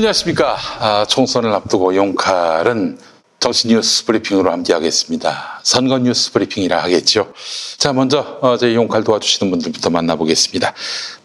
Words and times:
안녕하십니까. 0.00 0.56
아, 0.78 1.04
총선을 1.04 1.52
앞두고 1.52 1.94
용칼은 1.94 2.98
정신 3.38 3.68
뉴스 3.68 4.06
브리핑으로 4.06 4.50
함께하겠습니다. 4.50 5.60
선거 5.62 5.98
뉴스 5.98 6.32
브리핑이라 6.32 6.82
하겠죠. 6.84 7.34
자, 7.76 7.92
먼저 7.92 8.38
어제 8.40 8.74
용칼 8.74 9.04
도와주시는 9.04 9.50
분들부터 9.50 9.90
만나보겠습니다. 9.90 10.72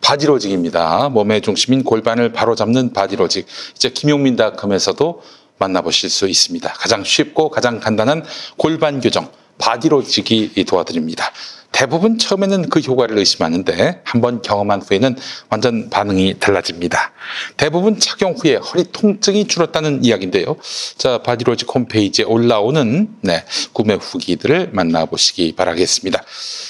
바디로직입니다. 0.02 1.07
몸의 1.07 1.39
중심인 1.39 1.85
골반을 1.85 2.33
바로잡는 2.33 2.91
바디로직. 2.91 3.47
이제 3.77 3.89
김용민닷컴에서도 3.91 5.23
만나보실 5.57 6.09
수 6.09 6.27
있습니다. 6.27 6.73
가장 6.73 7.05
쉽고 7.05 7.52
가장 7.52 7.80
간단한 7.80 8.25
골반 8.57 8.99
교정. 8.99 9.31
바디로직이 9.57 10.66
도와드립니다. 10.67 11.31
대부분 11.75 12.17
처음에는 12.17 12.70
그 12.70 12.79
효과를 12.79 13.17
의심하는데 13.17 14.02
한번 14.05 14.41
경험한 14.41 14.81
후에는 14.81 15.17
완전 15.49 15.89
반응이 15.89 16.39
달라집니다. 16.39 17.11
대부분 17.58 18.00
착용 18.00 18.31
후에 18.31 18.55
허리 18.55 18.86
통증이 18.94 19.50
줄었다는 19.50 20.05
이야기인데요. 20.05 20.55
자, 20.97 21.17
바디로직 21.17 21.67
홈페이지에 21.75 22.23
올라오는 22.23 23.09
네, 23.19 23.44
구매 23.73 23.95
후기들을 23.95 24.69
만나보시기 24.72 25.55
바라겠습니다. 25.58 26.23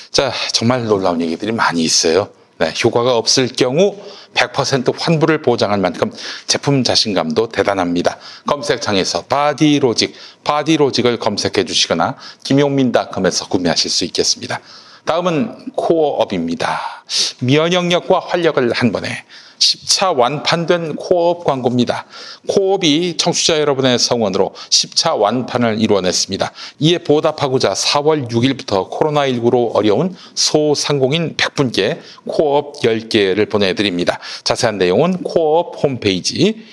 자, 0.09 0.33
정말 0.53 0.85
놀라운 0.85 1.21
얘기들이 1.21 1.51
많이 1.51 1.83
있어요. 1.83 2.29
네, 2.57 2.73
효과가 2.83 3.15
없을 3.15 3.47
경우 3.49 3.95
100% 4.33 4.91
환불을 4.97 5.43
보장할 5.43 5.77
만큼 5.77 6.11
제품 6.47 6.83
자신감도 6.83 7.49
대단합니다. 7.49 8.17
검색창에서 8.47 9.25
바디로직, 9.25 10.15
바디로직을 10.43 11.19
검색해 11.19 11.63
주시거나 11.63 12.15
김용민닷컴에서 12.43 13.49
구매하실 13.49 13.91
수 13.91 14.03
있겠습니다. 14.05 14.61
다음은 15.05 15.71
코어업입니다. 15.75 17.03
면역력과 17.41 18.19
활력을 18.19 18.71
한 18.73 18.91
번에 18.91 19.23
10차 19.59 20.17
완판된 20.17 20.95
코어업 20.95 21.45
광고입니다. 21.45 22.05
코어업이 22.47 23.15
청취자 23.17 23.59
여러분의 23.61 23.99
성원으로 23.99 24.53
10차 24.69 25.17
완판을 25.17 25.79
이루어냈습니다. 25.79 26.51
이에 26.79 26.97
보답하고자 26.97 27.73
4월 27.73 28.29
6일부터 28.29 28.89
코로나19로 28.91 29.73
어려운 29.75 30.15
소상공인 30.33 31.37
100분께 31.37 31.99
코어업 32.27 32.81
10개를 32.81 33.49
보내드립니다. 33.49 34.19
자세한 34.43 34.77
내용은 34.77 35.23
코어업 35.23 35.81
홈페이지 35.81 36.65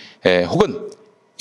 혹은 0.48 0.90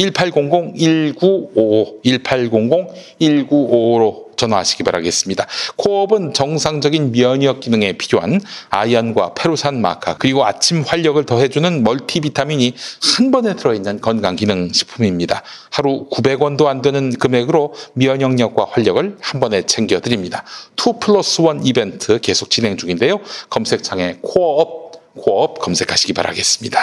1800-1955, 0.09 2.03
1800-1955로 2.03 4.31
전화하시기 4.41 4.83
바라겠습니다. 4.83 5.45
코업은 5.75 6.33
정상적인 6.33 7.11
면역 7.11 7.59
기능에 7.59 7.94
필요한 7.94 8.41
아연과 8.69 9.35
페루산 9.35 9.81
마카 9.81 10.17
그리고 10.17 10.45
아침 10.45 10.81
활력을 10.81 11.27
더해주는 11.27 11.83
멀티비타민이 11.83 12.73
한 13.17 13.31
번에 13.31 13.55
들어있는 13.55 14.02
건강 14.02 14.35
기능 14.35 14.73
식품입니다. 14.73 15.44
하루 15.69 16.07
900원도 16.09 16.66
안 16.66 16.81
되는 16.81 17.12
금액으로 17.12 17.75
면역력과 17.94 18.68
활력을 18.72 19.18
한 19.22 19.39
번에 19.39 19.62
챙겨드립니다. 19.63 20.44
2 20.75 21.00
플러스 21.00 21.41
1 21.41 21.59
이벤트 21.63 22.19
계속 22.19 22.50
진행 22.50 22.78
중인데요. 22.78 23.19
검색창에 23.51 24.18
코업, 24.22 25.13
코업 25.16 25.59
검색하시기 25.59 26.13
바라겠습니다. 26.13 26.79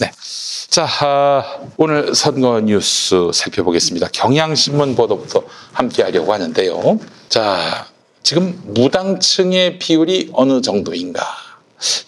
네. 0.00 0.10
자, 0.68 0.86
아, 1.00 1.60
오늘 1.76 2.14
선거 2.14 2.60
뉴스 2.60 3.30
살펴보겠습니다. 3.32 4.08
경향신문 4.12 4.94
보도부터 4.94 5.42
함께 5.72 6.02
하려고 6.02 6.32
하는데요. 6.32 6.98
자, 7.28 7.86
지금 8.22 8.60
무당층의 8.66 9.78
비율이 9.78 10.30
어느 10.34 10.60
정도인가? 10.60 11.24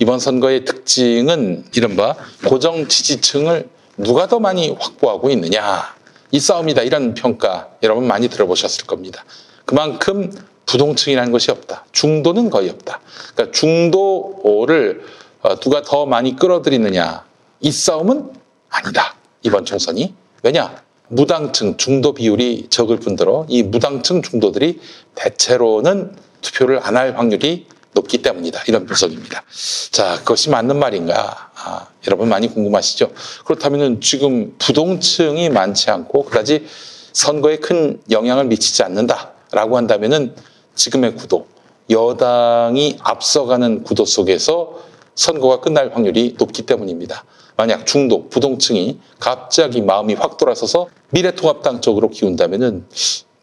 이번 0.00 0.18
선거의 0.18 0.64
특징은 0.64 1.64
이른바 1.74 2.16
고정 2.47 2.88
지지층을 2.88 3.68
누가 3.97 4.26
더 4.26 4.38
많이 4.38 4.76
확보하고 4.78 5.30
있느냐? 5.30 5.94
이 6.30 6.41
싸움이다. 6.41 6.82
이런 6.82 7.14
평가 7.14 7.70
여러분 7.82 8.06
많이 8.06 8.28
들어보셨을 8.28 8.86
겁니다. 8.86 9.24
그만큼 9.64 10.30
부동층이라는 10.66 11.32
것이 11.32 11.50
없다. 11.50 11.86
중도는 11.92 12.50
거의 12.50 12.68
없다. 12.68 13.00
그러니까 13.34 13.56
중도를 13.56 15.04
어, 15.41 15.58
누가 15.60 15.80
더 15.82 16.04
많이 16.04 16.36
끌어들이느냐. 16.36 17.24
이 17.60 17.72
싸움은 17.72 18.38
아니다. 18.70 19.14
이번 19.42 19.64
총선이. 19.64 20.14
왜냐? 20.42 20.82
무당층 21.08 21.76
중도 21.76 22.12
비율이 22.12 22.66
적을 22.68 22.98
뿐더러 22.98 23.46
이 23.48 23.62
무당층 23.62 24.20
중도들이 24.22 24.80
대체로는 25.14 26.14
투표를 26.42 26.80
안 26.82 26.96
할 26.96 27.16
확률이 27.16 27.66
높기 27.92 28.18
때문이다. 28.18 28.64
이런 28.68 28.84
분석입니다. 28.86 29.42
자, 29.90 30.16
그것이 30.18 30.50
맞는 30.50 30.78
말인가? 30.78 31.50
아, 31.56 31.86
여러분 32.06 32.28
많이 32.28 32.52
궁금하시죠? 32.52 33.10
그렇다면 33.44 34.00
지금 34.00 34.54
부동층이 34.58 35.48
많지 35.48 35.90
않고 35.90 36.26
그다지 36.26 36.66
선거에 37.12 37.56
큰 37.56 38.00
영향을 38.10 38.44
미치지 38.44 38.82
않는다라고 38.82 39.76
한다면은 39.76 40.36
지금의 40.74 41.16
구도, 41.16 41.48
여당이 41.90 42.98
앞서가는 43.00 43.82
구도 43.82 44.04
속에서 44.04 44.78
선거가 45.18 45.60
끝날 45.60 45.90
확률이 45.92 46.36
높기 46.38 46.62
때문입니다. 46.62 47.24
만약 47.56 47.86
중도, 47.86 48.28
부동층이 48.28 48.98
갑자기 49.18 49.82
마음이 49.82 50.14
확 50.14 50.36
돌아서서 50.36 50.86
미래통합당 51.10 51.80
쪽으로 51.80 52.08
기운다면은 52.08 52.86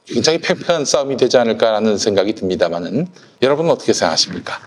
굉장히 0.05 0.37
팽팽한 0.37 0.85
싸움이 0.85 1.17
되지 1.17 1.37
않을까라는 1.37 1.97
생각이 1.97 2.33
듭니다만은 2.33 3.07
여러분은 3.41 3.71
어떻게 3.71 3.91
생각하십니까? 3.91 4.59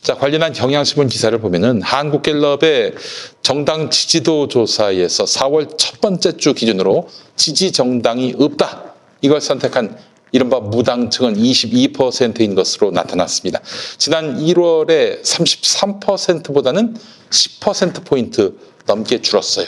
자, 0.00 0.14
관련한 0.14 0.52
경향신문 0.52 1.08
기사를 1.08 1.38
보면은 1.38 1.82
한국갤럽의 1.82 2.94
정당 3.42 3.90
지지도 3.90 4.48
조사에서 4.48 5.24
4월 5.24 5.78
첫 5.78 6.00
번째 6.00 6.36
주 6.36 6.54
기준으로 6.54 7.08
지지 7.36 7.70
정당이 7.70 8.34
없다. 8.40 8.94
이걸 9.20 9.40
선택한 9.40 9.96
이른바 10.32 10.60
무당층은 10.60 11.34
22%인 11.36 12.54
것으로 12.54 12.90
나타났습니다. 12.90 13.60
지난 13.96 14.38
1월에 14.38 15.22
33%보다는 15.22 16.96
10%포인트 17.30 18.56
넘게 18.86 19.22
줄었어요. 19.22 19.66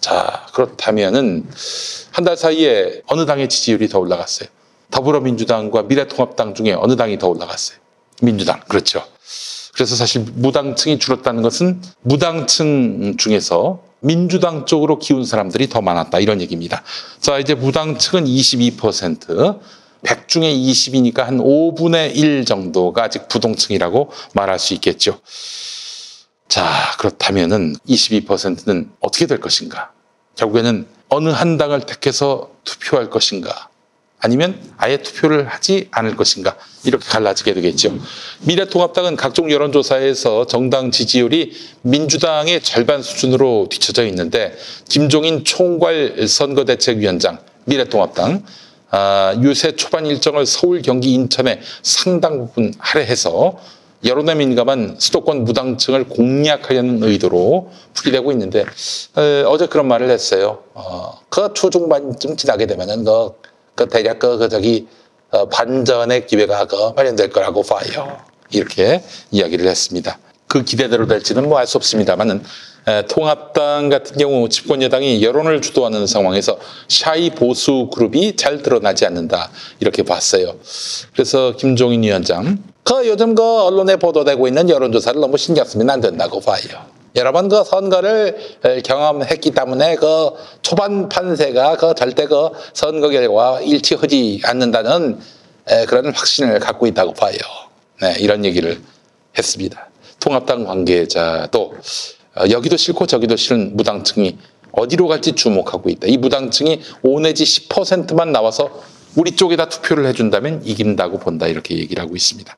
자, 0.00 0.46
그렇다면은 0.54 1.46
한 2.12 2.24
달 2.24 2.36
사이에 2.36 3.02
어느 3.06 3.24
당의 3.26 3.48
지지율이 3.48 3.88
더 3.88 3.98
올라갔어요? 3.98 4.48
더불어민주당과 4.90 5.84
미래통합당 5.84 6.54
중에 6.54 6.72
어느 6.72 6.96
당이 6.96 7.18
더 7.18 7.28
올라갔어요? 7.28 7.78
민주당. 8.22 8.60
그렇죠. 8.68 9.04
그래서 9.72 9.94
사실 9.94 10.22
무당층이 10.34 10.98
줄었다는 10.98 11.42
것은 11.42 11.80
무당층 12.02 13.16
중에서 13.16 13.82
민주당 14.00 14.66
쪽으로 14.66 14.98
기운 14.98 15.24
사람들이 15.24 15.68
더 15.68 15.80
많았다. 15.80 16.18
이런 16.18 16.40
얘기입니다. 16.40 16.82
자, 17.20 17.38
이제 17.38 17.54
무당층은 17.54 18.24
22%, 18.24 19.60
100 20.02 20.28
중에 20.28 20.52
20이니까 20.52 21.18
한 21.24 21.38
5분의 21.38 22.16
1 22.16 22.44
정도가 22.44 23.04
아직 23.04 23.28
부동층이라고 23.28 24.10
말할 24.34 24.58
수 24.58 24.74
있겠죠. 24.74 25.20
자, 26.48 26.68
그렇다면은 26.98 27.76
22%는 27.88 28.90
어떻게 29.00 29.26
될 29.26 29.40
것인가? 29.40 29.92
결국에는 30.36 30.86
어느 31.08 31.28
한 31.28 31.56
당을 31.58 31.82
택해서 31.82 32.50
투표할 32.64 33.10
것인가? 33.10 33.68
아니면 34.22 34.60
아예 34.76 34.98
투표를 34.98 35.46
하지 35.46 35.88
않을 35.90 36.16
것인가? 36.16 36.56
이렇게 36.84 37.06
갈라지게 37.08 37.54
되겠죠. 37.54 37.98
미래통합당은 38.40 39.16
각종 39.16 39.50
여론조사에서 39.50 40.46
정당 40.46 40.90
지지율이 40.90 41.52
민주당의 41.82 42.62
절반 42.62 43.02
수준으로 43.02 43.68
뒤쳐져 43.70 44.06
있는데 44.06 44.56
김종인 44.88 45.44
총괄 45.44 46.26
선거대책위원장 46.28 47.38
미래통합당 47.64 48.44
아, 48.44 48.69
유세 49.42 49.76
초반 49.76 50.06
일정을 50.06 50.46
서울, 50.46 50.82
경기, 50.82 51.12
인천에 51.12 51.60
상당 51.82 52.46
부분 52.46 52.72
할애해서 52.78 53.58
여론에 54.04 54.34
민감한 54.34 54.96
수도권 54.98 55.44
무당층을 55.44 56.08
공략하려는 56.08 57.02
의도로 57.02 57.70
풀이되고 57.94 58.32
있는데 58.32 58.64
어, 59.14 59.58
제 59.58 59.66
그런 59.66 59.88
말을 59.88 60.08
했어요. 60.08 60.62
어, 60.72 61.20
그 61.28 61.52
초중반쯤 61.52 62.36
지나게 62.36 62.66
되면은 62.66 63.04
그, 63.04 63.32
그 63.74 63.88
대략 63.88 64.18
그, 64.18 64.38
그 64.38 64.48
저기 64.48 64.88
어, 65.30 65.48
반전의 65.48 66.26
기회가 66.26 66.64
그 66.64 66.92
마련될 66.96 67.30
거라고 67.30 67.62
봐요. 67.62 68.18
이렇게 68.50 69.02
이야기를 69.30 69.66
했습니다. 69.68 70.18
그 70.48 70.64
기대대로 70.64 71.06
될지는 71.06 71.48
뭐 71.48 71.58
알 71.58 71.66
수 71.66 71.76
없습니다만은 71.76 72.42
통합당 73.08 73.88
같은 73.88 74.16
경우 74.16 74.48
집권 74.48 74.82
여당이 74.82 75.22
여론을 75.22 75.60
주도하는 75.60 76.06
상황에서 76.06 76.58
샤이 76.88 77.30
보수 77.30 77.88
그룹이 77.92 78.36
잘 78.36 78.62
드러나지 78.62 79.06
않는다 79.06 79.50
이렇게 79.80 80.02
봤어요. 80.02 80.54
그래서 81.12 81.54
김종인 81.56 82.02
위원장 82.02 82.62
그 82.84 83.06
요즘 83.06 83.34
그 83.34 83.42
언론에 83.42 83.96
보도되고 83.96 84.48
있는 84.48 84.68
여론조사를 84.68 85.20
너무 85.20 85.36
신경 85.36 85.64
쓰면 85.64 85.90
안 85.90 86.00
된다고 86.00 86.40
봐요. 86.40 86.60
여러 87.16 87.32
번 87.32 87.48
그 87.48 87.64
선거를 87.64 88.36
경험했기 88.84 89.50
때문에 89.50 89.96
그 89.96 90.30
초반 90.62 91.08
판세가 91.08 91.76
그 91.76 91.94
절대 91.94 92.26
그 92.26 92.50
선거 92.72 93.08
결과와 93.08 93.60
일치하지 93.60 94.42
않는다는 94.44 95.18
그런 95.88 96.14
확신을 96.14 96.60
갖고 96.60 96.86
있다고 96.86 97.14
봐요. 97.14 97.36
네, 98.00 98.14
이런 98.18 98.44
얘기를 98.44 98.80
했습니다. 99.36 99.88
통합당 100.20 100.64
관계자도 100.64 101.60
어, 101.62 101.80
여기도 102.50 102.76
싫고 102.76 103.06
저기도 103.06 103.36
싫은 103.36 103.76
무당층이 103.76 104.38
어디로 104.72 105.08
갈지 105.08 105.32
주목하고 105.32 105.90
있다. 105.90 106.06
이 106.06 106.16
무당층이 106.16 106.80
5 107.02 107.20
내지 107.20 107.44
10%만 107.44 108.32
나와서 108.32 108.82
우리 109.16 109.32
쪽에다 109.32 109.68
투표를 109.68 110.06
해준다면 110.06 110.62
이긴다고 110.64 111.18
본다. 111.18 111.46
이렇게 111.48 111.76
얘기를 111.76 112.02
하고 112.02 112.14
있습니다. 112.14 112.56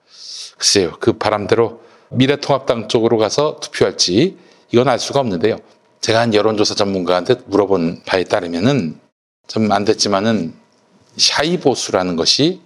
글쎄요. 0.58 0.92
그 1.00 1.14
바람대로 1.14 1.80
미래통합당 2.10 2.88
쪽으로 2.88 3.16
가서 3.16 3.58
투표할지 3.60 4.36
이건 4.70 4.88
알 4.88 4.98
수가 4.98 5.20
없는데요. 5.20 5.56
제가 6.02 6.20
한 6.20 6.34
여론조사 6.34 6.74
전문가한테 6.74 7.36
물어본 7.46 8.02
바에 8.04 8.24
따르면은 8.24 9.00
좀 9.48 9.70
안 9.72 9.84
됐지만은 9.84 10.54
샤이 11.16 11.58
보수라는 11.58 12.16
것이 12.16 12.60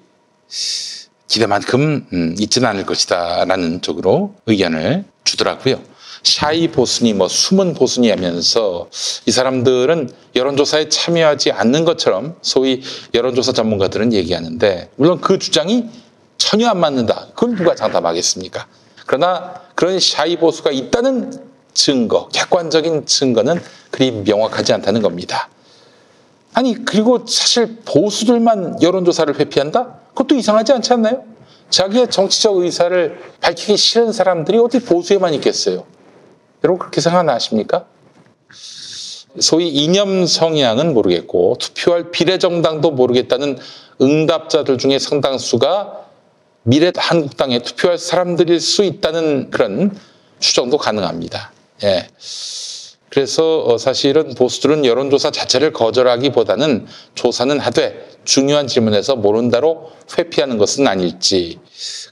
기대만큼 1.28 2.06
음, 2.12 2.34
있지는 2.38 2.68
않을 2.68 2.86
것이다라는 2.86 3.82
쪽으로 3.82 4.34
의견을 4.46 5.04
주더라고요. 5.24 5.80
샤이 6.26 6.68
보수니 6.68 7.14
뭐 7.14 7.28
숨은 7.28 7.74
보수니 7.74 8.10
하면서 8.10 8.88
이 9.26 9.30
사람들은 9.30 10.10
여론조사에 10.34 10.88
참여하지 10.88 11.52
않는 11.52 11.84
것처럼 11.84 12.34
소위 12.42 12.82
여론조사 13.14 13.52
전문가들은 13.52 14.12
얘기하는데 14.12 14.90
물론 14.96 15.20
그 15.20 15.38
주장이 15.38 15.84
전혀 16.36 16.68
안 16.68 16.80
맞는다. 16.80 17.28
그걸 17.34 17.54
누가 17.54 17.74
장담하겠습니까? 17.76 18.66
그러나 19.06 19.54
그런 19.76 20.00
샤이 20.00 20.36
보수가 20.36 20.72
있다는 20.72 21.32
증거, 21.72 22.28
객관적인 22.28 23.06
증거는 23.06 23.62
그리 23.92 24.10
명확하지 24.10 24.72
않다는 24.72 25.02
겁니다. 25.02 25.48
아니, 26.54 26.84
그리고 26.84 27.24
사실 27.26 27.76
보수들만 27.84 28.82
여론조사를 28.82 29.38
회피한다? 29.38 30.00
그것도 30.08 30.34
이상하지 30.34 30.72
않지 30.72 30.92
않나요? 30.94 31.22
자기의 31.70 32.10
정치적 32.10 32.56
의사를 32.56 33.20
밝히기 33.40 33.76
싫은 33.76 34.12
사람들이 34.12 34.58
어디 34.58 34.80
보수에만 34.80 35.34
있겠어요? 35.34 35.84
여러분 36.66 36.80
그렇게 36.80 37.00
생각하십니까? 37.00 37.86
소위 39.38 39.68
이념 39.68 40.26
성향은 40.26 40.94
모르겠고 40.94 41.58
투표할 41.60 42.10
비례정당도 42.10 42.90
모르겠다는 42.90 43.56
응답자들 44.00 44.76
중에 44.76 44.98
상당수가 44.98 46.06
미래 46.64 46.90
한국당에 46.96 47.60
투표할 47.60 47.98
사람들일 47.98 48.60
수 48.60 48.82
있다는 48.82 49.50
그런 49.50 49.96
추정도 50.40 50.76
가능합니다. 50.76 51.52
예. 51.84 52.08
그래서 53.10 53.60
어, 53.60 53.78
사실은 53.78 54.34
보수들은 54.34 54.84
여론조사 54.84 55.30
자체를 55.30 55.72
거절하기보다는 55.72 56.86
조사는 57.14 57.60
하되 57.60 58.08
중요한 58.24 58.66
질문에서 58.66 59.14
모른다로 59.14 59.92
회피하는 60.18 60.58
것은 60.58 60.88
아닐지. 60.88 61.60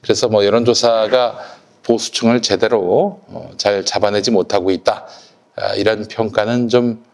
그래서 0.02 0.28
뭐 0.28 0.44
여론조사가 0.46 1.53
보수층을 1.84 2.42
제대로 2.42 3.20
어, 3.28 3.50
잘 3.56 3.84
잡아내지 3.84 4.30
못하고 4.30 4.70
있다. 4.70 5.06
아, 5.56 5.74
이런 5.74 6.06
평가는 6.06 6.68
좀 6.68 7.04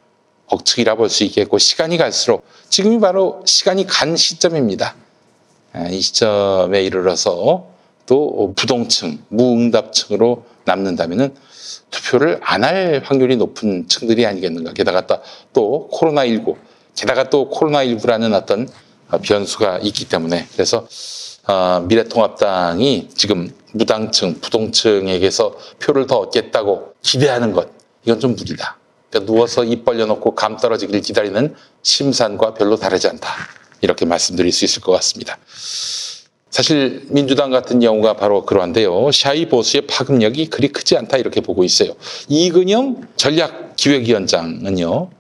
억측이라 0.47 0.97
볼 0.97 1.09
수 1.09 1.25
있겠고 1.25 1.59
시간이 1.59 1.97
갈수록 1.97 2.45
지금이 2.71 2.99
바로 3.01 3.43
시간이 3.45 3.87
간 3.87 4.17
시점입니다. 4.17 4.95
아, 5.73 5.87
이 5.89 6.01
시점에 6.01 6.83
이르러서 6.83 7.67
또 8.07 8.53
부동층, 8.57 9.19
무응답층으로 9.29 10.45
남는다면은 10.65 11.35
투표를 11.91 12.41
안 12.43 12.65
할 12.65 13.03
확률이 13.05 13.37
높은 13.37 13.87
층들이 13.89 14.27
아니겠는가. 14.27 14.73
게다가 14.73 15.07
또 15.53 15.89
코로나19, 15.93 16.57
게다가 16.97 17.31
또 17.31 17.51
코로나19라는 17.51 18.35
어떤 18.35 18.69
변수가 19.23 19.79
있기 19.79 20.09
때문에 20.09 20.47
그래서 20.53 20.87
어, 21.47 21.85
미래통합당이 21.89 23.09
지금 23.15 23.53
무당층, 23.73 24.41
부동층에게서 24.41 25.57
표를 25.81 26.07
더 26.07 26.17
얻겠다고 26.19 26.95
기대하는 27.03 27.53
것 27.53 27.69
이건 28.05 28.21
좀 28.21 28.35
무리다. 28.35 28.79
그러니까 29.11 29.33
누워서 29.33 29.65
입 29.65 29.85
벌려놓고 29.85 30.35
감 30.35 30.57
떨어지기를 30.57 31.01
기다리는 31.01 31.55
심산과 31.83 32.55
별로 32.55 32.77
다르지 32.77 33.09
않다. 33.09 33.29
이렇게 33.81 34.05
말씀드릴 34.05 34.53
수 34.53 34.65
있을 34.65 34.83
것 34.83 34.93
같습니다. 34.93 35.39
사실 36.51 37.07
민주당 37.09 37.51
같은 37.51 37.81
경우가 37.81 38.15
바로 38.15 38.45
그러한데요. 38.45 39.11
샤이 39.13 39.49
보수의 39.49 39.87
파급력이 39.87 40.47
그리 40.47 40.69
크지 40.69 40.97
않다 40.97 41.17
이렇게 41.17 41.41
보고 41.41 41.65
있어요. 41.65 41.93
이근영 42.29 43.03
전략기획위원장은요. 43.17 45.11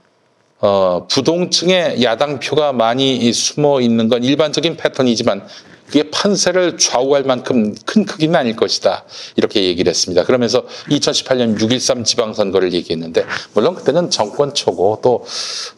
어, 0.62 1.06
부동층의 1.08 2.02
야당 2.02 2.38
표가 2.38 2.72
많이 2.72 3.32
숨어 3.32 3.80
있는 3.80 4.08
건 4.08 4.22
일반적인 4.22 4.76
패턴이지만 4.76 5.46
그게 5.90 6.08
판세를 6.08 6.78
좌우할 6.78 7.24
만큼 7.24 7.74
큰 7.84 8.04
크기는 8.04 8.36
아닐 8.36 8.54
것이다. 8.54 9.04
이렇게 9.34 9.64
얘기를 9.64 9.90
했습니다. 9.90 10.24
그러면서 10.24 10.64
2018년 10.88 11.58
6.13 11.58 12.04
지방선거를 12.04 12.72
얘기했는데, 12.72 13.26
물론 13.54 13.74
그때는 13.74 14.08
정권 14.08 14.54
초고 14.54 15.00
또 15.02 15.26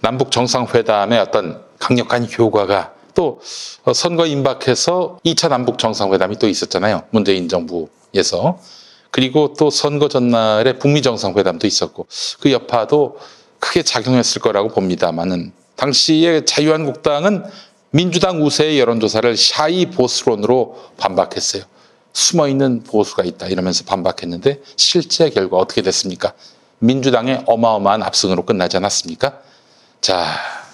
남북 0.01 0.31
정상회담의 0.31 1.19
어떤 1.19 1.63
강력한 1.79 2.29
효과가 2.31 2.93
또 3.15 3.41
선거 3.95 4.27
임박해서 4.27 5.19
2차 5.25 5.49
남북 5.49 5.79
정상회담이 5.79 6.39
또 6.39 6.47
있었잖아요. 6.47 7.05
문재인 7.11 7.49
정부에서. 7.49 8.59
그리고 9.11 9.55
또 9.55 9.71
선거 9.71 10.09
전날에 10.09 10.79
북미 10.79 11.01
정상회담도 11.01 11.67
있었고 11.67 12.07
그 12.41 12.53
여파도 12.53 13.17
크게 13.61 13.83
작용했을 13.83 14.43
거라고 14.43 14.69
봅니다만은 14.69 15.53
당시에 15.77 16.45
자유한국당은 16.45 17.45
민주당 17.95 18.43
우세의 18.43 18.81
여론조사를 18.81 19.37
샤이 19.37 19.87
보수론으로 19.87 20.83
반박했어요. 20.97 21.63
숨어 22.15 22.49
있는 22.49 22.83
보수가 22.83 23.23
있다 23.25 23.49
이러면서 23.49 23.85
반박했는데 23.85 24.63
실제 24.77 25.29
결과 25.29 25.59
어떻게 25.59 25.83
됐습니까? 25.83 26.33
민주당의 26.79 27.45
어마어마한 27.47 28.03
압승으로 28.03 28.45
끝나지 28.47 28.79
않았습니까? 28.79 29.39
자, 30.01 30.27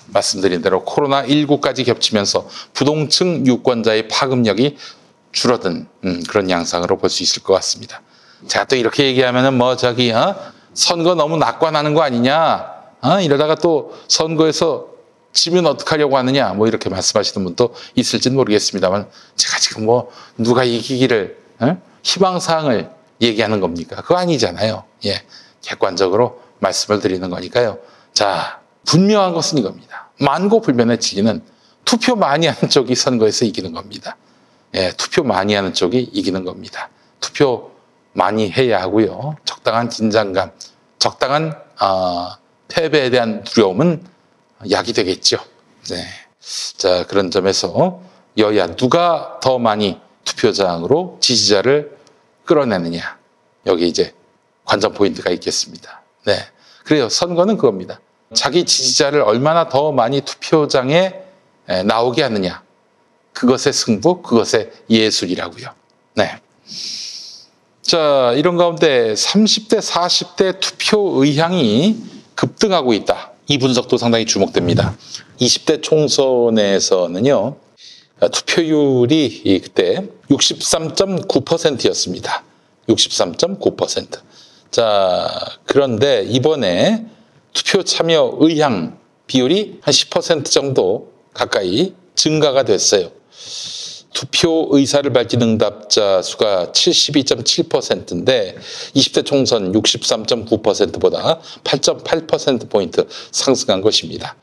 말씀드린 0.06 0.62
대로 0.62 0.84
코로나19까지 0.84 1.84
겹치면서 1.84 2.48
부동층 2.72 3.44
유권자의 3.46 4.08
파급력이 4.08 4.76
줄어든 5.32 5.88
음, 6.04 6.22
그런 6.28 6.48
양상으로 6.48 6.98
볼 6.98 7.10
수 7.10 7.22
있을 7.24 7.42
것 7.42 7.52
같습니다. 7.54 8.00
제가 8.46 8.64
또 8.66 8.76
이렇게 8.76 9.04
얘기하면은 9.06 9.58
뭐 9.58 9.76
저기 9.76 10.12
어? 10.12 10.36
선거 10.72 11.16
너무 11.16 11.36
낙관하는 11.36 11.94
거 11.94 12.02
아니냐? 12.02 12.72
어? 13.02 13.20
이러다가 13.20 13.56
또 13.56 13.92
선거에서 14.06 14.97
지면 15.32 15.66
어떡하려고 15.66 16.16
하느냐? 16.16 16.52
뭐 16.54 16.66
이렇게 16.66 16.88
말씀하시는 16.88 17.44
분도 17.44 17.74
있을지는 17.94 18.36
모르겠습니다만 18.36 19.08
제가 19.36 19.58
지금 19.58 19.84
뭐 19.86 20.10
누가 20.36 20.64
이기기를 20.64 21.38
어? 21.60 21.80
희망사항을 22.02 22.90
얘기하는 23.20 23.60
겁니까? 23.60 23.96
그거 23.96 24.16
아니잖아요. 24.16 24.84
예, 25.06 25.22
객관적으로 25.62 26.40
말씀을 26.60 27.00
드리는 27.00 27.28
거니까요. 27.28 27.78
자, 28.12 28.60
분명한 28.86 29.34
것은 29.34 29.58
이겁니다. 29.58 30.10
만고불변의 30.20 31.00
진리는 31.00 31.42
투표 31.84 32.16
많이 32.16 32.46
하는 32.46 32.68
쪽이 32.68 32.94
선거에서 32.94 33.44
이기는 33.44 33.72
겁니다. 33.72 34.16
예, 34.74 34.92
투표 34.96 35.22
많이 35.22 35.54
하는 35.54 35.72
쪽이 35.72 36.10
이기는 36.12 36.44
겁니다. 36.44 36.90
투표 37.20 37.70
많이 38.12 38.50
해야 38.50 38.80
하고요. 38.80 39.36
적당한 39.44 39.88
긴장감, 39.88 40.50
적당한 40.98 41.54
어, 41.80 42.30
패배에 42.68 43.10
대한 43.10 43.44
두려움은 43.44 44.04
약이 44.70 44.92
되겠죠. 44.92 45.38
네. 45.90 46.04
자 46.76 47.06
그런 47.06 47.30
점에서 47.30 48.00
여야 48.36 48.66
누가 48.76 49.38
더 49.42 49.58
많이 49.58 50.00
투표장으로 50.24 51.18
지지자를 51.20 51.96
끌어내느냐 52.44 53.18
여기 53.66 53.88
이제 53.88 54.14
관전 54.64 54.94
포인트가 54.94 55.30
있겠습니다. 55.30 56.02
네. 56.26 56.38
그래요. 56.84 57.08
선거는 57.08 57.56
그겁니다. 57.56 58.00
자기 58.34 58.64
지지자를 58.64 59.22
얼마나 59.22 59.68
더 59.68 59.92
많이 59.92 60.20
투표장에 60.20 61.14
나오게 61.84 62.22
하느냐. 62.22 62.62
그것의 63.32 63.72
승부, 63.72 64.22
그것의 64.22 64.70
예술이라고요. 64.90 65.68
네. 66.14 66.40
자, 67.82 68.32
이런 68.36 68.56
가운데 68.56 69.14
30대, 69.14 69.80
40대 69.80 70.60
투표 70.60 71.22
의향이 71.22 72.02
급등하고 72.34 72.92
있다. 72.92 73.27
이 73.48 73.56
분석도 73.56 73.96
상당히 73.96 74.26
주목됩니다. 74.26 74.94
20대 75.40 75.82
총선에서는요, 75.82 77.56
투표율이 78.30 79.60
그때 79.64 80.06
63.9%였습니다. 80.28 82.44
63.9%. 82.88 84.20
자, 84.70 85.30
그런데 85.64 86.26
이번에 86.28 87.06
투표 87.54 87.82
참여 87.82 88.36
의향 88.40 88.98
비율이 89.26 89.78
한 89.80 89.92
10% 89.92 90.44
정도 90.44 91.10
가까이 91.32 91.94
증가가 92.14 92.64
됐어요. 92.64 93.10
투표 94.18 94.66
의사를 94.72 95.08
밝힌 95.12 95.42
응답자 95.42 96.22
수가 96.22 96.72
72.7%인데 96.72 98.56
20대 98.96 99.24
총선 99.24 99.70
63.9%보다 99.70 101.38
8.8%포인트 101.62 103.06
상승한 103.30 103.80
것입니다. 103.80 104.34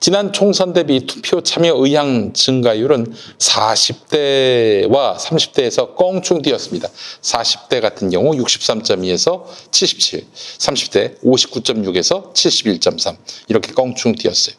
지난 0.00 0.32
총선 0.32 0.72
대비 0.72 1.06
투표 1.06 1.40
참여 1.40 1.76
의향 1.76 2.32
증가율은 2.32 3.14
40대와 3.38 5.16
30대에서 5.16 5.94
껑충 5.94 6.42
뛰었습니다. 6.42 6.88
40대 7.20 7.80
같은 7.80 8.10
경우 8.10 8.32
63.2에서 8.32 9.44
77, 9.70 10.26
30대 10.32 11.22
59.6에서 11.22 12.34
71.3 12.34 13.16
이렇게 13.46 13.72
껑충 13.72 14.16
뛰었어요. 14.16 14.56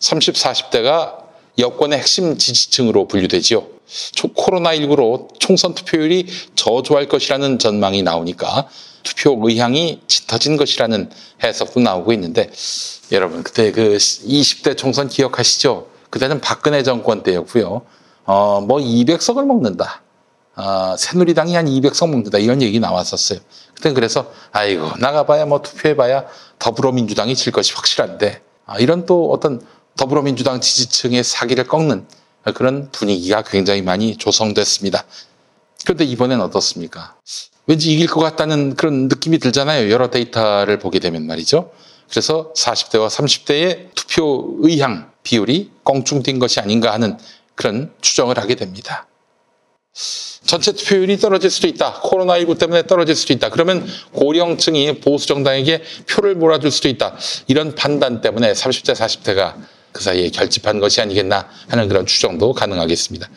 30, 0.00 0.34
40대가 0.34 1.14
여권의 1.58 2.00
핵심 2.00 2.36
지지층으로 2.38 3.06
분류되지요. 3.06 3.79
코로나19로 4.14 5.28
총선 5.38 5.74
투표율이 5.74 6.26
저조할 6.54 7.08
것이라는 7.08 7.58
전망이 7.58 8.02
나오니까 8.02 8.68
투표 9.02 9.38
의향이 9.42 10.02
짙어진 10.06 10.56
것이라는 10.56 11.10
해석도 11.42 11.80
나오고 11.80 12.12
있는데 12.12 12.50
여러분 13.12 13.42
그때 13.42 13.72
그 13.72 13.96
20대 13.96 14.76
총선 14.76 15.08
기억하시죠? 15.08 15.88
그때는 16.10 16.40
박근혜 16.40 16.82
정권 16.82 17.22
때였고요. 17.22 17.82
어, 18.26 18.60
뭐 18.60 18.78
200석을 18.78 19.44
먹는다. 19.46 20.02
어, 20.56 20.94
새누리당이 20.98 21.54
한 21.54 21.66
200석 21.66 22.10
먹는다. 22.10 22.38
이런 22.38 22.60
얘기 22.62 22.80
나왔었어요. 22.80 23.38
그때 23.74 23.92
그래서 23.92 24.30
아이고 24.52 24.90
나가봐야 24.98 25.46
뭐 25.46 25.62
투표해봐야 25.62 26.26
더불어민주당이 26.58 27.34
질 27.34 27.52
것이 27.52 27.72
확실한데 27.74 28.42
아, 28.66 28.78
이런 28.78 29.06
또 29.06 29.30
어떤 29.30 29.60
더불어민주당 29.96 30.60
지지층의 30.60 31.24
사기를 31.24 31.64
꺾는 31.66 32.06
그런 32.54 32.90
분위기가 32.90 33.42
굉장히 33.42 33.82
많이 33.82 34.16
조성됐습니다. 34.16 35.04
그런데 35.84 36.04
이번엔 36.04 36.40
어떻습니까? 36.40 37.16
왠지 37.66 37.92
이길 37.92 38.06
것 38.06 38.20
같다는 38.20 38.74
그런 38.74 39.08
느낌이 39.08 39.38
들잖아요. 39.38 39.90
여러 39.90 40.10
데이터를 40.10 40.78
보게 40.78 40.98
되면 40.98 41.26
말이죠. 41.26 41.70
그래서 42.08 42.52
40대와 42.56 43.08
30대의 43.08 43.94
투표 43.94 44.56
의향 44.62 45.10
비율이 45.22 45.70
껑충 45.84 46.22
뛴 46.22 46.38
것이 46.38 46.60
아닌가 46.60 46.92
하는 46.92 47.16
그런 47.54 47.92
추정을 48.00 48.38
하게 48.38 48.56
됩니다. 48.56 49.06
전체 50.44 50.72
투표율이 50.72 51.18
떨어질 51.18 51.50
수도 51.50 51.68
있다. 51.68 52.00
코로나19 52.02 52.58
때문에 52.58 52.86
떨어질 52.86 53.14
수도 53.14 53.32
있다. 53.32 53.50
그러면 53.50 53.86
고령층이 54.12 55.00
보수 55.00 55.26
정당에게 55.26 55.82
표를 56.08 56.34
몰아줄 56.34 56.70
수도 56.70 56.88
있다. 56.88 57.16
이런 57.46 57.74
판단 57.74 58.20
때문에 58.20 58.52
30대, 58.52 58.94
40대가 58.94 59.54
그 59.92 60.02
사이에 60.02 60.30
결집한 60.30 60.80
것이 60.80 61.00
아니겠나 61.00 61.48
하는 61.68 61.88
그런 61.88 62.06
추정도 62.06 62.52
가능하겠습니다. 62.52 63.28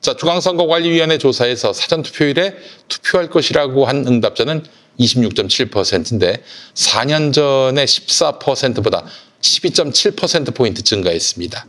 자, 0.00 0.14
중앙선거관리위원회 0.14 1.18
조사에서 1.18 1.72
사전투표일에 1.72 2.54
투표할 2.88 3.28
것이라고 3.30 3.86
한 3.86 4.06
응답자는 4.06 4.64
26.7%인데 5.00 6.42
4년 6.74 7.32
전에 7.32 7.84
14%보다 7.84 9.04
12.7%포인트 9.40 10.82
증가했습니다. 10.82 11.66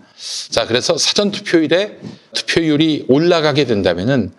자, 0.50 0.65
그래서 0.65 0.98
사전투표일에 0.98 1.98
투표율이 2.34 3.06
올라가게 3.08 3.65
된다면은, 3.65 4.32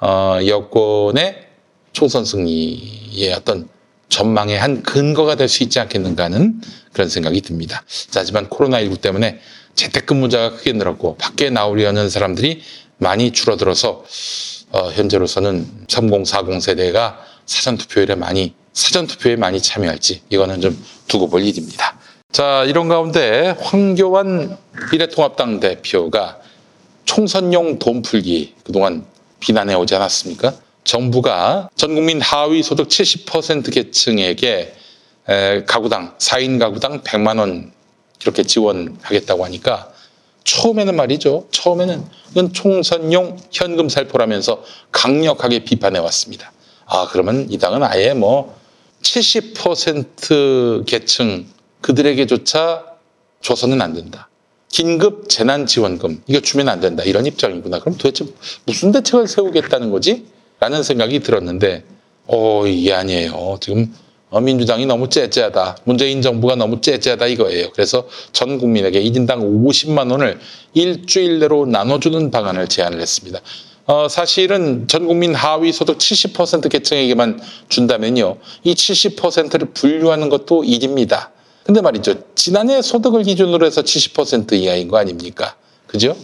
어, 0.00 0.38
여권의 0.46 1.48
총선 1.92 2.24
승리의 2.24 3.32
어떤 3.34 3.68
전망의 4.08 4.58
한 4.58 4.82
근거가 4.82 5.34
될 5.36 5.48
수 5.48 5.62
있지 5.62 5.80
않겠는가 5.80 6.24
하는 6.24 6.60
그런 6.92 7.08
생각이 7.08 7.40
듭니다. 7.40 7.82
자, 8.10 8.20
하지만 8.20 8.48
코로나19 8.48 9.00
때문에 9.00 9.40
재택근무자가 9.74 10.56
크게 10.56 10.72
늘었고 10.72 11.16
밖에 11.16 11.50
나오려는 11.50 12.10
사람들이 12.10 12.62
많이 12.98 13.32
줄어들어서 13.32 14.04
어, 14.70 14.90
현재로서는 14.90 15.66
3040 15.88 16.60
세대가 16.60 17.18
사전투표율에 17.46 18.14
많이 18.16 18.54
사전투표에 18.72 19.36
많이 19.36 19.60
참여할지 19.62 20.22
이거는 20.28 20.60
좀 20.60 20.84
두고 21.06 21.28
볼 21.28 21.42
일입니다. 21.42 21.98
자 22.30 22.64
이런 22.64 22.88
가운데 22.88 23.56
황교안 23.60 24.58
미래통합당 24.92 25.60
대표가 25.60 26.38
총선용 27.06 27.78
돈 27.78 28.02
풀기 28.02 28.54
그동안 28.64 29.06
비난해 29.40 29.74
오지 29.74 29.94
않았습니까? 29.94 30.54
정부가 30.88 31.68
전 31.76 31.94
국민 31.94 32.20
하위 32.22 32.62
소득 32.62 32.88
70% 32.88 33.70
계층에게 33.74 34.74
가구당 35.66 36.16
4인 36.16 36.58
가구당 36.58 37.02
100만 37.02 37.38
원 37.38 37.72
이렇게 38.22 38.42
지원하겠다고 38.42 39.44
하니까 39.44 39.92
처음에는 40.44 40.96
말이죠. 40.96 41.46
처음에는 41.50 42.02
이건 42.30 42.54
총선용 42.54 43.36
현금 43.52 43.90
살포라면서 43.90 44.64
강력하게 44.90 45.64
비판해 45.64 45.98
왔습니다. 45.98 46.52
아 46.86 47.06
그러면 47.10 47.46
이 47.50 47.58
당은 47.58 47.82
아예 47.82 48.14
뭐 48.14 48.58
70% 49.02 50.86
계층 50.86 51.46
그들에게조차 51.82 52.86
줘서는 53.42 53.82
안 53.82 53.92
된다. 53.92 54.30
긴급 54.70 55.28
재난 55.28 55.66
지원금 55.66 56.22
이거 56.26 56.40
주면 56.40 56.70
안 56.70 56.80
된다 56.80 57.02
이런 57.02 57.26
입장이구나. 57.26 57.80
그럼 57.80 57.98
도대체 57.98 58.24
무슨 58.64 58.90
대책을 58.90 59.28
세우겠다는 59.28 59.90
거지? 59.90 60.37
라는 60.60 60.82
생각이 60.82 61.20
들었는데 61.20 61.84
어 62.26 62.66
이게 62.66 62.92
아니에요. 62.92 63.58
지금 63.60 63.94
민주당이 64.30 64.86
너무 64.86 65.08
째째하다. 65.08 65.78
문재인 65.84 66.20
정부가 66.20 66.54
너무 66.54 66.80
째째하다 66.80 67.26
이거예요. 67.28 67.70
그래서 67.72 68.06
전 68.32 68.58
국민에게 68.58 69.02
1인당 69.02 69.40
50만 69.40 70.10
원을 70.10 70.38
일주일 70.74 71.38
내로 71.38 71.64
나눠주는 71.64 72.30
방안을 72.30 72.68
제안을 72.68 73.00
했습니다. 73.00 73.40
어, 73.86 74.06
사실은 74.06 74.86
전 74.86 75.06
국민 75.06 75.34
하위 75.34 75.72
소득 75.72 75.96
70% 75.96 76.70
계층에게만 76.70 77.40
준다면요. 77.70 78.36
이 78.64 78.74
70%를 78.74 79.68
분류하는 79.72 80.28
것도 80.28 80.64
일입니다. 80.64 81.30
근데 81.64 81.80
말이죠. 81.80 82.14
지난해 82.34 82.82
소득을 82.82 83.22
기준으로 83.22 83.64
해서 83.64 83.80
70% 83.80 84.52
이하인 84.52 84.88
거 84.88 84.98
아닙니까? 84.98 85.56
그죠? 85.86 86.14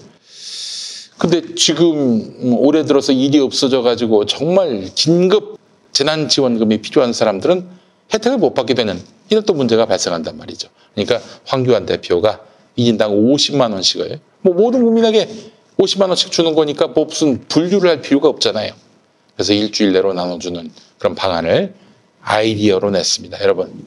근데 1.18 1.54
지금 1.54 2.54
올해 2.58 2.84
들어서 2.84 3.12
일이 3.12 3.38
없어져 3.38 3.82
가지고 3.82 4.26
정말 4.26 4.90
긴급 4.94 5.58
재난 5.92 6.28
지원금이 6.28 6.82
필요한 6.82 7.12
사람들은 7.12 7.66
혜택을 8.12 8.38
못 8.38 8.54
받게 8.54 8.74
되는 8.74 9.00
이런 9.30 9.44
또 9.44 9.54
문제가 9.54 9.86
발생한단 9.86 10.36
말이죠. 10.36 10.68
그러니까 10.94 11.20
황교안 11.46 11.86
대표가 11.86 12.40
1인당 12.76 13.10
50만 13.10 13.72
원씩을 13.72 14.20
뭐 14.42 14.54
모든 14.54 14.84
국민에게 14.84 15.28
50만 15.78 16.08
원씩 16.08 16.30
주는 16.30 16.54
거니까 16.54 16.88
뭐 16.88 17.04
무슨 17.04 17.44
분류를 17.48 17.88
할 17.88 18.00
필요가 18.00 18.28
없잖아요. 18.28 18.72
그래서 19.34 19.52
일주일 19.52 19.92
내로 19.92 20.12
나눠주는 20.12 20.70
그런 20.98 21.14
방안을 21.14 21.74
아이디어로 22.22 22.90
냈습니다. 22.90 23.40
여러분, 23.40 23.86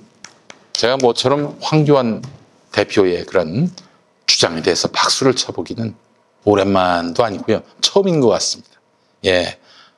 제가 0.74 0.98
뭐처럼 0.98 1.58
황교안 1.62 2.22
대표의 2.72 3.26
그런 3.26 3.72
주장에 4.26 4.62
대해서 4.62 4.90
박수를 4.90 5.36
쳐보기는 5.36 5.96
오랜만도 6.48 7.26
아니고요. 7.26 7.62
처음인 7.82 8.22
것 8.22 8.30
같습니다. 8.30 8.72
예, 9.26 9.58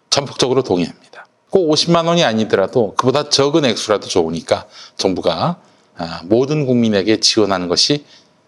전폭적으로 0.10 0.64
동의합니다. 0.64 1.28
꼭 1.52 1.70
50만 1.72 2.08
원이 2.08 2.24
아니더라도 2.24 2.96
그보다 2.96 3.30
적은 3.30 3.66
액수라도 3.66 4.08
좋으니까 4.08 4.66
정부가 4.98 5.58
아, 5.98 6.22
모든 6.24 6.66
국민에게 6.66 7.20
지원하는 7.20 7.68
것이 7.68 8.06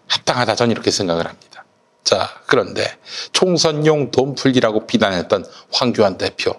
합당하다 0.08 0.56
저는 0.56 0.72
이렇게 0.72 0.90
생각을 0.90 1.26
합니다. 1.26 1.64
자, 2.02 2.28
그런데 2.46 2.84
총선용 3.32 4.10
돈 4.10 4.34
풀기라고 4.34 4.86
비난했던 4.86 5.44
황교안 5.72 6.18
대표. 6.18 6.54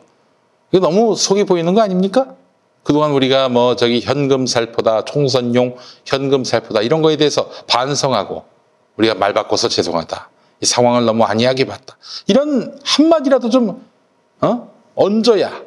이거 0.72 0.88
너무 0.88 1.16
속이 1.16 1.44
보이는 1.44 1.74
거 1.74 1.82
아닙니까? 1.82 2.36
그동안 2.84 3.12
우리가 3.12 3.50
뭐 3.50 3.76
저기 3.76 4.00
현금 4.02 4.48
살포다, 4.48 5.06
총선용 5.06 5.76
현금 6.06 6.44
살포다 6.46 6.82
이런 6.82 7.02
거에 7.02 7.18
대해서 7.18 7.50
반성하고 7.68 8.46
우리가 8.98 9.16
말 9.16 9.34
바꿔서 9.34 9.68
죄송하다. 9.68 10.30
이 10.62 10.66
상황을 10.66 11.06
너무 11.06 11.24
안이하게 11.24 11.66
봤다. 11.66 11.98
이런 12.28 12.80
한마디라도 12.84 13.50
좀, 13.50 13.84
어? 14.42 14.74
얹어야 14.96 15.62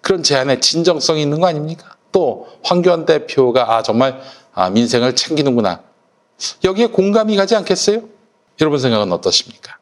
그런 0.00 0.22
제안에 0.22 0.60
진정성이 0.60 1.22
있는 1.22 1.40
거 1.40 1.46
아닙니까? 1.46 1.96
또 2.12 2.48
황교안 2.62 3.06
대표가 3.06 3.76
아, 3.76 3.82
정말 3.82 4.20
아, 4.52 4.70
민생을 4.70 5.16
챙기는구나. 5.16 5.82
여기에 6.64 6.86
공감이 6.86 7.36
가지 7.36 7.56
않겠어요? 7.56 8.02
여러분 8.60 8.78
생각은 8.78 9.10
어떠십니까? 9.12 9.78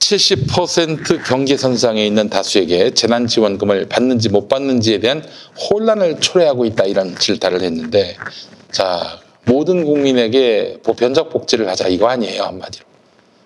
70% 0.00 1.24
경계선상에 1.24 2.04
있는 2.06 2.30
다수에게 2.30 2.94
재난지원금을 2.94 3.88
받는지 3.88 4.28
못 4.28 4.48
받는지에 4.48 5.00
대한 5.00 5.22
혼란을 5.70 6.20
초래하고 6.20 6.64
있다 6.64 6.84
이런 6.84 7.16
질타를 7.16 7.60
했는데 7.62 8.16
자 8.70 9.20
모든 9.44 9.84
국민에게 9.84 10.78
보편적 10.82 11.30
복지를 11.30 11.68
하자 11.68 11.88
이거 11.88 12.08
아니에요 12.08 12.44
한마디로 12.44 12.86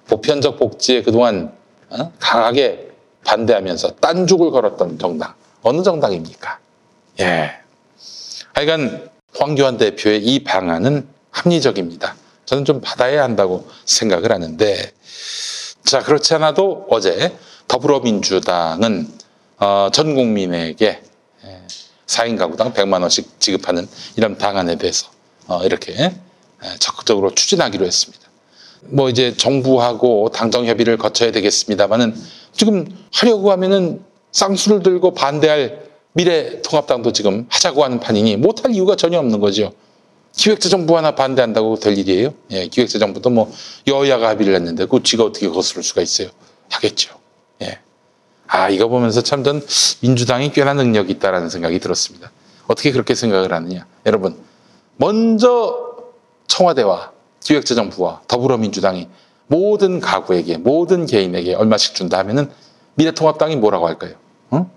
보편적 0.07 0.59
복지에 0.59 1.03
그동안 1.03 1.53
어? 1.91 2.13
강하게 2.19 2.91
반대하면서 3.25 3.97
딴죽을 3.97 4.51
걸었던 4.51 4.99
정당 4.99 5.35
어느 5.63 5.83
정당입니까? 5.83 6.59
예. 7.21 7.53
하여간 8.55 9.11
황교안 9.35 9.79
대표의 9.79 10.25
이 10.25 10.45
방안은 10.45 11.07
합리적입니다. 11.31 12.17
저는 12.45 12.65
좀 12.65 12.81
받아야 12.81 13.23
한다고 13.23 13.69
생각을 13.85 14.33
하는데 14.33 14.93
자 15.85 16.01
그렇지 16.01 16.35
않아도 16.35 16.87
어제 16.91 17.37
더불어민주당은 17.69 19.09
어, 19.59 19.89
전 19.93 20.15
국민에게 20.15 21.03
4인 22.07 22.37
가구당 22.37 22.75
100만 22.75 23.01
원씩 23.01 23.41
지급하는 23.41 23.89
이런 24.17 24.37
방안에 24.37 24.77
대해서 24.77 25.09
어, 25.47 25.65
이렇게 25.65 26.13
적극적으로 26.79 27.35
추진하기로 27.35 27.87
했습니다. 27.87 28.22
뭐 28.89 29.09
이제 29.09 29.35
정부하고 29.37 30.31
당정 30.31 30.67
협의를 30.67 30.97
거쳐야 30.97 31.31
되겠습니다만은 31.33 32.15
지금 32.53 32.87
하려고 33.12 33.51
하면은 33.53 34.03
쌍수를 34.33 34.83
들고 34.83 35.15
반대할 35.15 35.83
미래통합당도 36.15 37.12
지금 37.12 37.47
하자고 37.49 37.85
하는 37.85 38.01
판이니 38.01 38.37
못할 38.37 38.73
이유가 38.73 38.97
전혀 38.97 39.19
없는 39.19 39.41
거죠. 39.41 39.73
기획재정부 40.37 40.97
하나 40.97 41.15
반대한다고 41.15 41.77
될 41.77 41.97
일이에요? 41.99 42.35
예, 42.51 42.67
기획재정부도 42.67 43.31
뭐 43.31 43.53
여야가 43.87 44.31
합의를 44.31 44.55
했는데 44.55 44.87
그 44.87 45.03
쥐가 45.03 45.25
어떻게 45.25 45.49
거스를 45.49 45.83
수가 45.83 46.01
있어요? 46.03 46.29
하겠죠. 46.71 47.15
예. 47.62 47.79
아, 48.47 48.69
이거 48.71 48.89
보면서 48.89 49.23
참 49.23 49.43
전 49.43 49.62
민주당이 50.01 50.53
꽤나 50.53 50.75
능력이 50.75 51.12
있다라는 51.12 51.49
생각이 51.51 51.79
들었습니다. 51.79 52.31
어떻게 52.67 52.93
그렇게 52.93 53.15
생각을 53.15 53.53
하느냐. 53.53 53.87
여러분, 54.07 54.37
먼저 54.97 55.95
청와대와 56.47 57.12
기획재정부와 57.43 58.23
더불어민주당이 58.29 59.09
모든 59.47 60.01
가구에게, 60.01 60.59
모든 60.59 61.07
개인에게 61.07 61.55
얼마씩 61.55 61.95
준다 61.95 62.19
하면은 62.19 62.51
미래통합당이 62.95 63.57
뭐라고 63.57 63.87
할까요? 63.87 64.15
어? 64.51 64.71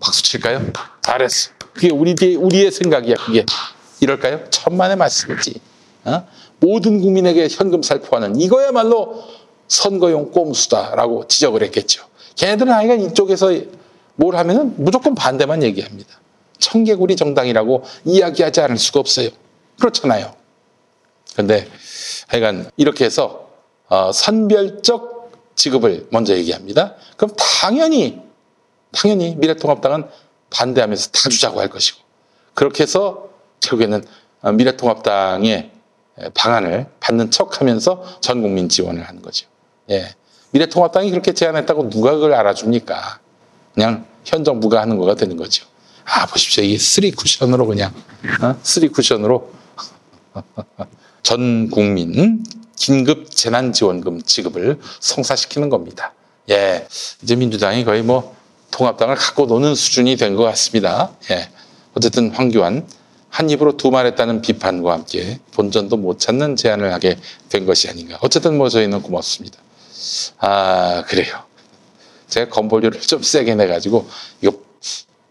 박수 0.00 0.22
칠까요? 0.22 0.72
잘했어. 1.02 1.50
그게 1.72 1.90
우리, 1.90 2.14
우리의 2.36 2.70
생각이야, 2.70 3.16
그게. 3.16 3.44
이럴까요? 4.00 4.48
천만의 4.50 4.96
말씀이지. 4.96 5.60
어? 6.04 6.26
모든 6.58 7.00
국민에게 7.00 7.48
현금 7.50 7.82
살포하는 7.82 8.40
이거야말로 8.40 9.22
선거용 9.68 10.30
꼼수다라고 10.30 11.28
지적을 11.28 11.62
했겠죠. 11.64 12.06
걔네들은 12.36 12.72
아이가 12.72 12.94
이쪽에서 12.94 13.52
뭘 14.14 14.36
하면은 14.36 14.74
무조건 14.76 15.14
반대만 15.14 15.62
얘기합니다. 15.62 16.20
청개구리 16.58 17.16
정당이라고 17.16 17.84
이야기하지 18.04 18.60
않을 18.62 18.78
수가 18.78 19.00
없어요. 19.00 19.28
그렇잖아요. 19.78 20.34
근데 21.34 21.68
하여간 22.28 22.70
이렇게 22.76 23.04
해서 23.04 23.48
어, 23.88 24.12
선별적 24.12 25.32
지급을 25.54 26.08
먼저 26.10 26.36
얘기합니다. 26.36 26.94
그럼 27.16 27.34
당연히 27.36 28.20
당연히 28.92 29.34
미래통합당은 29.36 30.04
반대하면서 30.50 31.10
다 31.10 31.28
주자고 31.28 31.60
할 31.60 31.68
것이고 31.68 31.98
그렇게 32.54 32.82
해서 32.82 33.28
결국에는 33.60 34.04
미래통합당의 34.54 35.70
방안을 36.34 36.86
받는 37.00 37.30
척하면서 37.30 38.20
전 38.20 38.42
국민 38.42 38.68
지원을 38.68 39.06
하는 39.06 39.22
거죠. 39.22 39.46
예. 39.90 40.14
미래통합당이 40.50 41.10
그렇게 41.10 41.32
제안했다고 41.32 41.90
누가 41.90 42.12
그걸 42.12 42.34
알아줍니까? 42.34 43.20
그냥 43.74 44.06
현 44.24 44.44
정부가 44.44 44.80
하는 44.80 44.96
거가 44.96 45.14
되는 45.14 45.36
거죠. 45.36 45.66
아 46.04 46.26
보십시오, 46.26 46.62
이게 46.64 46.78
쓰리 46.78 47.10
쿠션으로 47.10 47.66
그냥 47.66 47.92
어? 48.42 48.56
쓰리 48.62 48.88
쿠션으로 48.88 49.50
전 51.26 51.68
국민 51.70 52.44
긴급 52.76 53.32
재난지원금 53.32 54.22
지급을 54.22 54.78
성사시키는 55.00 55.70
겁니다. 55.70 56.12
예, 56.50 56.86
이제 57.20 57.34
민주당이 57.34 57.84
거의 57.84 58.04
뭐 58.04 58.36
통합당을 58.70 59.16
갖고 59.16 59.46
노는 59.46 59.74
수준이 59.74 60.14
된 60.18 60.36
것 60.36 60.44
같습니다. 60.44 61.10
예, 61.32 61.48
어쨌든 61.94 62.30
황교안 62.30 62.86
한 63.28 63.50
입으로 63.50 63.76
두 63.76 63.90
말했다는 63.90 64.40
비판과 64.40 64.92
함께 64.92 65.40
본전도 65.50 65.96
못 65.96 66.20
찾는 66.20 66.54
제안을 66.54 66.92
하게 66.92 67.18
된 67.48 67.66
것이 67.66 67.88
아닌가. 67.88 68.18
어쨌든 68.20 68.56
뭐 68.56 68.68
저희는 68.68 69.02
고맙습니다. 69.02 69.58
아 70.38 71.02
그래요. 71.08 71.42
제가 72.28 72.50
건보료를 72.50 73.00
좀 73.00 73.24
세게 73.24 73.56
내가지고 73.56 74.08
이거 74.42 74.60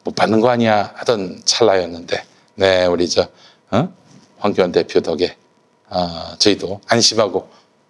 못 0.04 0.14
받는 0.14 0.42
거 0.42 0.50
아니야 0.50 0.92
하던 0.96 1.44
찰나였는데, 1.46 2.22
네 2.56 2.86
우리 2.86 3.08
저 3.08 3.30
어? 3.72 3.94
황교안 4.40 4.74
대표 4.74 5.00
덕에 5.00 5.38
어, 5.96 6.36
저희도 6.38 6.82
안심하고 6.88 7.50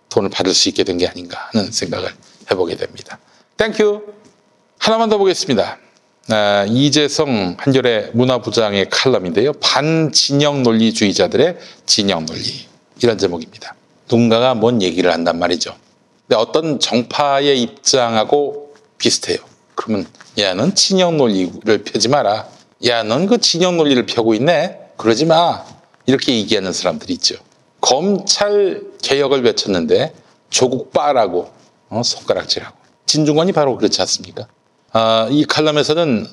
돈을 0.10 0.30
받을 0.30 0.54
수 0.54 0.70
있게 0.70 0.84
된 0.84 0.98
게 1.00 1.08
아닌가 1.08 1.50
하는 1.52 1.72
생각을 1.72 2.10
해보게 2.52 2.76
됩니다. 2.76 3.18
Thank 3.58 3.83
you. 3.83 4.04
하나만 4.78 5.10
더 5.10 5.18
보겠습니다. 5.18 5.80
아, 6.30 6.65
이재성 6.70 7.56
한겨레 7.58 8.12
문화부장의 8.13 8.89
칼럼인데요. 8.91 9.54
반진영 9.54 10.62
논리주의자들의 10.63 11.58
진영 11.88 12.26
논리. 12.28 12.68
이런 13.02 13.18
제목입니다. 13.18 13.76
누군가가 14.10 14.54
뭔 14.54 14.82
얘기를 14.84 15.12
한단 15.12 15.39
말이죠. 15.39 15.76
근데 16.28 16.39
어떤 16.39 16.80
정파의 16.80 17.60
입장하고 17.62 18.76
비슷해요. 19.00 19.38
그러면 19.74 20.06
야, 20.38 20.54
너는 20.54 20.76
진영 20.76 21.18
논리를 21.18 21.84
펴지 21.84 22.08
마라. 22.10 22.48
야, 22.86 23.04
넌 23.04 23.26
그 23.28 23.39
진영 23.39 23.78
논리를 23.78 24.06
펴고 24.06 24.36
있네? 24.36 24.80
그러지 24.98 25.26
마. 25.26 25.65
이렇게 26.06 26.34
얘기하는 26.36 26.72
사람들이 26.72 27.13
있죠. 27.15 27.36
검찰 27.86 28.82
개혁을 29.04 29.43
외쳤는데 29.43 30.12
조국 30.50 30.91
빠라고 30.91 31.52
어, 31.89 32.02
손가락질하고 32.04 32.76
진중권이 33.06 33.52
바로 33.52 33.78
그렇지 33.78 34.02
않습니까? 34.02 34.48
아, 34.91 35.28
이 35.30 35.45
칼럼에서는 35.45 36.28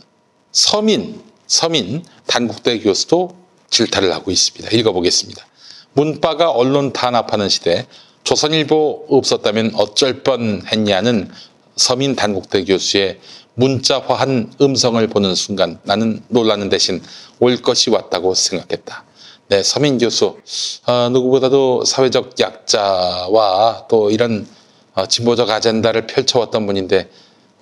서민 0.51 1.23
서민 1.47 2.05
단국대 2.27 2.79
교수도 2.79 3.37
질타를 3.69 4.15
하고 4.15 4.31
있습니다. 4.31 4.75
읽어보겠습니다. 4.75 5.47
문바가 5.93 6.51
언론 6.51 6.95
탄압하는 6.95 7.51
시대 7.51 7.87
조선일보 8.25 9.09
없었다면 9.11 9.73
어쩔 9.75 10.23
뻔했냐는 10.23 11.31
서민 11.77 12.17
단국대 12.17 12.65
교수의 12.65 13.21
문자화한 13.55 14.55
음성을 14.63 15.07
보는 15.07 15.35
순간 15.35 15.79
나는 15.83 16.23
놀라는 16.29 16.71
대신 16.71 17.03
올 17.41 17.59
것이 17.59 17.91
왔다고 17.91 18.33
생각했다. 18.33 19.05
네, 19.53 19.63
서민 19.63 19.99
교수 19.99 20.39
어, 20.87 21.11
누구보다도 21.11 21.85
사회적 21.85 22.41
약자와 22.41 23.85
또 23.87 24.11
이런 24.11 24.49
어, 24.95 25.05
진보적 25.05 25.51
아젠다를 25.51 26.07
펼쳐왔던 26.07 26.65
분인데 26.65 27.11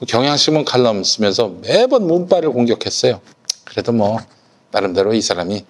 경향신문 0.06 0.64
칼럼 0.64 1.02
쓰면서 1.02 1.48
매번 1.62 2.06
문바를 2.06 2.52
공격했어요. 2.52 3.20
그래도 3.64 3.90
뭐 3.90 4.20
나름대로 4.70 5.14
이 5.14 5.20
사람이 5.20 5.64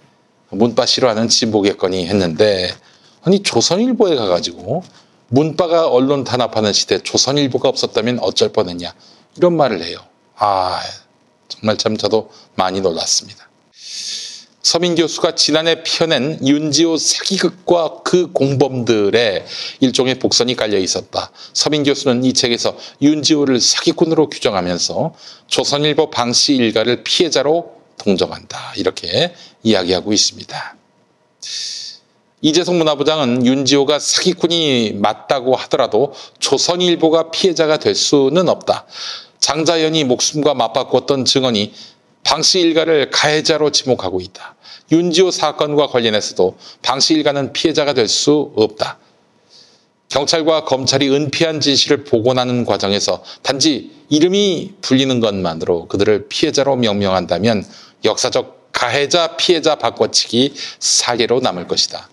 문바 0.50 0.84
싫어하는 0.84 1.28
진보겠거니 1.28 2.06
했는데 2.08 2.68
아니 3.22 3.42
조선일보에 3.42 4.14
가가지고 4.16 4.82
문바가 5.28 5.88
언론 5.88 6.24
탄압하는 6.24 6.74
시대 6.74 6.98
조선일보가 6.98 7.66
없었다면 7.66 8.18
어쩔 8.20 8.50
뻔했냐 8.50 8.92
이런 9.38 9.56
말을 9.56 9.82
해요. 9.82 10.00
아 10.36 10.82
정말 11.48 11.78
참 11.78 11.96
저도 11.96 12.28
많이 12.56 12.82
놀랐습니다. 12.82 13.49
서민 14.62 14.94
교수가 14.94 15.36
지난해 15.36 15.82
피어낸 15.82 16.38
윤지호 16.46 16.98
사기극과 16.98 18.02
그 18.04 18.30
공범들의 18.32 19.46
일종의 19.80 20.18
복선이 20.18 20.54
깔려 20.54 20.78
있었다. 20.78 21.30
서민 21.54 21.82
교수는 21.82 22.24
이 22.24 22.34
책에서 22.34 22.76
윤지호를 23.00 23.58
사기꾼으로 23.58 24.28
규정하면서 24.28 25.14
조선일보 25.46 26.10
방씨 26.10 26.56
일가를 26.56 27.04
피해자로 27.04 27.72
동정한다. 27.96 28.74
이렇게 28.76 29.34
이야기하고 29.62 30.12
있습니다. 30.12 30.76
이재성 32.42 32.78
문화부장은 32.78 33.46
윤지호가 33.46 33.98
사기꾼이 33.98 34.92
맞다고 34.96 35.56
하더라도 35.56 36.12
조선일보가 36.38 37.30
피해자가 37.30 37.78
될 37.78 37.94
수는 37.94 38.48
없다. 38.50 38.86
장자연이 39.40 40.04
목숨과 40.04 40.52
맞바꿨던 40.52 41.24
증언이 41.24 41.72
방씨 42.24 42.60
일가를 42.60 43.10
가해자로 43.10 43.70
지목하고 43.70 44.20
있다. 44.20 44.56
윤지호 44.92 45.30
사건과 45.30 45.86
관련해서도 45.88 46.56
방씨 46.82 47.14
일가는 47.14 47.52
피해자가 47.52 47.92
될 47.92 48.08
수 48.08 48.52
없다. 48.56 48.98
경찰과 50.08 50.64
검찰이 50.64 51.08
은폐한 51.08 51.60
진실을 51.60 52.02
복원하는 52.02 52.64
과정에서 52.64 53.22
단지 53.42 53.92
이름이 54.08 54.74
불리는 54.82 55.20
것만으로 55.20 55.86
그들을 55.86 56.28
피해자로 56.28 56.74
명명한다면 56.76 57.64
역사적 58.04 58.72
가해자 58.72 59.36
피해자 59.36 59.76
바꿔치기 59.76 60.54
사례로 60.80 61.40
남을 61.40 61.68
것이다. 61.68 62.08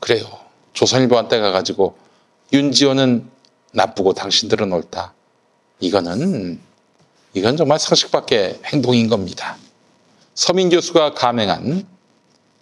그래요. 0.00 0.26
조선일보한테 0.72 1.40
가가지고 1.40 1.96
윤지호는 2.52 3.28
나쁘고 3.72 4.14
당신들은 4.14 4.72
옳다. 4.72 5.12
이거는 5.80 6.60
이건 7.34 7.56
정말 7.56 7.78
상식 7.78 8.10
밖의 8.12 8.60
행동인 8.66 9.08
겁니다. 9.08 9.56
서민 10.34 10.70
교수가 10.70 11.14
감행한 11.14 11.84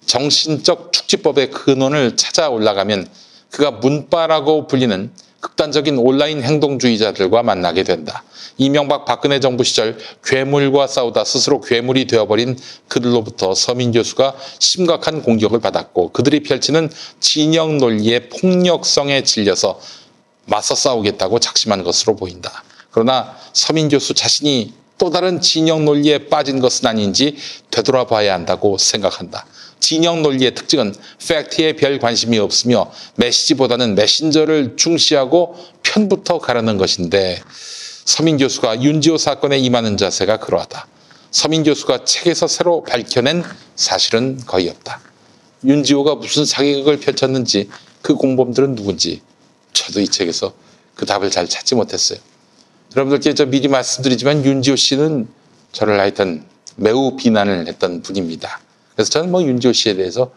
정신적 0.06 0.92
축지법의 0.92 1.50
근원을 1.50 2.16
찾아 2.16 2.48
올라가면 2.48 3.06
그가 3.50 3.70
문바라고 3.70 4.66
불리는 4.66 5.12
극단적인 5.40 5.98
온라인 5.98 6.42
행동주의자들과 6.42 7.42
만나게 7.42 7.82
된다. 7.82 8.22
이명박 8.56 9.04
박근혜 9.04 9.40
정부 9.40 9.64
시절 9.64 9.98
괴물과 10.24 10.87
싸우다 10.87 11.24
스스로 11.24 11.61
괴물이 11.61 12.06
되어버린 12.06 12.56
그들로부터 12.88 13.54
서민 13.54 13.92
교수가 13.92 14.37
심각한 14.58 15.22
공격을 15.22 15.61
받았고 15.61 16.12
그들이 16.12 16.42
펼치는 16.42 16.90
진영 17.20 17.78
논리의 17.78 18.28
폭력성에 18.28 19.22
질려서 19.24 19.80
맞서 20.46 20.74
싸우겠다고 20.74 21.40
작심한 21.40 21.82
것으로 21.82 22.16
보인다. 22.16 22.62
그러나 22.92 23.37
서민 23.52 23.88
교수 23.88 24.14
자신이 24.14 24.74
또 24.98 25.11
다른 25.11 25.40
진영 25.40 25.85
논리에 25.85 26.28
빠진 26.28 26.61
것은 26.61 26.87
아닌지 26.87 27.37
되돌아봐야 27.72 28.33
한다고 28.35 28.78
생각한다. 28.78 29.44
진영 29.81 30.22
논리의 30.22 30.55
특징은 30.55 30.94
팩트에 31.26 31.72
별 31.74 31.98
관심이 31.98 32.38
없으며 32.38 32.92
메시지보다는 33.16 33.96
메신저를 33.96 34.76
중시하고 34.76 35.57
편부터 35.83 36.38
가르는 36.38 36.78
것인데 36.78 37.42
서민 38.05 38.37
교수가 38.37 38.83
윤지호 38.83 39.18
사건에 39.18 39.59
임하는 39.59 39.96
자세가 39.96 40.38
그러하다. 40.38 40.87
서민 41.33 41.64
교수가 41.64 42.05
책에서 42.05 42.46
새로 42.46 42.85
밝혀낸 42.85 43.42
사실은 43.74 44.38
거의 44.46 44.68
없다. 44.68 45.00
윤지호가 45.64 46.16
무슨 46.16 46.44
사기극을 46.44 47.00
펼쳤는지 47.00 47.68
그 48.02 48.14
공범들은 48.14 48.76
누군지 48.76 49.20
저도 49.72 50.00
이 50.00 50.07
책에서 50.07 50.52
그 50.94 51.07
답을 51.07 51.31
잘 51.31 51.48
찾지 51.48 51.74
못했어요. 51.74 52.20
여러분들께 52.94 53.35
저 53.35 53.46
미리 53.46 53.68
말씀드리지만 53.68 54.44
윤지호 54.44 54.76
씨는 54.76 55.28
저를 55.72 55.98
하여튼 55.98 56.44
매우 56.76 57.16
비난을 57.16 57.66
했던 57.66 58.02
분입니다. 58.02 58.61
그래서 58.94 59.11
저는 59.11 59.31
뭐 59.31 59.42
윤지호 59.42 59.72
씨에 59.72 59.94
대해서 59.94 60.31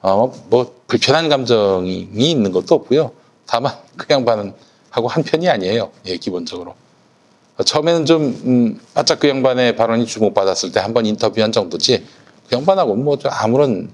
어, 0.00 0.32
뭐 0.48 0.74
불편한 0.88 1.28
감정이 1.28 2.08
있는 2.12 2.50
것도 2.50 2.74
없고요. 2.74 3.12
다만 3.46 3.72
그 3.96 4.06
양반은 4.10 4.52
하고 4.90 5.06
한 5.08 5.22
편이 5.22 5.48
아니에요. 5.48 5.92
예, 6.06 6.16
기본적으로. 6.16 6.74
처음에는 7.64 8.06
좀 8.06 8.22
음, 8.44 8.80
바짝 8.94 9.20
그 9.20 9.28
양반의 9.28 9.76
발언이 9.76 10.06
주목받았을 10.06 10.72
때 10.72 10.80
한 10.80 10.92
번 10.92 11.06
인터뷰한 11.06 11.52
정도지 11.52 12.04
그 12.48 12.56
양반하고는 12.56 13.04
뭐 13.04 13.16
아무런 13.26 13.90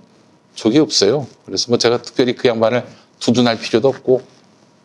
적이 0.55 0.79
없어요. 0.79 1.27
그래서 1.45 1.67
뭐 1.69 1.77
제가 1.77 2.01
특별히 2.01 2.35
그 2.35 2.49
양반을 2.49 2.87
두둔할 3.21 3.59
필요도 3.59 3.89
없고 3.89 4.23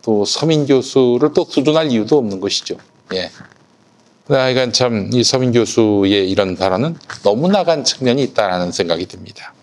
또 0.01 0.25
서민 0.25 0.65
교수를 0.65 1.31
또 1.33 1.45
두둔할 1.45 1.89
이유도 1.91 2.17
없는 2.17 2.41
것이죠. 2.41 2.75
예. 3.13 3.29
그러니까 4.25 4.71
참이 4.71 5.23
서민 5.23 5.51
교수의 5.51 6.29
이런 6.29 6.55
발언은 6.55 6.97
너무 7.23 7.49
나간 7.49 7.83
측면이 7.83 8.23
있다라는 8.23 8.71
생각이 8.71 9.05
듭니다. 9.05 9.53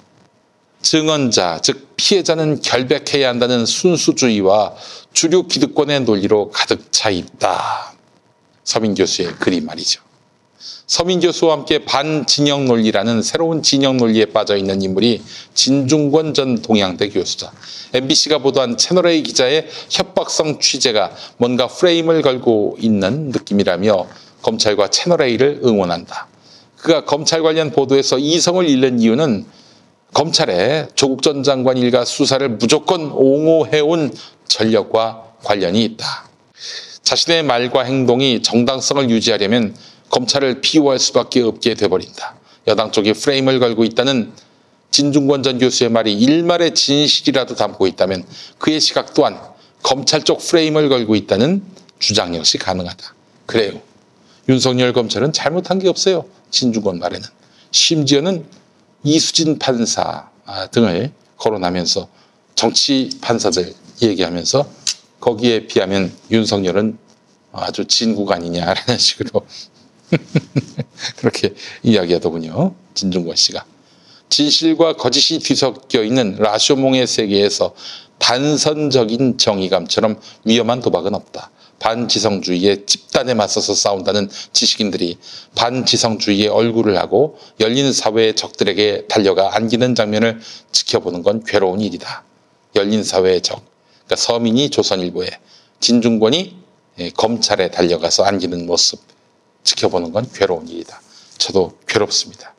증언자, 0.83 1.61
즉 1.63 1.95
피해자는 1.97 2.61
결백해야 2.61 3.29
한다는 3.29 3.67
순수주의와 3.67 4.75
주류 5.13 5.47
기득권의 5.47 6.01
논리로 6.01 6.51
가득 6.51 6.91
차 6.93 7.11
있다. 7.11 7.95
서민 8.65 8.95
교수의 8.95 9.33
글이 9.35 9.61
말이죠. 9.63 10.03
서민 10.91 11.21
교수와 11.21 11.53
함께 11.53 11.85
반진영 11.85 12.67
논리라는 12.67 13.23
새로운 13.23 13.63
진영 13.63 13.97
논리에 13.97 14.25
빠져 14.25 14.57
있는 14.57 14.83
인물이 14.83 15.23
진중권 15.55 16.35
전 16.35 16.61
동양대 16.63 17.11
교수다. 17.11 17.53
MBC가 17.95 18.39
보도한 18.39 18.77
채널A 18.77 19.23
기자의 19.23 19.69
협박성 19.89 20.59
취재가 20.59 21.13
뭔가 21.37 21.69
프레임을 21.69 22.23
걸고 22.23 22.77
있는 22.81 23.29
느낌이라며 23.29 24.09
검찰과 24.43 24.91
채널A를 24.91 25.61
응원한다. 25.63 26.27
그가 26.79 27.05
검찰 27.05 27.45
관련 27.45 27.71
보도에서 27.71 28.19
이성을 28.19 28.69
잃는 28.69 28.99
이유는 28.99 29.47
검찰에 30.13 30.89
조국 30.97 31.23
전 31.23 31.45
장관 31.45 31.77
일가 31.77 32.05
수사를 32.05 32.49
무조건 32.49 33.13
옹호해온 33.13 34.13
전력과 34.49 35.35
관련이 35.45 35.85
있다. 35.85 36.29
자신의 37.05 37.45
말과 37.45 37.83
행동이 37.85 38.43
정당성을 38.43 39.09
유지하려면 39.09 39.77
검찰을 40.11 40.61
비호할 40.61 40.99
수밖에 40.99 41.43
없게 41.43 41.75
돼버린다. 41.75 42.37
여당 42.67 42.93
쪽이 42.93 43.15
프레임을 43.15 43.59
걸고 43.59 43.85
있다는 43.85 44.33
진중권 44.91 45.43
전 45.43 45.59
교수의 45.59 45.91
말이 45.91 46.13
일말의 46.13 46.75
진실이라도 46.75 47.55
담고 47.55 47.87
있다면 47.87 48.25
그의 48.59 48.81
시각 48.81 49.15
또한 49.15 49.41
검찰 49.83 50.23
쪽 50.25 50.39
프레임을 50.39 50.89
걸고 50.89 51.15
있다는 51.15 51.63
주장 51.99 52.35
역시 52.35 52.59
가능하다. 52.59 53.15
그래요. 53.47 53.81
윤석열 54.49 54.93
검찰은 54.93 55.33
잘못한 55.33 55.79
게 55.79 55.89
없어요. 55.89 56.27
진중권 56.51 56.99
말에는. 56.99 57.27
심지어는 57.71 58.45
이수진 59.05 59.59
판사 59.59 60.29
등을 60.73 61.13
거론하면서 61.37 62.09
정치 62.57 63.11
판사들 63.21 63.73
얘기하면서 64.03 64.69
거기에 65.21 65.67
비하면 65.67 66.13
윤석열은 66.31 66.99
아주 67.53 67.85
진국 67.87 68.33
아니냐라는 68.33 68.99
식으로 68.99 69.47
그렇게 71.19 71.55
이야기하더군요. 71.83 72.75
진중권 72.95 73.37
씨가. 73.37 73.65
진실과 74.29 74.95
거짓이 74.95 75.41
뒤섞여 75.41 76.03
있는 76.03 76.37
라쇼몽의 76.37 77.07
세계에서 77.07 77.75
단선적인 78.19 79.39
정의감처럼 79.39 80.21
위험한 80.45 80.81
도박은 80.81 81.15
없다. 81.15 81.51
반지성주의의 81.81 82.85
집단에 82.87 83.35
맞서서 83.35 83.75
싸운다는 83.75 84.29
지식인들이 84.53 85.19
반지성주의의 85.57 86.49
얼굴을 86.49 86.99
하고 86.99 87.39
열린 87.59 87.93
사회의 87.93 88.37
적들에게 88.37 89.07
달려가 89.09 89.57
안기는 89.57 89.95
장면을 89.95 90.41
지켜보는 90.73 91.23
건 91.23 91.43
괴로운 91.45 91.81
일이다. 91.81 92.23
열린 92.77 93.03
사회의 93.03 93.41
적. 93.41 93.65
그러니까 94.05 94.17
서민이 94.17 94.71
조선일보에 94.71 95.31
진중권이 95.81 96.61
예, 96.99 97.11
검찰에 97.11 97.71
달려가서 97.71 98.25
안기는 98.25 98.67
모습 98.67 99.01
지켜보는 99.65 100.13
건 100.13 100.29
괴로운 100.33 100.69
일이다. 100.69 101.01
저도 101.39 101.73
괴롭습니다. 101.87 102.55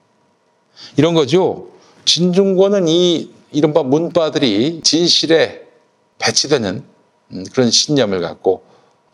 이런 0.97 1.13
거죠. 1.13 1.69
진중권은 2.05 2.87
이 2.87 3.31
이른바 3.51 3.83
문바들이 3.83 4.81
진실에 4.83 5.61
배치되는 6.19 6.83
음, 7.33 7.43
그런 7.53 7.69
신념을 7.69 8.21
갖고 8.21 8.63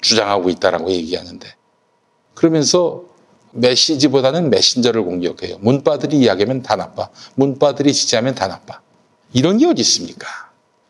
주장하고 0.01 0.49
있다라고 0.49 0.91
얘기하는데 0.91 1.47
그러면서 2.33 3.03
메시지보다는 3.51 4.49
메신저를 4.49 5.03
공격해요. 5.03 5.57
문바들이 5.59 6.17
이야기하면 6.17 6.61
다 6.61 6.75
나빠. 6.75 7.09
문바들이 7.35 7.93
지지하면 7.93 8.35
다 8.35 8.47
나빠. 8.47 8.81
이런 9.33 9.57
게 9.57 9.65
어디 9.65 9.81
있습니까? 9.81 10.27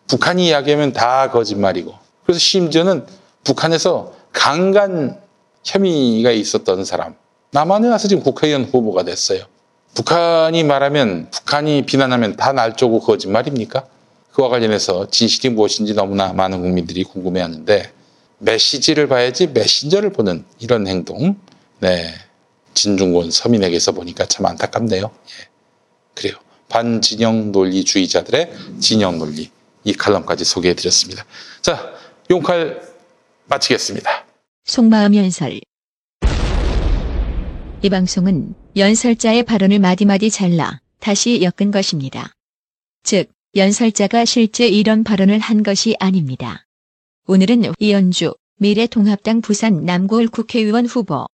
북한이 0.07 0.47
이야기하면 0.47 0.93
다 0.93 1.31
거짓말이고. 1.31 1.93
그래서 2.25 2.39
심지어는 2.39 3.05
북한에서 3.43 4.13
강간 4.33 5.21
혐의가 5.67 6.32
있었던 6.32 6.86
사람. 6.86 7.15
남한에 7.51 7.89
와서 7.89 8.08
지금 8.08 8.23
국회의원 8.23 8.63
후보가 8.63 9.03
됐어요. 9.03 9.43
북한이 9.93 10.63
말하면, 10.63 11.30
북한이 11.32 11.86
비난하면 11.86 12.38
다 12.38 12.53
날조고 12.53 13.01
거짓말입니까? 13.01 13.86
그와 14.32 14.49
관련해서 14.49 15.10
진실이 15.10 15.49
무엇인지 15.49 15.93
너무나 15.93 16.32
많은 16.32 16.62
국민들이 16.62 17.03
궁금해 17.03 17.41
하는데, 17.41 17.91
메시지를 18.39 19.08
봐야지 19.08 19.47
메신저를 19.47 20.13
보는 20.13 20.45
이런 20.60 20.88
행동. 20.88 21.36
네. 21.80 22.13
진중권 22.73 23.32
서민에게서 23.32 23.91
보니까 23.91 24.25
참 24.27 24.45
안타깝네요. 24.45 25.03
예. 25.06 25.47
그래요. 26.13 26.36
반진영 26.69 27.51
논리주의자들의 27.51 28.53
진영 28.80 29.17
논리. 29.17 29.49
이 29.84 29.93
칼럼까지 29.93 30.45
소개해 30.45 30.75
드렸습니다. 30.75 31.25
자, 31.62 31.91
용칼 32.30 32.82
마치겠습니다. 33.45 34.25
속마음 34.67 35.15
연설. 35.15 35.62
이 37.82 37.89
방송은 37.89 38.53
연설자의 38.75 39.43
발언을 39.43 39.80
마디마디 39.80 40.30
잘라 40.30 40.82
다시 40.99 41.41
엮은 41.41 41.71
것입니다. 41.71 42.34
즉, 43.01 43.32
연설자가 43.56 44.25
실제 44.25 44.67
이런 44.67 45.06
발언을 45.06 45.39
한 45.39 45.63
것이 45.63 45.95
아닙니다. 46.01 46.65
오늘은 47.27 47.71
이연주 47.80 48.36
미래통합당 48.58 49.39
부산 49.39 49.86
남구을 49.86 50.27
국회의원 50.27 50.86
후보 50.86 51.27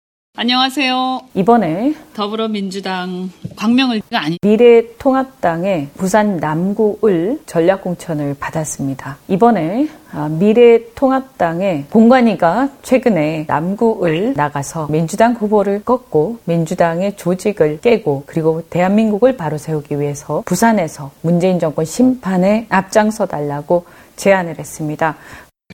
안녕하세요. 0.41 1.21
이번에 1.35 1.93
더불어민주당 2.15 3.29
광명을 3.57 4.01
아니 4.13 4.39
미래통합당의 4.41 5.89
부산 5.95 6.37
남구을 6.37 7.41
전략공천을 7.45 8.37
받았습니다. 8.39 9.17
이번에 9.27 9.89
아, 10.11 10.29
미래통합당의 10.29 11.85
봉관이가 11.91 12.69
최근에 12.81 13.45
남구을 13.47 14.33
나가서 14.35 14.87
민주당 14.87 15.33
후보를 15.33 15.83
꺾고 15.83 16.39
민주당의 16.45 17.17
조직을 17.17 17.81
깨고 17.81 18.23
그리고 18.25 18.63
대한민국을 18.69 19.37
바로 19.37 19.57
세우기 19.59 19.99
위해서 19.99 20.43
부산에서 20.45 21.11
문재인 21.21 21.59
정권 21.59 21.85
심판에 21.85 22.67
앞장서 22.69 23.27
달라고 23.27 23.85
제안을 24.15 24.57
했습니다. 24.57 25.17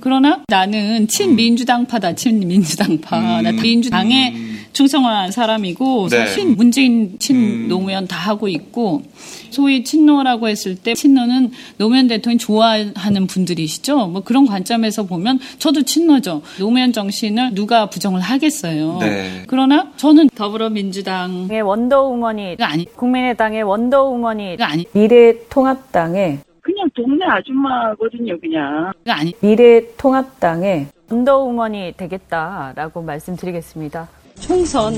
그러나 0.07 0.41
나는 0.47 1.05
친민주당파다, 1.09 2.15
친민주당파. 2.15 3.39
음. 3.39 3.43
나 3.43 3.51
민주당에 3.51 4.33
충성한 4.71 5.31
사람이고, 5.31 6.07
네. 6.07 6.33
친 6.33 6.55
문재인, 6.55 7.19
친 7.19 7.35
음. 7.35 7.67
노무현 7.67 8.07
다 8.07 8.15
하고 8.15 8.47
있고, 8.47 9.03
소위 9.49 9.83
친노라고 9.83 10.47
했을 10.47 10.75
때, 10.75 10.93
친노는 10.93 11.51
노무현 11.75 12.07
대통령 12.07 12.37
좋아하는 12.37 13.27
분들이시죠? 13.27 14.07
뭐 14.07 14.21
그런 14.21 14.45
관점에서 14.45 15.03
보면 15.03 15.39
저도 15.59 15.81
친노죠. 15.81 16.41
노무현 16.57 16.93
정신을 16.93 17.53
누가 17.53 17.89
부정을 17.89 18.21
하겠어요. 18.21 18.99
네. 19.01 19.43
그러나 19.47 19.91
저는 19.97 20.29
더불어민주당의 20.35 21.61
원더우먼이 21.61 22.55
아니, 22.61 22.85
국민의당의 22.95 23.63
원더우먼이 23.63 24.55
아니, 24.61 24.85
미래통합당의 24.93 26.46
그냥 26.67 26.89
동네 26.93 27.25
아줌마거든요, 27.25 28.37
그냥. 28.41 28.91
아니. 29.07 29.33
미래통합당의 29.39 30.87
언더우먼이 31.09 31.93
되겠다라고 31.95 33.01
말씀드리겠습니다. 33.03 34.09
총선 34.41 34.93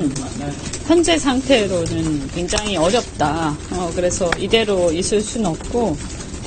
현재 0.87 1.15
상태로는 1.15 2.27
굉장히 2.33 2.75
어렵다. 2.75 3.49
어, 3.49 3.91
그래서 3.95 4.31
이대로 4.39 4.91
있을 4.91 5.21
수는 5.21 5.51
없고 5.51 5.93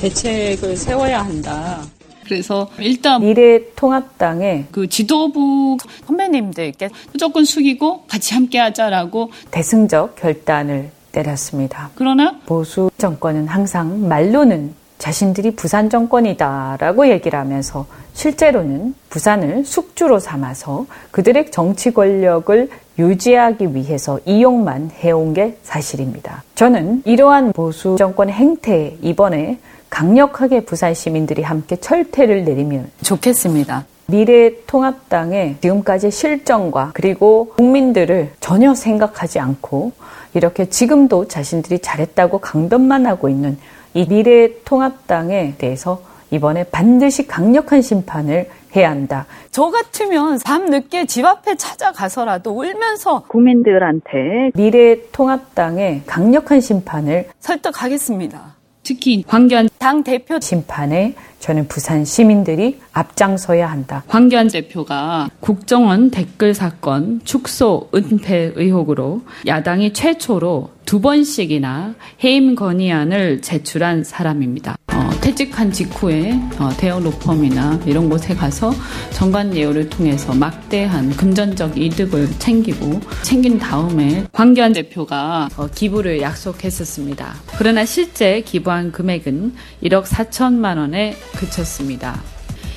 대책을 0.01 0.75
세워야 0.75 1.23
한다. 1.23 1.81
그래서 2.25 2.69
일단 2.79 3.21
미래통합당의 3.21 4.67
그 4.71 4.87
지도부 4.87 5.77
선배님들께 6.05 6.89
무조건 7.13 7.45
숙이고 7.45 8.03
같이 8.07 8.33
함께 8.33 8.59
하자라고 8.59 9.31
대승적 9.51 10.17
결단을 10.17 10.91
내렸습니다. 11.13 11.91
그러나 11.95 12.39
보수 12.45 12.91
정권은 12.97 13.47
항상 13.47 14.07
말로는 14.07 14.82
자신들이 15.03 15.51
부산 15.57 15.89
정권이다라고 15.89 17.09
얘기를 17.09 17.37
하면서 17.37 17.85
실제로는 18.13 18.95
부산을 19.09 19.65
숙주로 19.65 20.17
삼아서 20.17 20.85
그들의 21.11 21.51
정치 21.51 21.91
권력을 21.91 22.69
유지하기 22.97 23.75
위해서 23.75 24.21
이용만 24.23 24.91
해온 24.99 25.33
게 25.33 25.57
사실입니다. 25.61 26.43
저는 26.55 27.01
이러한 27.03 27.51
보수 27.51 27.97
정권의 27.97 28.33
행태에 28.33 28.97
이번에 29.01 29.59
강력하게 29.89 30.61
부산 30.61 30.93
시민들이 30.93 31.41
함께 31.43 31.75
철퇴를 31.75 32.45
내리면 32.45 32.89
좋겠습니다. 33.01 33.85
미래통합당의 34.05 35.57
지금까지 35.59 36.11
실정과 36.11 36.91
그리고 36.93 37.49
국민들을 37.57 38.31
전혀 38.39 38.73
생각하지 38.73 39.39
않고 39.39 39.91
이렇게 40.33 40.69
지금도 40.69 41.27
자신들이 41.27 41.79
잘했다고 41.79 42.37
강변만 42.37 43.05
하고 43.05 43.27
있는 43.27 43.57
이 43.93 44.05
미래통합당에 44.07 45.55
대해서 45.57 46.01
이번에 46.31 46.63
반드시 46.65 47.27
강력한 47.27 47.81
심판을 47.81 48.49
해야 48.75 48.89
한다. 48.89 49.27
저 49.51 49.69
같으면 49.69 50.39
밤 50.43 50.65
늦게 50.65 51.05
집 51.05 51.25
앞에 51.25 51.55
찾아가서라도 51.55 52.51
울면서 52.51 53.23
국민들한테 53.27 54.49
미래통합당의 54.55 56.03
강력한 56.07 56.59
심판을 56.59 57.27
설득하겠습니다. 57.39 58.55
특히 58.83 59.23
황교안 59.27 59.69
당 59.79 60.03
대표 60.03 60.39
심판에 60.39 61.15
저는 61.39 61.67
부산 61.67 62.05
시민들이 62.05 62.79
앞장서야 62.93 63.69
한다. 63.69 64.03
황교안 64.07 64.47
대표가 64.47 65.29
국정원 65.39 66.11
댓글 66.11 66.53
사건 66.53 67.21
축소 67.23 67.89
은폐 67.93 68.53
의혹으로 68.55 69.21
야당이 69.45 69.93
최초로 69.93 70.69
두 70.85 71.01
번씩이나 71.01 71.95
해임 72.23 72.55
건의안을 72.55 73.41
제출한 73.41 74.03
사람입니다. 74.03 74.77
어, 75.23 75.25
퇴직한 75.25 75.71
직후에 75.71 76.33
어, 76.59 76.69
대형 76.77 77.01
로펌이나 77.01 77.79
이런 77.85 78.09
곳에 78.09 78.35
가서 78.35 78.73
정관 79.11 79.55
예우를 79.55 79.89
통해서 79.89 80.33
막대한 80.33 81.11
금전적 81.11 81.77
이득을 81.77 82.27
챙기고 82.39 82.99
챙긴 83.21 83.57
다음에 83.57 84.25
황교안 84.33 84.73
대표가 84.73 85.47
어, 85.55 85.67
기부를 85.67 86.21
약속했었습니다. 86.21 87.35
그러나 87.57 87.85
실제 87.85 88.41
기부한 88.41 88.91
금액은 88.91 89.55
1억 89.83 90.03
4천만 90.03 90.77
원에 90.77 91.15
그쳤습니다. 91.37 92.21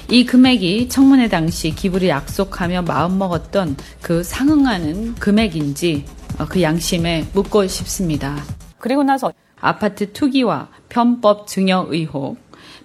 이 0.08 0.24
금액이 0.24 0.88
청문회 0.88 1.28
당시 1.28 1.74
기부를 1.74 2.08
약속하며 2.08 2.82
마음먹었던 2.82 3.76
그 4.00 4.22
상응하는 4.22 5.16
금액인지 5.16 6.04
어, 6.38 6.46
그 6.46 6.62
양심에 6.62 7.26
묻고 7.32 7.66
싶습니다. 7.66 8.40
그리고 8.78 9.02
나서 9.02 9.32
아파트 9.60 10.12
투기와 10.12 10.68
편법 10.88 11.46
증여 11.46 11.86
의혹, 11.90 12.36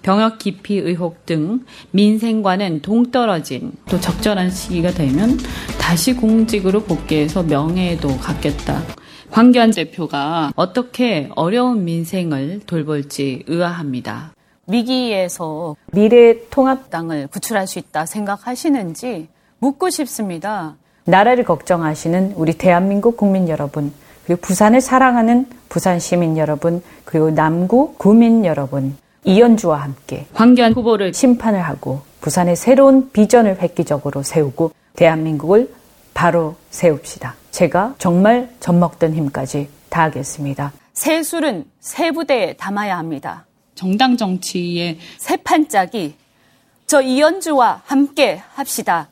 병역 0.02 0.40
기피 0.40 0.78
의혹 0.78 1.26
등 1.26 1.66
민생과는 1.92 2.82
동떨어진 2.82 3.74
또 3.90 4.00
적절한 4.00 4.50
시기가 4.50 4.92
되면 4.92 5.38
다시 5.80 6.14
공직으로 6.16 6.84
복귀해서 6.84 7.44
명예에도 7.44 8.18
갖겠다. 8.18 8.82
황교안 9.30 9.72
대표가 9.72 10.52
어떻게 10.56 11.30
어려운 11.36 11.86
민생을 11.86 12.62
돌볼지 12.66 13.44
의아합니다. 13.48 14.34
위기에서 14.68 15.76
미래 15.94 16.36
통합당을 16.50 17.28
구출할 17.28 17.68
수 17.68 17.80
있다 17.80 18.06
생각하시는지 18.06 19.28
묻고 19.60 19.90
싶습니다. 19.90 20.76
나라를 21.06 21.44
걱정하시는 21.44 22.34
우리 22.36 22.54
대한민국 22.54 23.18
국민 23.18 23.48
여러분, 23.48 23.92
그리고 24.26 24.42
부산을 24.42 24.82
사랑하는 24.82 25.48
부산 25.70 26.00
시민 26.00 26.38
여러분, 26.38 26.82
그리고 27.06 27.32
남구 27.32 27.94
구민 27.98 28.46
여러분, 28.46 28.96
이연주와 29.24 29.78
함께 29.78 30.26
황교안 30.34 30.74
후보를 30.74 31.14
심판을 31.14 31.62
하고 31.62 32.02
부산의 32.22 32.56
새로운 32.56 33.12
비전을 33.12 33.62
획기적으로 33.62 34.24
세우고 34.24 34.72
대한민국을 34.96 35.74
바로 36.14 36.56
세웁시다. 36.70 37.36
제가 37.52 37.96
정말 37.98 38.50
젖먹던 38.60 39.14
힘까지 39.14 39.70
다하겠습니다. 39.90 40.72
새 40.94 41.24
술은 41.24 41.66
새 41.80 42.12
부대에 42.12 42.54
담아야 42.54 42.98
합니다. 42.98 43.46
정당 43.76 44.18
정치의 44.18 45.00
새 45.18 45.38
판짝이 45.38 46.16
저 46.86 47.02
이연주와 47.02 47.84
함께 47.86 48.42
합시다. 48.54 49.10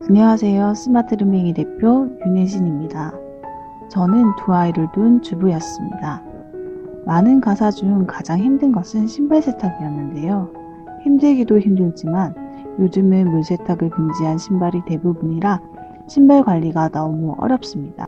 안녕하세요. 0.00 0.74
스마트 0.74 1.14
루밍이 1.14 1.54
대표 1.54 2.08
윤혜진입니다. 2.24 3.25
저는 3.88 4.34
두 4.36 4.52
아이를 4.52 4.88
둔 4.92 5.22
주부였습니다. 5.22 6.22
많은 7.06 7.40
가사 7.40 7.70
중 7.70 8.04
가장 8.06 8.38
힘든 8.38 8.72
것은 8.72 9.06
신발 9.06 9.40
세탁이었는데요. 9.42 10.50
힘들기도 11.04 11.58
힘들지만 11.60 12.34
요즘은 12.78 13.30
물 13.30 13.44
세탁을 13.44 13.90
금지한 13.90 14.38
신발이 14.38 14.82
대부분이라 14.86 15.60
신발 16.08 16.42
관리가 16.42 16.88
너무 16.88 17.34
어렵습니다. 17.38 18.06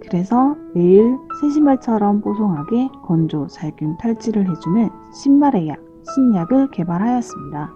그래서 0.00 0.56
매일 0.74 1.18
새 1.40 1.50
신발처럼 1.50 2.20
뽀송하게 2.22 2.88
건조, 3.02 3.48
살균, 3.48 3.98
탈취를 3.98 4.48
해주는 4.48 4.88
신발의 5.12 5.68
약, 5.68 5.78
신약을 6.14 6.70
개발하였습니다. 6.70 7.72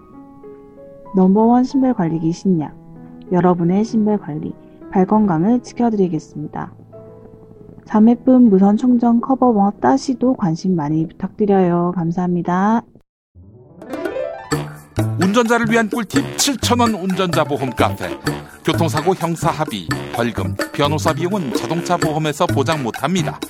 넘버원 1.15 1.65
신발 1.65 1.93
관리기 1.93 2.33
신약. 2.33 2.75
여러분의 3.33 3.85
신발 3.85 4.19
관리, 4.19 4.55
발 4.93 5.07
건강을 5.07 5.63
지켜드리겠습니다. 5.63 6.75
자매품 7.87 8.51
무선 8.51 8.77
충전 8.77 9.21
커버머 9.21 9.73
따시도 9.81 10.35
관심 10.35 10.77
많이 10.77 11.09
부탁드려요. 11.09 11.93
감사합니다. 11.97 12.83
운전자를 15.21 15.67
위한 15.71 15.89
꿀팁 15.89 16.37
7,000원 16.37 17.03
운전자 17.03 17.43
보험 17.43 17.71
카페. 17.71 18.19
교통사고 18.65 19.15
형사 19.15 19.51
합의, 19.51 19.89
벌금, 20.15 20.55
변호사 20.73 21.13
비용은 21.13 21.55
자동차 21.55 21.97
보험에서 21.97 22.47
보장 22.47 22.83
못합니다. 22.83 23.41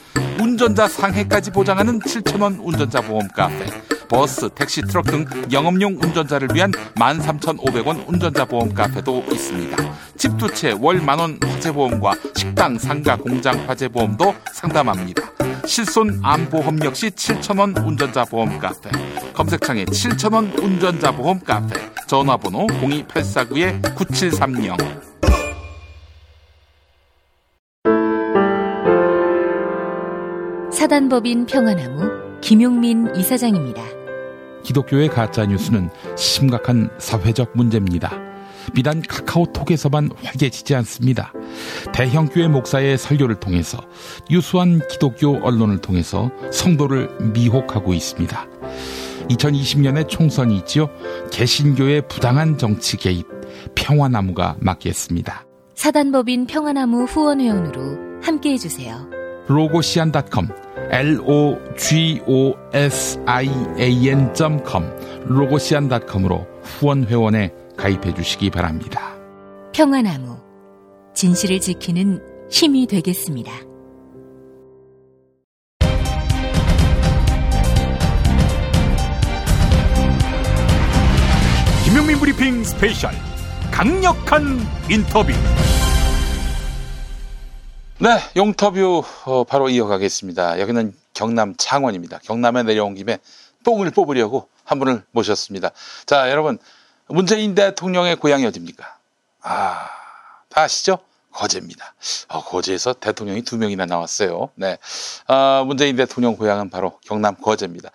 운전자 0.40 0.88
상해까지 0.88 1.50
보장하는 1.50 1.98
7,000원 1.98 2.58
운전자 2.64 3.00
보험 3.00 3.28
카페. 3.28 3.66
버스, 4.12 4.48
택시, 4.50 4.82
트럭 4.82 5.06
등 5.06 5.24
영업용 5.50 5.96
운전자를 6.02 6.48
위한 6.52 6.70
13,500원 6.96 8.06
운전자 8.06 8.44
보험 8.44 8.74
카페도 8.74 9.24
있습니다. 9.32 9.76
집 10.18 10.36
두 10.36 10.52
채 10.52 10.72
월 10.78 11.00
만원 11.00 11.38
화재보험과 11.42 12.12
식당, 12.36 12.78
상가, 12.78 13.16
공장 13.16 13.58
화재보험도 13.66 14.34
상담합니다. 14.52 15.22
실손 15.64 16.20
암보험 16.22 16.84
역시 16.84 17.08
7,000원 17.10 17.86
운전자 17.86 18.26
보험 18.26 18.58
카페. 18.58 18.90
검색창에 19.32 19.86
7,000원 19.86 20.62
운전자 20.62 21.10
보험 21.10 21.40
카페. 21.40 21.80
전화번호 22.06 22.66
02849-9730. 22.66 24.76
사단법인 30.70 31.46
평화나무 31.46 32.40
김용민 32.40 33.14
이사장입니다. 33.14 33.82
기독교의 34.62 35.08
가짜 35.08 35.46
뉴스는 35.46 35.90
심각한 36.16 36.90
사회적 36.98 37.52
문제입니다. 37.54 38.12
비단 38.74 39.02
카카오톡에서만 39.02 40.10
활개치지 40.22 40.74
않습니다. 40.76 41.32
대형 41.92 42.28
교회 42.28 42.48
목사의 42.48 42.96
설교를 42.96 43.36
통해서 43.40 43.78
유수한 44.30 44.80
기독교 44.88 45.38
언론을 45.42 45.78
통해서 45.78 46.30
성도를 46.52 47.10
미혹하고 47.32 47.92
있습니다. 47.92 48.46
2020년에 49.28 50.08
총선이 50.08 50.56
있지요. 50.58 50.88
개신교의 51.32 52.08
부당한 52.08 52.58
정치 52.58 52.96
개입 52.96 53.26
평화나무가 53.74 54.56
맡겠습니다. 54.60 55.44
사단법인 55.74 56.46
평화나무 56.46 57.04
후원회원으로 57.04 58.20
함께해 58.22 58.58
주세요. 58.58 59.08
로고시안.com 59.48 60.48
logo 60.48 60.71
시an.com 63.74 64.84
로고시안.com으로 65.24 66.46
후원 66.62 67.04
회원에 67.06 67.50
가입해 67.78 68.14
주시기 68.14 68.50
바랍니다. 68.50 69.16
평화나무 69.72 70.38
진실을 71.14 71.60
지키는 71.60 72.20
힘이 72.50 72.86
되겠습니다. 72.86 73.50
김용민 81.84 82.18
브리핑 82.18 82.62
special 82.64 83.12
강력한 83.70 84.58
인터뷰. 84.90 85.32
네, 88.02 88.18
용터뷰 88.34 89.04
어, 89.26 89.44
바로 89.44 89.68
이어가겠습니다. 89.68 90.58
여기는 90.58 90.92
경남 91.14 91.54
창원입니다. 91.56 92.18
경남에 92.24 92.64
내려온 92.64 92.96
김에 92.96 93.20
뽕을 93.62 93.92
뽑으려고 93.92 94.48
한 94.64 94.80
분을 94.80 95.04
모셨습니다. 95.12 95.70
자, 96.04 96.28
여러분 96.28 96.58
문재인 97.06 97.54
대통령의 97.54 98.16
고향이 98.16 98.44
어디입니까? 98.44 98.96
아, 99.42 99.88
다 100.48 100.62
아시죠? 100.62 100.98
거제입니다. 101.30 101.94
어, 102.26 102.42
거제에서 102.42 102.94
대통령이 102.94 103.42
두 103.42 103.56
명이나 103.56 103.86
나왔어요. 103.86 104.50
네, 104.56 104.78
아, 105.28 105.62
문재인 105.64 105.94
대통령 105.94 106.36
고향은 106.36 106.70
바로 106.70 106.98
경남 107.04 107.36
거제입니다. 107.36 107.90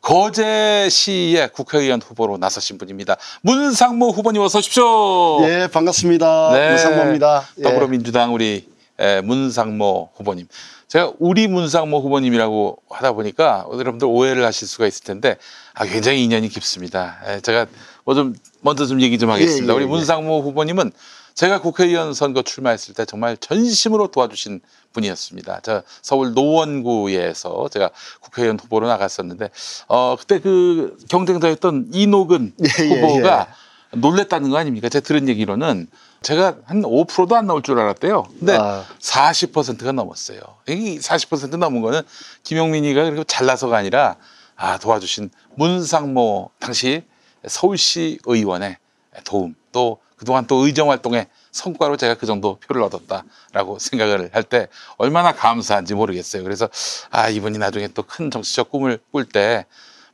거제시의 0.00 1.52
국회의원 1.52 2.02
후보로 2.02 2.36
나서신 2.36 2.78
분입니다. 2.78 3.16
문상모 3.42 4.10
후보님 4.10 4.42
어서 4.42 4.58
오십시오. 4.58 5.46
예, 5.46 5.68
반갑습니다. 5.72 6.50
네. 6.52 6.68
문상모입니다. 6.70 7.44
예. 7.58 7.62
더불어민주당 7.62 8.34
우리 8.34 8.56
에, 8.56 8.71
문상모 9.24 10.10
후보님. 10.16 10.46
제가 10.88 11.12
우리 11.18 11.48
문상모 11.48 12.00
후보님이라고 12.00 12.82
하다 12.90 13.12
보니까 13.12 13.66
여러분들 13.72 14.06
오해를 14.06 14.44
하실 14.44 14.68
수가 14.68 14.86
있을 14.86 15.04
텐데 15.04 15.36
아, 15.74 15.86
굉장히 15.86 16.22
인연이 16.22 16.48
깊습니다. 16.48 17.18
에, 17.26 17.40
제가 17.40 17.66
뭐 18.04 18.14
좀 18.14 18.34
먼저 18.60 18.86
좀 18.86 19.00
얘기 19.00 19.18
좀 19.18 19.30
하겠습니다. 19.30 19.66
예, 19.66 19.70
예, 19.70 19.76
우리 19.76 19.84
예. 19.84 19.88
문상모 19.88 20.42
후보님은 20.42 20.92
제가 21.34 21.62
국회의원 21.62 22.12
선거 22.12 22.42
출마했을 22.42 22.94
때 22.94 23.06
정말 23.06 23.38
전심으로 23.38 24.08
도와주신 24.08 24.60
분이었습니다. 24.92 25.60
저 25.62 25.82
서울 26.02 26.34
노원구에서 26.34 27.70
제가 27.72 27.90
국회의원 28.20 28.58
후보로 28.60 28.86
나갔었는데 28.86 29.48
어 29.88 30.16
그때 30.18 30.40
그 30.40 30.98
경쟁자였던 31.08 31.88
이노근 31.92 32.52
예, 32.62 32.84
예, 32.84 33.00
후보가 33.00 33.48
놀랬다는 33.92 34.50
거 34.50 34.58
아닙니까? 34.58 34.88
제가 34.90 35.04
들은 35.04 35.28
얘기로는 35.28 35.86
제가 36.22 36.56
한 36.64 36.82
5%도 36.82 37.36
안 37.36 37.46
나올 37.46 37.62
줄 37.62 37.78
알았대요. 37.78 38.24
근데 38.38 38.56
아. 38.56 38.84
40%가 39.00 39.92
넘었어요. 39.92 40.40
이 40.68 40.98
40% 40.98 41.56
넘은 41.56 41.80
거는 41.82 42.02
김용민이가 42.44 43.04
그렇게 43.04 43.24
잘나서가 43.24 43.76
아니라 43.76 44.16
아, 44.56 44.78
도와주신 44.78 45.30
문상모 45.56 46.50
당시 46.58 47.02
서울시 47.46 48.18
의원의 48.24 48.76
도움 49.24 49.54
또 49.72 49.98
그동안 50.16 50.46
또 50.46 50.64
의정 50.66 50.90
활동의 50.90 51.26
성과로 51.50 51.96
제가 51.96 52.14
그 52.14 52.26
정도 52.26 52.56
표를 52.60 52.82
얻었다라고 52.82 53.78
생각을 53.80 54.30
할 54.32 54.44
때 54.44 54.68
얼마나 54.96 55.32
감사한지 55.32 55.94
모르겠어요. 55.94 56.44
그래서 56.44 56.68
아, 57.10 57.28
이분이 57.28 57.58
나중에 57.58 57.88
또 57.88 58.02
큰 58.04 58.30
정치적 58.30 58.70
꿈을 58.70 59.00
꿀 59.10 59.24
때 59.24 59.66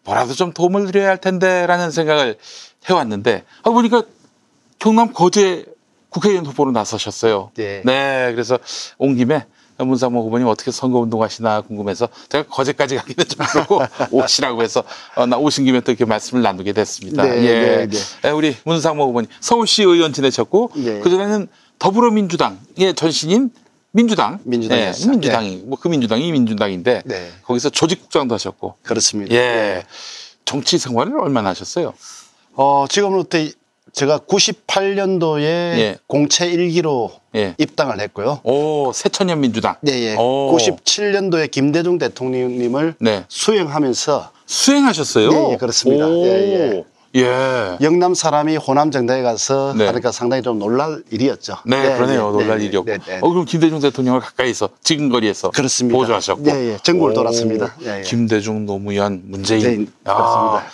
뭐라도 0.05 0.33
좀 0.33 0.53
도움을 0.53 0.87
드려야 0.87 1.11
할 1.11 1.19
텐데라는 1.19 1.91
생각을 1.91 2.39
해왔는데 2.87 3.45
아, 3.63 3.71
보니까 3.71 4.03
경남 4.79 5.13
거제 5.13 5.67
국회의원 6.11 6.47
후보로 6.47 6.73
나서셨어요. 6.73 7.51
네. 7.55 7.83
네, 7.85 8.31
그래서 8.33 8.59
온 8.99 9.17
김에 9.17 9.45
문상모 9.79 10.25
후보님 10.25 10.47
어떻게 10.49 10.71
선거운동 10.73 11.23
하시나 11.23 11.61
궁금해서 11.61 12.09
제가 12.29 12.49
거제까지 12.49 12.97
가기는 12.97 13.25
좀 13.29 13.47
그렇고 13.47 13.81
오시라고 14.11 14.63
해서 14.63 14.83
어, 15.15 15.27
나 15.27 15.37
오신 15.39 15.65
김에 15.67 15.81
또 15.81 15.93
이렇게 15.93 16.05
말씀을 16.05 16.43
나누게 16.43 16.73
됐습니다. 16.73 17.23
네, 17.25 17.45
예. 17.45 17.61
네, 17.61 17.87
네. 17.87 17.99
네, 18.23 18.31
우리 18.31 18.57
문상모 18.65 19.07
후보님 19.09 19.31
서울시 19.41 19.83
의원 19.85 20.13
지내셨고 20.13 20.73
네. 20.75 21.01
그전에는 21.01 21.47
더불어민주당의 21.79 22.95
전신인 22.97 23.51
민주당, 23.93 24.39
민주당이었어요. 24.45 25.07
네, 25.07 25.11
민주당이 25.13 25.57
뭐 25.67 25.79
그 25.81 25.89
민주당이 25.89 26.27
이 26.27 26.33
민주당인데 26.33 27.03
네. 27.05 27.31
거기서 27.43 27.71
조직국장도 27.71 28.35
하셨고 28.35 28.77
그렇습니다. 28.83 29.35
예. 29.35 29.85
정치 30.45 30.79
생활을 30.79 31.19
얼마나 31.21 31.51
하셨어요? 31.51 31.95
어, 32.55 32.87
지금부터 32.89 33.39
제가 33.99 34.19
98년도에 34.19 35.43
예. 35.43 35.99
공채 36.07 36.47
일기로 36.47 37.11
예. 37.35 37.57
입당을 37.59 37.99
했고요. 38.01 38.41
오, 38.45 38.93
새천년 38.93 39.41
민주당. 39.41 39.75
네, 39.81 40.11
예. 40.11 40.15
오. 40.15 40.57
97년도에 40.57 41.51
김대중 41.51 41.99
대통령님을 41.99 42.95
네. 43.01 43.25
수행하면서 43.27 44.31
수행하셨어요? 44.47 45.31
예, 45.33 45.53
예, 45.53 45.57
그렇습니다. 45.57 46.07
오. 46.07 46.25
예, 46.25 46.85
예. 47.17 47.79
영남 47.81 48.15
사람이 48.15 48.57
호남 48.57 48.93
정당에 48.93 49.23
가서 49.23 49.75
네. 49.77 49.87
하니까 49.87 50.13
상당히 50.13 50.45
좀 50.45 50.61
놀랄 50.61 51.03
일이었죠. 51.11 51.57
네, 51.67 51.97
그러네요. 51.97 52.31
네, 52.31 52.45
놀랄 52.45 52.59
네, 52.59 52.67
일이었고. 52.67 52.89
네, 52.89 52.99
네. 53.05 53.19
어, 53.21 53.29
그럼 53.29 53.47
김대중 53.47 53.81
대통령을 53.81 54.21
가까이서 54.21 54.69
지근거리에서 54.85 55.51
그렇습니다. 55.51 55.99
보조하셨고. 55.99 56.45
예, 56.47 56.75
예. 56.75 56.79
전국을 56.85 57.11
오. 57.11 57.15
돌았습니다. 57.15 57.75
예, 57.83 57.99
예. 57.99 58.03
김대중, 58.03 58.65
노무현, 58.65 59.23
문재인. 59.25 59.61
문재인, 59.61 59.93
그렇습니다. 60.05 60.67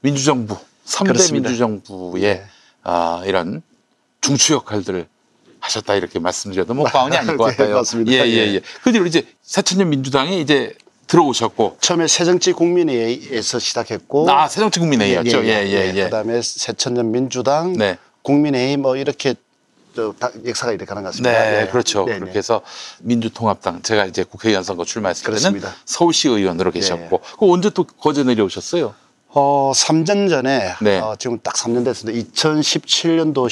민주정부, 0.00 0.56
3대 0.86 1.08
그렇습니다. 1.08 1.48
민주정부의 1.50 2.22
네. 2.22 2.44
아, 2.82 3.22
이런 3.26 3.62
중추 4.20 4.54
역할들을 4.54 5.06
하셨다 5.60 5.94
이렇게 5.94 6.18
말씀드려도 6.18 6.74
뭐 6.74 6.84
과언이 6.86 7.16
아닐 7.16 7.36
것 7.36 7.46
네, 7.50 7.56
같아요. 7.56 7.76
맞습니다. 7.76 8.12
예, 8.12 8.18
예, 8.18 8.24
예. 8.26 8.54
예. 8.54 8.60
그 8.82 8.92
뒤로 8.92 9.06
이제 9.06 9.26
새천년 9.42 9.90
민주당에 9.90 10.38
이제 10.38 10.74
들어오셨고. 11.06 11.78
처음에 11.80 12.06
새정치 12.06 12.52
국민회의에서 12.52 13.58
시작했고 13.58 14.30
아, 14.30 14.48
새정치 14.48 14.80
국민회의였죠. 14.80 15.44
예, 15.44 15.66
예, 15.66 15.92
예. 15.94 16.04
그다음에 16.04 16.40
새천년 16.40 17.10
민주당, 17.10 17.72
네. 17.74 17.98
국민회의 18.22 18.76
뭐 18.76 18.96
이렇게 18.96 19.34
역사가 20.46 20.70
이렇게 20.72 20.84
가는 20.84 21.02
것 21.02 21.08
같습니다. 21.08 21.32
네, 21.32 21.62
예. 21.62 21.66
그렇죠. 21.66 22.04
네, 22.04 22.14
그렇게 22.14 22.32
네. 22.34 22.38
해서 22.38 22.62
민주통합당 23.00 23.82
제가 23.82 24.06
이제 24.06 24.22
국회의원 24.22 24.62
선거 24.62 24.84
출마했을 24.84 25.24
때는 25.24 25.36
그렇습니다. 25.38 25.74
서울시 25.84 26.28
의원으로 26.28 26.70
계셨고, 26.70 27.18
그 27.18 27.52
언제 27.52 27.70
또 27.70 27.84
거제 27.84 28.22
내려오셨어요? 28.22 28.94
어, 29.32 29.72
3년 29.74 30.28
전에 30.28 30.72
네. 30.82 30.98
어, 30.98 31.14
지금 31.18 31.38
딱 31.42 31.54
3년 31.54 31.84
됐습니다. 31.84 32.18
2017년도 32.32 33.46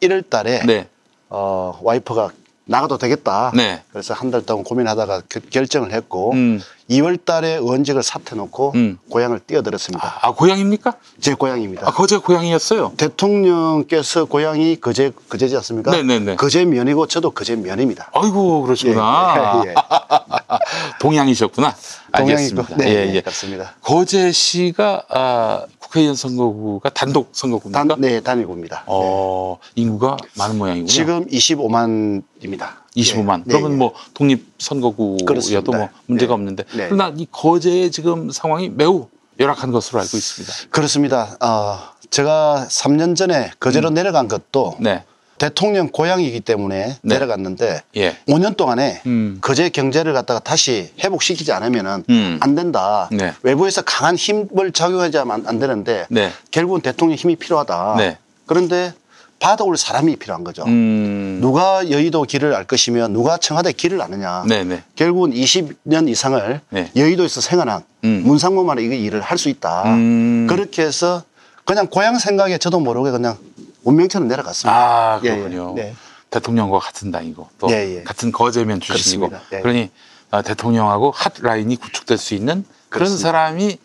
11월 0.00 0.28
달에 0.30 0.60
네, 0.64 0.88
어, 1.28 1.78
와이프가 1.82 2.30
나가도 2.64 2.98
되겠다. 2.98 3.52
네. 3.54 3.82
그래서 3.90 4.14
한 4.14 4.30
달 4.30 4.44
동안 4.44 4.64
고민하다가 4.64 5.22
그- 5.28 5.40
결정을 5.40 5.92
했고 5.92 6.32
음. 6.32 6.60
2월 6.90 7.22
달에 7.22 7.54
의원직을 7.56 8.02
사퇴 8.02 8.34
놓고 8.36 8.72
음. 8.74 8.98
고향을 9.10 9.40
뛰어들었습니다. 9.40 10.20
아, 10.22 10.32
고향입니까? 10.32 10.94
제 11.20 11.34
고향입니다. 11.34 11.86
아, 11.86 11.90
거제 11.92 12.16
고향이었어요. 12.18 12.92
대통령께서 12.96 14.24
고향이 14.24 14.80
거제 14.80 15.12
거제지 15.28 15.54
않습니까? 15.56 15.90
네네네. 15.90 16.36
거제 16.36 16.64
면이고 16.64 17.06
저도 17.06 17.30
거제 17.30 17.56
면입니다. 17.56 18.10
아이고, 18.14 18.62
그러시구나. 18.62 19.62
예, 19.66 19.68
예, 19.68 19.70
예. 19.70 19.74
동양이셨구나. 21.00 21.74
알겠습니다. 22.12 22.62
동양이고, 22.66 22.82
네, 22.82 22.90
예, 22.90 23.06
네, 23.06 23.14
예. 23.16 23.20
그렇습니다. 23.20 23.74
거제 23.82 24.32
시가 24.32 25.04
아, 25.10 25.66
국회의원 25.78 26.16
선거구가 26.16 26.90
단독 26.90 27.30
선거구입니까? 27.32 27.84
단, 27.84 28.00
네, 28.00 28.20
단일구입니다. 28.20 28.84
어, 28.86 29.58
인구가 29.74 30.16
많은 30.36 30.56
모양이군요. 30.58 30.86
지금 30.88 31.26
25만입니다. 31.26 32.87
25만. 32.98 33.42
네, 33.44 33.52
그러면 33.54 33.70
네. 33.72 33.76
뭐 33.76 33.94
독립 34.14 34.46
선거구여도 34.58 35.24
그렇습니다. 35.24 35.76
뭐 35.76 35.88
문제가 36.06 36.30
네. 36.30 36.34
없는데 36.34 36.64
네. 36.74 36.86
그러나 36.88 37.12
이 37.16 37.26
거제의 37.30 37.90
지금 37.90 38.30
상황이 38.30 38.68
매우 38.68 39.08
열악한 39.38 39.70
것으로 39.70 40.00
알고 40.00 40.16
있습니다. 40.16 40.54
그렇습니다. 40.70 41.36
어, 41.40 41.78
제가 42.10 42.66
3년 42.68 43.16
전에 43.16 43.52
거제로 43.60 43.90
내려간 43.90 44.28
것도 44.28 44.76
음. 44.78 44.82
네. 44.82 45.04
대통령 45.38 45.88
고향이기 45.88 46.40
때문에 46.40 46.86
네. 46.86 47.14
내려갔는데 47.14 47.82
예. 47.96 48.16
5년 48.26 48.56
동안에 48.56 49.02
음. 49.06 49.38
거제 49.40 49.68
경제를 49.68 50.12
갖다가 50.12 50.40
다시 50.40 50.92
회복시키지 51.02 51.52
않으면은 51.52 52.04
음. 52.10 52.38
안 52.40 52.56
된다. 52.56 53.08
네. 53.12 53.32
외부에서 53.42 53.82
강한 53.82 54.16
힘을 54.16 54.72
작용하지 54.72 55.18
안, 55.18 55.30
안 55.30 55.58
되는데 55.60 56.06
네. 56.10 56.32
결국은 56.50 56.80
대통령 56.80 57.16
힘이 57.16 57.36
필요하다. 57.36 57.94
네. 57.98 58.18
그런데 58.46 58.92
받아올 59.38 59.76
사람이 59.76 60.16
필요한 60.16 60.42
거죠. 60.44 60.64
음. 60.66 61.38
누가 61.40 61.88
여의도 61.90 62.22
길을 62.24 62.54
알 62.54 62.64
것이며 62.64 63.08
누가 63.08 63.36
청와대 63.38 63.72
길을 63.72 64.02
아느냐. 64.02 64.44
네, 64.46 64.64
네. 64.64 64.82
결국은 64.96 65.32
20년 65.32 66.08
이상을 66.08 66.60
네. 66.70 66.90
여의도에서 66.96 67.40
생활한 67.40 67.82
음. 68.04 68.22
문상무만 68.26 68.78
이 68.80 68.82
일을 68.84 69.20
할 69.20 69.38
수 69.38 69.48
있다. 69.48 69.84
음. 69.94 70.46
그렇게 70.48 70.82
해서 70.82 71.22
그냥 71.64 71.86
고향 71.86 72.18
생각에 72.18 72.58
저도 72.58 72.80
모르게 72.80 73.10
그냥 73.12 73.36
운명처럼 73.84 74.26
내려갔습니다. 74.26 74.76
아, 74.76 75.20
예, 75.22 75.28
예. 75.28 75.36
그렇군요. 75.36 75.74
네. 75.76 75.94
대통령과 76.30 76.78
같은 76.80 77.10
당이고 77.12 77.48
또 77.58 77.70
예, 77.70 77.98
예. 77.98 78.02
같은 78.02 78.32
거제면 78.32 78.80
출신이고 78.80 79.28
그렇습니다. 79.28 79.56
예. 79.56 79.62
그러니 79.62 79.90
아, 80.30 80.42
대통령하고 80.42 81.12
핫 81.14 81.32
라인이 81.40 81.76
구축될 81.76 82.18
수 82.18 82.34
있는 82.34 82.64
그런 82.88 83.06
그렇습니다. 83.08 83.28
사람이 83.28 83.64
에, 83.66 83.78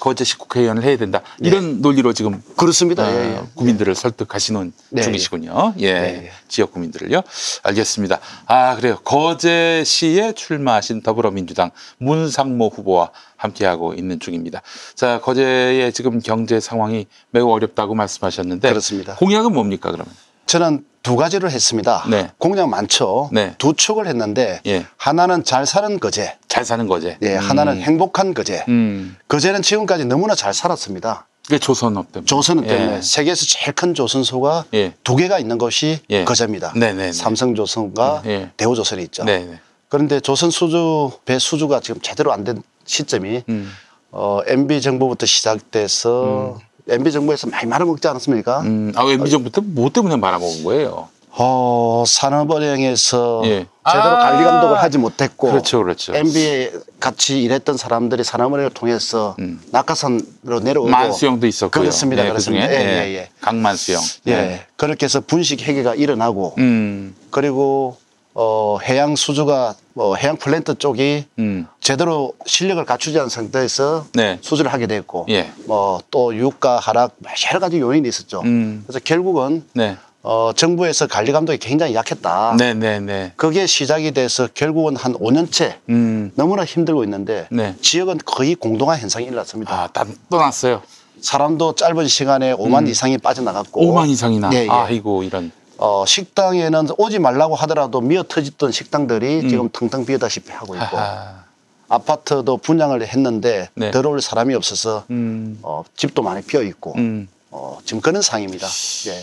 거제시 0.00 0.36
국회의원을 0.38 0.82
해야 0.82 0.96
된다. 0.96 1.22
이런 1.40 1.80
논리로 1.80 2.12
지금 2.12 2.42
그렇습니다. 2.56 3.04
어, 3.04 3.10
예, 3.10 3.36
예. 3.36 3.40
국민들을 3.54 3.94
설득하시는 3.94 4.72
네, 4.90 5.02
중이시군요. 5.02 5.74
예, 5.78 5.92
네, 5.92 6.22
예. 6.24 6.30
지역 6.48 6.72
국민들을요. 6.72 7.22
알겠습니다. 7.62 8.18
아 8.46 8.74
그래요. 8.76 8.98
거제시에 9.04 10.32
출마하신 10.32 11.02
더불어민주당 11.02 11.70
문상모 11.98 12.68
후보와 12.68 13.10
함께하고 13.36 13.94
있는 13.94 14.18
중입니다. 14.18 14.62
자, 14.94 15.20
거제의 15.20 15.92
지금 15.92 16.20
경제 16.20 16.58
상황이 16.58 17.06
매우 17.30 17.50
어렵다고 17.50 17.94
말씀하셨는데 17.94 18.68
그렇습니다. 18.68 19.14
공약은 19.16 19.52
뭡니까 19.52 19.90
그러면? 19.92 20.12
저는 20.46 20.84
두 21.06 21.14
가지를 21.14 21.52
했습니다. 21.52 22.04
네. 22.10 22.32
공약 22.36 22.68
많죠. 22.68 23.30
네. 23.32 23.54
두 23.58 23.74
축을 23.74 24.08
했는데 24.08 24.60
예. 24.66 24.84
하나는 24.96 25.44
잘 25.44 25.64
사는 25.64 26.00
거제, 26.00 26.36
잘 26.48 26.64
사는 26.64 26.84
거제. 26.88 27.16
예, 27.22 27.34
음. 27.36 27.38
하나는 27.38 27.80
행복한 27.80 28.34
거제. 28.34 28.64
음. 28.68 29.16
거제는 29.28 29.62
지금까지 29.62 30.04
너무나 30.06 30.34
잘 30.34 30.52
살았습니다. 30.52 31.28
그게 31.44 31.60
조선업 31.60 32.10
때문에. 32.10 32.26
조선업 32.26 32.66
때문에 32.66 32.96
예. 32.96 33.02
세계에서 33.02 33.46
제일 33.46 33.72
큰 33.72 33.94
조선소가 33.94 34.64
예. 34.74 34.94
두 35.04 35.14
개가 35.14 35.38
있는 35.38 35.58
곳이 35.58 36.00
예. 36.10 36.24
거제입니다. 36.24 36.72
네네네. 36.74 37.12
삼성조선과 37.12 38.22
예. 38.26 38.50
대우조선이 38.56 39.00
있죠. 39.04 39.22
네. 39.22 39.60
그런데 39.88 40.18
조선 40.18 40.50
수주 40.50 41.12
배 41.24 41.38
수주가 41.38 41.78
지금 41.78 42.00
제대로 42.00 42.32
안 42.32 42.42
된 42.42 42.64
시점이 42.84 43.44
음. 43.48 43.72
어, 44.10 44.40
MB 44.44 44.80
정부부터 44.80 45.24
시작돼서 45.26 46.58
MB 46.88 47.12
정부에서 47.12 47.48
많이 47.48 47.66
말아먹지 47.66 48.06
않았습니까? 48.08 48.60
음, 48.60 48.92
아, 48.94 49.04
MB 49.04 49.30
정부 49.30 49.50
때뭐 49.50 49.90
때문에 49.90 50.16
말아먹은 50.16 50.64
거예요? 50.64 51.08
어, 51.38 52.04
산업은행에서 52.06 53.42
예. 53.44 53.66
제대로 53.86 54.04
아. 54.04 54.18
관리 54.18 54.44
감독을 54.44 54.82
하지 54.82 54.96
못했고 54.96 55.50
그렇죠, 55.50 55.82
그렇죠. 55.82 56.14
MB에 56.14 56.72
같이 56.98 57.42
일했던 57.42 57.76
사람들이 57.76 58.24
산업은행을 58.24 58.70
통해서 58.70 59.36
음. 59.40 59.60
낙하산으로 59.70 60.60
내려오고 60.62 60.88
만수형도 60.88 61.46
있었고요. 61.46 61.82
그렇습니다. 61.82 62.24
예, 62.24 62.28
그렇습니다. 62.30 62.68
그중에. 62.68 62.82
예, 62.82 62.88
예, 62.88 63.14
예. 63.16 63.28
강만수형. 63.42 64.00
예. 64.28 64.66
그렇게 64.76 65.04
해서 65.04 65.20
분식 65.20 65.60
회계가 65.68 65.94
일어나고 65.94 66.54
음, 66.56 67.14
그리고 67.30 67.98
어, 68.38 68.78
해양 68.82 69.16
수주가 69.16 69.74
뭐 69.94 70.14
해양 70.14 70.36
플랜트 70.36 70.74
쪽이 70.74 71.24
음, 71.38 71.66
제대로 71.80 72.34
실력을 72.44 72.84
갖추지 72.84 73.18
않은 73.18 73.30
상태에서 73.30 74.06
네. 74.12 74.38
수주를 74.42 74.70
하게 74.70 74.86
됐고 74.86 75.24
예. 75.30 75.50
뭐또 75.66 76.36
유가 76.36 76.78
하락 76.78 77.16
여러 77.48 77.60
가지 77.60 77.80
요인이 77.80 78.06
있었죠. 78.06 78.42
음. 78.42 78.84
그래서 78.86 79.00
결국은 79.02 79.64
네. 79.72 79.96
어, 80.22 80.52
정부에서 80.54 81.06
관리 81.06 81.32
감독이 81.32 81.56
굉장히 81.58 81.94
약했다. 81.94 82.56
네, 82.58 82.74
네, 82.74 83.00
네. 83.00 83.32
그게 83.36 83.66
시작이 83.66 84.12
돼서 84.12 84.48
결국은 84.52 84.96
한 84.96 85.14
5년째 85.14 85.76
음, 85.88 86.30
너무나 86.34 86.66
힘들고 86.66 87.04
있는데 87.04 87.46
네. 87.50 87.74
지역은 87.80 88.18
거의 88.26 88.54
공동한 88.54 88.98
현상이 88.98 89.24
일어났습니다. 89.24 89.72
아, 89.72 89.86
다 89.86 90.04
떠났어요. 90.28 90.82
사람도 91.22 91.74
짧은 91.76 92.06
시간에 92.06 92.52
5만 92.52 92.86
이상이 92.86 93.16
빠져나갔고 93.16 93.80
5만 93.80 94.10
이상이나. 94.10 94.50
예, 94.52 94.64
예. 94.64 94.68
아이고, 94.68 95.22
이런. 95.22 95.50
어, 95.78 96.04
식당에는 96.06 96.88
오지 96.96 97.18
말라고 97.18 97.54
하더라도 97.56 98.00
미어 98.00 98.22
터졌던 98.22 98.72
식당들이 98.72 99.48
지금 99.48 99.68
텅텅 99.70 100.06
비어다시피 100.06 100.50
하고 100.52 100.74
있고 100.74 100.84
음. 100.96 101.00
하하. 101.00 101.44
아파트도 101.88 102.56
분양을 102.56 103.06
했는데 103.06 103.68
네. 103.74 103.90
들어올 103.92 104.20
사람이 104.20 104.54
없어서 104.54 105.04
음, 105.10 105.58
어, 105.62 105.84
집도 105.94 106.22
많이 106.22 106.42
비어 106.42 106.62
있고 106.62 106.94
음. 106.96 107.28
어, 107.50 107.78
지금 107.84 108.00
그런 108.00 108.22
상황입니다. 108.22 108.66
예. 109.08 109.22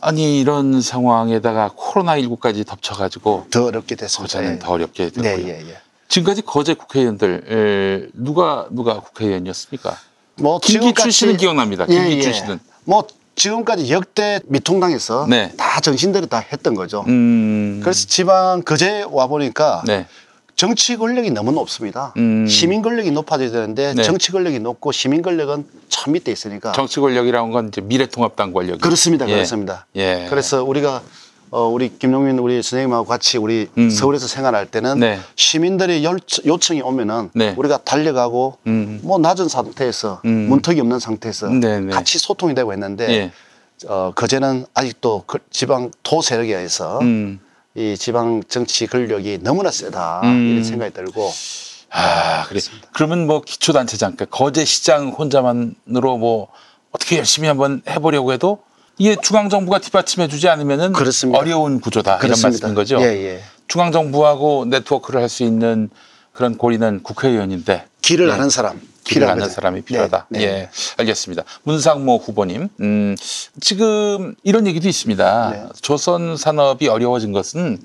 아니, 0.00 0.40
이런 0.40 0.80
상황에다가 0.80 1.70
코로나 1.76 2.16
19까지 2.16 2.66
덮쳐가지고 2.66 3.46
더 3.52 3.66
어렵게 3.66 3.94
됐습니다. 3.94 4.38
거제는 4.38 4.54
예. 4.56 4.58
더 4.58 4.72
어렵게 4.72 5.10
네, 5.10 5.22
됐고요. 5.36 5.46
예, 5.48 5.60
예. 5.68 5.76
지금까지 6.08 6.42
거제 6.42 6.74
국회의원들, 6.74 7.44
에, 7.48 8.10
누가, 8.14 8.66
누가 8.70 8.98
국회의원이었습니까? 9.00 9.96
뭐 10.36 10.58
김기춘 10.58 10.92
지금까지- 11.08 11.12
씨는 11.12 11.36
기억납니다. 11.36 11.86
예, 11.88 11.94
김기춘 11.94 12.30
예. 12.30 12.34
씨는. 12.34 12.60
뭐 12.84 13.06
지금까지 13.34 13.90
역대 13.90 14.40
미통당에서 14.46 15.26
네. 15.28 15.52
다 15.56 15.80
정신대로 15.80 16.26
다 16.26 16.38
했던 16.52 16.74
거죠. 16.74 17.04
음. 17.08 17.80
그래서 17.82 18.06
지방 18.06 18.62
거제 18.62 19.06
와 19.10 19.26
보니까 19.26 19.82
네. 19.86 20.06
정치 20.54 20.96
권력이 20.96 21.30
너무 21.30 21.50
높습니다. 21.52 22.12
음. 22.18 22.46
시민 22.46 22.82
권력이 22.82 23.10
높아져야 23.10 23.50
되는데 23.50 23.94
네. 23.94 24.02
정치 24.02 24.30
권력이 24.32 24.60
높고 24.60 24.92
시민 24.92 25.22
권력은 25.22 25.66
참 25.88 26.12
밑에 26.12 26.30
있으니까 26.30 26.72
정치 26.72 27.00
권력이라는 27.00 27.50
건 27.50 27.68
이제 27.68 27.80
미래통합당 27.80 28.52
권력. 28.52 28.80
그렇습니다, 28.80 29.28
예. 29.28 29.34
그렇습니다. 29.34 29.86
예. 29.96 30.26
그래서 30.28 30.62
우리가 30.62 31.02
어, 31.54 31.66
우리 31.68 31.98
김용민 31.98 32.38
우리 32.38 32.62
선생님하고 32.62 33.04
같이 33.06 33.36
우리 33.36 33.68
음. 33.76 33.90
서울에서 33.90 34.26
생활할 34.26 34.64
때는 34.66 34.98
네. 35.00 35.20
시민들의 35.36 36.02
열- 36.02 36.18
요청이 36.46 36.80
오면은 36.80 37.28
네. 37.34 37.54
우리가 37.58 37.84
달려가고 37.84 38.56
음. 38.66 39.00
뭐 39.02 39.18
낮은 39.18 39.48
상태에서 39.50 40.22
음. 40.24 40.48
문턱이 40.48 40.80
없는 40.80 40.98
상태에서 40.98 41.50
네, 41.50 41.80
네. 41.80 41.92
같이 41.92 42.18
소통이 42.18 42.54
되고 42.54 42.72
했는데 42.72 43.06
예. 43.10 43.32
어, 43.86 44.12
그제는 44.14 44.64
아직도 44.72 45.24
그 45.26 45.40
지방 45.50 45.90
토 46.02 46.22
세력에 46.22 46.54
의해서 46.56 46.98
음. 47.00 47.38
이 47.74 47.96
지방 47.98 48.42
정치 48.48 48.86
권력이 48.86 49.40
너무나 49.42 49.70
세다 49.70 50.22
음. 50.24 50.52
이런 50.52 50.64
생각이 50.64 50.94
들고 50.94 51.30
아, 51.90 52.44
그래. 52.48 52.60
그러면 52.94 53.26
뭐 53.26 53.42
기초단체장, 53.42 54.16
그러니까 54.16 54.34
거제 54.34 54.64
시장 54.64 55.10
혼자만으로 55.10 56.16
뭐 56.16 56.48
어떻게 56.92 57.18
열심히 57.18 57.46
한번 57.48 57.82
해보려고 57.86 58.32
해도 58.32 58.62
이게 59.02 59.16
중앙 59.20 59.48
정부가 59.48 59.80
뒷받침해 59.80 60.28
주지 60.28 60.48
않으면은 60.48 60.92
그렇습니다. 60.92 61.36
어려운 61.36 61.80
구조다. 61.80 62.18
그렇습니다. 62.18 62.48
이런 62.48 62.52
말씀인 62.52 62.74
거죠. 62.76 63.00
예, 63.02 63.34
예. 63.34 63.42
중앙 63.66 63.90
정부하고 63.90 64.64
네트워크를 64.66 65.20
할 65.20 65.28
수 65.28 65.42
있는 65.42 65.90
그런 66.32 66.56
고리는 66.56 67.02
국회의원인데 67.02 67.86
길을 68.00 68.28
네. 68.28 68.32
아는 68.34 68.48
사람 68.48 68.80
길을 69.02 69.28
아는. 69.28 69.48
사람이 69.48 69.80
필요하다. 69.82 70.26
네, 70.28 70.38
네. 70.38 70.44
예, 70.44 70.68
알겠습니다. 70.98 71.42
문상모 71.64 72.18
후보님, 72.18 72.68
음, 72.80 73.16
지금 73.60 74.36
이런 74.44 74.68
얘기도 74.68 74.88
있습니다. 74.88 75.50
네. 75.50 75.64
조선 75.80 76.36
산업이 76.36 76.86
어려워진 76.86 77.32
것은 77.32 77.78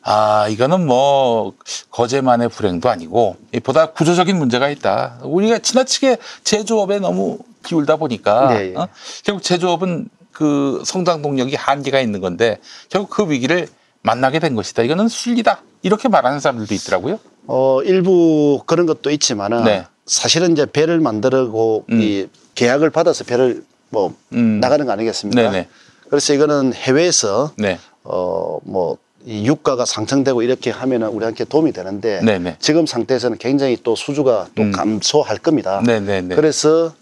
아, 0.00 0.48
이거는 0.48 0.86
뭐 0.86 1.52
거제만의 1.90 2.48
불행도 2.48 2.88
아니고 2.88 3.36
보다 3.64 3.90
구조적인 3.92 4.38
문제가 4.38 4.70
있다. 4.70 5.18
우리가 5.24 5.58
지나치게 5.58 6.16
제조업에 6.42 7.00
너무 7.00 7.38
기울다 7.66 7.96
보니까 7.96 8.48
네, 8.54 8.70
예. 8.70 8.74
어? 8.76 8.88
결국 9.24 9.42
제조업은 9.42 10.08
그 10.34 10.82
성장 10.84 11.22
동력이 11.22 11.54
한계가 11.54 12.00
있는 12.00 12.20
건데 12.20 12.58
결국 12.90 13.08
그 13.08 13.30
위기를 13.30 13.68
만나게 14.02 14.40
된 14.40 14.54
것이다. 14.54 14.82
이거는 14.82 15.08
순리다. 15.08 15.62
이렇게 15.82 16.08
말하는 16.08 16.40
사람들도 16.40 16.74
있더라고요. 16.74 17.18
어, 17.46 17.82
일부 17.84 18.60
그런 18.66 18.84
것도 18.84 19.10
있지만은 19.10 19.64
네. 19.64 19.86
사실은 20.06 20.52
이제 20.52 20.66
배를 20.66 21.00
만들고 21.00 21.86
음. 21.90 22.00
이 22.00 22.26
계약을 22.54 22.90
받아서 22.90 23.24
배를 23.24 23.64
뭐 23.88 24.14
음. 24.32 24.60
나가는 24.60 24.84
거 24.84 24.92
아니겠습니까? 24.92 25.40
네네. 25.40 25.68
그래서 26.10 26.34
이거는 26.34 26.74
해외에서 26.74 27.52
네. 27.56 27.78
어, 28.02 28.58
뭐, 28.64 28.98
이 29.26 29.46
유가가 29.46 29.86
상승되고 29.86 30.42
이렇게 30.42 30.70
하면은 30.70 31.08
우리한테 31.08 31.44
도움이 31.44 31.72
되는데 31.72 32.20
네네. 32.20 32.56
지금 32.60 32.84
상태에서는 32.84 33.38
굉장히 33.38 33.78
또 33.82 33.96
수주가 33.96 34.48
또 34.54 34.62
음. 34.62 34.72
감소할 34.72 35.38
겁니다. 35.38 35.82
네네네. 35.86 36.34
그래서 36.34 36.92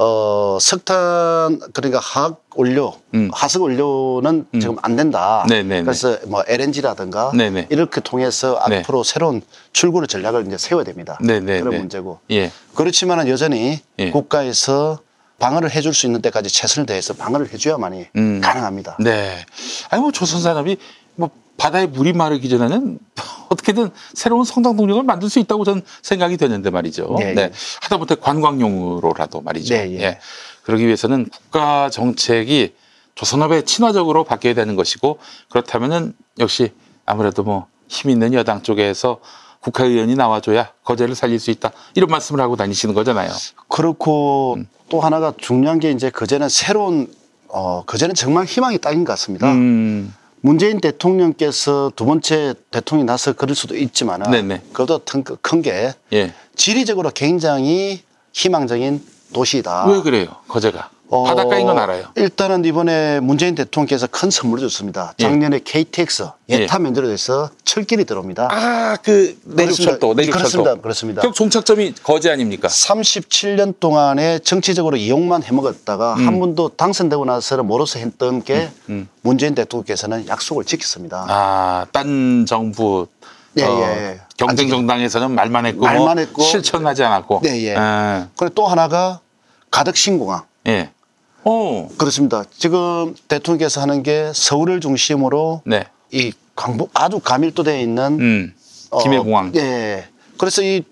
어, 0.00 0.58
석탄 0.60 1.58
그러니까 1.72 1.98
화학 1.98 2.44
원료, 2.54 2.94
음. 3.14 3.30
화석 3.32 3.62
원료는 3.62 4.46
지금 4.60 4.76
안 4.80 4.94
된다. 4.94 5.44
네네네. 5.48 5.82
그래서 5.82 6.16
뭐 6.28 6.44
LNG라든가 6.46 7.32
네네. 7.36 7.66
이렇게 7.70 8.00
통해서 8.00 8.62
네. 8.68 8.78
앞으로 8.78 9.02
새로운 9.02 9.42
출구를 9.72 10.06
전략을 10.06 10.46
이제 10.46 10.56
세워야 10.56 10.84
됩니다. 10.84 11.18
네네네. 11.20 11.60
그런 11.60 11.78
문제고. 11.78 12.20
예. 12.30 12.52
그렇지만 12.76 13.18
은 13.18 13.28
여전히 13.28 13.80
예. 13.98 14.10
국가에서 14.12 15.00
방어를 15.40 15.72
해줄 15.72 15.92
수 15.92 16.06
있는 16.06 16.22
데까지 16.22 16.48
최선을 16.48 16.86
다해서 16.86 17.14
방어를 17.14 17.52
해줘야만이 17.52 18.06
음. 18.16 18.40
가능합니다. 18.40 18.98
네. 19.00 19.44
아니 19.90 20.00
뭐 20.00 20.12
조선 20.12 20.40
산업이 20.40 20.76
뭐 21.16 21.30
바다에 21.56 21.86
물이 21.86 22.12
마르기 22.12 22.48
전에는 22.48 23.00
어떻게든 23.48 23.90
새로운 24.14 24.44
성장 24.44 24.76
동력을 24.76 25.02
만들 25.02 25.28
수 25.30 25.38
있다고 25.38 25.64
저는 25.64 25.82
생각이 26.02 26.36
되는데 26.36 26.70
말이죠. 26.70 27.16
네, 27.18 27.34
네. 27.34 27.42
예. 27.42 27.52
하다못해 27.82 28.16
관광용으로라도 28.16 29.40
말이죠. 29.40 29.74
네, 29.74 30.00
예. 30.00 30.18
그러기 30.62 30.84
위해서는 30.86 31.28
국가 31.30 31.90
정책이 31.90 32.74
조선업에 33.14 33.62
친화적으로 33.62 34.24
바뀌어야 34.24 34.54
되는 34.54 34.76
것이고 34.76 35.18
그렇다면은 35.50 36.14
역시 36.38 36.72
아무래도 37.04 37.42
뭐 37.42 37.66
힘 37.88 38.10
있는 38.10 38.34
여당 38.34 38.62
쪽에서 38.62 39.18
국회의원이 39.60 40.14
나와줘야 40.14 40.72
거제를 40.84 41.14
살릴 41.14 41.40
수 41.40 41.50
있다 41.50 41.72
이런 41.94 42.10
말씀을 42.10 42.40
하고 42.40 42.54
다니시는 42.54 42.94
거잖아요. 42.94 43.30
그렇고 43.68 44.54
음. 44.56 44.68
또 44.88 45.00
하나가 45.00 45.32
중요한 45.36 45.80
게 45.80 45.90
이제 45.90 46.10
그제는 46.10 46.48
새로운 46.48 47.12
어 47.48 47.82
그제는 47.84 48.14
정말 48.14 48.44
희망이 48.44 48.78
딱인 48.78 49.04
것 49.04 49.12
같습니다. 49.14 49.50
음, 49.50 50.14
문재인 50.40 50.80
대통령께서 50.80 51.92
두 51.96 52.04
번째 52.04 52.54
대통령이 52.70 53.06
나서 53.06 53.32
그럴 53.32 53.54
수도 53.54 53.76
있지만은 53.76 54.30
네네. 54.30 54.62
그것도 54.72 55.00
큰게 55.42 55.94
예. 56.12 56.34
지리적으로 56.54 57.10
굉장히 57.10 58.02
희망적인 58.32 59.04
도시다. 59.32 59.86
왜 59.86 60.00
그래요? 60.00 60.28
거제가 60.48 60.90
어, 61.10 61.24
바닷가인 61.24 61.64
건 61.66 61.78
알아요. 61.78 62.04
일단은 62.16 62.64
이번에 62.66 63.20
문재인 63.20 63.54
대통령께서 63.54 64.06
큰 64.08 64.30
선물을 64.30 64.62
줬습니다. 64.68 65.14
예. 65.18 65.22
작년에 65.22 65.60
KTX 65.64 66.28
예. 66.50 66.54
예타 66.60 66.78
면제로돼서 66.80 67.48
철길이 67.64 68.04
들어옵니다. 68.04 68.48
아, 68.50 68.96
그 69.02 69.38
내륙철도, 69.44 70.12
내륙철도. 70.14 70.32
그렇습니다. 70.38 70.74
그렇습니다. 70.74 71.22
결국 71.22 71.34
종착점이 71.34 71.94
거제 72.02 72.30
아닙니까? 72.30 72.68
37년 72.68 73.80
동안에 73.80 74.40
정치적으로 74.40 74.96
이용만 74.98 75.42
해먹었다가 75.44 76.14
음. 76.14 76.26
한 76.26 76.40
번도 76.40 76.70
당선되고 76.76 77.24
나서는 77.24 77.66
모로서 77.66 77.98
했던 77.98 78.42
게 78.42 78.70
음. 78.90 79.08
문재인 79.22 79.54
대통령께서는 79.54 80.28
약속을 80.28 80.64
지켰습니다. 80.64 81.24
아, 81.28 81.86
딴 81.90 82.44
정부 82.46 83.06
예, 83.56 83.64
어, 83.64 83.80
예. 83.80 84.20
경쟁 84.36 84.66
아직- 84.66 84.68
정당에서는 84.70 85.30
말만 85.30 85.64
했고 85.66 85.84
말만 85.86 86.04
뭐 86.04 86.14
했고. 86.18 86.42
실천하지 86.42 87.02
않았고. 87.02 87.40
네, 87.44 87.62
예. 87.64 87.74
아, 87.76 88.28
그리고 88.36 88.54
또 88.54 88.66
하나가 88.66 89.20
가덕 89.70 89.96
신공항. 89.96 90.42
예. 90.66 90.90
오, 91.44 91.88
그렇습니다. 91.96 92.44
지금 92.50 93.14
대통령께서 93.28 93.80
하는 93.80 94.02
게 94.02 94.32
서울을 94.34 94.80
중심으로 94.80 95.62
네. 95.64 95.84
이 96.10 96.32
광복 96.56 96.90
아주 96.94 97.20
가밀도되어 97.20 97.78
있는 97.80 98.20
음. 98.20 98.54
어, 98.90 99.02
김해공항. 99.02 99.52
예. 99.56 100.08
그래서 100.36 100.62
이 100.62 100.82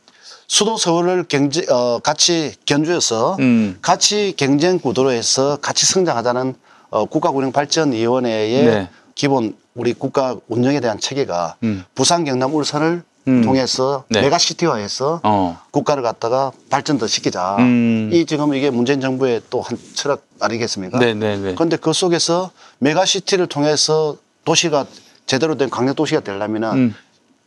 수도 0.49 0.76
서울을 0.76 1.24
경제 1.28 1.66
어, 1.68 1.99
같이 1.99 2.55
견주해서 2.66 3.36
음. 3.40 3.78
같이 3.82 4.34
경쟁 4.36 4.78
구도로 4.78 5.11
해서 5.11 5.59
같이 5.61 5.86
성장하자는 5.86 6.55
어, 6.90 7.05
국가운영발전위원회의 7.07 8.64
네. 8.64 8.88
기본 9.14 9.57
우리 9.74 9.92
국가 9.92 10.36
운영에 10.49 10.80
대한 10.80 11.01
체계가 11.01 11.57
음. 11.64 11.84
부산, 11.94 12.24
경남, 12.24 12.55
울산을 12.55 13.03
음. 13.28 13.42
통해서 13.42 14.04
네. 14.08 14.20
메가시티화해서 14.22 15.20
어. 15.24 15.58
국가를 15.70 16.02
갖다가 16.02 16.52
발전 16.70 16.98
더 16.98 17.06
시키자. 17.06 17.56
음. 17.58 18.10
이 18.12 18.24
지금 18.24 18.54
이게 18.54 18.70
문재인 18.70 19.00
정부의 19.00 19.42
또 19.50 19.60
한 19.62 19.76
철학 19.94 20.22
아니겠습니까? 20.40 20.98
네네네. 20.98 21.54
그런데 21.54 21.76
그 21.76 21.92
속에서 21.92 22.50
메가시티를 22.78 23.48
통해서 23.48 24.16
도시가 24.44 24.86
제대로 25.26 25.56
된 25.56 25.70
강력 25.70 25.96
도시가 25.96 26.20
되려면은 26.20 26.72
음. 26.72 26.94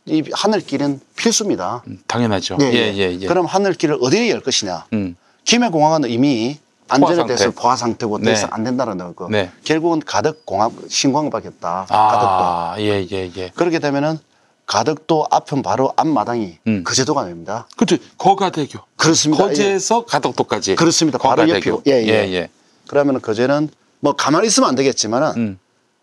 이 0.06 0.22
하늘길은 0.32 1.00
필수입니다. 1.16 1.82
당연하죠. 2.06 2.58
예, 2.60 2.72
예, 2.72 2.94
예, 2.94 3.18
예. 3.20 3.26
그럼 3.26 3.46
하늘길을 3.46 3.98
어디에 4.00 4.30
열 4.30 4.40
것이냐? 4.40 4.86
음. 4.92 5.16
김해공항은 5.44 6.10
이미 6.10 6.58
안전에 6.88 7.24
대해서. 7.26 7.50
포화 7.52 7.76
상태고 7.76 8.18
네. 8.18 8.24
돼서 8.32 8.48
안 8.50 8.64
된다는 8.64 9.14
거. 9.14 9.28
네. 9.30 9.50
결국은 9.64 10.00
가덕 10.04 10.44
공항 10.44 10.72
신공항밖에 10.88 11.48
없다. 11.48 11.86
가덕도. 11.88 12.26
아, 12.28 12.74
예, 12.78 13.06
예, 13.12 13.30
예. 13.36 13.50
그렇게 13.54 13.78
되면은 13.78 14.18
가덕도 14.70 15.26
앞은 15.32 15.62
바로 15.62 15.92
앞마당이 15.96 16.58
음. 16.68 16.84
거제도가 16.84 17.24
됩니다. 17.24 17.66
그렇죠. 17.76 17.96
거가대교. 18.18 18.78
그렇습니다. 18.96 19.42
거제에서 19.42 20.04
가덕도까지. 20.04 20.76
그렇습니다. 20.76 21.18
바로 21.18 21.42
거가대교. 21.42 21.54
옆이고. 21.56 21.82
예, 21.88 22.04
예. 22.04 22.06
예, 22.06 22.32
예. 22.34 22.48
그러면은 22.86 23.20
거제는 23.20 23.68
뭐 23.98 24.12
가만히 24.12 24.46
있으면 24.46 24.68
안 24.68 24.76
되겠지만은 24.76 25.32
음. 25.36 25.58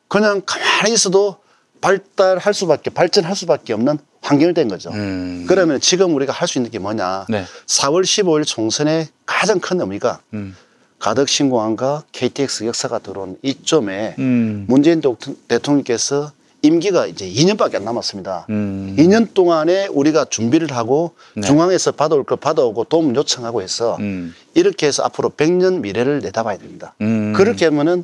그냥 0.09 0.41
가만히 0.45 0.93
있어도 0.93 1.37
발달할 1.79 2.53
수밖에 2.53 2.89
발전할 2.89 3.37
수밖에 3.37 3.71
없는 3.71 3.99
환경이 4.21 4.53
된 4.53 4.67
거죠. 4.67 4.89
음. 4.91 5.45
그러면 5.47 5.79
지금 5.79 6.13
우리가 6.13 6.33
할 6.33 6.49
수 6.49 6.57
있는 6.57 6.69
게 6.69 6.77
뭐냐? 6.77 7.27
네. 7.29 7.45
4월 7.67 8.01
15일 8.03 8.45
총선의 8.45 9.07
가장 9.25 9.61
큰 9.61 9.79
의미가 9.79 10.19
음. 10.33 10.57
가덕 10.99 11.29
신공항과 11.29 12.03
KTX 12.11 12.65
역사가 12.65 12.99
들어온 12.99 13.37
이점에 13.43 14.15
음. 14.19 14.65
문재인 14.67 14.99
도- 14.99 15.15
대통령께서 15.47 16.33
임기가 16.67 17.07
이제 17.07 17.27
2년밖에 17.29 17.75
안 17.75 17.85
남았습니다. 17.85 18.45
음. 18.49 18.95
2년 18.97 19.33
동안에 19.33 19.87
우리가 19.87 20.25
준비를 20.25 20.71
하고 20.71 21.13
네. 21.35 21.41
중앙에서 21.41 21.93
받아올 21.93 22.23
걸 22.23 22.37
받아오고 22.37 22.85
도움 22.85 23.15
요청하고 23.15 23.61
해서 23.61 23.97
음. 23.99 24.35
이렇게 24.53 24.87
해서 24.87 25.03
앞으로 25.03 25.29
100년 25.29 25.79
미래를 25.79 26.19
내다봐야 26.19 26.57
됩니다. 26.57 26.93
음. 27.01 27.33
그렇게 27.33 27.65
하면은 27.65 28.03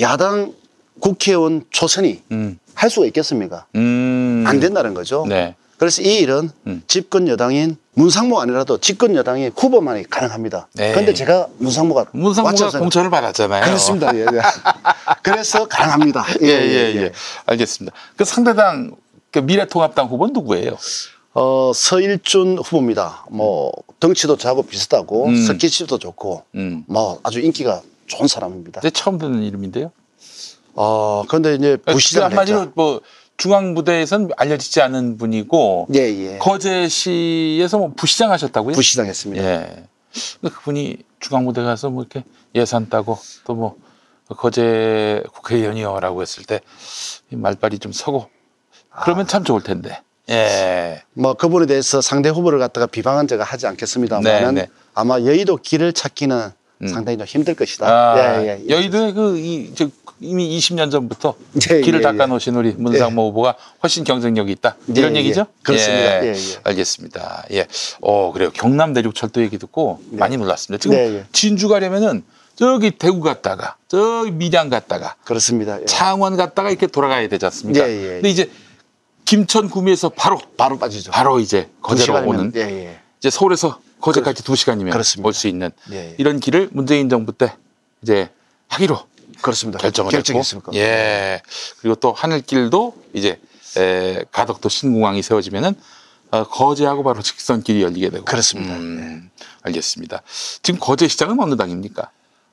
야당 0.00 0.54
국회의원 1.00 1.64
초선이 1.70 2.22
음. 2.32 2.58
할 2.74 2.90
수가 2.90 3.06
있겠습니까? 3.06 3.66
음. 3.74 4.44
안 4.46 4.60
된다는 4.60 4.94
거죠. 4.94 5.26
네. 5.28 5.56
그래서 5.78 6.02
이 6.02 6.18
일은 6.18 6.50
음. 6.66 6.82
집권 6.88 7.28
여당인 7.28 7.76
문상무 7.94 8.38
아니라도 8.40 8.78
집권 8.78 9.14
여당의 9.14 9.52
후보만이 9.56 10.04
가능합니다. 10.10 10.68
네. 10.74 10.90
그런데 10.92 11.14
제가 11.14 11.46
문상무가 11.58 12.06
문상무가 12.12 12.52
맞춰서- 12.52 12.78
공천을 12.80 13.10
받았잖아요. 13.10 13.64
그렇습니다. 13.64 14.14
예, 14.14 14.20
예. 14.20 14.26
그래서 15.22 15.66
가능합니다. 15.68 16.24
예, 16.42 16.48
예, 16.48 16.94
예. 16.96 17.12
알겠습니다. 17.46 17.96
그 18.16 18.24
상대당 18.24 18.92
그 19.30 19.38
미래통합당 19.38 20.06
후보는 20.08 20.32
누구예요? 20.34 20.76
어, 21.34 21.70
서일준 21.74 22.58
후보입니다. 22.58 23.26
뭐 23.30 23.72
덩치도 24.00 24.36
작고 24.36 24.64
비슷하고 24.64 25.26
음. 25.26 25.36
스키십도 25.46 25.98
좋고 25.98 26.42
음. 26.56 26.84
뭐 26.88 27.20
아주 27.22 27.40
인기가 27.40 27.82
좋은 28.06 28.26
사람입니다. 28.26 28.80
처음 28.92 29.18
듣는 29.18 29.42
이름인데요. 29.44 29.92
어, 30.74 31.24
그런데 31.28 31.54
이제 31.54 31.76
부시장 31.76 32.30
그 32.30 32.34
한마디로 32.36 32.72
뭐 32.74 33.00
중앙 33.38 33.72
무대에선 33.72 34.28
알려지지 34.36 34.82
않은 34.82 35.16
분이고 35.16 35.86
예, 35.94 36.00
예. 36.00 36.38
거제시에서 36.38 37.78
뭐 37.78 37.92
부시장 37.96 38.30
하셨다고요? 38.32 38.74
부시장 38.74 39.06
했습니다. 39.06 39.42
예. 39.42 39.84
그분이 40.42 40.98
중앙 41.20 41.44
무대 41.44 41.62
가서 41.62 41.88
뭐 41.88 42.02
이렇게 42.02 42.24
예산 42.54 42.88
따고 42.90 43.18
또 43.44 43.54
뭐 43.54 43.76
거제 44.36 45.22
국회의원이요라고 45.32 46.20
했을 46.20 46.44
때이 46.44 46.60
말빨이 47.30 47.78
좀 47.78 47.92
서고 47.92 48.28
그러면 49.02 49.26
참 49.26 49.42
좋을 49.44 49.62
텐데. 49.62 50.02
예. 50.28 51.02
뭐 51.14 51.32
그분에 51.32 51.64
대해서 51.64 52.02
상대 52.02 52.28
후보를 52.28 52.58
갖다가 52.58 52.86
비방한 52.86 53.26
제가 53.26 53.44
하지 53.44 53.66
않겠습니다만은 53.66 54.54
네, 54.54 54.62
네. 54.62 54.68
아마 54.94 55.20
여의도 55.20 55.56
길을 55.56 55.94
찾기는 55.94 56.50
음. 56.82 56.88
상당히 56.88 57.18
좀 57.18 57.26
힘들 57.26 57.54
것이다. 57.54 57.86
아, 57.86 58.18
예, 58.18 58.46
예, 58.46 58.64
예. 58.64 58.68
여의도에 58.68 59.12
그, 59.12 59.38
이, 59.38 59.72
저, 59.74 59.88
이미 60.20 60.56
20년 60.58 60.90
전부터 60.90 61.34
예, 61.70 61.80
길을 61.80 62.00
예, 62.00 62.02
닦아 62.02 62.24
예. 62.24 62.26
놓으신 62.26 62.54
우리 62.54 62.72
문상모 62.72 63.28
후보가 63.28 63.56
훨씬 63.82 64.04
경쟁력이 64.04 64.52
있다. 64.52 64.76
이런 64.94 65.14
예, 65.14 65.20
얘기죠? 65.20 65.40
예. 65.40 65.62
그렇습니다. 65.62 66.24
예, 66.24 66.28
예. 66.32 66.34
알겠습니다. 66.64 67.44
예. 67.52 67.66
어, 68.00 68.32
그래요. 68.32 68.50
경남 68.52 68.92
내륙 68.92 69.14
철도 69.14 69.42
얘기 69.42 69.58
듣고 69.58 70.00
많이 70.10 70.36
놀랐습니다. 70.36 70.80
지금 70.80 70.96
네, 70.96 71.14
예. 71.14 71.24
진주 71.32 71.68
가려면은 71.68 72.22
저기 72.54 72.90
대구 72.90 73.20
갔다가 73.20 73.76
저기 73.86 74.32
밀양 74.32 74.68
갔다가 74.68 75.14
그렇습니다. 75.24 75.80
예. 75.80 75.84
창원 75.84 76.36
갔다가 76.36 76.70
이렇게 76.70 76.86
돌아가야 76.86 77.28
되지 77.28 77.44
않습니까? 77.44 77.88
예, 77.88 77.92
예. 77.92 78.08
근데 78.14 78.30
이제 78.30 78.50
김천 79.24 79.68
구미에서 79.68 80.08
바로 80.08 80.40
바로 80.56 80.78
빠지죠. 80.78 81.10
바로 81.10 81.38
이제 81.38 81.64
두 81.64 81.82
거제로 81.82 82.26
오는 82.26 82.50
예, 82.56 82.60
예. 82.60 83.00
이제 83.18 83.30
서울에서 83.30 83.78
거제까지 84.00 84.42
두 84.44 84.56
시간이면 84.56 84.92
그렇습니다. 84.92 85.26
올수 85.26 85.48
있는 85.48 85.70
예, 85.92 85.96
예. 86.10 86.14
이런 86.18 86.40
길을 86.40 86.68
문재인 86.72 87.08
정부 87.08 87.32
때 87.32 87.52
이제 88.02 88.28
하기로 88.68 88.98
그렇습니다. 89.42 89.78
결정을 89.78 90.10
결정했습니까? 90.12 90.72
했고, 90.72 90.78
예. 90.80 91.40
그리고 91.80 91.94
또 91.96 92.12
하늘길도 92.12 92.94
이제 93.14 93.40
에, 93.76 94.24
가덕도 94.32 94.68
신공항이 94.68 95.22
세워지면은 95.22 95.74
어, 96.30 96.44
거제하고 96.44 97.02
바로 97.04 97.22
직선 97.22 97.62
길이 97.62 97.82
열리게 97.82 98.10
되고. 98.10 98.24
그렇습니다. 98.24 98.74
음, 98.74 99.30
알겠습니다. 99.62 100.22
지금 100.62 100.78
거제 100.80 101.08
시장은 101.08 101.40
어느 101.40 101.56
당입니까? 101.56 102.10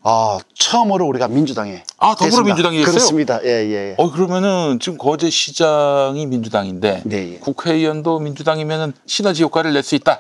아, 0.08 0.38
처음으로 0.54 1.06
우리가 1.08 1.28
민주당에 1.28 1.84
아, 1.98 2.14
더불어민주당이. 2.16 2.78
됐어요? 2.78 2.94
그렇습니다. 2.94 3.40
예, 3.44 3.50
예. 3.50 3.96
어 3.98 4.12
그러면은 4.12 4.78
지금 4.80 4.98
거제 5.00 5.30
시장이 5.32 6.28
민주당인데 6.28 7.02
네, 7.06 7.34
예. 7.34 7.38
국회의원도 7.40 8.20
민주당이면은 8.20 8.94
시너지 9.08 9.42
효과를 9.44 9.74
낼 9.74 9.82
수 9.84 9.96
있다. 9.96 10.20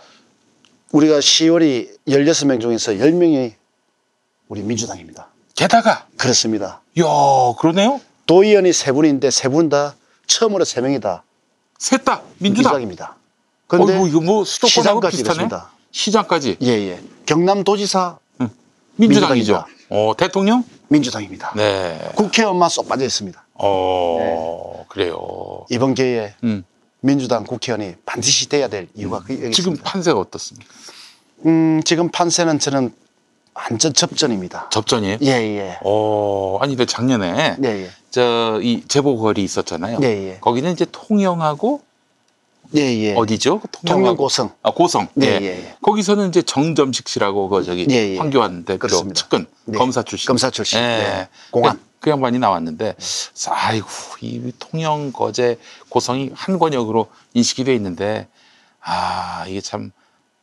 우리가 0.95 1.19
10월이 1.19 1.89
16명 2.07 2.61
중에서 2.61 2.93
10명이 2.93 3.51
우리 4.47 4.61
민주당입니다. 4.61 5.27
게다가 5.53 6.07
그렇습니다. 6.15 6.81
야 6.99 7.03
그러네요. 7.59 7.99
도의원이 8.25 8.71
세 8.71 8.93
분인데 8.93 9.29
세 9.29 9.49
분 9.49 9.67
다 9.69 9.95
처음으로 10.27 10.63
세 10.63 10.79
명이다 10.79 11.23
셋다 11.79 12.21
민주당. 12.39 12.71
민주당입니다. 12.71 13.15
그런데 13.67 13.93
어이구 13.93 14.07
이거 14.07 14.21
뭐 14.21 14.45
수도권하고. 14.45 15.01
이렇습니다. 15.09 15.69
시장까지 15.91 16.57
예, 16.61 16.67
예. 16.67 16.99
경남도지사 17.25 18.17
민주당이죠. 18.95 19.53
민주당입니다. 19.53 19.67
어 19.89 20.13
대통령? 20.17 20.63
민주당입니다. 20.87 21.51
네. 21.57 21.99
국회의원만 22.15 22.69
쏙 22.69 22.87
빠져 22.87 23.03
있습니다. 23.03 23.45
어 23.55 24.85
그래요. 24.87 25.65
이번 25.69 25.93
기회에 25.93 26.35
음. 26.45 26.63
민주당 27.05 27.43
국회의원이 27.43 27.95
반드시 28.05 28.49
돼야 28.49 28.67
될 28.67 28.87
이유가 28.95 29.21
그 29.25 29.39
여기 29.43 29.51
지금. 29.51 29.77
판세가 29.77 30.19
어떻습니까? 30.19 30.67
음, 31.45 31.81
지금 31.85 32.09
판세는 32.09 32.57
저는 32.59 32.91
완전 33.53 33.93
접전입니다. 33.93 34.69
접전이에요? 34.71 35.17
예, 35.21 35.27
예. 35.27 35.77
어 35.83 36.57
아니 36.61 36.75
근데 36.75 36.85
작년에 36.91 37.57
예, 37.63 37.67
예. 37.67 37.89
저 38.09 38.59
이 38.61 38.83
재보궐이 38.87 39.43
있었잖아요. 39.43 39.99
예, 40.01 40.07
예. 40.07 40.37
거기는 40.41 40.71
이제 40.71 40.85
통영하고 40.91 41.81
예, 42.75 42.81
예. 42.81 43.13
어디죠? 43.13 43.61
통영 43.85 44.15
고성. 44.17 44.51
아 44.63 44.71
고성. 44.71 45.07
네, 45.13 45.27
예. 45.27 45.31
예, 45.41 45.45
예. 45.47 45.75
거기서는 45.83 46.29
이제 46.29 46.41
정점식 46.41 47.07
씨라고 47.07 47.49
그 47.49 47.63
저기 47.63 47.85
예, 47.91 48.13
예. 48.13 48.17
황교안 48.17 48.65
대표 48.65 48.79
그렇습니다. 48.87 49.21
측근 49.21 49.45
네. 49.65 49.77
검사 49.77 50.01
출신. 50.01 50.27
검사 50.27 50.49
출신. 50.49 50.79
예. 50.79 50.81
네. 50.83 51.27
공안. 51.51 51.79
그, 52.05 52.09
그 52.09 52.09
양반이 52.11 52.37
나왔는데 52.37 52.95
아이고 53.49 53.87
이 54.21 54.51
통영 54.59 55.11
거제 55.11 55.57
고성이 55.89 56.29
한 56.35 56.59
권역으로 56.59 57.07
인식이 57.33 57.63
돼 57.63 57.73
있는데 57.73 58.27
아 58.81 59.45
이게 59.47 59.59
참 59.59 59.91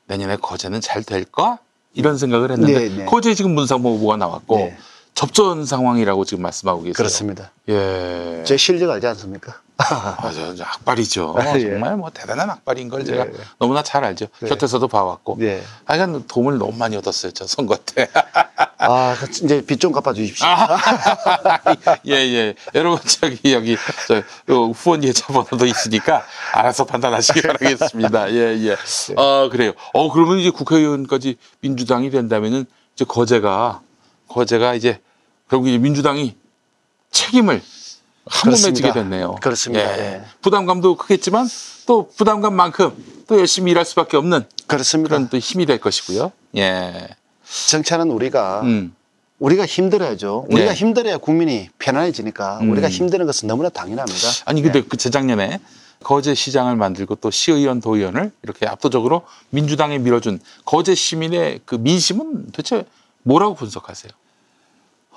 내년에 0.06 0.36
거제는 0.36 0.80
잘 0.80 1.04
될까 1.04 1.58
이런 1.94 2.18
생각을 2.18 2.50
했는데 2.50 2.88
네, 2.88 2.96
네. 2.96 3.04
거제 3.04 3.34
지금 3.34 3.54
문상모 3.54 3.94
후보가 3.94 4.16
나왔고 4.16 4.56
네. 4.56 4.76
접전 5.14 5.64
상황이라고 5.64 6.24
지금 6.24 6.42
말씀하고 6.42 6.80
계세요. 6.80 6.94
그렇습니다. 6.94 7.52
예. 7.68 8.42
제 8.44 8.56
실력 8.56 8.90
알지 8.90 9.06
않습니까? 9.06 9.60
맞아요. 9.76 10.54
저 10.56 10.64
악발이죠. 10.64 11.34
아, 11.38 11.54
예. 11.58 11.60
정말 11.60 11.96
뭐 11.96 12.10
대단한 12.10 12.50
악발인 12.50 12.88
걸 12.88 13.04
제가 13.04 13.26
예. 13.26 13.32
너무나 13.58 13.82
잘 13.82 14.04
알죠. 14.04 14.26
네. 14.40 14.48
곁에서도 14.48 14.88
봐왔고. 14.88 15.38
예. 15.42 15.62
하여간 15.84 16.26
도움을 16.26 16.58
너무 16.58 16.72
많이 16.76 16.96
얻었어요. 16.96 17.32
저 17.32 17.46
선거 17.46 17.76
때. 17.76 18.08
아, 18.82 19.16
그 19.18 19.26
이제 19.44 19.64
빚 19.64 19.78
좀 19.78 19.92
갚아 19.92 20.12
주십시오. 20.12 20.46
예, 22.06 22.12
예. 22.12 22.54
여러분, 22.74 23.00
저기, 23.06 23.52
여기, 23.52 23.76
저, 24.06 24.16
요 24.52 24.70
후원 24.70 25.00
계좌번호도 25.00 25.66
있으니까 25.66 26.24
알아서 26.52 26.84
판단하시기 26.84 27.42
바라겠습니다. 27.42 28.32
예, 28.32 28.58
예. 28.68 28.76
아, 29.16 29.48
그래요. 29.50 29.72
어, 29.92 30.12
그러면 30.12 30.38
이제 30.38 30.50
국회의원까지 30.50 31.36
민주당이 31.60 32.10
된다면은 32.10 32.66
이제 32.94 33.04
거제가, 33.04 33.80
거제가 34.28 34.74
이제, 34.74 35.00
결국 35.50 35.68
이제 35.68 35.78
민주당이 35.78 36.36
책임을 37.10 37.62
한 38.26 38.50
몸에. 38.52 38.72
지게 38.72 38.92
됐네요. 38.92 39.34
그렇습니다. 39.42 39.98
예. 39.98 40.02
예. 40.14 40.22
부담감도 40.42 40.96
크겠지만 40.96 41.48
또 41.86 42.08
부담감만큼 42.16 43.24
또 43.26 43.38
열심히 43.38 43.72
일할 43.72 43.84
수밖에 43.84 44.16
없는 44.16 44.44
그렇습니다. 44.68 45.08
그런 45.16 45.28
또 45.28 45.38
힘이 45.38 45.66
될 45.66 45.78
것이고요. 45.78 46.30
예. 46.56 47.08
정치하는 47.68 48.10
우리가 48.10 48.62
음. 48.62 48.94
우리가 49.38 49.66
힘들어야죠. 49.66 50.46
네. 50.48 50.54
우리가 50.54 50.74
힘들어야 50.74 51.18
국민이 51.18 51.68
편안해지니까 51.78 52.60
음. 52.60 52.70
우리가 52.70 52.88
힘드는 52.88 53.26
것은 53.26 53.48
너무나 53.48 53.68
당연합니다. 53.68 54.28
아니 54.44 54.62
근데 54.62 54.80
네. 54.80 54.86
그 54.88 54.96
재작년에 54.96 55.60
거제 56.02 56.34
시장을 56.34 56.76
만들고 56.76 57.16
또 57.16 57.30
시의원 57.30 57.80
도의원을 57.80 58.32
이렇게 58.42 58.66
압도적으로 58.66 59.22
민주당에 59.50 59.98
밀어준 59.98 60.40
거제 60.64 60.94
시민의 60.94 61.60
그 61.64 61.74
민심은 61.76 62.46
도대체 62.46 62.84
뭐라고 63.22 63.54
분석하세요? 63.54 64.12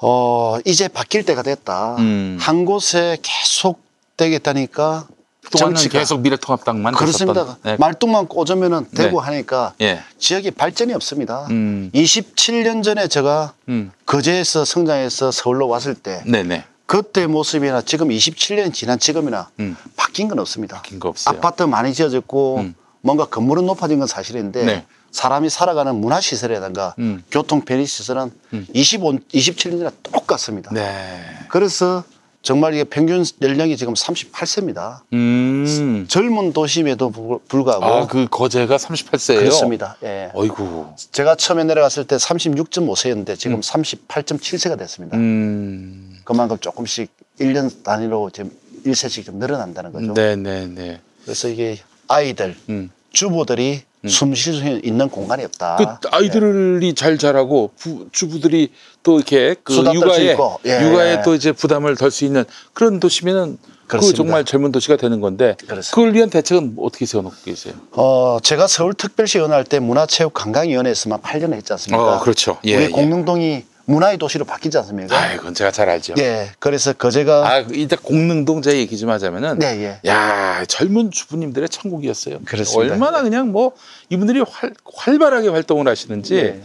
어, 0.02 0.58
이제 0.66 0.88
바뀔 0.88 1.24
때가 1.24 1.42
됐다. 1.42 1.96
음. 2.00 2.38
한 2.40 2.66
곳에 2.66 3.18
계속 3.22 3.82
되겠다니까 4.18 5.08
정치가- 5.52 5.92
계속 6.00 6.22
미래통합당만 6.22 6.94
그렇습니다. 6.96 7.58
네. 7.64 7.78
말뚝만 7.78 8.28
꽂으면은 8.28 8.88
되고 8.96 9.22
네. 9.22 9.26
하니까 9.26 9.74
예. 9.82 10.02
지역이 10.18 10.52
발전이 10.52 10.94
없습니다. 10.94 11.48
음. 11.50 11.92
27년 11.94 12.84
전에 12.84 13.08
제가 13.08 13.54
음. 13.70 13.92
거제에서 14.06 14.66
성장해서 14.66 15.32
서울로 15.32 15.68
왔을 15.68 15.94
때 15.96 16.22
네네. 16.26 16.66
그때 16.86 17.26
모습이나 17.28 17.82
지금 17.82 18.10
27년 18.10 18.74
지난 18.74 19.00
지금이나 19.00 19.50
음. 19.60 19.76
바뀐 19.96 20.28
건 20.28 20.40
없습니다. 20.40 20.78
바뀐 20.78 21.00
거 21.00 21.10
없어요. 21.10 21.38
아파트 21.38 21.64
많이 21.64 21.94
지어졌고 21.94 22.58
음. 22.60 22.76
뭔가 23.02 23.26
건물은 23.26 23.66
높아진 23.66 24.00
건 24.00 24.08
사실인데 24.08 24.64
네. 24.66 24.86
사람이 25.12 25.50
살아가는 25.50 25.96
문화시설이라든가 25.96 26.94
음. 27.00 27.24
교통 27.32 27.62
편의시설은 27.62 28.32
음. 28.54 28.68
25, 28.74 29.14
27년 29.34 29.80
전에 29.80 29.90
똑같습니다. 30.04 30.72
네. 30.74 31.24
그래서 31.50 32.04
정말 32.46 32.76
이게 32.76 32.84
평균 32.84 33.26
연령이 33.42 33.76
지금 33.76 33.96
38세입니다. 33.96 35.00
음. 35.14 36.06
젊은 36.08 36.54
도심에도 36.54 37.10
불- 37.10 37.40
불구하고 37.48 37.84
아, 37.84 38.06
그 38.06 38.28
거제가 38.30 38.78
38세예요. 38.78 39.40
그렇습니다. 39.40 39.98
예. 40.04 40.30
어이구. 40.36 40.86
제가 41.12 41.36
처음에 41.38 41.64
내려갔을 41.64 42.06
때 42.06 42.18
36.5세였는데 42.18 43.40
지금 43.40 43.62
38.7세가 43.62 44.78
됐습니다. 44.78 45.18
음. 45.18 46.20
그만큼 46.24 46.58
조금씩 46.60 47.10
1년 47.40 47.84
단위로 47.84 48.30
지금 48.30 48.52
1세씩 48.86 49.26
좀 49.26 49.40
늘어난다는 49.40 49.92
거죠. 49.92 50.14
네 50.14 50.36
네 50.36 50.68
네. 50.68 51.02
그래서 51.24 51.48
이게 51.50 51.80
아이들, 52.08 52.56
음. 52.70 52.92
주부들이 53.10 53.82
숨쉴 54.08 54.54
수 54.54 54.80
있는 54.84 55.10
공간이 55.10 55.44
없다. 55.46 56.00
그 56.02 56.10
아이들이 56.12 56.94
잘 56.94 57.18
자라고 57.18 57.72
부, 57.78 58.08
주부들이 58.12 58.72
또 59.04 59.18
이렇게 59.18 59.56
그 59.64 59.76
육아에 59.76 60.32
있고, 60.32 60.60
예. 60.66 60.82
육아에 60.82 61.22
또 61.24 61.36
이제 61.36 61.52
부담을 61.52 61.96
덜 61.96 62.12
수 62.12 62.26
있는 62.26 62.46
그런 62.74 63.00
도시면은 63.00 63.58
그. 63.88 64.14
정말 64.14 64.46
젊은 64.46 64.72
도시가 64.72 64.98
되는 64.98 65.22
건데 65.22 65.56
그렇습니다. 65.68 65.94
그걸 65.94 66.14
위한 66.14 66.30
대책은 66.30 66.76
어떻게 66.80 67.06
세워놓고 67.06 67.36
계세요? 67.46 67.74
어, 67.92 68.40
제가 68.42 68.68
서울특별시 68.68 69.38
연할 69.38 69.64
때 69.64 69.80
문화체육관광위원회에서만 69.80 71.22
8년 71.22 71.54
했지 71.54 71.72
않습니까? 71.74 72.18
어, 72.18 72.20
그렇죠. 72.20 72.58
예, 72.66 72.76
우리 72.76 72.84
예. 72.86 72.90
공릉동이 72.90 73.64
문화의 73.86 74.18
도시로 74.18 74.46
바뀌지 74.46 74.78
않습니까? 74.80 75.16
아, 75.16 75.34
이건 75.34 75.54
제가 75.54 75.72
잘 75.72 75.90
알죠. 75.90 76.16
예. 76.18 76.52
그래서 76.60 76.94
거제가 76.94 77.48
아, 77.48 77.60
이제 77.60 77.96
공릉동 77.96 78.62
제 78.62 78.78
얘기 78.78 78.98
좀 78.98 79.10
하자면은 79.12 79.60
네, 79.60 80.00
예. 80.04 80.10
야, 80.10 80.66
젊은 80.68 81.12
주부님들의 81.12 81.70
천국이었어요. 81.70 82.40
그렇습니다. 82.46 82.94
얼마나 82.94 83.22
그냥 83.22 83.52
뭐 83.52 83.74
이분들이 84.10 84.42
활, 84.42 84.74
활발하게 84.96 85.50
활동을 85.50 85.88
하시는지 85.88 86.36
네. 86.36 86.62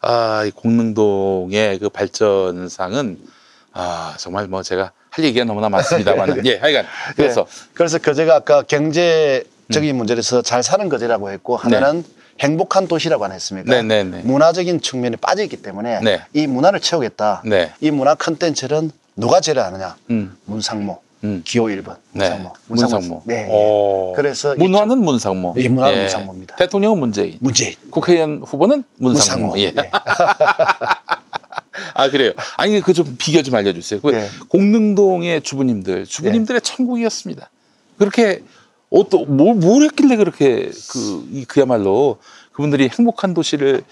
아, 0.00 0.44
이 0.46 0.50
공릉동의 0.50 1.78
그 1.78 1.88
발전상은 1.90 3.18
아, 3.74 4.14
정말 4.18 4.46
뭐 4.46 4.62
제가 4.62 4.92
할 5.10 5.24
얘기가 5.26 5.44
너무나 5.44 5.68
많습니다만은 5.68 6.44
예, 6.46 6.56
하여간 6.56 6.86
그래서 7.16 7.44
네. 7.44 7.68
그래서 7.74 7.98
거제가 7.98 8.34
아까 8.34 8.62
경제적인 8.62 9.94
문제에서 9.94 10.40
잘 10.40 10.62
사는 10.62 10.88
거제라고 10.88 11.30
했고 11.30 11.56
하나는 11.56 12.02
행복한 12.40 12.88
도시라고 12.88 13.24
안 13.24 13.32
했습니까? 13.32 13.70
네, 13.72 13.82
네, 13.82 14.02
네. 14.04 14.22
문화적인 14.24 14.80
측면이 14.80 15.16
빠져 15.16 15.42
있기 15.44 15.56
때문에 15.62 16.00
네. 16.00 16.20
이 16.32 16.46
문화를 16.46 16.80
채우겠다. 16.80 17.42
네. 17.44 17.72
이 17.80 17.90
문화 17.90 18.14
컨텐츠는 18.14 18.90
누가 19.16 19.40
제일 19.40 19.58
하느냐? 19.60 19.96
음. 20.10 20.36
문상모, 20.46 20.98
음. 21.24 21.42
기호 21.44 21.66
1번. 21.66 21.96
네. 22.12 22.28
문상모. 22.30 22.52
문상모. 22.68 23.22
네. 23.26 23.46
오. 23.50 24.12
그래서 24.16 24.54
문화는 24.56 24.98
문상모. 24.98 25.54
예, 25.58 25.68
문화는 25.68 25.98
문상모입니다. 26.00 26.56
대통령은 26.56 26.98
문재인. 26.98 27.36
문재인. 27.40 27.74
국회의원 27.90 28.42
후보는 28.44 28.84
문상모. 28.96 29.46
문상모. 29.48 29.58
예. 29.60 29.72
예. 29.76 29.90
아 31.94 32.08
그래요. 32.10 32.32
아니 32.56 32.80
그 32.80 32.92
좀 32.92 33.16
비교 33.18 33.42
좀 33.42 33.54
알려주세요. 33.54 34.00
그 34.00 34.08
네. 34.10 34.26
공릉동의 34.48 35.42
주부님들, 35.42 36.06
주부님들의 36.06 36.60
천국이었습니다. 36.62 37.50
그렇게 37.98 38.42
어떤 38.92 39.36
뭘, 39.36 39.54
뭘 39.56 39.82
했길래 39.84 40.16
그렇게 40.16 40.70
그 40.90 41.26
이- 41.32 41.44
그야말로 41.46 42.18
그분들이 42.52 42.88
행복한 42.96 43.32
도시를 43.34 43.82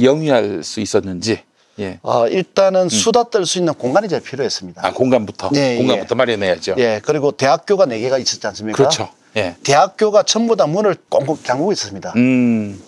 영위할 0.00 0.62
수 0.62 0.80
있었는지. 0.80 1.42
예. 1.80 1.98
아, 2.04 2.26
일단은 2.28 2.88
수다 2.88 3.24
떨 3.30 3.44
수 3.46 3.58
있는 3.58 3.74
공간이 3.74 4.08
제일 4.08 4.22
필요했습니다. 4.22 4.80
음. 4.80 4.84
아 4.86 4.92
공간부터 4.92 5.50
네, 5.50 5.76
공간부터 5.76 6.14
마련해야죠. 6.14 6.76
예, 6.78 7.00
그리고 7.04 7.32
대학교가 7.32 7.86
네개가 7.86 8.18
있었지 8.18 8.46
않습니까? 8.46 8.76
그렇죠. 8.76 9.08
예. 9.36 9.56
대학교가 9.64 10.22
전부 10.22 10.54
다 10.54 10.66
문을 10.68 10.94
꽁꽁 11.08 11.36
잠그고 11.42 11.72
있었습니다. 11.72 12.12
음. 12.14 12.80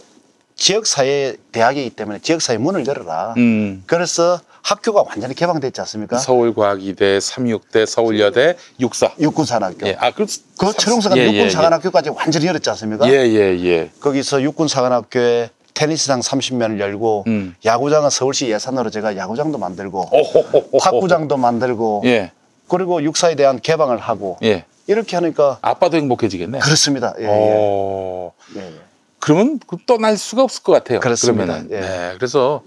지역사회 0.54 1.36
대학이기 1.52 1.90
때문에 1.90 2.20
지역사회 2.20 2.58
문을 2.58 2.86
열어라. 2.86 3.34
음. 3.36 3.82
그래서 3.86 4.40
학교가 4.66 5.04
완전히 5.06 5.32
개방됐지 5.36 5.80
않습니까? 5.82 6.18
서울과학이대, 6.18 7.20
삼육대, 7.20 7.86
서울여대, 7.86 8.56
육사. 8.80 9.12
육군사관학교. 9.20 9.86
예. 9.86 9.96
아, 10.00 10.10
그, 10.10 10.26
그 10.58 10.72
철옹사가 10.72 11.16
예, 11.16 11.22
예, 11.22 11.26
육군사관학교까지 11.34 12.10
완전히 12.10 12.46
열었지 12.46 12.68
않습니까? 12.70 13.08
예, 13.08 13.12
예, 13.12 13.64
예. 13.64 13.90
거기서 14.00 14.42
육군사관학교에 14.42 15.50
테니스장 15.74 16.18
30면을 16.18 16.80
열고 16.80 17.24
음. 17.28 17.54
야구장은 17.64 18.10
서울시 18.10 18.50
예산으로 18.50 18.90
제가 18.90 19.16
야구장도 19.16 19.56
만들고 19.56 20.08
오호호호. 20.10 20.78
탁구장도 20.80 21.36
만들고 21.36 22.02
예, 22.06 22.32
그리고 22.66 23.00
육사에 23.04 23.36
대한 23.36 23.60
개방을 23.60 23.98
하고 23.98 24.36
예. 24.42 24.64
이렇게 24.88 25.14
하니까 25.14 25.58
아빠도 25.62 25.96
행복해지겠네. 25.96 26.58
그렇습니다. 26.58 27.14
예, 27.20 27.24
예. 27.24 27.28
어, 27.28 28.32
예, 28.56 28.62
예. 28.62 28.72
그러면 29.20 29.60
그 29.64 29.76
떠날 29.86 30.16
수가 30.16 30.42
없을 30.42 30.64
것 30.64 30.72
같아요. 30.72 30.98
그렇습니다. 30.98 31.44
그러면은. 31.44 31.70
예. 31.70 31.80
네, 31.80 32.12
그래서 32.16 32.62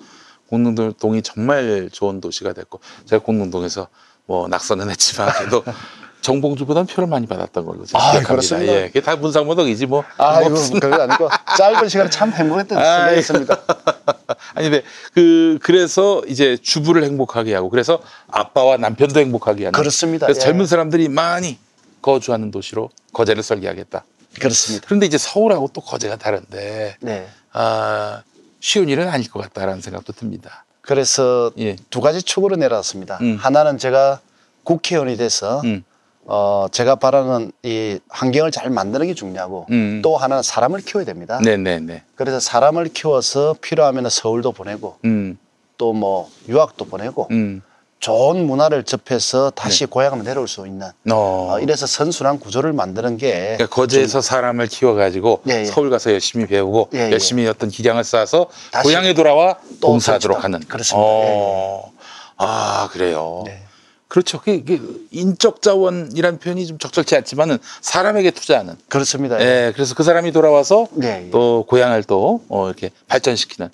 공릉동이 0.50 1.22
정말 1.22 1.90
좋은 1.92 2.20
도시가 2.22 2.54
됐고 2.54 2.80
제가 3.06 3.24
공릉동에서 3.24 3.88
뭐 4.26 4.48
낙서는 4.48 4.90
했지만 4.90 5.32
그래도 5.34 5.64
정봉주보다는 6.22 6.88
표를 6.88 7.08
많이 7.08 7.28
받았던 7.28 7.66
걸로 7.66 7.86
제가 7.86 7.98
아, 7.98 8.12
기억합니다. 8.12 8.28
그렇습니다. 8.28 8.74
예, 8.74 8.88
그게 8.88 9.02
다 9.02 9.16
문상모덕이지 9.16 9.86
뭐. 9.86 10.04
아, 10.18 10.42
뭐 10.42 10.50
이거 10.50 10.80
그게 10.80 10.96
아니고 10.96 11.30
짧은 11.58 11.88
시간에 11.88 12.10
참 12.10 12.32
행복했던 12.32 12.78
아, 12.78 12.84
시간이었습니다. 12.84 13.58
아니 14.56 14.70
근데 14.70 14.84
그 15.14 15.60
그래서 15.62 16.22
이제 16.28 16.58
주부를 16.62 17.04
행복하게 17.04 17.54
하고 17.56 17.70
그래서 17.70 18.02
아빠와 18.28 18.78
남편도 18.78 19.20
행복하게 19.20 19.66
하는 19.66 19.72
그렇습니다. 19.72 20.26
그래서 20.26 20.42
예. 20.42 20.46
젊은 20.46 20.66
사람들이 20.66 21.08
많이 21.08 21.58
거주하는 22.02 22.52
도시로 22.52 22.90
거제를 23.14 23.42
설계하겠다. 23.42 24.04
그렇습니다. 24.40 24.86
그런데 24.88 25.06
이제 25.06 25.18
서울하고 25.18 25.70
또 25.74 25.82
거제가 25.82 26.18
다른데 26.18 26.98
네. 27.00 27.28
아, 27.54 28.24
쉬운 28.60 28.90
일은 28.90 29.08
아닐 29.08 29.30
것 29.30 29.40
같다라는 29.42 29.82
생각도 29.82 30.14
듭니다. 30.14 30.66
그래서 30.82 31.52
예. 31.60 31.76
두 31.90 32.02
가지 32.02 32.22
축으로 32.22 32.56
내려왔습니다. 32.56 33.20
음. 33.22 33.38
하나는 33.40 33.78
제가 33.78 34.20
국회의원이 34.64 35.18
돼서 35.18 35.62
음. 35.64 35.84
어, 36.26 36.68
제가 36.72 36.96
바라는 36.96 37.52
이 37.64 38.00
환경을 38.08 38.52
잘 38.52 38.70
만드는 38.70 39.08
게 39.08 39.14
중요하고 39.14 39.66
음. 39.72 40.02
또 40.04 40.18
하나는 40.18 40.44
사람을 40.44 40.82
키워야 40.82 41.06
됩니다. 41.06 41.40
네네네. 41.44 42.04
그래서 42.16 42.40
사람을 42.40 42.90
키워서 42.90 43.56
필요하면 43.62 44.10
서울도 44.10 44.52
보내고 44.52 44.98
음, 45.06 45.38
또뭐 45.78 46.30
유학도 46.48 46.86
보내고 46.86 47.28
음. 47.32 47.62
좋은 48.00 48.46
문화를 48.46 48.84
접해서 48.84 49.50
다시 49.50 49.86
고향으로 49.86 50.24
내려올 50.24 50.48
수 50.48 50.66
있는 50.66 50.88
네. 51.04 51.14
어. 51.14 51.50
어, 51.52 51.60
이래서 51.60 51.86
선순환 51.86 52.40
구조를 52.40 52.74
만드는 52.74 53.18
게 53.18 53.56
그러니까 53.58 53.68
거제에서 53.68 54.22
사람을 54.22 54.68
키워가지고 54.68 55.42
예, 55.50 55.62
예. 55.62 55.66
서울 55.66 55.90
가서 55.90 56.12
열심히 56.12 56.46
배우고 56.48 56.90
예, 56.94 57.08
예. 57.08 57.12
열심히 57.12 57.46
어떤 57.48 57.70
기량을 57.70 58.04
쌓아서 58.04 58.48
고향에 58.84 59.14
돌아와 59.14 59.58
또 59.82 59.88
봉사하도록. 59.90 60.44
하는. 60.44 60.60
그렇습니다. 60.62 61.06
어. 61.06 61.92
아 62.38 62.90
그래요. 62.92 63.44
네. 63.46 63.64
그렇죠. 64.08 64.40
그게, 64.40 64.64
그게 64.64 64.82
인적 65.12 65.62
자원이라는 65.62 66.40
표현이 66.40 66.66
좀 66.66 66.80
적절치 66.80 67.16
않지만은 67.18 67.60
사람에게 67.82 68.32
투자하는. 68.32 68.76
그렇습니다. 68.88 69.40
예. 69.42 69.72
그래서 69.76 69.94
그 69.94 70.04
사람이 70.04 70.32
돌아와서 70.32 70.88
네, 70.94 71.26
예. 71.28 71.30
또 71.32 71.66
고향을 71.68 72.04
또 72.06 72.42
어, 72.50 72.68
이렇게 72.68 72.92
발전시키는 73.08 73.70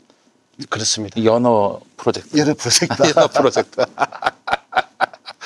그렇습니다. 0.70 1.20
이 1.20 1.26
연어 1.26 1.80
프로젝트. 1.98 2.38
여러 2.38 2.54
프로젝트. 2.54 3.04
연어 3.16 3.28
프로젝트. 3.28 3.82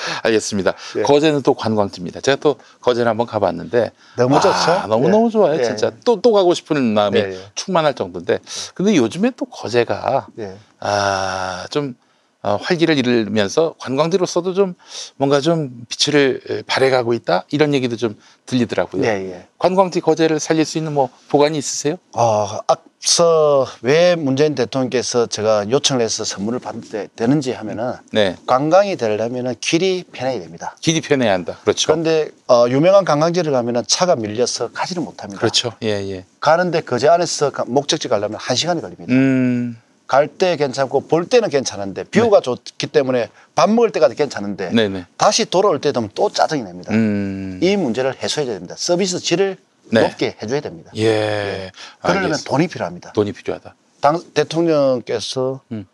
알겠습니다. 0.22 0.74
예. 0.96 1.02
거제는 1.02 1.42
또 1.42 1.54
관광지입니다. 1.54 2.20
제가 2.20 2.36
또 2.40 2.56
거제를 2.80 3.08
한번 3.08 3.26
가봤는데 3.26 3.92
너무 4.16 4.36
아, 4.36 4.40
좋죠? 4.40 4.88
너무 4.88 5.06
예. 5.06 5.10
너무 5.10 5.30
좋아요, 5.30 5.58
예. 5.58 5.64
진짜. 5.64 5.90
또또 6.04 6.32
가고 6.32 6.54
싶은 6.54 6.94
마음이 6.94 7.18
예, 7.18 7.32
예. 7.32 7.38
충만할 7.54 7.94
정도인데. 7.94 8.38
근데 8.74 8.96
요즘에 8.96 9.32
또 9.36 9.44
거제가 9.46 10.28
예. 10.38 10.56
아, 10.80 11.66
좀 11.70 11.94
어, 12.42 12.56
활기를 12.60 12.96
잃으면서 12.96 13.74
관광지로서도 13.78 14.54
좀 14.54 14.74
뭔가 15.16 15.40
좀 15.40 15.84
빛을 15.88 16.62
발해가고 16.66 17.12
있다 17.12 17.44
이런 17.50 17.74
얘기도 17.74 17.96
좀 17.96 18.16
들리더라고요. 18.46 19.02
네, 19.02 19.08
예. 19.30 19.46
관광지 19.58 20.00
거제를 20.00 20.40
살릴 20.40 20.64
수 20.64 20.78
있는 20.78 20.94
뭐 20.94 21.10
보관이 21.28 21.58
있으세요? 21.58 21.96
어, 22.16 22.48
앞서 22.66 23.66
왜 23.82 24.16
문재인 24.16 24.54
대통령께서 24.54 25.26
제가 25.26 25.68
요청을 25.70 26.02
해서 26.02 26.24
선물을 26.24 26.60
받게 26.60 27.08
되는지 27.14 27.52
하면은 27.52 27.92
네, 28.12 28.36
관광이 28.46 28.96
되려면은 28.96 29.54
길이 29.60 30.02
편해야 30.10 30.40
됩니다. 30.40 30.76
길이 30.80 31.02
편해야 31.02 31.34
한다. 31.34 31.58
그렇죠. 31.62 31.88
그런데 31.88 32.30
어, 32.48 32.64
유명한 32.70 33.04
관광지를 33.04 33.52
가면은 33.52 33.82
차가 33.86 34.16
밀려서 34.16 34.70
가지를 34.72 35.02
못합니다. 35.02 35.38
그렇죠. 35.38 35.72
예, 35.82 35.88
예. 36.10 36.24
가는데 36.40 36.80
거제 36.80 37.06
안에서 37.06 37.50
가- 37.50 37.64
목적지 37.66 38.08
가려면 38.08 38.38
한 38.40 38.56
시간이 38.56 38.80
걸립니다. 38.80 39.12
음, 39.12 39.76
갈 40.10 40.26
때 40.26 40.56
괜찮고 40.56 41.06
볼 41.06 41.24
때는 41.28 41.50
괜찮은데 41.50 42.02
뷰가 42.02 42.40
좋기 42.40 42.88
때문에 42.88 43.28
밥 43.54 43.70
먹을 43.70 43.92
때가 43.92 44.08
괜찮은데 44.08 44.70
네, 44.72 44.88
네. 44.88 45.06
다시 45.16 45.44
돌아올 45.44 45.80
때 45.80 45.92
되면 45.92 46.10
또 46.16 46.28
짜증이 46.28 46.64
납니다. 46.64 46.92
음, 46.92 47.60
이 47.62 47.76
문제를 47.76 48.16
해소해야 48.20 48.54
됩니다. 48.54 48.74
서비스 48.76 49.20
질을 49.20 49.56
네. 49.92 50.00
높게 50.00 50.34
해줘야 50.42 50.60
됩니다. 50.60 50.90
예. 50.96 51.70
그러려면 52.00 52.24
알겠습니다. 52.24 52.50
돈이 52.50 52.66
필요합니다. 52.66 53.12
돈이 53.12 53.32
필요하다. 53.32 53.76
당, 54.00 54.20
대통령께서 54.34 55.60
음. 55.70 55.86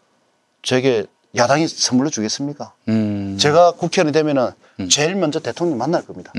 저에게 0.62 1.04
야당이 1.36 1.68
선물로 1.68 2.08
주겠습니까? 2.08 2.72
음, 2.88 3.36
제가 3.38 3.72
국회의원이 3.72 4.12
되면은 4.12 4.48
음. 4.80 4.88
제일 4.88 5.14
먼저 5.14 5.40
대통령 5.40 5.76
만날 5.76 6.06
겁니다. 6.06 6.32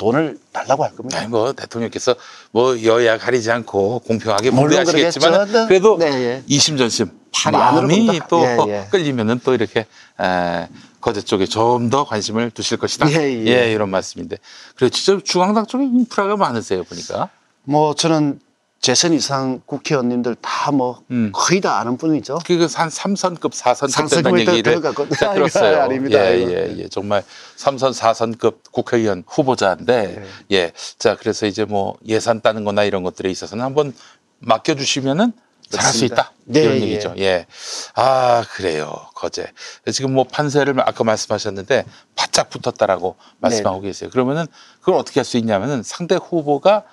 음. 0.00 0.12
돈을 0.12 0.38
달라고 0.52 0.84
할 0.84 0.94
겁니다. 0.96 1.18
아니 1.18 1.28
뭐 1.28 1.52
대통령께서 1.52 2.14
뭐 2.52 2.82
여야 2.84 3.18
가리지 3.18 3.50
않고 3.50 4.00
공평하게 4.00 4.50
분배하시겠지만 4.50 5.32
그러겠죠. 5.32 5.66
그래도 5.68 5.98
네, 5.98 6.06
예. 6.06 6.42
이심전심 6.46 7.10
마음이. 7.52 8.20
또 8.28 8.42
예, 8.44 8.56
예. 8.68 8.88
끌리면은 8.90 9.40
또 9.44 9.54
이렇게 9.54 9.86
에, 10.20 10.68
거제 11.00 11.20
쪽에 11.22 11.46
좀 11.46 11.90
더 11.90 12.04
관심을 12.04 12.50
두실 12.50 12.78
것이다. 12.78 13.10
예, 13.10 13.46
예. 13.46 13.72
이런 13.72 13.90
말씀인데 13.90 14.36
그래 14.76 14.90
진짜 14.90 15.20
중앙당 15.24 15.66
쪽에 15.66 15.84
인프라가 15.84 16.36
많으세요 16.36 16.84
보니까. 16.84 17.28
뭐 17.64 17.94
저는 17.94 18.40
재선 18.80 19.12
이상 19.12 19.60
국회의원님들 19.66 20.36
다뭐 20.40 21.02
음. 21.10 21.30
거의 21.34 21.60
다 21.60 21.78
아는 21.80 21.98
분이죠. 21.98 22.38
그한 22.46 22.88
3선급, 22.88 23.52
4선급 23.52 23.90
삼선급이 23.90 24.44
된다는 24.46 24.46
더- 24.46 24.56
얘기를 24.56 24.80
들었어요. 25.34 25.82
아닙니다. 25.82 26.18
예. 26.18 26.38
예, 26.48 26.74
예. 26.78 26.88
정말 26.88 27.22
3선, 27.58 27.92
4선급 27.92 28.56
국회의원 28.72 29.22
후보자인데, 29.26 30.06
네. 30.06 30.24
예. 30.56 30.72
자, 30.98 31.14
그래서 31.14 31.44
이제 31.46 31.66
뭐 31.66 31.96
예산 32.06 32.40
따는 32.40 32.64
거나 32.64 32.84
이런 32.84 33.02
것들에 33.02 33.30
있어서는 33.30 33.62
한번 33.62 33.94
맡겨 34.38 34.74
주시면은 34.76 35.32
잘할 35.68 35.92
수. 35.92 36.04
있다. 36.06 36.32
네, 36.46 36.62
이런 36.62 36.76
예. 36.78 36.80
얘기죠. 36.80 37.14
예. 37.18 37.46
아, 37.94 38.42
그래요. 38.54 38.92
거제. 39.14 39.46
지금 39.92 40.14
뭐 40.14 40.24
판세를 40.24 40.80
아까 40.80 41.04
말씀하셨는데 41.04 41.84
바짝 42.16 42.48
붙었다라고 42.48 43.14
말씀하고 43.40 43.80
계세요. 43.82 44.08
그러면은 44.10 44.46
그걸 44.80 44.94
어떻게 44.96 45.20
할 45.20 45.24
수 45.26 45.36
있냐면은 45.36 45.82
상대 45.84 46.16
후보가 46.16 46.84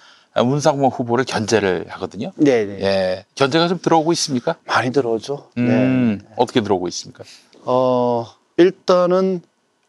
문상모 0.43 0.89
후보를 0.89 1.25
견제를 1.25 1.85
하거든요. 1.89 2.31
네, 2.35 2.65
네. 2.65 2.79
예. 2.81 3.25
견제가 3.35 3.67
좀 3.67 3.79
들어오고 3.81 4.11
있습니까? 4.13 4.55
많이 4.65 4.91
들어오죠. 4.91 5.49
음, 5.57 6.19
네. 6.21 6.27
어떻게 6.35 6.61
들어오고 6.61 6.87
있습니까? 6.89 7.23
어, 7.63 8.25
일단은 8.57 9.41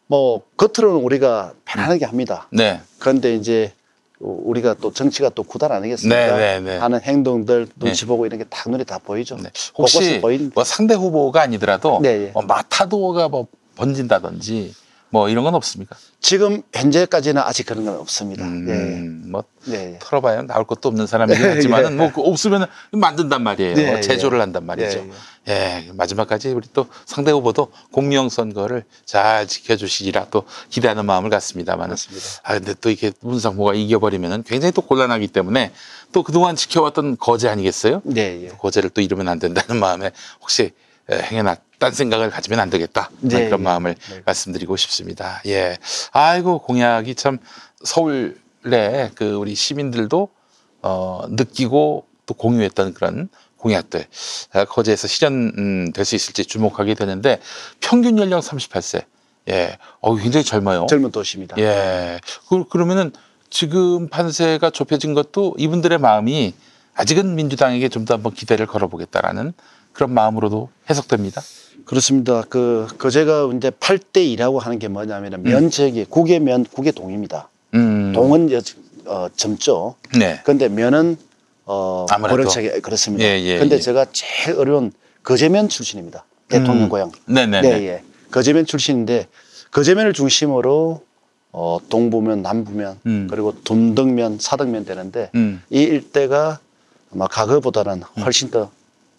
뭐 0.07 0.41
겉으로는 0.57 1.01
우리가 1.03 1.53
편안하게 1.65 2.05
합니다. 2.05 2.47
네. 2.51 2.81
그런데 2.99 3.35
이제 3.35 3.73
우리가 4.19 4.73
또 4.81 4.91
정치가 4.91 5.29
또 5.29 5.43
구단 5.43 5.71
아니겠습니까? 5.71 6.35
네, 6.37 6.59
네, 6.59 6.59
네. 6.59 6.77
하는 6.77 6.99
행동들 7.01 7.67
눈치 7.77 8.01
네. 8.01 8.07
보고 8.07 8.25
이런 8.25 8.39
게 8.39 8.45
다 8.49 8.69
눈에 8.69 8.83
다 8.83 8.97
보이죠. 8.97 9.37
혹시 9.77 10.19
뭐 10.53 10.63
상대 10.65 10.93
후보가 10.95 11.41
아니더라도. 11.41 12.01
뭐 12.33 12.43
마타도가 12.43 13.29
뭐 13.29 13.47
번진다든지 13.75 14.73
뭐 15.11 15.29
이런 15.29 15.43
건 15.43 15.55
없습니까? 15.55 15.95
지금 16.21 16.61
현재까지는 16.73 17.41
아직 17.41 17.65
그런 17.65 17.85
건 17.85 17.97
없습니다. 17.97 18.45
음, 18.45 19.23
뭐 19.31 19.43
네. 19.65 19.77
네. 19.77 19.99
털어봐야 19.99 20.43
나올 20.43 20.65
것도 20.65 20.89
없는 20.89 21.07
사람이긴 21.07 21.43
하지만은 21.49 21.91
예. 21.93 21.95
뭐 21.95 22.09
그거 22.09 22.23
없으면 22.23 22.67
만든단 22.91 23.41
말이에요. 23.41 23.75
네, 23.75 24.01
제조를 24.01 24.37
예. 24.37 24.41
한단 24.41 24.65
말이죠. 24.65 25.07
예, 25.47 25.85
예, 25.87 25.91
마지막까지 25.93 26.49
우리 26.49 26.67
또 26.73 26.87
상대 27.05 27.31
후보도 27.31 27.71
공명 27.91 28.29
선거를 28.29 28.83
잘 29.05 29.47
지켜주시리라 29.47 30.27
또 30.29 30.43
기대하는 30.69 31.05
마음을 31.05 31.29
갖습니다만은. 31.31 31.91
맞습니다. 31.91 32.27
아 32.43 32.53
근데 32.53 32.73
또 32.79 32.89
이렇게 32.89 33.11
문상호가 33.21 33.73
이겨버리면은 33.73 34.43
굉장히 34.43 34.71
또 34.71 34.81
곤란하기 34.81 35.27
때문에 35.29 35.71
또 36.11 36.21
그동안 36.23 36.55
지켜왔던 36.55 37.17
거제 37.17 37.49
아니겠어요? 37.49 38.01
네, 38.03 38.43
예. 38.43 38.47
고제를 38.49 38.91
또 38.91 39.01
잃으면 39.01 39.27
안 39.27 39.39
된다는 39.39 39.79
마음에 39.79 40.11
혹시 40.41 40.71
에, 41.09 41.21
행여나 41.23 41.55
딴 41.79 41.91
생각을 41.93 42.29
가지면 42.29 42.59
안 42.59 42.69
되겠다 42.69 43.09
네, 43.21 43.45
그런 43.45 43.61
예. 43.61 43.63
마음을 43.63 43.95
네. 43.95 44.21
말씀드리고 44.25 44.75
싶습니다. 44.77 45.41
예, 45.47 45.77
아이고 46.11 46.59
공약이 46.59 47.15
참 47.15 47.39
서울에 47.83 49.11
그 49.15 49.33
우리 49.35 49.55
시민들도 49.55 50.29
어, 50.81 51.23
느끼고 51.29 52.05
또 52.25 52.33
공유했던 52.33 52.93
그런 52.93 53.29
공약들 53.57 54.05
아, 54.53 54.65
거제에서 54.65 55.07
실현될 55.07 56.05
수 56.05 56.15
있을지 56.15 56.45
주목하게 56.45 56.93
되는데 56.93 57.39
평균 57.81 58.17
연령 58.19 58.39
38세. 58.39 59.05
예, 59.49 59.77
어 59.99 60.15
굉장히 60.15 60.43
젊어요. 60.43 60.85
젊은 60.89 61.11
도시입니다. 61.11 61.57
예. 61.57 62.19
그, 62.49 62.65
그러면은 62.65 63.11
지금 63.49 64.07
판세가 64.09 64.69
좁혀진 64.69 65.13
것도 65.13 65.55
이분들의 65.57 65.97
마음이 65.97 66.53
아직은 66.93 67.35
민주당에게 67.35 67.89
좀 67.89 68.05
더 68.05 68.13
한번 68.13 68.33
기대를 68.33 68.67
걸어보겠다라는 68.67 69.53
그런 69.93 70.13
마음으로도 70.13 70.69
해석됩니다. 70.89 71.41
그렇습니다. 71.89 72.43
그, 72.47 72.85
그 72.99 73.09
제가 73.09 73.49
이제 73.57 73.71
8대 73.71 74.37
2라고 74.37 74.59
하는 74.59 74.77
게 74.77 74.87
뭐냐면 74.87 75.41
면 75.41 75.71
지역이 75.71 76.05
국의 76.05 76.39
면, 76.39 76.63
국의 76.63 76.91
동입니다. 76.91 77.49
음. 77.73 78.13
동은 78.13 78.51
여, 78.51 78.61
어, 79.05 79.27
젊죠. 79.35 79.95
네. 80.15 80.39
근데 80.45 80.69
면은 80.69 81.17
어. 81.65 82.05
고령차게 82.07 82.81
그렇습니다. 82.81 83.25
예, 83.25 83.41
예, 83.41 83.57
근데 83.57 83.77
예. 83.77 83.79
제가 83.79 84.05
제일 84.11 84.59
어려운 84.59 84.91
거제면 85.23 85.67
출신입니다. 85.67 86.25
대통령 86.47 86.83
음. 86.83 86.89
고향. 86.89 87.11
네네네. 87.25 87.61
네, 87.61 87.87
예. 87.87 88.03
거제면 88.29 88.67
출신인데 88.67 89.25
거제면을 89.71 90.13
중심으로 90.13 91.01
어, 91.51 91.79
동부면, 91.89 92.43
남부면, 92.43 92.99
음. 93.07 93.27
그리고 93.31 93.55
둔덕면, 93.63 94.37
사덕면 94.39 94.85
되는데 94.85 95.31
음. 95.33 95.63
이 95.71 95.81
일대가 95.81 96.59
아마 97.11 97.25
과거보다는 97.25 98.03
훨씬 98.23 98.51
더 98.51 98.69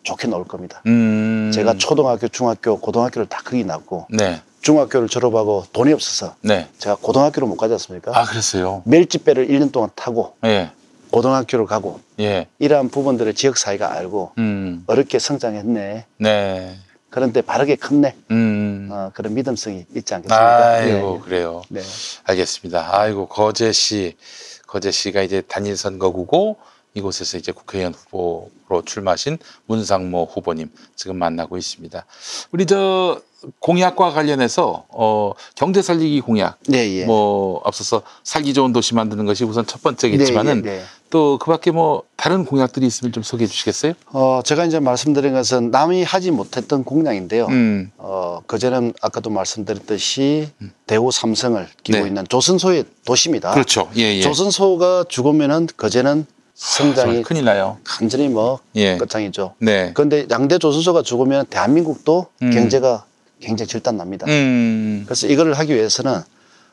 좋게 0.02 0.28
나올 0.28 0.44
겁니다. 0.44 0.82
음. 0.86 1.50
제가 1.52 1.74
초등학교, 1.74 2.28
중학교, 2.28 2.78
고등학교를 2.78 3.28
다 3.28 3.40
거기 3.44 3.64
나왔고 3.64 4.06
네. 4.10 4.40
중학교를 4.62 5.08
졸업하고 5.08 5.64
돈이 5.72 5.92
없어서 5.92 6.36
네. 6.42 6.68
제가 6.78 6.96
고등학교를 6.96 7.48
못 7.48 7.56
가지 7.56 7.72
않습니까? 7.74 8.12
아, 8.18 8.24
그랬어요. 8.24 8.82
멜집배를 8.84 9.48
1년 9.48 9.72
동안 9.72 9.90
타고 9.94 10.36
예. 10.44 10.70
고등학교를 11.10 11.66
가고 11.66 12.00
예. 12.20 12.46
이러한 12.58 12.88
부분들을 12.90 13.34
지역사회가 13.34 13.92
알고 13.92 14.32
음. 14.38 14.84
어렵게 14.86 15.18
성장했네. 15.18 16.06
네. 16.18 16.76
그런데 17.08 17.42
바르게 17.42 17.76
컸네. 17.76 18.14
음. 18.30 18.88
어, 18.92 19.10
그런 19.14 19.34
믿음성이 19.34 19.84
있지 19.96 20.14
않겠습니까? 20.14 20.68
아이고, 20.68 21.14
네. 21.14 21.20
그래요. 21.24 21.62
네. 21.68 21.80
알겠습니다. 22.24 22.96
아이고 22.96 23.26
거제시 23.26 24.16
거제시가 24.66 25.22
이제 25.22 25.40
단일 25.40 25.76
선거구고 25.76 26.56
이곳에서 26.94 27.38
이제 27.38 27.52
국회의원 27.52 27.94
후보로 27.94 28.82
출마하신 28.84 29.38
문상모 29.66 30.28
후보님 30.32 30.70
지금 30.96 31.16
만나고 31.18 31.56
있습니다. 31.56 32.04
우리 32.52 32.66
저 32.66 33.20
공약과 33.58 34.10
관련해서 34.10 34.84
어 34.90 35.32
경제 35.54 35.80
살리기 35.80 36.20
공약 36.20 36.58
네, 36.66 36.98
예. 36.98 37.04
뭐 37.06 37.62
앞서서 37.64 38.02
살기 38.22 38.52
좋은 38.52 38.72
도시 38.72 38.94
만드는 38.94 39.24
것이 39.24 39.44
우선 39.44 39.66
첫 39.66 39.82
번째겠지만은 39.82 40.62
네, 40.62 40.70
네, 40.70 40.76
네. 40.78 40.84
또 41.08 41.38
그밖에 41.38 41.70
뭐 41.70 42.02
다른 42.16 42.44
공약들이 42.44 42.86
있으면 42.86 43.12
좀 43.12 43.22
소개해 43.22 43.48
주시겠어요? 43.48 43.94
어, 44.12 44.42
제가 44.44 44.64
이제 44.66 44.78
말씀드린 44.78 45.32
것은 45.32 45.70
남이 45.70 46.04
하지 46.04 46.30
못했던 46.30 46.84
공약인데요. 46.84 47.46
음. 47.46 47.90
어, 47.96 48.40
그전엔 48.46 48.92
아까도 49.00 49.30
말씀드렸듯이 49.30 50.50
대우 50.86 51.10
삼성을 51.10 51.66
끼고 51.82 51.98
네. 51.98 52.06
있는 52.06 52.26
조선소의 52.28 52.84
도시입니다. 53.04 53.52
그렇죠. 53.52 53.90
예, 53.96 54.16
예. 54.16 54.20
조선소가 54.20 55.06
죽으면은 55.08 55.66
그제는 55.76 56.26
성장이 56.60 56.94
정말 56.94 57.22
큰일 57.22 57.44
나요. 57.46 57.78
완전히 58.00 58.28
뭐 58.28 58.60
예. 58.74 58.98
끝장이죠. 58.98 59.54
네. 59.58 59.92
그런데 59.94 60.26
양대 60.30 60.58
조선소가 60.58 61.00
죽으면 61.02 61.46
대한민국도 61.46 62.26
음. 62.42 62.50
경제가 62.50 63.04
굉장히 63.40 63.66
질단납니다. 63.66 64.26
음. 64.28 65.04
그래서 65.06 65.26
이걸 65.26 65.54
하기 65.54 65.74
위해서는 65.74 66.20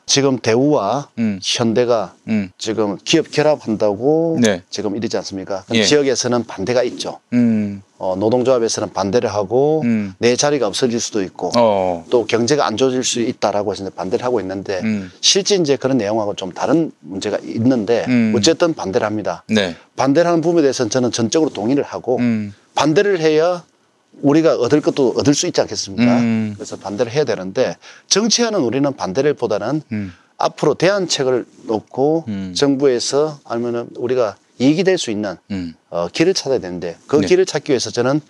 지금 0.08 0.38
대우와 0.38 1.10
음. 1.18 1.38
현대가 1.42 2.14
음. 2.28 2.50
지금 2.56 2.96
기업 3.04 3.30
결합한다고 3.30 4.38
네. 4.40 4.62
지금 4.70 4.96
이러지 4.96 5.16
않습니까? 5.18 5.64
예. 5.74 5.84
지역에서는 5.84 6.44
반대가 6.44 6.82
있죠. 6.82 7.20
음. 7.34 7.82
어, 7.98 8.16
노동조합에서는 8.16 8.92
반대를 8.94 9.32
하고 9.32 9.82
음. 9.84 10.14
내 10.18 10.34
자리가 10.34 10.66
없어질 10.66 10.98
수도 10.98 11.22
있고 11.22 11.50
어. 11.56 12.06
또 12.08 12.26
경제가 12.26 12.66
안 12.66 12.78
좋아질 12.78 13.04
수 13.04 13.20
있다라고 13.20 13.72
해서 13.72 13.88
반대를 13.90 14.24
하고 14.24 14.40
있는데 14.40 14.80
음. 14.82 15.10
실제 15.20 15.56
이제 15.56 15.76
그런 15.76 15.98
내용하고 15.98 16.34
좀 16.34 16.52
다른 16.52 16.90
문제가 17.00 17.38
있는데 17.42 18.06
음. 18.08 18.32
어쨌든 18.34 18.72
반대를 18.72 19.06
합니다. 19.06 19.44
네. 19.48 19.76
반대를 19.96 20.26
하는 20.26 20.40
부분에 20.40 20.62
대해서는 20.62 20.88
저는 20.88 21.12
전적으로 21.12 21.50
동의를 21.50 21.84
하고 21.84 22.16
음. 22.16 22.54
반대를 22.74 23.20
해야 23.20 23.62
우리가 24.22 24.56
얻을 24.56 24.80
것도 24.80 25.14
얻을 25.16 25.34
수 25.34 25.46
있지 25.46 25.60
않겠습니까? 25.60 26.18
음. 26.20 26.52
그래서 26.56 26.76
반대를 26.76 27.12
해야 27.12 27.24
되는데 27.24 27.76
정치하는 28.08 28.60
우리는 28.60 28.90
반대를 28.94 29.34
보다는 29.34 29.82
음. 29.92 30.12
앞으로 30.36 30.74
대안책을 30.74 31.46
놓고 31.64 32.24
음. 32.28 32.54
정부에서 32.56 33.40
아니면은 33.44 33.88
우리가 33.96 34.36
이익이 34.58 34.84
될 34.84 34.98
수 34.98 35.10
있는 35.10 35.36
음. 35.50 35.74
어, 35.90 36.08
길을 36.08 36.34
찾아야 36.34 36.58
되는데 36.58 36.96
그 37.06 37.16
네. 37.16 37.26
길을 37.26 37.46
찾기 37.46 37.70
위해서 37.70 37.90
저는 37.90 38.20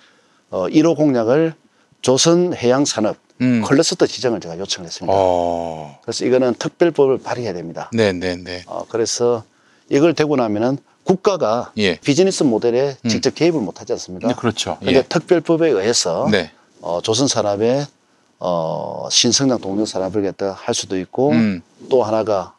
어, 0.51 0.66
1호 0.68 0.97
공약을 0.97 1.55
조선 2.03 2.55
해양 2.55 2.84
산업 2.84 3.16
음. 3.41 3.62
클러스터 3.62 4.07
지정을 4.07 4.41
제가 4.41 4.59
요청했습니다. 4.59 5.12
어. 5.16 5.99
그래서 6.03 6.24
이거는 6.24 6.55
특별법을 6.55 7.18
발의해야 7.18 7.55
됩니다. 7.55 7.91
네, 7.93 8.12
네, 8.12 8.36
네. 8.36 8.62
어, 8.66 8.84
그래서 8.89 9.45
이걸 9.89 10.14
되고 10.14 10.36
나면은 10.36 10.78
국가가 11.09 11.72
예. 11.78 11.96
비즈니스 12.00 12.42
모델에 12.42 12.94
음. 13.02 13.09
직접 13.09 13.34
개입을 13.34 13.62
못 13.62 13.80
하지 13.80 13.92
않습니까? 13.94 14.28
네, 14.28 14.34
그렇죠. 14.34 14.76
근데 14.80 14.96
예. 14.96 15.02
특별법에 15.02 15.70
의해서 15.70 16.28
네. 16.30 16.50
어, 16.82 17.00
조선 17.02 17.26
산업의 17.26 17.86
어, 18.40 19.09
신성장 19.11 19.59
동력 19.59 19.88
산업을 19.88 20.22
갖다 20.22 20.52
할 20.52 20.74
수도 20.74 20.98
있고 20.98 21.30
음. 21.30 21.62
또 21.88 22.02
하나가 22.02 22.52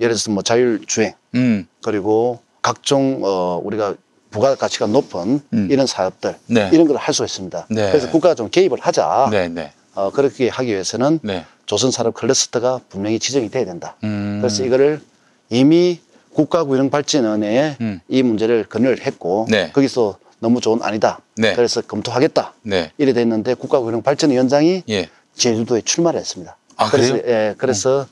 예를 0.00 0.14
들어서 0.16 0.32
뭐 0.32 0.42
자율주행 0.42 1.14
음. 1.36 1.68
그리고 1.84 2.40
각종 2.60 3.20
어, 3.22 3.60
우리가 3.62 3.94
부가가치가 4.32 4.86
높은 4.86 5.40
음. 5.52 5.68
이런 5.70 5.86
사업들 5.86 6.34
네. 6.46 6.70
이런 6.72 6.88
걸 6.88 6.96
할 6.96 7.14
수가 7.14 7.26
있습니다. 7.26 7.66
네. 7.70 7.90
그래서 7.92 8.10
국가가 8.10 8.34
좀 8.34 8.50
개입을 8.50 8.78
하자. 8.80 9.28
네, 9.30 9.46
네. 9.48 9.72
어, 9.94 10.10
그렇게 10.10 10.48
하기 10.48 10.72
위해서는 10.72 11.20
네. 11.22 11.44
조선 11.66 11.92
산업 11.92 12.14
클러스터가 12.14 12.80
분명히 12.88 13.20
지정이 13.20 13.48
돼야 13.48 13.64
된다. 13.64 13.94
음. 14.02 14.38
그래서 14.40 14.64
이거를 14.64 15.00
이미 15.50 16.00
국가구형발전원에 16.34 17.76
음. 17.80 18.00
이 18.08 18.22
문제를 18.22 18.64
건의를 18.64 19.00
했고 19.06 19.46
네. 19.50 19.70
거기서 19.72 20.18
너무 20.40 20.60
좋은 20.60 20.82
아니다. 20.82 21.20
네. 21.36 21.54
그래서 21.54 21.80
검토하겠다. 21.82 22.54
네. 22.62 22.90
이래 22.98 23.12
됐는데 23.12 23.54
국가구형발전위원장이 23.54 24.82
예. 24.88 25.08
제주도에 25.34 25.82
출마를 25.82 26.18
했습니다. 26.20 26.56
아, 26.76 26.90
그래서 26.90 27.14
그래요? 27.14 27.24
예, 27.50 27.54
그래서 27.56 28.06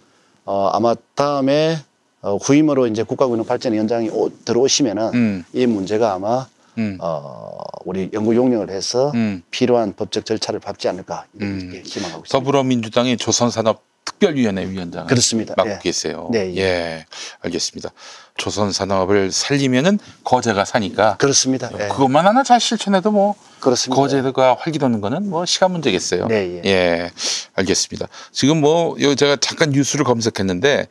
어, 0.45 0.69
아마 0.73 0.95
다음에 1.15 1.79
어, 2.23 2.37
후임으로 2.37 2.87
이제 2.87 3.03
국가구형발전위원장이 3.03 4.11
오- 4.11 4.31
들어오시면은 4.45 5.11
음. 5.15 5.45
이 5.53 5.67
문제가 5.67 6.13
아마 6.15 6.47
음. 6.79 6.99
어, 7.01 7.59
우리 7.85 8.11
연구 8.13 8.37
용역을 8.37 8.71
해서 8.71 9.11
음. 9.15 9.43
필요한 9.51 9.95
법적 9.95 10.25
절차를 10.25 10.61
밟지 10.61 10.89
않을까 10.89 11.25
이렇게 11.35 11.47
음. 11.47 11.83
희망하고 11.85 12.23
있습니다. 12.25 12.29
더불어민주당이 12.31 13.17
조선산업 13.17 13.83
특별위원회 14.11 14.69
위원장을 14.71 15.07
그렇습니다. 15.07 15.55
맡고 15.57 15.71
예. 15.73 15.79
계세요. 15.83 16.29
네, 16.33 16.55
예. 16.57 16.61
예. 16.61 17.07
알겠습니다. 17.41 17.91
조선 18.37 18.73
산업을 18.73 19.31
살리면은 19.33 19.99
거제가 20.25 20.65
사니까 20.65 21.17
그렇습니다. 21.17 21.71
예. 21.79 21.89
그것만 21.89 22.27
하나 22.27 22.43
잘 22.43 22.61
실천해도 22.61 23.11
뭐 23.11 23.35
그렇습니다. 23.61 24.01
거제가 24.01 24.57
활기도는 24.59 25.01
거는 25.01 25.29
뭐 25.29 25.45
시간 25.47 25.73
문제겠어요. 25.73 26.27
네, 26.29 26.63
예. 26.65 27.11
알겠습니다. 27.55 28.09
지금 28.33 28.61
뭐요 28.61 29.15
제가 29.15 29.37
잠깐 29.37 29.71
뉴스를 29.71 30.05
검색했는데 30.05 30.87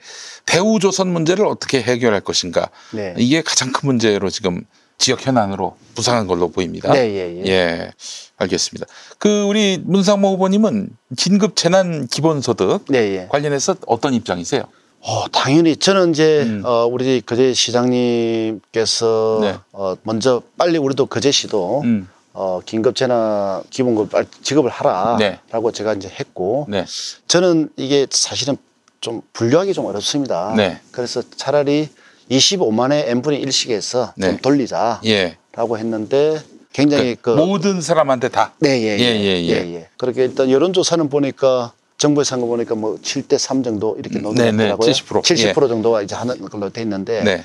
대우 0.46 0.80
조선 0.80 1.10
문제를 1.10 1.46
어떻게 1.46 1.82
해결할 1.82 2.22
것인가 2.22 2.70
네. 2.92 3.14
이게 3.18 3.42
가장 3.42 3.72
큰 3.72 3.88
문제로 3.88 4.30
지금 4.30 4.64
지역 5.00 5.26
현안으로 5.26 5.76
부상한 5.96 6.28
걸로 6.28 6.50
보입니다. 6.50 6.92
네, 6.94 7.10
예, 7.10 7.42
예. 7.42 7.48
예, 7.48 7.92
알겠습니다. 8.38 8.86
그 9.18 9.44
우리 9.44 9.82
문상모 9.84 10.34
후보님은 10.34 10.90
긴급 11.18 11.56
재난 11.56 12.06
기본소득 12.06 12.86
네, 12.90 13.00
예. 13.16 13.28
관련해서 13.30 13.78
어떤 13.88 14.14
입장이세요? 14.14 14.66
어, 15.02 15.28
당연히 15.32 15.78
저는 15.78 16.12
이제 16.12 16.44
음. 16.44 16.62
어, 16.66 16.86
우리 16.86 17.22
거제 17.22 17.54
시장님께서 17.54 19.40
네. 19.42 19.56
어, 19.72 19.96
먼저 20.04 20.42
빨리 20.58 20.78
우리도 20.78 21.06
거제시도 21.06 21.82
음, 21.86 22.10
어, 22.34 22.60
긴급재난 22.66 23.64
기본급 23.70 24.10
빨리 24.10 24.28
지급을 24.42 24.70
하라라고 24.70 25.18
네. 25.18 25.40
제가 25.74 25.94
이제 25.94 26.10
했고 26.10 26.68
네, 26.70 26.86
저는 27.30 27.70
이게 27.78 28.06
사실은 28.10 28.58
좀 29.00 29.22
분류하기 29.32 29.74
좀 29.74 29.86
어렵습니다. 29.86 30.54
네. 30.58 30.82
그래서 30.92 31.24
차라리 31.38 31.88
25만의 32.30 33.08
n분의 33.08 33.44
1씩에서 33.46 34.12
네. 34.16 34.28
좀 34.28 34.38
돌리자라고 34.38 35.00
예. 35.06 35.36
했는데 35.78 36.40
굉장히 36.72 37.16
그 37.20 37.32
모든 37.32 37.82
사람한테 37.82 38.30
다. 38.30 38.54
네, 38.60 38.82
예, 38.82 38.98
예, 39.00 39.00
예, 39.00 39.42
예, 39.42 39.44
예. 39.48 39.76
예. 39.76 39.88
그렇게 39.98 40.24
일단 40.26 40.50
여론조사는 40.52 41.10
보니까 41.10 41.74
정부에서 41.98 42.36
한 42.36 42.42
거 42.42 42.48
보니까 42.48 42.76
뭐 42.76 42.98
7대 43.02 43.38
3 43.38 43.64
정도 43.64 43.98
이렇게 44.00 44.20
음, 44.20 44.34
네, 44.36 44.52
네, 44.52 44.70
놓더라고요. 44.70 44.92
70%. 44.92 45.22
70% 45.54 45.68
정도가 45.68 46.02
이제 46.04 46.16
하는 46.16 46.40
걸로 46.40 46.70
돼 46.70 46.82
있는데 46.84 47.24
네, 47.24 47.44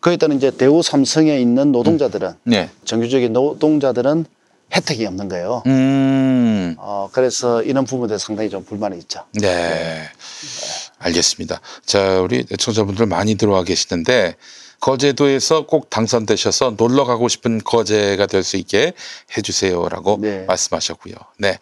거기다는 0.00 0.36
이제 0.36 0.50
대우 0.50 0.82
삼성에 0.82 1.38
있는 1.38 1.72
노동자들은 1.72 2.32
네. 2.44 2.68
정규직의 2.84 3.30
노동자들은 3.30 4.26
혜택이 4.74 5.06
없는 5.06 5.28
거예요. 5.28 5.62
음, 5.66 6.74
어, 6.78 7.08
그래서 7.12 7.62
이런 7.62 7.84
부분에 7.84 8.18
상당히 8.18 8.50
좀 8.50 8.64
불만이 8.64 8.98
있죠. 8.98 9.22
네. 9.40 10.02
알겠습니다. 10.98 11.60
자, 11.84 12.20
우리 12.20 12.44
청자분들 12.44 13.06
많이 13.06 13.34
들어와 13.34 13.62
계시는데 13.64 14.36
거제도에서 14.80 15.66
꼭 15.66 15.88
당선되셔서 15.90 16.74
놀러 16.76 17.04
가고 17.04 17.28
싶은 17.28 17.60
거제가 17.64 18.26
될 18.26 18.42
수 18.42 18.56
있게 18.56 18.92
해주세요라고 19.36 20.18
네. 20.20 20.44
말씀하셨고요. 20.46 21.14
네. 21.38 21.58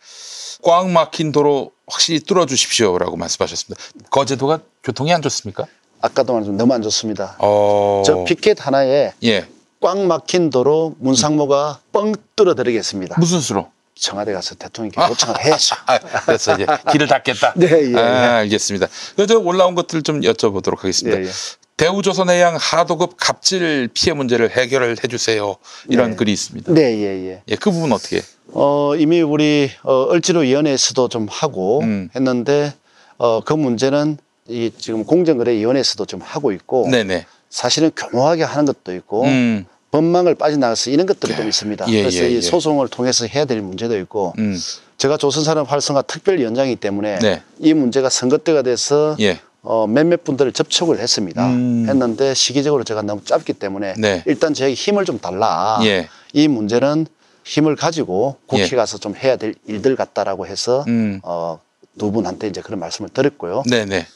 꽉 0.62 0.88
막힌 0.90 1.30
도로 1.32 1.72
확실히 1.86 2.20
뚫어 2.20 2.46
주십시오라고 2.46 3.16
말씀하셨습니다. 3.16 3.82
거제도가 4.10 4.60
교통이 4.82 5.12
안 5.12 5.22
좋습니까? 5.22 5.66
아까도 6.00 6.32
말했지만 6.34 6.56
너무 6.56 6.74
안 6.74 6.82
좋습니다. 6.82 7.36
어. 7.38 8.02
저 8.04 8.24
피켓 8.24 8.66
하나에 8.66 9.12
예. 9.24 9.46
꽉 9.80 9.98
막힌 10.00 10.50
도로 10.50 10.94
문상모가 10.98 11.80
뻥 11.92 12.14
뚫어드리겠습니다. 12.36 13.16
무슨 13.18 13.40
수로? 13.40 13.68
청와대 13.94 14.32
가서 14.32 14.54
대통령께 14.56 15.00
요청을 15.00 15.44
해야죠. 15.44 15.76
아, 15.86 15.98
그래서 15.98 16.54
이제 16.54 16.66
길을 16.90 17.06
닫겠다. 17.06 17.54
네, 17.56 17.68
예, 17.70 17.92
예. 17.92 17.96
아, 17.96 18.36
알겠습니다. 18.38 18.88
그저 19.16 19.38
올라온 19.38 19.74
것들 19.74 20.02
좀 20.02 20.20
여쭤보도록 20.20 20.78
하겠습니다. 20.78 21.20
예, 21.20 21.24
예. 21.24 21.30
대우조선해양 21.76 22.56
하도급 22.60 23.16
갑질 23.16 23.88
피해 23.92 24.14
문제를 24.14 24.50
해결을 24.50 24.96
해주세요. 25.02 25.56
이런 25.88 26.10
네. 26.10 26.16
글이 26.16 26.32
있습니다. 26.32 26.72
네, 26.72 26.98
예, 26.98 27.30
예. 27.30 27.42
예, 27.48 27.56
그 27.56 27.70
부분 27.70 27.92
어떻게? 27.92 28.22
어, 28.52 28.94
이미 28.96 29.20
우리 29.20 29.70
어, 29.82 30.12
을지로위원회에서도 30.12 31.08
좀 31.08 31.26
하고 31.28 31.80
음. 31.80 32.10
했는데 32.14 32.72
어, 33.18 33.40
그 33.40 33.52
문제는 33.52 34.18
이 34.48 34.70
지금 34.76 35.04
공정거래위원회에서도 35.04 36.04
좀 36.06 36.20
하고 36.20 36.52
있고 36.52 36.88
네네. 36.90 37.26
사실은 37.50 37.90
교묘하게 37.96 38.42
하는 38.42 38.66
것도 38.66 38.94
있고 38.96 39.24
음, 39.24 39.66
법망을 39.98 40.34
빠져나가서 40.34 40.90
이런 40.90 41.06
것들이 41.06 41.36
좀 41.36 41.46
있습니다. 41.46 41.86
예, 41.88 42.00
그래서 42.02 42.24
예, 42.24 42.30
이 42.30 42.34
예. 42.36 42.40
소송을 42.40 42.88
통해서 42.88 43.26
해야 43.28 43.44
될 43.44 43.62
문제도 43.62 43.96
있고 44.00 44.34
음, 44.38 44.58
제가 44.98 45.16
조선산업 45.16 45.70
활성화 45.70 46.02
특별위원장이기 46.02 46.76
때문에 46.80 47.20
네. 47.20 47.42
이 47.60 47.74
문제가 47.74 48.10
선거 48.10 48.36
때가 48.38 48.62
돼서 48.62 49.14
예, 49.20 49.38
어, 49.62 49.86
몇몇 49.86 50.24
분들을 50.24 50.50
접촉을 50.52 50.98
했습니다. 50.98 51.46
음. 51.46 51.86
했는데 51.88 52.34
시기적으로 52.34 52.82
제가 52.82 53.02
너무 53.02 53.22
짧기 53.24 53.52
때문에 53.52 53.94
네. 53.96 54.24
일단 54.26 54.52
저에게 54.52 54.74
힘을 54.74 55.04
좀 55.04 55.20
달라. 55.20 55.78
예. 55.84 56.08
이 56.32 56.48
문제는 56.48 57.06
힘을 57.44 57.76
가지고 57.76 58.34
국회 58.46 58.64
예. 58.64 58.68
가서 58.76 58.98
좀 58.98 59.14
해야 59.14 59.36
될 59.36 59.54
일들 59.68 59.94
같다라고 59.94 60.48
해서 60.48 60.84
음. 60.88 61.20
어, 61.22 61.60
두 61.96 62.10
분한테 62.10 62.48
이제 62.48 62.60
그런 62.62 62.80
말씀을 62.80 63.10
드렸고요. 63.10 63.62
네네. 63.70 64.08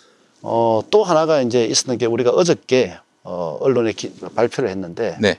어, 0.43 0.81
또 0.91 1.05
하나가 1.05 1.41
이제 1.41 1.65
있었던 1.67 1.99
게 1.99 2.07
우리가 2.07 2.31
어저께 2.31 2.97
어, 3.23 3.59
언론에 3.61 3.93
기- 3.93 4.13
발표를 4.35 4.71
했는데 4.71 5.17
네. 5.21 5.39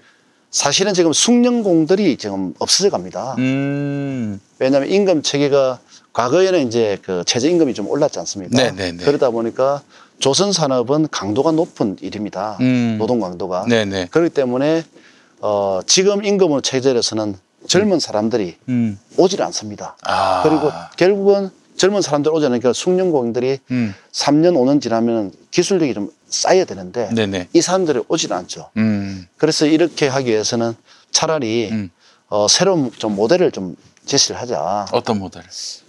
사실은 0.51 0.93
지금 0.93 1.13
숙련공들이 1.13 2.17
지금 2.17 2.53
없어져 2.59 2.89
갑니다. 2.89 3.35
음, 3.37 4.39
왜냐하면 4.57 4.89
임금 4.89 5.21
체계가 5.21 5.79
과거에는 6.13 6.67
이제 6.67 6.97
그 7.03 7.23
최저임금이 7.25 7.73
좀 7.73 7.87
올랐지 7.87 8.17
않습니까? 8.19 8.57
네네네. 8.57 9.03
그러다 9.03 9.29
보니까 9.29 9.83
조선 10.17 10.51
산업은 10.51 11.07
강도가 11.11 11.51
높은 11.51 11.97
일입니다. 12.01 12.57
음. 12.61 12.97
노동 12.97 13.19
강도가. 13.19 13.65
네네. 13.69 14.07
그렇기 14.11 14.33
때문에 14.33 14.83
어, 15.39 15.79
지금 15.85 16.25
임금으로 16.25 16.61
체제에서는 16.61 17.35
젊은 17.67 17.99
사람들이 17.99 18.57
음, 18.69 18.99
오질 19.17 19.41
않습니다. 19.43 19.95
아. 20.03 20.41
그리고 20.43 20.71
결국은 20.97 21.51
젊은 21.77 22.01
사람들 22.01 22.33
오지 22.33 22.47
않으니까 22.47 22.73
숙련공인들이 22.73 23.59
음, 23.71 23.93
3년, 24.11 24.55
5년 24.55 24.81
지나면 24.81 25.31
기술력이 25.51 25.93
좀 25.93 26.11
쌓여야 26.29 26.65
되는데 26.65 27.09
네네. 27.13 27.47
이 27.53 27.61
사람들이 27.61 28.03
오질 28.07 28.33
않죠. 28.33 28.69
음, 28.77 29.27
그래서 29.37 29.65
이렇게 29.65 30.07
하기 30.07 30.29
위해서는 30.29 30.73
차라리 31.11 31.69
음. 31.71 31.89
어, 32.27 32.47
새로운 32.47 32.91
좀 32.97 33.15
모델을 33.15 33.51
좀 33.51 33.75
제시를 34.05 34.39
하자. 34.39 34.85
어떤 34.91 35.19
모델? 35.19 35.43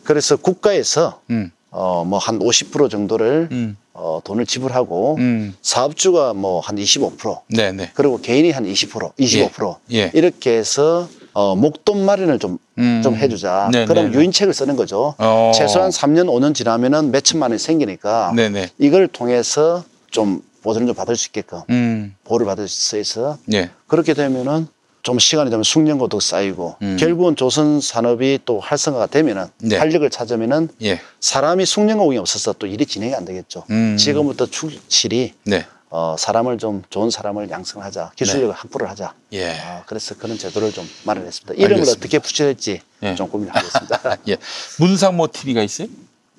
그래서 0.05 0.37
국가에서 0.37 1.21
음, 1.31 1.51
어, 1.71 2.05
뭐 2.05 2.19
한 2.19 2.39
50% 2.39 2.91
정도를 2.91 3.49
음, 3.53 3.77
어, 3.93 4.21
돈을 4.25 4.47
지불하고 4.47 5.17
음, 5.19 5.55
사업주가 5.63 6.33
뭐 6.35 6.61
한 6.61 6.77
25% 6.77 7.41
네네. 7.49 7.91
그리고 7.95 8.21
개인이 8.21 8.51
한 8.51 8.65
20%, 8.65 9.13
25% 9.19 9.77
예. 9.93 10.11
이렇게 10.15 10.57
해서 10.57 11.09
어, 11.33 11.55
목돈 11.55 12.05
마련을 12.05 12.39
좀, 12.41 12.59
음. 12.79 13.01
좀 13.05 13.15
해주자. 13.15 13.69
네, 13.73 13.85
그럼. 13.87 14.13
유인책을 14.13 14.53
쓰는 14.53 14.75
거죠. 14.75 15.15
어. 15.19 15.53
최소한 15.55 15.91
3년, 15.91 16.27
5년 16.27 16.55
지나면은 16.57 17.13
몇 17.13 17.23
천만 17.23 17.51
원이 17.53 17.59
생기니까 17.61 18.33
네네. 18.35 18.71
이걸 18.79 19.07
통해서 19.07 19.85
좀 20.11 20.43
보전을 20.63 20.87
좀 20.89 20.95
받을 20.97 21.17
수 21.17 21.29
있게끔 21.29 21.61
음, 21.71 22.15
보호를 22.25 22.47
받을 22.47 22.69
수 22.69 22.99
있어 22.99 23.39
예. 23.53 23.71
그렇게 23.87 24.15
되면은 24.15 24.67
좀 25.03 25.19
시간이 25.19 25.49
되면 25.49 25.63
숙련고도 25.63 26.21
쌓이고 26.21 26.77
음. 26.83 26.97
결국은 27.01 27.35
조선 27.35 27.81
산업이 27.81 28.41
또 28.45 28.61
활성화가 28.61 29.07
되면은 29.07 29.47
네. 29.63 29.79
활력을 29.79 30.11
찾으면은 30.11 30.69
예. 30.83 31.01
사람이 31.21 31.65
숙련고이 31.65 32.19
없어서 32.19 32.53
또 32.59 32.67
일이 32.67 32.85
진행이 32.85 33.15
안 33.15 33.25
되겠죠. 33.25 33.65
음. 33.71 33.97
지금부터 33.97 34.47
축실이 34.47 35.33
네. 35.45 35.67
어, 35.89 36.15
사람을 36.19 36.59
좀 36.59 36.83
좋은 36.91 37.11
사람을 37.11 37.51
양성하자, 37.51 38.13
기술력을 38.15 38.55
확보를 38.55 38.89
하자. 38.91 39.15
예. 39.33 39.59
아, 39.59 39.83
그래서 39.87 40.15
그런 40.17 40.37
제도를 40.39 40.71
좀 40.71 40.87
마련했습니다. 41.05 41.55
이름을 41.55 41.73
알겠습니다. 41.79 41.99
어떻게 41.99 42.19
붙일지 42.21 42.81
예. 43.03 43.15
좀 43.17 43.29
고민하겠습니다. 43.29 44.19
예. 44.29 44.37
문상모 44.79 45.29
TV가 45.29 45.63
있어요? 45.63 45.89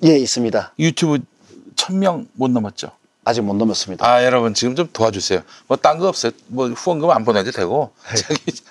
예, 0.04 0.16
있습니다. 0.16 0.72
유튜브 0.78 1.18
천 1.74 1.98
명 1.98 2.28
못 2.34 2.48
넘었죠? 2.50 2.92
아직 3.24 3.40
못 3.42 3.54
넘었습니다. 3.54 4.04
아, 4.04 4.24
여러분 4.24 4.52
지금 4.52 4.74
좀 4.74 4.88
도와주세요. 4.92 5.42
뭐 5.68 5.76
딴 5.76 5.98
거 5.98 6.08
없어요. 6.08 6.32
뭐 6.48 6.68
후원금 6.68 7.08
안 7.10 7.24
보내도 7.24 7.52
되고. 7.52 7.92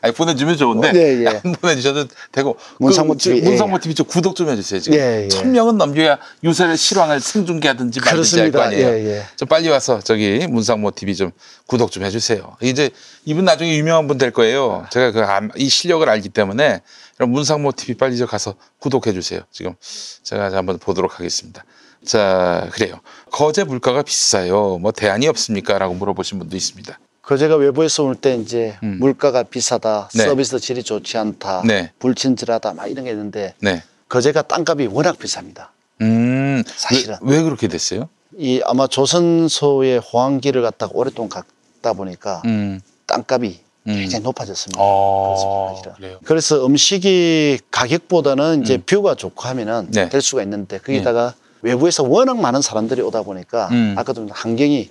아니, 0.01 0.13
보내주면 0.13 0.57
좋은데 0.57 0.91
네, 0.91 1.23
예. 1.23 1.27
안 1.27 1.53
보내주셔도 1.53 2.05
되고. 2.33 2.57
문상모 2.79 3.13
그, 3.13 3.19
TV, 3.19 3.41
저 3.41 3.49
문상모 3.49 3.77
예. 3.77 3.79
TV 3.79 3.95
좀 3.95 4.05
구독 4.07 4.35
좀 4.35 4.49
해주세요. 4.49 4.81
지금 4.81 4.97
예, 4.99 5.23
예. 5.23 5.27
천 5.29 5.51
명은 5.53 5.77
넘겨야 5.77 6.17
요새를 6.43 6.75
실황을 6.75 7.21
생중계하든지 7.21 8.01
말든지 8.01 8.39
할 8.41 8.51
거. 8.51 8.61
아니에요. 8.61 8.87
예, 8.89 9.05
예. 9.19 9.25
좀 9.37 9.47
빨리 9.47 9.69
와서 9.69 10.01
저기 10.01 10.45
문상모 10.47 10.91
TV 10.91 11.15
좀 11.15 11.31
구독 11.67 11.89
좀 11.91 12.03
해주세요. 12.03 12.57
이제 12.61 12.89
이분 13.23 13.45
나중에 13.45 13.77
유명한 13.77 14.07
분 14.07 14.17
될 14.17 14.31
거예요. 14.31 14.85
제가 14.91 15.11
그 15.11 15.21
이 15.55 15.69
실력을 15.69 16.07
알기 16.09 16.27
때문에 16.29 16.81
문상모 17.19 17.71
TV 17.71 17.95
빨리 17.95 18.17
저 18.17 18.25
가서 18.25 18.55
구독해 18.79 19.13
주세요. 19.13 19.41
지금 19.51 19.75
제가 20.23 20.51
한번 20.51 20.77
보도록 20.77 21.19
하겠습니다. 21.19 21.63
자, 22.05 22.67
그래요. 22.71 22.99
거제 23.31 23.63
물가가 23.63 24.01
비싸요. 24.01 24.77
뭐 24.79 24.91
대안이 24.91 25.27
없습니까? 25.27 25.77
라고 25.77 25.93
물어보신 25.93 26.39
분도 26.39 26.57
있습니다. 26.57 26.99
그 27.21 27.37
제가 27.37 27.55
외부에서 27.55 28.03
올 28.03 28.15
때 28.15 28.35
이제 28.35 28.75
음. 28.83 28.97
물가가 28.99 29.43
비싸다, 29.43 30.09
네. 30.15 30.25
서비스 30.25 30.59
질이 30.59 30.83
좋지 30.83 31.17
않다, 31.17 31.61
네. 31.65 31.91
불친절하다, 31.99 32.73
막 32.73 32.87
이런 32.87 33.05
게 33.05 33.11
있는데 33.11 33.53
네. 33.59 33.83
거제가 34.09 34.41
땅값이 34.41 34.87
워낙 34.87 35.17
비쌉니다. 35.19 35.67
음, 36.01 36.63
사실은. 36.65 37.17
왜, 37.21 37.37
왜 37.37 37.43
그렇게 37.43 37.67
됐어요? 37.67 38.09
이 38.37 38.61
아마 38.65 38.87
조선소의 38.87 39.99
호황기를 39.99 40.61
갖다가 40.63 40.91
오랫동안 40.95 41.29
갔다 41.29 41.93
보니까 41.93 42.41
음, 42.45 42.81
땅값이 43.05 43.59
음. 43.87 43.93
굉장히 43.93 44.23
높아졌습니다. 44.23 44.79
어, 44.81 45.79
그렇습니다. 45.83 46.19
그래서 46.25 46.65
음식이 46.65 47.59
가격보다는 47.69 48.63
이제 48.63 48.75
음. 48.77 48.83
뷰가 48.85 49.13
좋고 49.15 49.43
하면은 49.49 49.89
네. 49.91 50.09
될 50.09 50.21
수가 50.21 50.41
있는데 50.43 50.79
거기다가 50.79 51.35
외부에서 51.61 52.03
워낙 52.03 52.39
많은 52.39 52.61
사람들이 52.61 53.01
오다 53.01 53.23
보니까 53.23 53.69
음. 53.71 53.95
아까도 53.97 54.27
환경이 54.29 54.89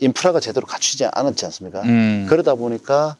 인프라가 0.00 0.40
제대로 0.40 0.66
갖추지 0.66 1.04
않았지 1.06 1.44
않습니까? 1.46 1.82
음. 1.82 2.26
그러다 2.28 2.54
보니까 2.54 3.16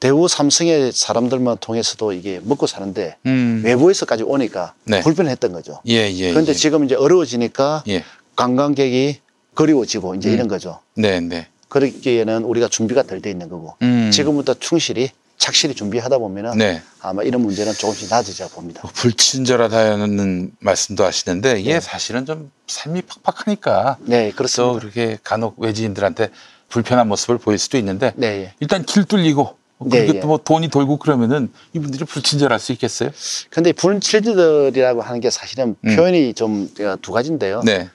대우 0.00 0.26
삼성의 0.26 0.92
사람들만 0.92 1.58
통해서도 1.60 2.12
이게 2.12 2.40
먹고 2.42 2.66
사는데 2.66 3.16
음. 3.26 3.62
외부에서까지 3.64 4.24
오니까 4.24 4.74
네. 4.84 5.00
불편했던 5.00 5.52
거죠. 5.52 5.80
예, 5.88 6.10
예. 6.10 6.30
그런데 6.30 6.50
예. 6.50 6.54
지금 6.54 6.84
이제 6.84 6.94
어려워지니까 6.94 7.84
예. 7.88 8.04
관광객이 8.34 9.20
그리워지고 9.54 10.14
이제 10.16 10.30
음. 10.30 10.34
이런 10.34 10.48
거죠. 10.48 10.80
네, 10.94 11.20
네. 11.20 11.46
그러기에는 11.68 12.44
우리가 12.44 12.68
준비가 12.68 13.02
덜 13.02 13.20
돼 13.20 13.30
있는 13.30 13.48
거고 13.48 13.76
음. 13.82 14.10
지금부터 14.12 14.54
충실히 14.54 15.10
착실히 15.42 15.74
준비하다 15.74 16.18
보면은 16.18 16.56
네. 16.56 16.80
아마 17.00 17.24
이런 17.24 17.42
문제는 17.42 17.72
조금씩 17.72 18.08
나아지자 18.08 18.46
봅니다. 18.48 18.80
뭐 18.84 18.92
불친절하다는 18.94 20.52
말씀도 20.60 21.04
하시는데 21.04 21.58
이게 21.58 21.74
네. 21.74 21.80
사실은 21.80 22.24
좀 22.26 22.52
삶이 22.68 23.02
팍팍하니까 23.24 23.96
네, 24.02 24.30
또 24.30 24.36
그렇습니다. 24.36 24.78
그렇게 24.78 25.18
간혹 25.24 25.58
외지인들한테 25.58 26.28
불편한 26.68 27.08
모습을 27.08 27.38
보일 27.38 27.58
수도 27.58 27.76
있는데 27.76 28.12
네, 28.14 28.26
예. 28.44 28.54
일단 28.60 28.84
길 28.84 29.04
뚫리고 29.04 29.56
네, 29.80 30.02
그렇게 30.02 30.18
예. 30.18 30.20
또뭐 30.20 30.38
돈이 30.44 30.68
돌고 30.68 30.98
그러면은 30.98 31.52
이분들이 31.72 32.04
불친절할 32.04 32.60
수 32.60 32.70
있겠어요? 32.72 33.10
근데 33.50 33.72
불칠들이라고 33.72 35.02
하는 35.02 35.20
게 35.20 35.28
사실은 35.30 35.74
음. 35.84 35.96
표현이 35.96 36.34
좀 36.34 36.70
두 37.02 37.10
가지인데요. 37.10 37.62
네. 37.64 37.90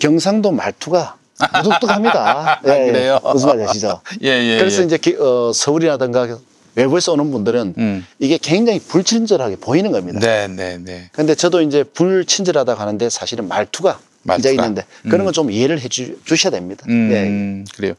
경상도 0.00 0.50
말투가 0.52 1.16
무뚝뚝합니다. 1.64 2.60
예, 2.66 2.88
예. 2.88 2.92
그래요? 2.92 3.18
무슨 3.32 3.48
말인지 3.48 3.70
아시죠? 3.70 4.00
예, 4.22 4.28
예. 4.28 4.58
그래서 4.58 4.82
예. 4.82 4.86
이제 4.86 4.98
기- 4.98 5.16
어, 5.18 5.50
서울이라든가 5.54 6.38
외부에서 6.74 7.12
오는 7.12 7.30
분들은 7.30 7.74
음. 7.78 8.06
이게 8.18 8.38
굉장히 8.38 8.78
불친절하게 8.80 9.56
보이는 9.56 9.92
겁니다. 9.92 10.18
네, 10.20 10.48
네, 10.48 10.78
네. 10.78 11.10
근데 11.12 11.34
저도 11.34 11.60
이제 11.62 11.84
불친절하다고 11.84 12.80
하는데 12.80 13.10
사실은 13.10 13.48
말투가 13.48 13.98
말투가? 14.22 14.50
있는데 14.50 14.84
그런 15.02 15.20
음. 15.20 15.24
건좀 15.26 15.50
이해를 15.50 15.80
해 15.80 15.88
주, 15.88 16.18
주셔야 16.24 16.50
됩니다. 16.50 16.84
예, 16.88 16.92
음, 16.92 17.64
그래요. 17.76 17.94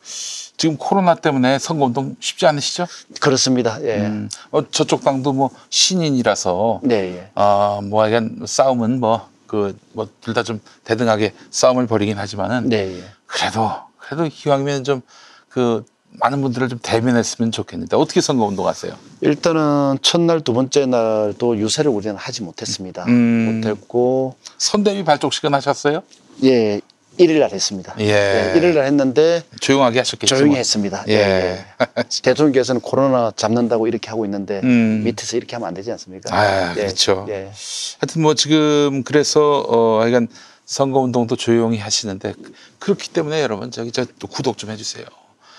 지금 0.57 0.77
코로나 0.77 1.15
때문에 1.15 1.59
선거운동 1.59 2.15
쉽지 2.19 2.45
않으시죠? 2.47 2.87
그렇습니다. 3.19 3.77
예. 3.83 3.97
음, 3.97 4.29
어, 4.51 4.67
저쪽 4.71 5.03
당도 5.03 5.33
뭐 5.33 5.49
신인이라서 5.69 6.81
네, 6.83 6.95
예. 7.17 7.29
아, 7.35 7.79
뭐 7.83 8.03
하여간 8.03 8.39
싸움은 8.45 8.99
뭐 8.99 9.29
그 9.47 9.75
뭐 9.93 10.07
둘 10.21 10.33
다 10.33 10.41
좀 10.41 10.59
대등하게 10.85 11.31
싸움을 11.51 11.85
벌이긴 11.85 12.17
하지만은 12.17 12.67
네, 12.67 12.97
예. 12.97 13.03
그래도 13.27 13.69
그래도 13.99 14.27
기왕이면 14.27 14.83
좀 14.83 15.01
그 15.49 15.85
많은 16.19 16.41
분들을 16.41 16.69
좀 16.69 16.79
대면했으면 16.81 17.51
좋겠는데 17.51 17.95
어떻게 17.95 18.21
선거 18.21 18.45
운동하세요? 18.45 18.93
일단은 19.21 19.97
첫날 20.01 20.41
두 20.41 20.53
번째 20.53 20.85
날도 20.85 21.57
유세를 21.57 21.91
우리는 21.91 22.15
하지 22.15 22.43
못했습니다. 22.43 23.05
음. 23.07 23.61
못했고 23.61 24.35
선대위 24.57 25.03
발족식은 25.03 25.53
하셨어요? 25.53 26.03
예, 26.43 26.81
일일 27.17 27.39
날 27.39 27.51
했습니다. 27.51 27.95
예. 27.99 28.53
일일 28.55 28.73
날 28.75 28.85
했는데 28.85 29.41
조용하게 29.61 29.99
하셨겠죠. 29.99 30.35
조용히 30.35 30.51
뭐. 30.51 30.57
했습니다. 30.57 31.05
예. 31.07 31.13
예. 31.13 31.65
대통령께서는 32.23 32.81
코로나 32.81 33.31
잡는다고 33.35 33.87
이렇게 33.87 34.09
하고 34.09 34.25
있는데 34.25 34.59
음. 34.63 35.03
밑에서 35.05 35.37
이렇게 35.37 35.55
하면 35.55 35.67
안 35.67 35.73
되지 35.73 35.91
않습니까? 35.91 36.35
아, 36.35 36.71
예. 36.71 36.81
그렇죠. 36.81 37.25
예. 37.29 37.51
하여튼 37.99 38.21
뭐 38.21 38.33
지금 38.35 39.03
그래서 39.03 39.65
어 39.67 40.01
하여간 40.01 40.27
선거 40.65 40.99
운동도 40.99 41.35
조용히 41.35 41.77
하시는데 41.77 42.33
그렇기 42.79 43.09
때문에 43.09 43.41
여러분 43.41 43.71
저기 43.71 43.91
저또 43.91 44.27
구독 44.27 44.57
좀 44.57 44.71
해주세요. 44.71 45.05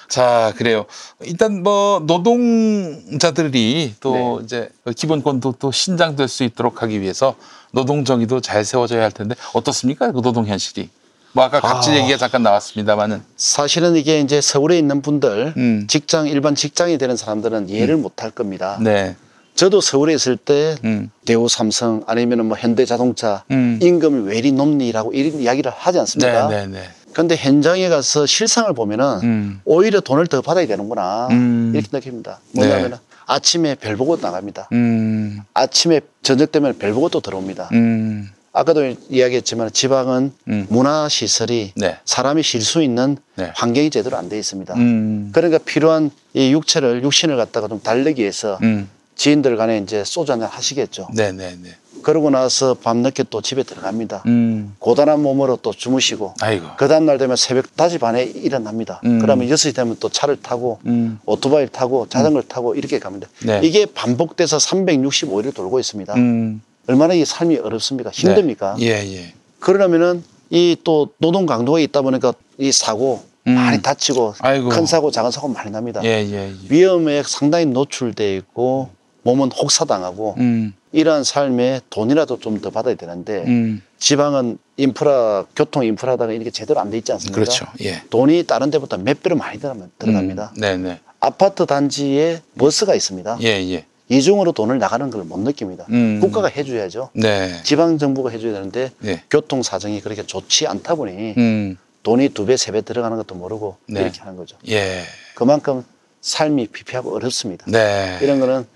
자 0.08 0.52
그래요. 0.56 0.86
일단 1.22 1.62
뭐 1.62 2.02
노동자들이 2.06 3.94
또 4.00 4.38
네. 4.40 4.44
이제 4.44 4.68
기본권도 4.94 5.56
또 5.58 5.72
신장될 5.72 6.28
수 6.28 6.44
있도록 6.44 6.82
하기 6.82 7.00
위해서 7.00 7.34
노동 7.72 8.04
정의도 8.04 8.40
잘 8.40 8.64
세워져야 8.64 9.02
할 9.02 9.12
텐데 9.12 9.34
어떻습니까? 9.52 10.12
그 10.12 10.22
노동 10.22 10.46
현실이. 10.46 10.88
뭐 11.32 11.44
아까 11.44 11.60
갑질 11.60 11.92
아. 11.92 11.96
얘기가 11.98 12.16
잠깐 12.16 12.42
나왔습니다만은 12.42 13.22
사실은 13.36 13.94
이게 13.94 14.20
이제 14.20 14.40
서울에 14.40 14.78
있는 14.78 15.02
분들 15.02 15.52
음. 15.58 15.86
직장 15.86 16.28
일반 16.28 16.54
직장이 16.54 16.96
되는 16.96 17.14
사람들은 17.14 17.68
이해를 17.68 17.98
못할 17.98 18.30
겁니다. 18.30 18.78
네. 18.80 19.16
저도 19.54 19.80
서울에 19.80 20.14
있을 20.14 20.36
때 20.36 20.76
음. 20.84 21.10
대우 21.24 21.48
삼성 21.48 22.02
아니면 22.06 22.46
뭐 22.46 22.56
현대자동차 22.56 23.44
음. 23.50 23.78
임금이 23.82 24.28
왜 24.28 24.38
이리 24.38 24.52
높니라고 24.52 25.12
이런 25.12 25.40
이야기를 25.40 25.72
하지 25.74 25.98
않습니까? 25.98 26.48
네, 26.48 26.66
네, 26.66 26.80
네. 26.80 26.88
그런데 27.16 27.34
현장에 27.34 27.88
가서 27.88 28.26
실상을 28.26 28.70
보면은 28.74 29.20
음. 29.22 29.60
오히려 29.64 30.00
돈을 30.00 30.26
더 30.26 30.42
받아야 30.42 30.66
되는구나 30.66 31.28
음. 31.30 31.72
이렇게 31.74 31.88
느낍니다. 31.90 32.40
뭐냐면 32.52 32.90
네. 32.90 32.96
아침에 33.24 33.74
별 33.74 33.96
보고 33.96 34.18
나갑니다. 34.18 34.68
음. 34.72 35.40
아침에 35.54 36.02
저녁 36.20 36.52
되면 36.52 36.76
별 36.76 36.92
보고 36.92 37.08
또 37.08 37.20
들어옵니다. 37.20 37.70
음. 37.72 38.28
아까도 38.52 38.94
이야기했지만 39.08 39.72
지방은 39.72 40.30
음. 40.48 40.66
문화 40.68 41.08
시설이 41.08 41.72
네. 41.76 41.96
사람이 42.04 42.42
쉴 42.42 42.60
수 42.60 42.82
있는 42.82 43.16
네. 43.36 43.50
환경이 43.54 43.88
제대로 43.88 44.18
안 44.18 44.28
돼 44.28 44.38
있습니다. 44.38 44.74
음. 44.74 45.30
그러니까 45.32 45.56
필요한 45.56 46.10
이 46.34 46.52
육체를 46.52 47.02
육신을 47.02 47.38
갖다가 47.38 47.66
좀 47.66 47.80
달래기 47.80 48.20
위해서 48.20 48.58
음. 48.60 48.90
지인들 49.14 49.56
간에 49.56 49.78
이제 49.78 50.04
소주 50.04 50.32
한잔 50.32 50.50
하시겠죠. 50.50 51.08
네, 51.14 51.32
네, 51.32 51.56
네. 51.62 51.70
그러고 52.06 52.30
나서 52.30 52.74
밤늦게 52.74 53.24
또 53.30 53.42
집에 53.42 53.64
들어갑니다. 53.64 54.22
음. 54.26 54.76
고단한 54.78 55.20
몸으로 55.20 55.56
또 55.60 55.72
주무시고 55.72 56.34
아이고. 56.40 56.64
그 56.76 56.86
다음날 56.86 57.18
되면 57.18 57.34
새벽 57.34 57.74
5시 57.76 57.98
반에 57.98 58.22
일어납니다. 58.22 59.00
음. 59.04 59.18
그러면 59.18 59.48
6시 59.48 59.74
되면 59.74 59.96
또 59.98 60.08
차를 60.08 60.36
타고 60.40 60.78
음. 60.86 61.18
오토바이를 61.26 61.66
타고 61.70 62.06
자전거를 62.08 62.46
타고 62.46 62.76
이렇게 62.76 63.00
갑니다. 63.00 63.26
네. 63.44 63.60
이게 63.64 63.86
반복돼서 63.86 64.58
365일을 64.58 65.52
돌고 65.52 65.80
있습니다. 65.80 66.14
음. 66.14 66.62
얼마나 66.86 67.12
이 67.14 67.24
삶이 67.24 67.56
어렵습니까? 67.56 68.10
힘듭니까? 68.10 68.76
네. 68.78 68.86
예, 68.86 69.16
예. 69.16 69.32
그러려면은 69.58 70.22
이 70.50 70.76
또 70.84 71.08
노동 71.18 71.44
강도가 71.44 71.80
있다 71.80 72.02
보니까 72.02 72.34
이 72.58 72.70
사고 72.70 73.24
음. 73.48 73.54
많이 73.56 73.82
다치고 73.82 74.34
아이고. 74.38 74.68
큰 74.68 74.86
사고 74.86 75.10
작은 75.10 75.32
사고 75.32 75.48
많이 75.48 75.72
납니다. 75.72 76.00
예, 76.04 76.24
예, 76.24 76.50
예. 76.50 76.54
위험에 76.68 77.24
상당히 77.24 77.66
노출돼 77.66 78.36
있고 78.36 78.90
몸은 79.26 79.50
혹사당하고 79.52 80.36
음. 80.38 80.72
이러한 80.92 81.24
삶에 81.24 81.80
돈이라도 81.90 82.38
좀 82.38 82.60
더 82.60 82.70
받아야 82.70 82.94
되는데 82.94 83.44
음. 83.46 83.82
지방은 83.98 84.56
인프라 84.78 85.44
교통 85.54 85.84
인프라다가 85.84 86.32
이렇게 86.32 86.50
제대로 86.50 86.80
안 86.80 86.90
돼 86.90 86.98
있지 86.98 87.12
않습니까? 87.12 87.34
그렇죠. 87.34 87.66
예. 87.82 88.02
돈이 88.08 88.44
다른 88.44 88.70
데보다 88.70 88.96
몇 88.96 89.20
배로 89.22 89.36
많이 89.36 89.58
들어갑니다. 89.98 90.52
음. 90.56 90.60
네, 90.60 90.76
네. 90.78 91.00
아파트 91.20 91.66
단지에 91.66 92.40
버스가 92.56 92.94
있습니다. 92.94 93.38
예, 93.42 93.46
예. 93.72 93.84
이중으로 94.08 94.52
돈을 94.52 94.78
나가는 94.78 95.10
걸 95.10 95.24
못 95.24 95.40
느낍니다. 95.40 95.84
음. 95.90 96.20
국가가 96.20 96.46
해줘야죠. 96.48 97.10
네. 97.14 97.60
지방 97.64 97.98
정부가 97.98 98.30
해줘야 98.30 98.52
되는데 98.52 98.90
예. 99.04 99.22
교통 99.28 99.62
사정이 99.64 100.00
그렇게 100.00 100.22
좋지 100.24 100.66
않다 100.68 100.94
보니 100.94 101.34
음. 101.36 101.76
돈이 102.04 102.28
두 102.30 102.46
배, 102.46 102.56
세 102.56 102.70
배 102.72 102.80
들어가는 102.82 103.16
것도 103.18 103.34
모르고 103.34 103.76
네. 103.88 104.02
이렇게 104.02 104.20
하는 104.20 104.36
거죠. 104.36 104.56
예. 104.68 105.02
그만큼 105.34 105.84
삶이 106.26 106.66
피폐하고 106.68 107.14
어렵습니다. 107.14 107.64
네. 107.68 108.18
이런 108.20 108.40
거는 108.40 108.66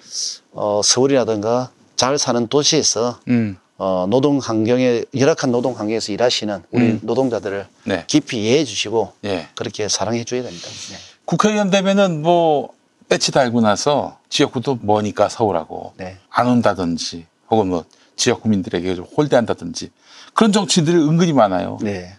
어, 0.52 0.80
서울이라든가 0.84 1.70
잘 1.96 2.16
사는 2.16 2.46
도시에서 2.46 3.18
음. 3.26 3.58
어, 3.76 4.06
노동 4.08 4.38
환경에 4.38 5.02
열악한 5.16 5.50
노동 5.50 5.76
환경에서 5.76 6.12
일하시는 6.12 6.62
우리 6.70 6.84
음. 6.84 7.00
노동자들을 7.02 7.66
네. 7.84 8.04
깊이 8.06 8.40
이해해 8.44 8.64
주시고 8.64 9.14
예. 9.24 9.48
그렇게 9.56 9.88
사랑해 9.88 10.22
줘야 10.22 10.44
됩니다. 10.44 10.68
네. 10.68 10.96
국회의원 11.24 11.70
되면은 11.70 12.22
뭐 12.22 12.72
배치 13.08 13.32
달고 13.32 13.62
나서 13.62 14.18
지역구도 14.28 14.78
머니까 14.82 15.28
서울하고 15.28 15.94
네. 15.96 16.18
안 16.30 16.46
온다든지 16.46 17.26
혹은 17.50 17.66
뭐 17.66 17.84
지역 18.14 18.42
구민들에게 18.42 18.94
좀 18.94 19.06
홀대한다든지 19.16 19.90
그런 20.34 20.52
정치인들이 20.52 20.96
은근히 20.98 21.32
많아요. 21.32 21.78
네. 21.82 22.14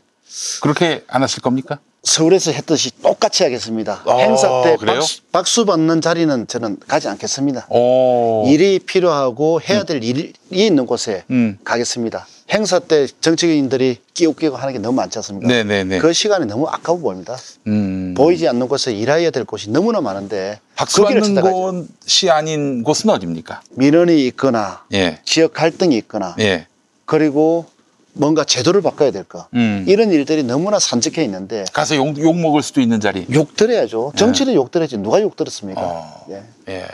그렇게 0.62 1.06
안 1.08 1.24
하실 1.24 1.42
겁니까? 1.42 1.80
서울에서 2.12 2.52
했듯이 2.52 2.90
똑같이 3.02 3.44
하겠습니다. 3.44 4.02
어, 4.06 4.18
행사 4.18 4.64
때? 4.64 4.76
박수, 4.84 5.22
박수 5.32 5.66
받는 5.66 6.02
자리는 6.02 6.48
저는 6.48 6.78
가지 6.88 7.08
않겠습니다. 7.08 7.68
오. 7.70 8.46
일이 8.48 8.80
필요하고 8.80 9.62
해야 9.62 9.84
될 9.84 10.04
일이 10.04 10.34
있는 10.50 10.88
곳에 10.88 11.24
음. 11.30 11.60
가겠습니다. 11.64 12.26
행사 12.50 12.80
때 12.80 13.08
정치인들이 13.22 14.00
끼우끼고 14.16 14.58
하는 14.58 14.74
게 14.74 14.80
너무 14.80 14.96
많지 14.96 15.20
않습니까? 15.20 15.48
네네네. 15.48 16.00
그 16.00 16.12
시간이 16.12 16.48
너무 16.48 16.68
아까워 16.68 16.98
보입니다. 16.98 17.38
음. 17.68 18.16
보이지 18.18 18.48
않는 18.48 18.68
곳에 18.68 18.92
일해야 18.92 19.30
될 19.30 19.46
곳이 19.46 19.70
너무나 19.70 20.02
많은데 20.02 20.60
박수 20.76 21.04
받는. 21.04 21.40
곳이 21.40 22.32
아닌 22.32 22.84
곳은 22.84 23.12
어디입니까? 23.12 23.62
민원이 23.76 24.26
있거나 24.28 24.84
예. 24.92 25.20
지역 25.24 25.54
갈등이 25.54 25.96
있거나 25.98 26.36
예. 26.40 26.66
그리고 27.06 27.68
뭔가 28.14 28.44
제도를 28.44 28.82
바꿔야 28.82 29.12
될 29.12 29.24
거. 29.24 29.48
음. 29.54 29.86
이런 29.88 30.12
일들이 30.12 30.44
너무나 30.44 30.80
산적해 30.80 31.24
있는데 31.24 31.66
가서 31.74 31.96
욕, 31.96 32.18
욕 32.20 32.38
먹을 32.38 32.62
수도 32.62 32.82
있는 32.82 33.00
자리. 33.00 33.26
욕 33.34 33.56
들어야죠. 33.56 34.14
정치를 34.16 34.54
욕 34.56 34.72
들어야지 34.72 34.98
누가 34.98 35.22
욕 35.22 35.36
들었습니까? 35.36 35.82
네. 35.82 35.88
어. 35.88 36.26
예. 36.30 36.44
예. 36.70 36.88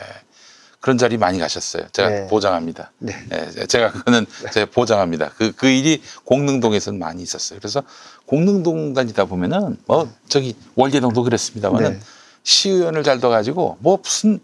그런 0.80 0.98
자리 0.98 1.18
많이 1.18 1.40
가셨어요. 1.40 1.84
제가 1.92 2.10
네. 2.10 2.28
보장합니다. 2.28 2.92
네. 3.00 3.14
예, 3.34 3.66
제가 3.66 3.92
그거는 3.92 4.26
제가 4.54 4.72
보장합니다. 4.72 5.32
그, 5.38 5.52
그 5.52 5.68
일이 5.68 6.02
공릉동에서는 6.24 7.00
많이 7.00 7.24
있었어요. 7.24 7.60
그래서 7.60 7.84
공릉동 8.26 8.94
다니다 8.94 9.26
보면은 9.26 9.78
뭐 9.86 10.10
저기 10.30 10.56
월계동도 10.76 11.24
그랬습니다만은 11.24 11.94
네. 11.94 12.00
시의원을 12.44 13.04
잘 13.04 13.20
둬가지고 13.20 13.78
뭐 13.80 14.00
무슨 14.02 14.40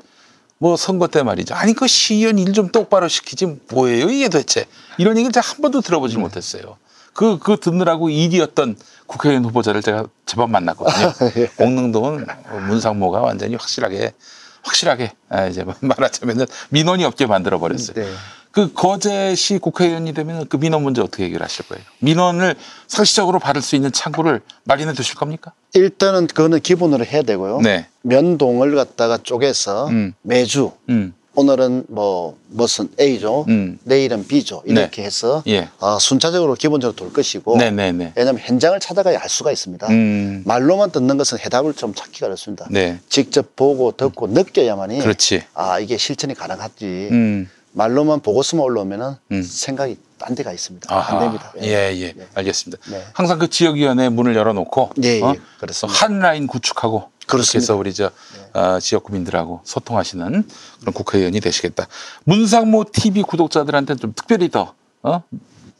뭐 0.63 0.77
선거 0.77 1.07
때 1.07 1.23
말이죠. 1.23 1.53
아니 1.55 1.73
그 1.73 1.87
시의원 1.87 2.39
일 2.39 2.53
좀 2.53 2.69
똑바로 2.69 3.09
시키지 3.09 3.57
뭐예요 3.69 4.09
이게 4.09 4.29
도대체 4.29 4.65
이런 4.97 5.17
얘기를 5.17 5.33
제가 5.33 5.45
한 5.45 5.61
번도 5.61 5.81
들어보지 5.81 6.17
못했어요. 6.17 6.77
그, 7.13 7.37
그 7.37 7.57
듣느라고 7.59 8.09
일이었던 8.09 8.77
국회의원 9.05 9.43
후보자를 9.43 9.81
제가 9.81 10.05
제법 10.25 10.49
만났거든요. 10.51 11.13
예. 11.35 11.47
공릉동은 11.57 12.25
문상모가 12.67 13.19
완전히 13.19 13.55
확실하게 13.55 14.13
확실하게 14.61 15.11
아, 15.27 15.47
이제 15.47 15.65
말하자면은 15.81 16.45
민원이 16.69 17.03
없게 17.03 17.25
만들어 17.25 17.59
버렸어요. 17.59 17.95
네. 18.01 18.09
그 18.53 18.71
거제시 18.71 19.57
국회의원이 19.57 20.13
되면 20.13 20.47
그 20.47 20.57
민원 20.57 20.83
문제 20.83 21.01
어떻게 21.01 21.25
해결하실 21.25 21.65
거예요? 21.69 21.83
민원을 21.99 22.55
상시적으로 22.87 23.39
받을 23.39 23.63
수 23.63 23.75
있는 23.75 23.91
창구를 23.91 24.41
마련해 24.65 24.93
두실 24.93 25.15
겁니까? 25.15 25.53
일단은 25.73 26.27
그거는 26.27 26.59
기본으로 26.59 27.03
해야 27.03 27.23
되고요. 27.23 27.61
네. 27.61 27.87
면동을 28.03 28.75
갖다가 28.75 29.17
쪼개서 29.17 29.87
음. 29.87 30.13
매주 30.21 30.71
음. 30.89 31.15
오늘은 31.33 31.85
뭐 31.87 32.37
무슨 32.49 32.89
A조, 32.99 33.45
음. 33.47 33.79
내일은 33.85 34.27
B조 34.27 34.61
이렇게 34.67 35.01
해서 35.01 35.41
예. 35.47 35.69
어, 35.79 35.97
순차적으로 35.97 36.53
기본적으로 36.53 36.95
돌 36.95 37.11
것이고 37.11 37.57
네네네. 37.57 38.13
왜냐하면 38.15 38.39
현장을 38.39 38.79
찾아가야 38.79 39.19
알 39.19 39.29
수가 39.29 39.51
있습니다. 39.51 39.87
음. 39.89 40.43
말로만 40.45 40.91
듣는 40.91 41.17
것은 41.17 41.39
해답을 41.39 41.73
좀 41.73 41.95
찾기가 41.95 42.27
어렵습니다. 42.27 42.67
네. 42.69 42.99
직접 43.09 43.55
보고 43.55 43.93
듣고 43.93 44.27
느껴야만이 44.27 44.99
그렇지. 44.99 45.43
아 45.55 45.79
이게 45.79 45.97
실천이 45.97 46.35
가능하지. 46.35 46.85
음. 47.09 47.49
말로만 47.73 48.21
보고서만 48.21 48.63
올라오면은 48.63 49.15
음. 49.31 49.43
생각이 49.43 49.97
딴 50.17 50.35
데가 50.35 50.53
있습니다. 50.53 50.93
아하. 50.93 51.17
안 51.17 51.23
됩니다. 51.23 51.51
예, 51.61 51.91
예. 51.95 52.13
네. 52.13 52.27
알겠습니다. 52.33 52.81
네. 52.89 53.03
항상 53.13 53.39
그 53.39 53.49
지역위원회 53.49 54.09
문을 54.09 54.35
열어놓고 54.35 54.91
예, 55.03 55.17
예. 55.17 55.21
어? 55.21 55.35
그렇습니다. 55.59 55.99
한 55.99 56.19
라인 56.19 56.47
구축하고 56.47 57.09
그렇게 57.27 57.57
해서. 57.57 57.73
네. 57.73 57.79
우리 57.79 57.93
저 57.93 58.11
어, 58.53 58.79
지역 58.79 59.03
구민들하고 59.03 59.61
소통하시는 59.63 60.47
그런 60.79 60.93
국회의원이 60.93 61.39
되시겠다. 61.39 61.87
문상모 62.25 62.85
TV 62.93 63.23
구독자들한테는 63.23 63.99
좀 63.99 64.13
특별히 64.15 64.49
더 64.49 64.73
어? 65.01 65.23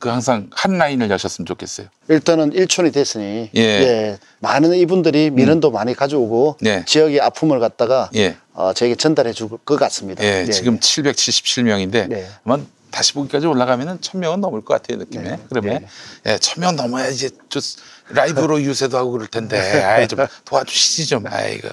그 0.04 0.10
항상 0.10 0.49
한 0.51 0.78
라인을 0.78 1.10
여셨으면 1.10 1.45
좋겠어요. 1.45 1.88
일단은 2.10 2.51
일촌이 2.51 2.91
됐으니 2.91 3.49
예. 3.56 3.62
예, 3.62 4.18
많은 4.39 4.74
이분들이 4.74 5.30
민원도 5.30 5.72
많이 5.72 5.93
가져오고 5.93 6.58
네. 6.60 6.84
지역의 6.86 7.22
아픔을 7.22 7.62
갖다가 7.62 8.10
예. 8.14 8.36
어, 8.54 8.74
저에게 8.74 8.95
전달해 8.95 9.32
줄 9.32 9.47
것 9.64 9.80
같습니다. 9.80 10.22
예, 10.22 10.43
예, 10.45 10.51
지금 10.51 10.74
예. 10.76 10.80
777명인데 10.80 12.10
네. 12.10 12.28
아마 12.43 12.58
다시 12.94 13.14
보기까지 13.14 13.48
올라가면은 13.48 13.98
1000명은 14.00 14.39
넘을 14.39 14.62
것 14.62 14.76
같아요, 14.76 15.00
느낌에. 15.00 15.24
네. 15.24 15.39
그러면 15.50 15.80
네. 16.24 16.34
예, 16.34 16.38
1000명 16.38 16.76
넘어야 16.76 17.08
이제 17.08 17.32
좀 17.50 17.60
라이브로 18.10 18.62
유세도 18.62 18.96
하고 18.96 19.12
그럴 19.12 19.26
텐데. 19.28 19.58
아이 19.84 20.08
좀 20.08 20.20
도와주시지 20.46 21.08
좀. 21.08 21.24
아이고. 21.26 21.70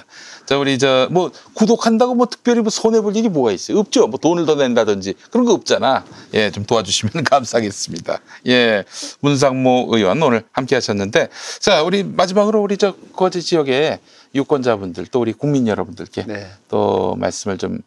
자, 0.47 0.57
우리 0.57 0.79
저 0.79 1.07
뭐 1.11 1.31
구독한다고 1.53 2.15
뭐 2.15 2.25
특별히 2.25 2.61
뭐 2.61 2.71
손해 2.71 3.01
볼 3.01 3.15
일이 3.15 3.29
뭐가 3.29 3.51
있어요? 3.51 3.77
없죠. 3.79 4.07
뭐 4.07 4.17
돈을 4.19 4.45
더 4.47 4.55
낸다든지 4.55 5.13
그런 5.29 5.45
거 5.45 5.53
없잖아. 5.53 6.05
예, 6.33 6.49
좀 6.49 6.65
도와주시면 6.65 7.23
감사하겠습니다. 7.29 8.19
예. 8.47 8.83
문상모 9.19 9.89
의원 9.91 10.21
오늘 10.23 10.43
함께 10.51 10.73
하셨는데 10.75 11.29
자, 11.59 11.83
우리 11.83 12.03
마지막으로 12.03 12.61
우리 12.61 12.77
저 12.77 12.95
거제 13.13 13.41
지역의 13.41 13.99
유권자분들 14.33 15.05
또 15.07 15.19
우리 15.19 15.33
국민 15.33 15.67
여러분들께 15.67 16.23
네. 16.25 16.47
또 16.69 17.15
말씀을 17.19 17.57
좀 17.59 17.75
어, 17.75 17.81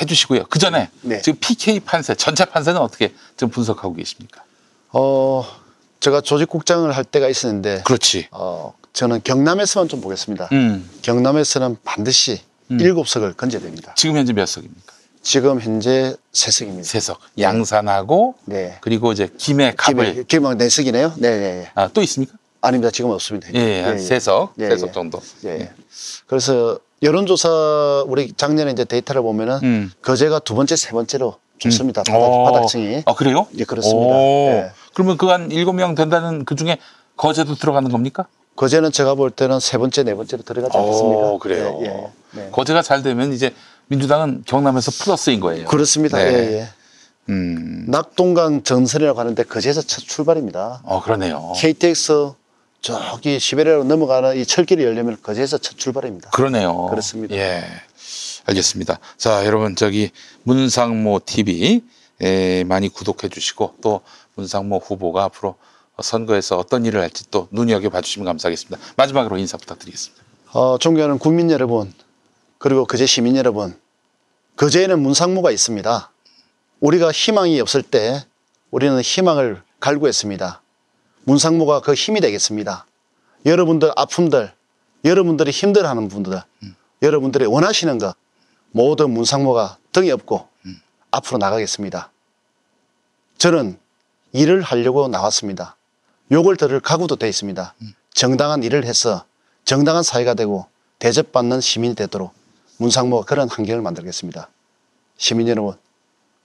해주시고요. 0.00 0.44
그 0.48 0.58
전에 0.58 0.88
네. 1.02 1.20
지금 1.22 1.38
PK 1.40 1.80
판세, 1.80 2.14
전체 2.14 2.44
판세는 2.44 2.80
어떻게 2.80 3.12
좀 3.36 3.50
분석하고 3.50 3.94
계십니까? 3.94 4.42
어, 4.90 5.44
제가 6.00 6.20
조직국장을 6.20 6.90
할 6.94 7.04
때가 7.04 7.28
있었는데 7.28 7.82
그렇지. 7.84 8.28
어, 8.30 8.74
저는 8.92 9.20
경남에서만 9.24 9.88
좀 9.88 10.00
보겠습니다. 10.00 10.48
음. 10.52 10.88
경남에서는 11.02 11.76
반드시 11.84 12.40
음. 12.70 12.80
일곱 12.80 13.08
석을 13.08 13.32
건져야 13.34 13.62
됩니다. 13.62 13.94
지금 13.96 14.16
현재 14.16 14.32
몇 14.32 14.46
석입니까? 14.46 14.92
지금 15.22 15.60
현재 15.60 16.16
세 16.32 16.50
석입니다. 16.50 16.84
세 16.86 17.00
석. 17.00 17.20
양산하고 17.38 18.34
네. 18.44 18.78
그리고 18.80 19.12
이제 19.12 19.28
김해 19.38 19.72
갑을 19.76 20.24
김해, 20.24 20.54
네 20.54 20.68
석이네요. 20.68 21.14
네, 21.16 21.38
네. 21.38 21.70
아, 21.74 21.88
또 21.88 22.02
있습니까? 22.02 22.34
아닙니다. 22.60 22.90
지금 22.90 23.10
없습니다. 23.10 23.48
예, 23.54 23.84
예, 23.92 23.98
세 23.98 24.20
석, 24.20 24.54
예, 24.58 24.68
세석 24.68 24.90
예. 24.90 24.92
정도. 24.92 25.20
예. 25.44 25.48
예. 25.60 25.72
그래서 26.26 26.78
여론조사 27.02 28.04
우리 28.06 28.32
작년에 28.32 28.70
이제 28.70 28.84
데이터를 28.84 29.22
보면은 29.22 29.58
음. 29.62 29.92
거제가 30.02 30.38
두 30.40 30.54
번째, 30.54 30.76
세 30.76 30.92
번째로 30.92 31.36
좋습니다. 31.58 32.02
바닥, 32.06 32.18
어. 32.24 32.44
바닥층이. 32.44 33.02
아, 33.06 33.14
그래요? 33.14 33.46
예, 33.58 33.64
그렇습니다. 33.64 34.14
오. 34.14 34.48
예. 34.50 34.70
그러면 34.94 35.16
그 35.16 35.26
한 35.28 35.50
일곱 35.50 35.72
명 35.74 35.94
된다는 35.94 36.44
그 36.44 36.54
중에 36.54 36.78
거제도 37.16 37.54
들어가는 37.54 37.90
겁니까? 37.90 38.26
거제는 38.56 38.92
제가 38.92 39.14
볼 39.14 39.30
때는 39.30 39.60
세 39.60 39.78
번째, 39.78 40.02
네 40.02 40.14
번째로 40.14 40.42
들어가지 40.42 40.76
않겠습니까? 40.76 41.20
오, 41.30 41.38
그래요. 41.38 41.78
예, 41.82 41.86
예. 41.86 42.40
네. 42.42 42.48
거제가 42.52 42.82
잘 42.82 43.02
되면 43.02 43.32
이제 43.32 43.52
민주당은 43.88 44.44
경남에서 44.46 44.90
플러스인 45.02 45.40
거예요. 45.40 45.66
그렇습니다. 45.66 46.18
네. 46.18 46.24
예, 46.32 46.52
예. 46.58 46.68
음. 47.30 47.84
낙동강 47.88 48.62
전선이라고 48.62 49.18
하는데 49.18 49.42
거제에서 49.44 49.80
첫 49.82 50.00
출발입니다. 50.02 50.82
어, 50.84 51.02
그러네요. 51.02 51.52
KTX 51.56 52.32
저기 52.82 53.38
시베리아로 53.38 53.84
넘어가는 53.84 54.36
이 54.36 54.44
철길이 54.44 54.82
열리면 54.82 55.18
거제에서 55.22 55.58
첫 55.58 55.78
출발입니다. 55.78 56.30
그러네요. 56.30 56.88
그렇습니다. 56.90 57.34
예. 57.36 57.62
알겠습니다. 58.44 58.98
자, 59.16 59.46
여러분, 59.46 59.76
저기, 59.76 60.10
문상모 60.42 61.20
TV, 61.24 61.80
에, 62.20 62.64
많이 62.64 62.88
구독해 62.88 63.28
주시고, 63.28 63.76
또, 63.80 64.00
문상모 64.34 64.78
후보가 64.78 65.22
앞으로 65.24 65.54
선거에서 66.00 66.58
어떤 66.58 66.84
일을 66.84 67.00
할지 67.00 67.30
또 67.30 67.46
눈여겨 67.52 67.88
봐 67.90 68.00
주시면 68.00 68.26
감사하겠습니다. 68.26 68.78
마지막으로 68.96 69.36
인사 69.38 69.56
부탁드리겠습니다. 69.56 70.24
어, 70.52 70.76
존경하는 70.78 71.18
국민 71.18 71.52
여러분, 71.52 71.94
그리고 72.58 72.84
거제 72.84 73.06
시민 73.06 73.36
여러분, 73.36 73.78
거제에는 74.56 74.98
문상무가 74.98 75.52
있습니다. 75.52 76.10
우리가 76.80 77.12
희망이 77.12 77.60
없을 77.60 77.82
때 77.82 78.24
우리는 78.72 79.00
희망을 79.00 79.62
갈구했습니다. 79.78 80.61
문상무가 81.24 81.80
그 81.80 81.94
힘이 81.94 82.20
되겠습니다. 82.20 82.86
여러분들 83.46 83.92
아픔들, 83.96 84.52
여러분들이 85.04 85.50
힘들어하는 85.50 86.08
분들, 86.08 86.40
여러분들이 87.02 87.46
원하시는 87.46 87.98
것 87.98 88.14
모두 88.70 89.08
문상무가 89.08 89.78
등이 89.92 90.10
없고 90.10 90.48
앞으로 91.10 91.38
나가겠습니다. 91.38 92.10
저는 93.38 93.78
일을 94.32 94.62
하려고 94.62 95.08
나왔습니다. 95.08 95.76
욕을 96.30 96.56
들을 96.56 96.80
각오도 96.80 97.16
돼 97.16 97.28
있습니다. 97.28 97.74
정당한 98.14 98.62
일을 98.62 98.84
해서 98.84 99.24
정당한 99.64 100.02
사회가 100.02 100.34
되고 100.34 100.66
대접받는 100.98 101.60
시민이 101.60 101.94
되도록 101.94 102.32
문상모가 102.78 103.24
그런 103.26 103.48
환경을 103.48 103.82
만들겠습니다. 103.82 104.48
시민 105.16 105.48
여러분, 105.48 105.76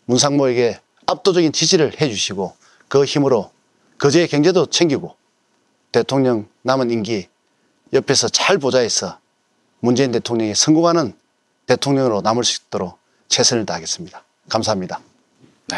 문상모에게 0.05 0.79
압도적인 1.05 1.51
지지를 1.51 1.99
해주시고 1.99 2.55
그 2.87 3.05
힘으로 3.05 3.51
거제의 3.97 4.27
경제도 4.27 4.65
챙기고 4.65 5.15
대통령 5.91 6.47
남은 6.61 6.91
임기 6.91 7.27
옆에서 7.93 8.29
잘 8.29 8.57
보좌해서 8.57 9.19
문재인 9.79 10.11
대통령이 10.11 10.55
성공하는 10.55 11.13
대통령으로 11.65 12.21
남을 12.21 12.43
수 12.43 12.61
있도록 12.67 12.99
최선을 13.27 13.65
다하겠습니다. 13.65 14.23
감사합니다. 14.49 14.99
네, 15.67 15.77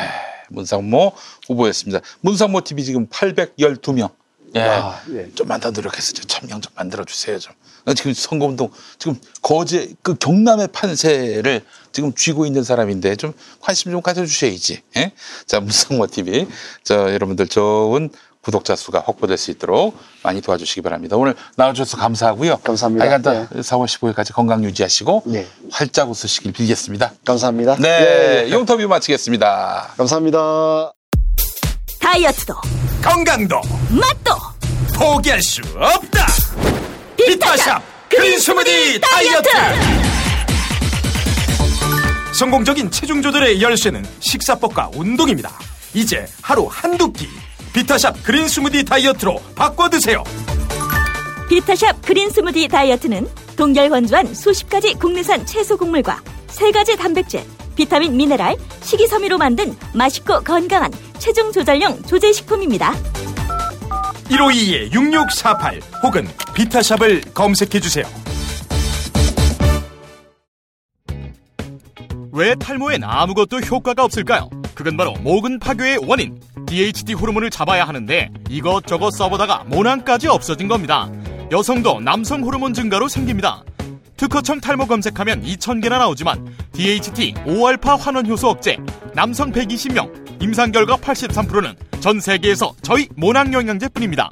문상모 0.50 1.14
후보였습니다. 1.48 2.02
문상모 2.22 2.62
TV 2.62 2.84
지금 2.84 3.08
812명. 3.08 4.12
예. 4.56 4.62
아, 4.62 5.02
예. 5.12 5.30
좀만 5.36 5.60
더 5.60 5.72
노력해서 5.72 6.14
천명 6.14 6.62
좀 6.62 6.72
만들어 6.76 7.04
주세요 7.04 7.38
좀. 7.40 7.54
지금 7.96 8.14
선거운동 8.14 8.70
지금 8.98 9.20
거제 9.42 9.94
그 10.02 10.16
경남의 10.16 10.70
판세를 10.70 11.62
지금 11.92 12.14
쥐고 12.14 12.46
있는 12.46 12.64
사람인데 12.64 13.16
좀 13.16 13.34
관심 13.60 13.92
좀 13.92 14.02
가져주셔야지. 14.02 14.82
예? 14.98 15.12
자 15.46 15.60
문상모 15.60 16.08
TV 16.08 16.48
저 16.84 17.14
여러분들 17.14 17.48
좋은 17.48 18.10
구독자 18.42 18.76
수가 18.76 19.04
확보될 19.06 19.38
수 19.38 19.52
있도록 19.52 19.98
많이 20.24 20.42
도와주시기 20.42 20.82
바랍니다. 20.82 21.18
오늘 21.18 21.36
나와주셔서 21.56 21.98
감사하고요. 21.98 22.58
감사합니다. 22.58 23.06
하여간 23.06 23.48
4월 23.50 23.86
15일까지 23.86 24.34
건강 24.34 24.64
유지하시고 24.64 25.24
네. 25.26 25.48
활짝 25.72 26.10
웃으시길 26.10 26.54
빌겠습니다. 26.54 27.12
감사합니다. 27.26 27.76
네, 27.76 28.46
예. 28.48 28.52
용터뷰 28.52 28.88
마치겠습니다. 28.88 29.94
감사합니다. 29.98 30.99
다이어트도 32.10 32.56
건강도 33.04 33.62
맛도 33.92 34.32
포기할 34.96 35.40
수 35.44 35.62
없다. 35.78 36.26
비타샵 37.16 37.84
그린 38.10 38.40
스무디 38.40 39.00
다이어트. 39.00 39.50
성공적인 42.34 42.90
체중 42.90 43.22
조절의 43.22 43.62
열쇠는 43.62 44.04
식사법과 44.22 44.90
운동입니다. 44.96 45.52
이제 45.94 46.26
하루 46.42 46.68
한두 46.72 47.14
끼 47.14 47.30
비타샵 47.74 48.24
그린 48.24 48.48
스무디 48.48 48.84
다이어트로 48.86 49.40
바꿔 49.54 49.88
드세요. 49.88 50.24
비타샵 51.48 52.02
그린 52.02 52.32
스무디 52.32 52.68
다이어트는 52.68 53.30
동결 53.56 53.90
건조한 53.90 54.34
수십 54.34 54.68
가지 54.68 54.96
국내산 54.96 55.46
채소 55.46 55.78
곡물과 55.78 56.24
세 56.48 56.72
가지 56.72 56.98
단백질, 56.98 57.44
비타민, 57.80 58.18
미네랄, 58.18 58.58
식이섬유로 58.82 59.38
만든 59.38 59.74
맛있고 59.94 60.42
건강한 60.42 60.92
체중 61.18 61.50
조절용 61.54 62.04
조제 62.04 62.34
식품입니다. 62.34 62.94
1522-6648 64.26 66.04
혹은 66.04 66.28
비타샵을 66.54 67.22
검색해 67.34 67.80
주세요. 67.80 68.06
왜 72.34 72.54
탈모엔 72.56 73.06
아무것도 73.06 73.60
효과가 73.60 74.04
없을까요? 74.04 74.50
그건 74.76 74.98
바로 74.98 75.14
모근 75.22 75.58
파괴의 75.58 76.00
원인 76.06 76.38
DHT 76.66 77.14
호르몬을 77.14 77.50
잡아야 77.50 77.88
하는데 77.88 78.30
이것저것 78.50 79.12
써보다가 79.12 79.64
모낭까지 79.68 80.28
없어진 80.28 80.68
겁니다. 80.68 81.10
여성도 81.50 82.02
남성 82.02 82.44
호르몬 82.44 82.74
증가로 82.74 83.08
생깁니다. 83.08 83.64
특허청 84.20 84.60
탈모 84.60 84.86
검색하면 84.88 85.44
2,000개나 85.44 85.98
나오지만 85.98 86.46
DHT 86.74 87.36
5알파 87.46 87.98
환원 87.98 88.28
효소 88.28 88.50
억제 88.50 88.78
남성 89.14 89.50
120명 89.54 90.44
임상 90.44 90.74
결과 90.74 90.98
83%는 90.98 91.74
전 92.02 92.20
세계에서 92.20 92.74
저희 92.82 93.08
모낭 93.16 93.54
영양제뿐입니다. 93.54 94.30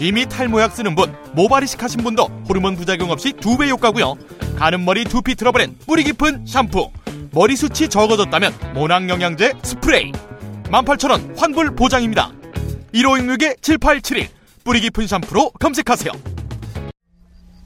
이미 0.00 0.24
탈모약 0.24 0.70
쓰는 0.76 0.94
분, 0.94 1.12
모발이식 1.34 1.82
하신 1.82 2.02
분도 2.04 2.26
호르몬 2.48 2.76
부작용 2.76 3.10
없이 3.10 3.32
두 3.32 3.56
배 3.56 3.68
효과고요. 3.68 4.14
가는 4.56 4.84
머리 4.84 5.04
두피 5.04 5.34
트러블엔 5.34 5.78
뿌리 5.84 6.04
깊은 6.04 6.46
샴푸, 6.46 6.88
머리 7.32 7.56
숱이 7.56 7.88
적어졌다면 7.88 8.54
모낭 8.74 9.10
영양제 9.10 9.54
스프레이. 9.64 10.12
18,000원 10.70 11.36
환불 11.36 11.74
보장입니다. 11.74 12.30
1566-7871 12.94 14.28
뿌리 14.62 14.80
깊은 14.80 15.08
샴푸로 15.08 15.50
검색하세요. 15.58 16.12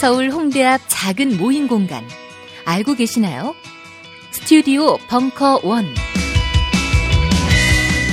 서울 0.00 0.30
홍대 0.30 0.64
앞 0.64 0.80
작은 0.88 1.36
모임 1.36 1.68
공간. 1.68 2.02
알고 2.64 2.94
계시나요? 2.94 3.54
스튜디오 4.30 4.96
벙커 5.10 5.60
원. 5.62 5.84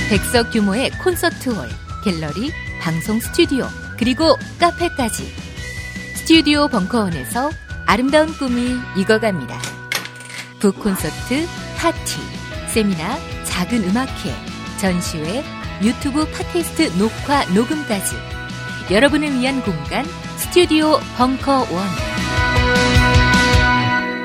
백석 0.10 0.52
규모의 0.52 0.92
콘서트 1.02 1.52
홀, 1.52 1.70
갤러리, 2.04 2.52
방송 2.82 3.22
스튜디오, 3.22 3.68
그리고 4.02 4.36
카페까지. 4.60 5.32
스튜디오 6.16 6.68
벙커원에서 6.70 7.52
아름다운 7.86 8.34
꿈이 8.34 8.72
익어갑니다. 8.98 9.62
북 10.60 10.80
콘서트, 10.80 11.46
파티, 11.78 12.20
세미나, 12.74 13.20
작은 13.44 13.84
음악회, 13.84 14.34
전시회, 14.80 15.44
유튜브 15.84 16.26
팟캐스트 16.32 16.98
녹화, 16.98 17.46
녹음까지. 17.54 18.16
여러분을 18.90 19.40
위한 19.40 19.62
공간, 19.62 20.04
스튜디오 20.38 20.98
벙커원. 21.18 21.68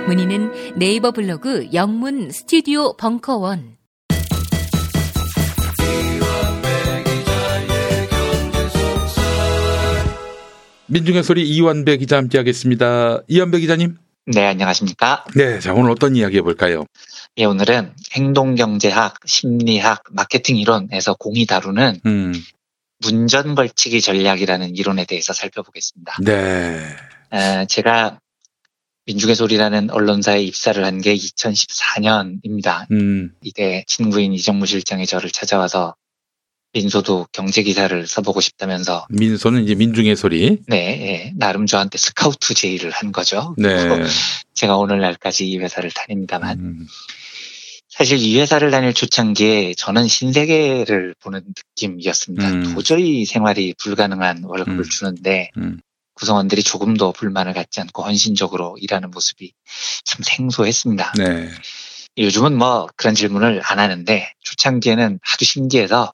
문의는 0.07 0.75
네이버 0.77 1.11
블로그 1.11 1.69
영문 1.75 2.31
스튜디오 2.31 2.97
벙커원. 2.97 3.76
민중의 10.89 11.23
소리 11.25 11.49
이완배 11.49 11.97
기자 11.97 12.17
함께하겠습니다. 12.17 13.23
이완배 13.29 13.61
기자님. 13.61 13.97
네, 14.27 14.45
안녕하십니까? 14.47 15.25
네, 15.35 15.61
자 15.61 15.73
오늘 15.73 15.91
어떤 15.91 16.17
이야기 16.17 16.37
해볼까요? 16.39 16.85
예, 17.39 17.45
오늘은 17.45 17.93
행동경제학, 18.13 19.15
심리학, 19.25 20.03
마케팅 20.11 20.57
이론에서 20.57 21.15
공이 21.15 21.47
다루는 21.47 22.01
음, 22.07 22.35
문전 23.01 23.55
벌치기 23.55 24.01
전략이라는 24.01 24.75
이론에 24.77 25.05
대해서 25.05 25.33
살펴보겠습니다. 25.33 26.17
네. 26.25 26.87
에, 27.33 27.67
제가 27.69 28.19
민중의 29.07 29.37
소리라는 29.37 29.91
언론사에 29.91 30.43
입사를 30.43 30.85
한 30.85 30.99
게 31.01 31.15
2014년입니다. 31.15 32.91
음, 32.91 33.33
이때 33.43 33.85
친구인 33.87 34.33
이정무 34.33 34.67
실장이 34.67 35.07
저를 35.07 35.31
찾아와서 35.31 35.95
민소도 36.77 37.29
경제 37.33 37.63
기사를 37.63 38.07
써보고 38.07 38.43
싶다면서 38.43 39.07
민소는 39.09 39.65
이제 39.65 39.75
민중의 39.75 40.15
소리. 40.15 40.59
네, 40.67 40.77
예, 40.77 41.33
나름 41.35 41.65
저한테 41.65 41.97
스카우트 41.97 42.53
제의를 42.53 42.91
한 42.91 43.13
거죠. 43.13 43.55
네. 43.57 43.73
제가 44.53 44.77
오늘날까지 44.77 45.49
이 45.49 45.59
회사를 45.59 45.91
다닙니다만 45.91 46.59
음, 46.59 46.87
사실 47.89 48.19
이 48.19 48.39
회사를 48.39 48.71
다닐 48.71 48.93
초창기에 48.93 49.73
저는 49.75 50.07
신세계를 50.07 51.15
보는 51.21 51.41
느낌이었습니다. 51.77 52.51
음. 52.51 52.75
도저히 52.75 53.25
생활이 53.25 53.75
불가능한 53.79 54.45
월급을 54.45 54.81
음. 54.81 54.85
주는데 54.85 55.51
음. 55.57 55.81
구성원들이 56.15 56.63
조금도 56.63 57.13
불만을 57.13 57.55
갖지 57.55 57.81
않고 57.81 58.03
헌신적으로 58.03 58.77
일하는 58.81 59.11
모습이 59.11 59.53
참 60.05 60.21
생소했습니다. 60.23 61.15
네. 61.17 61.49
요즘은 62.19 62.57
뭐 62.57 62.87
그런 62.97 63.15
질문을 63.15 63.63
안 63.65 63.79
하는데 63.79 64.33
초창기에는 64.41 65.19
하도 65.23 65.45
신기해서 65.45 66.13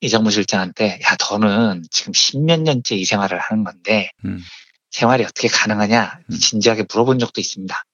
이정무 0.00 0.30
실장한테 0.30 1.00
야 1.02 1.16
너는 1.18 1.84
지금 1.90 2.12
십몇 2.12 2.60
년째 2.60 2.96
이 2.96 3.04
생활을 3.04 3.38
하는 3.38 3.64
건데 3.64 4.10
음. 4.24 4.42
생활이 4.90 5.24
어떻게 5.24 5.48
가능하냐 5.48 6.20
음. 6.30 6.38
진지하게 6.38 6.84
물어본 6.90 7.18
적도 7.18 7.40
있습니다. 7.40 7.84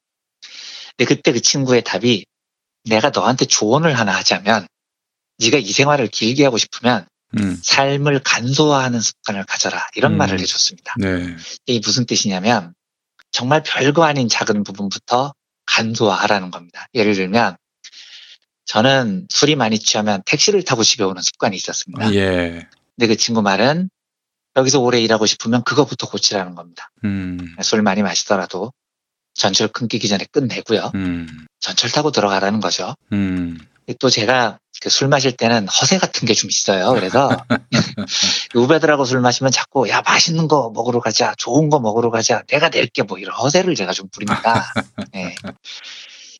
근데 0.97 1.15
그때 1.15 1.31
그 1.31 1.41
친구의 1.41 1.83
답이 1.83 2.25
내가 2.85 3.09
너한테 3.09 3.45
조언을 3.45 3.97
하나 3.97 4.15
하자면 4.17 4.67
네가 5.39 5.57
이 5.57 5.71
생활을 5.71 6.07
길게 6.07 6.43
하고 6.43 6.57
싶으면 6.57 7.07
음, 7.39 7.59
삶을 7.63 8.21
간소화하는 8.23 9.01
습관을 9.01 9.45
가져라 9.45 9.87
이런 9.95 10.13
음. 10.13 10.17
말을 10.17 10.39
해줬습니다. 10.39 10.95
네. 10.99 11.35
이게 11.65 11.81
무슨 11.83 12.05
뜻이냐면 12.05 12.73
정말 13.31 13.63
별거 13.63 14.03
아닌 14.03 14.29
작은 14.29 14.63
부분부터 14.63 15.33
간소화하라는 15.65 16.51
겁니다. 16.51 16.87
예를 16.93 17.15
들면 17.15 17.57
저는 18.65 19.27
술이 19.29 19.55
많이 19.55 19.77
취하면 19.79 20.21
택시를 20.25 20.63
타고 20.63 20.83
집에 20.83 21.03
오는 21.03 21.21
습관이 21.21 21.55
있었습니다. 21.55 22.13
예. 22.15 22.67
근데 22.95 23.07
그 23.07 23.15
친구 23.17 23.41
말은 23.41 23.89
여기서 24.55 24.79
오래 24.79 25.01
일하고 25.01 25.25
싶으면 25.25 25.63
그거부터 25.63 26.07
고치라는 26.09 26.55
겁니다. 26.55 26.89
음. 27.03 27.55
술 27.61 27.81
많이 27.81 28.03
마시더라도 28.03 28.71
전철 29.33 29.67
끊기기 29.69 30.07
전에 30.07 30.25
끝내고요. 30.31 30.91
음. 30.95 31.27
전철 31.59 31.89
타고 31.91 32.11
들어가라는 32.11 32.59
거죠. 32.59 32.95
음. 33.11 33.59
또 33.99 34.09
제가 34.09 34.59
그 34.81 34.89
술 34.89 35.07
마실 35.07 35.31
때는 35.31 35.67
허세 35.67 35.97
같은 35.97 36.25
게 36.27 36.33
좀 36.33 36.49
있어요. 36.49 36.93
그래서 36.93 37.29
후배들하고 38.53 39.05
술 39.05 39.21
마시면 39.21 39.51
자꾸 39.51 39.87
야 39.89 40.01
맛있는 40.01 40.47
거 40.47 40.71
먹으러 40.73 40.99
가자, 40.99 41.33
좋은 41.37 41.69
거 41.69 41.79
먹으러 41.79 42.09
가자, 42.11 42.43
내가 42.47 42.69
낼게 42.69 43.03
뭐 43.03 43.17
이런 43.17 43.35
허세를 43.35 43.75
제가 43.75 43.93
좀 43.93 44.07
부립니다. 44.09 44.71
네. 45.13 45.35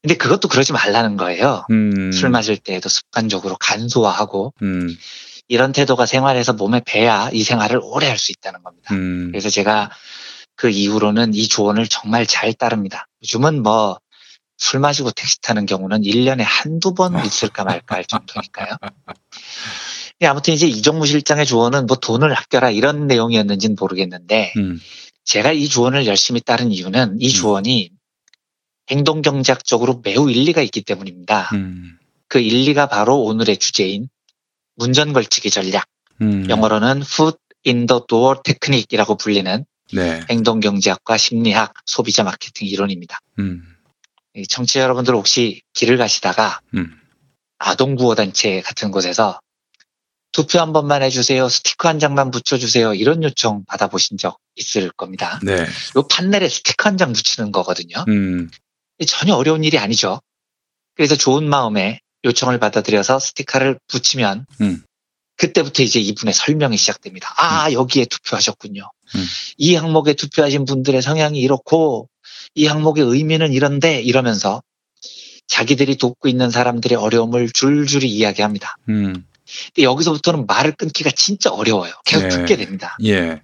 근데 0.03 0.15
그것도 0.15 0.49
그러지 0.49 0.73
말라는 0.73 1.17
거예요. 1.17 1.65
음. 1.71 2.11
술 2.11 2.29
마실 2.29 2.57
때에도 2.57 2.89
습관적으로 2.89 3.55
간소화하고 3.59 4.53
음. 4.61 4.95
이런 5.47 5.71
태도가 5.71 6.05
생활에서 6.05 6.53
몸에 6.53 6.81
배야 6.85 7.29
이 7.33 7.41
생활을 7.43 7.79
오래 7.81 8.07
할 8.07 8.17
수 8.19 8.31
있다는 8.31 8.61
겁니다. 8.63 8.93
음. 8.93 9.29
그래서 9.31 9.49
제가 9.49 9.89
그 10.55 10.69
이후로는 10.69 11.33
이 11.33 11.47
조언을 11.47 11.87
정말 11.87 12.27
잘 12.27 12.53
따릅니다. 12.53 13.07
요즘은 13.23 13.63
뭐 13.63 13.97
술 14.57 14.79
마시고 14.79 15.11
택시 15.11 15.41
타는 15.41 15.65
경우는 15.65 16.01
1년에 16.01 16.43
한두 16.45 16.93
번 16.93 17.25
있을까 17.25 17.63
말까 17.63 17.95
할 17.95 18.05
정도니까요. 18.05 18.77
아무튼 20.25 20.53
이제 20.53 20.67
이정무 20.67 21.05
실장의 21.05 21.45
조언은 21.45 21.85
뭐 21.85 21.97
돈을 21.97 22.33
아껴라 22.33 22.69
이런 22.69 23.07
내용이었는지는 23.07 23.75
모르겠는데 23.77 24.53
음. 24.57 24.79
제가 25.25 25.51
이 25.51 25.67
조언을 25.67 26.05
열심히 26.05 26.39
따른 26.39 26.71
이유는 26.71 27.17
이 27.19 27.29
조언이 27.29 27.89
행동 28.91 29.21
경제학적으로 29.21 30.01
매우 30.03 30.29
일리가 30.29 30.61
있기 30.61 30.81
때문입니다. 30.81 31.49
음. 31.53 31.97
그 32.27 32.39
일리가 32.39 32.87
바로 32.87 33.21
오늘의 33.21 33.57
주제인 33.57 34.09
문전 34.75 35.13
걸치기 35.13 35.49
전략, 35.51 35.85
음. 36.21 36.49
영어로는 36.49 37.01
foot 37.03 37.37
in 37.65 37.85
the 37.85 38.01
door 38.07 38.39
technique이라고 38.43 39.15
불리는 39.17 39.65
네. 39.93 40.21
행동 40.29 40.59
경제학과 40.59 41.17
심리학, 41.17 41.73
소비자 41.85 42.23
마케팅 42.23 42.67
이론입니다. 42.67 43.19
음. 43.39 43.63
이 44.35 44.47
청취자 44.47 44.81
여러분들 44.81 45.13
혹시 45.13 45.61
길을 45.73 45.97
가시다가 45.97 46.59
음. 46.73 46.99
아동 47.59 47.95
구호 47.95 48.15
단체 48.15 48.61
같은 48.61 48.91
곳에서 48.91 49.39
투표 50.31 50.59
한 50.59 50.73
번만 50.73 51.03
해주세요, 51.03 51.47
스티커 51.47 51.87
한 51.89 51.99
장만 51.99 52.31
붙여주세요 52.31 52.95
이런 52.95 53.21
요청 53.21 53.63
받아보신 53.67 54.17
적 54.17 54.39
있을 54.55 54.89
겁니다. 54.91 55.39
네. 55.43 55.63
요 55.95 56.07
판넬에 56.09 56.49
스티커 56.49 56.89
한 56.89 56.97
장 56.97 57.13
붙이는 57.13 57.51
거거든요. 57.51 58.03
음. 58.07 58.49
전혀 59.07 59.35
어려운 59.35 59.63
일이 59.63 59.77
아니죠. 59.77 60.21
그래서 60.95 61.15
좋은 61.15 61.47
마음에 61.47 61.99
요청을 62.25 62.59
받아들여서 62.59 63.19
스티커를 63.19 63.79
붙이면 63.87 64.45
음. 64.61 64.83
그때부터 65.37 65.83
이제 65.83 65.99
이분의 65.99 66.33
설명이 66.33 66.77
시작됩니다. 66.77 67.33
아, 67.37 67.71
여기에 67.71 68.05
투표하셨군요. 68.05 68.83
음. 69.15 69.25
이 69.57 69.75
항목에 69.75 70.13
투표하신 70.13 70.65
분들의 70.65 71.01
성향이 71.01 71.39
이렇고 71.39 72.09
이 72.55 72.67
항목의 72.67 73.03
의미는 73.03 73.51
이런데 73.51 74.01
이러면서 74.01 74.61
자기들이 75.47 75.97
돕고 75.97 76.29
있는 76.29 76.49
사람들의 76.49 76.97
어려움을 76.97 77.49
줄줄이 77.51 78.09
이야기합니다. 78.09 78.77
음. 78.89 79.25
근데 79.75 79.83
여기서부터는 79.83 80.45
말을 80.45 80.73
끊기가 80.73 81.11
진짜 81.11 81.51
어려워요. 81.51 81.91
계속 82.05 82.23
네. 82.23 82.29
듣게 82.29 82.55
됩니다. 82.55 82.97
예. 83.03 83.41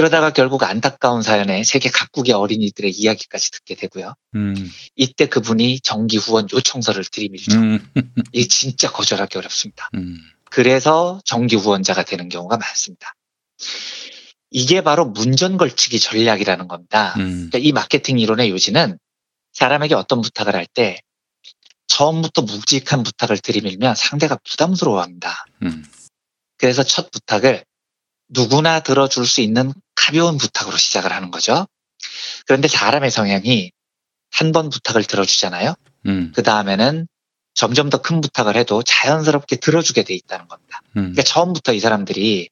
그러다가 0.00 0.30
결국 0.30 0.62
안타까운 0.62 1.20
사연에 1.20 1.62
세계 1.62 1.90
각국의 1.90 2.32
어린이들의 2.32 2.90
이야기까지 2.90 3.50
듣게 3.50 3.74
되고요. 3.74 4.14
음. 4.34 4.54
이때 4.96 5.26
그분이 5.26 5.80
정기 5.80 6.16
후원 6.16 6.48
요청서를 6.50 7.04
들이밀죠. 7.04 7.54
음. 7.58 7.86
이게 8.32 8.48
진짜 8.48 8.90
거절하기 8.90 9.36
어렵습니다. 9.36 9.90
음. 9.96 10.16
그래서 10.46 11.20
정기 11.26 11.56
후원자가 11.56 12.04
되는 12.04 12.30
경우가 12.30 12.56
많습니다. 12.56 13.14
이게 14.50 14.80
바로 14.80 15.04
문전 15.04 15.58
걸치기 15.58 16.00
전략이라는 16.00 16.66
겁니다. 16.66 17.12
음. 17.18 17.50
그러니까 17.50 17.58
이 17.58 17.72
마케팅 17.72 18.18
이론의 18.18 18.48
요지는 18.48 18.98
사람에게 19.52 19.94
어떤 19.94 20.22
부탁을 20.22 20.56
할 20.56 20.64
때 20.64 21.02
처음부터 21.88 22.40
묵직한 22.42 23.02
부탁을 23.02 23.36
들이밀면 23.36 23.96
상대가 23.96 24.38
부담스러워합니다. 24.48 25.44
음. 25.64 25.84
그래서 26.56 26.84
첫 26.84 27.10
부탁을 27.10 27.66
누구나 28.30 28.80
들어줄 28.80 29.26
수 29.26 29.40
있는 29.40 29.74
가벼운 30.00 30.38
부탁으로 30.38 30.76
시작을 30.76 31.12
하는 31.12 31.30
거죠. 31.30 31.66
그런데 32.46 32.68
사람의 32.68 33.10
성향이 33.10 33.72
한 34.32 34.52
번 34.52 34.70
부탁을 34.70 35.04
들어주잖아요. 35.04 35.74
음. 36.06 36.32
그 36.34 36.42
다음에는 36.42 37.06
점점 37.54 37.90
더 37.90 37.98
큰 37.98 38.20
부탁을 38.20 38.56
해도 38.56 38.82
자연스럽게 38.82 39.56
들어주게 39.56 40.04
돼 40.04 40.14
있다는 40.14 40.46
겁니다. 40.48 40.80
음. 40.96 41.12
그러니까 41.12 41.22
처음부터 41.22 41.72
이 41.72 41.80
사람들이 41.80 42.48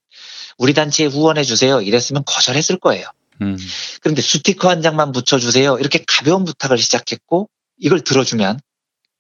우리 0.59 0.75
단체에 0.75 1.07
후원해 1.07 1.45
주세요 1.45 1.81
이랬으면 1.81 2.25
거절했을 2.27 2.79
거예요. 2.79 3.07
음. 3.43 3.57
그런데 4.03 4.21
스티커 4.23 4.69
한 4.69 4.83
장만 4.83 5.13
붙여주세요 5.13 5.79
이렇게 5.79 6.05
가벼운 6.07 6.45
부탁을 6.45 6.77
시작했고 6.79 7.49
이걸 7.79 8.01
들어주면 8.03 8.59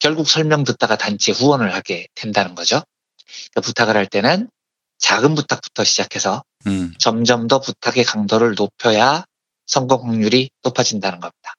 결국 0.00 0.28
설명 0.28 0.64
듣다가 0.64 0.96
단체에 0.96 1.34
후원을 1.34 1.72
하게 1.74 2.09
된다는 2.16 2.55
거죠. 2.56 2.82
그러니까 3.52 3.60
부탁을 3.62 3.96
할 3.96 4.06
때는 4.06 4.48
작은 4.98 5.34
부탁부터 5.34 5.84
시작해서 5.84 6.42
음. 6.66 6.92
점점 6.98 7.48
더 7.48 7.60
부탁의 7.60 8.04
강도를 8.04 8.54
높여야 8.56 9.24
성공 9.66 10.08
확률이 10.08 10.50
높아진다는 10.62 11.20
겁니다. 11.20 11.54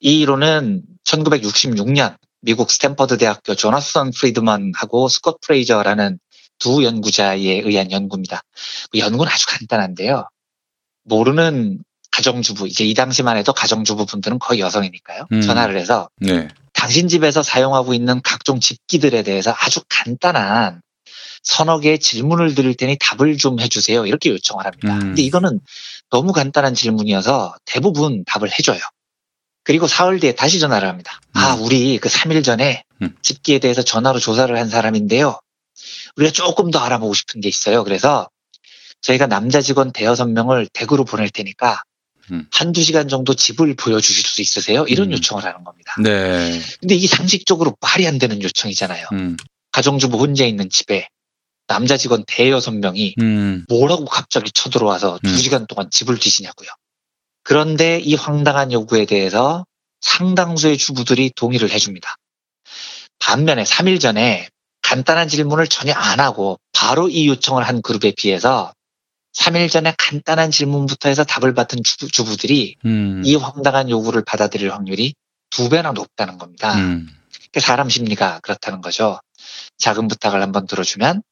이 0.00 0.20
이론은 0.20 0.82
1966년 1.04 2.16
미국 2.40 2.70
스탠퍼드 2.70 3.18
대학교 3.18 3.54
조너선 3.54 4.12
프리드먼하고 4.12 5.08
스콧 5.08 5.40
프레이저라는 5.40 6.18
두 6.58 6.84
연구자에 6.84 7.38
의한 7.38 7.90
연구입니다. 7.90 8.42
그 8.90 8.98
연구는 8.98 9.32
아주 9.32 9.46
간단한데요. 9.48 10.28
모르는 11.04 11.82
가정주부, 12.10 12.66
이제 12.66 12.84
이 12.84 12.94
당시만 12.94 13.36
해도 13.36 13.52
가정주부 13.52 14.06
분들은 14.06 14.38
거의 14.38 14.60
여성이니까요. 14.60 15.26
음. 15.32 15.40
전화를 15.40 15.78
해서 15.78 16.08
네. 16.16 16.48
당신 16.72 17.08
집에서 17.08 17.42
사용하고 17.42 17.94
있는 17.94 18.20
각종 18.22 18.60
집기들에 18.60 19.22
대해서 19.22 19.54
아주 19.56 19.80
간단한 19.88 20.80
서너 21.42 21.80
개의 21.80 21.98
질문을 21.98 22.54
드릴 22.54 22.74
테니 22.74 22.98
답을 23.00 23.36
좀 23.36 23.60
해주세요. 23.60 24.06
이렇게 24.06 24.30
요청을 24.30 24.66
합니다. 24.66 24.94
음. 24.94 25.00
근데 25.00 25.22
이거는 25.22 25.60
너무 26.10 26.32
간단한 26.32 26.74
질문이어서 26.74 27.54
대부분 27.64 28.24
답을 28.24 28.50
해줘요. 28.58 28.80
그리고 29.64 29.86
사흘 29.86 30.18
뒤에 30.18 30.34
다시 30.34 30.60
전화를 30.60 30.88
합니다. 30.88 31.20
아, 31.34 31.54
우리 31.60 31.98
그 31.98 32.08
3일 32.08 32.42
전에 32.42 32.84
음. 33.02 33.14
집기에 33.22 33.58
대해서 33.58 33.82
전화로 33.82 34.18
조사를 34.18 34.56
한 34.56 34.68
사람인데요. 34.68 35.38
우리가 36.16 36.32
조금 36.32 36.70
더 36.70 36.78
알아보고 36.78 37.14
싶은 37.14 37.40
게 37.40 37.48
있어요. 37.48 37.84
그래서 37.84 38.28
저희가 39.02 39.26
남자 39.26 39.60
직원 39.60 39.92
대여섯 39.92 40.30
명을 40.30 40.68
댁으로 40.72 41.04
보낼 41.04 41.30
테니까 41.30 41.82
음. 42.30 42.46
한두 42.50 42.82
시간 42.82 43.08
정도 43.08 43.34
집을 43.34 43.74
보여주실 43.74 44.24
수 44.26 44.40
있으세요? 44.42 44.84
이런 44.88 45.08
음. 45.08 45.12
요청을 45.12 45.44
하는 45.44 45.64
겁니다. 45.64 45.94
네. 46.02 46.60
근데 46.80 46.94
이게 46.94 47.06
상식적으로 47.06 47.76
말이 47.80 48.06
안 48.06 48.18
되는 48.18 48.42
요청이잖아요. 48.42 49.06
음. 49.12 49.36
가정주부 49.72 50.18
혼자 50.18 50.44
있는 50.44 50.68
집에 50.70 51.08
남자 51.68 51.96
직원 51.96 52.24
대여섯 52.26 52.74
명이 52.74 53.14
음. 53.20 53.64
뭐라고 53.68 54.06
갑자기 54.06 54.50
쳐들어와서 54.50 55.20
음. 55.22 55.28
두 55.28 55.36
시간 55.36 55.66
동안 55.66 55.90
집을 55.90 56.18
뒤지냐고요. 56.18 56.68
그런데 57.44 58.00
이 58.00 58.14
황당한 58.14 58.72
요구에 58.72 59.04
대해서 59.04 59.64
상당수의 60.00 60.78
주부들이 60.78 61.30
동의를 61.36 61.70
해줍니다. 61.70 62.16
반면에 63.18 63.64
3일 63.64 64.00
전에 64.00 64.48
간단한 64.82 65.28
질문을 65.28 65.66
전혀 65.66 65.92
안 65.92 66.20
하고 66.20 66.58
바로 66.72 67.08
이 67.08 67.28
요청을 67.28 67.62
한 67.62 67.82
그룹에 67.82 68.12
비해서 68.16 68.72
3일 69.36 69.70
전에 69.70 69.94
간단한 69.98 70.50
질문부터 70.50 71.10
해서 71.10 71.24
답을 71.24 71.52
받은 71.52 71.82
주부, 71.84 72.10
주부들이 72.10 72.76
음. 72.86 73.22
이 73.24 73.34
황당한 73.34 73.90
요구를 73.90 74.24
받아들일 74.24 74.72
확률이 74.72 75.14
두 75.50 75.68
배나 75.68 75.92
높다는 75.92 76.38
겁니다. 76.38 76.74
음. 76.74 77.08
그 77.52 77.60
사람 77.60 77.90
심리가 77.90 78.40
그렇다는 78.40 78.80
거죠. 78.80 79.20
작은 79.76 80.08
부탁을 80.08 80.42
한번 80.42 80.66
들어주면 80.66 81.22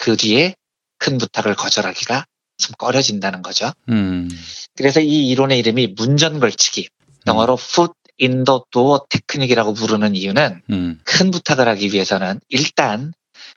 그 0.00 0.16
뒤에 0.16 0.54
큰 0.98 1.18
부탁을 1.18 1.54
거절하기가 1.54 2.24
좀 2.56 2.74
꺼려진다는 2.78 3.42
거죠. 3.42 3.70
음. 3.90 4.30
그래서 4.76 5.00
이 5.00 5.28
이론의 5.28 5.58
이름이 5.58 5.88
문전 5.96 6.40
걸치기, 6.40 6.88
영어로 7.26 7.58
foot 7.60 7.92
in 8.20 8.44
the 8.44 8.60
door 8.70 9.00
테크닉이라고 9.08 9.74
부르는 9.74 10.16
이유는 10.16 10.62
음. 10.70 11.00
큰 11.04 11.30
부탁을 11.30 11.68
하기 11.68 11.92
위해서는 11.92 12.40
일단 12.48 13.12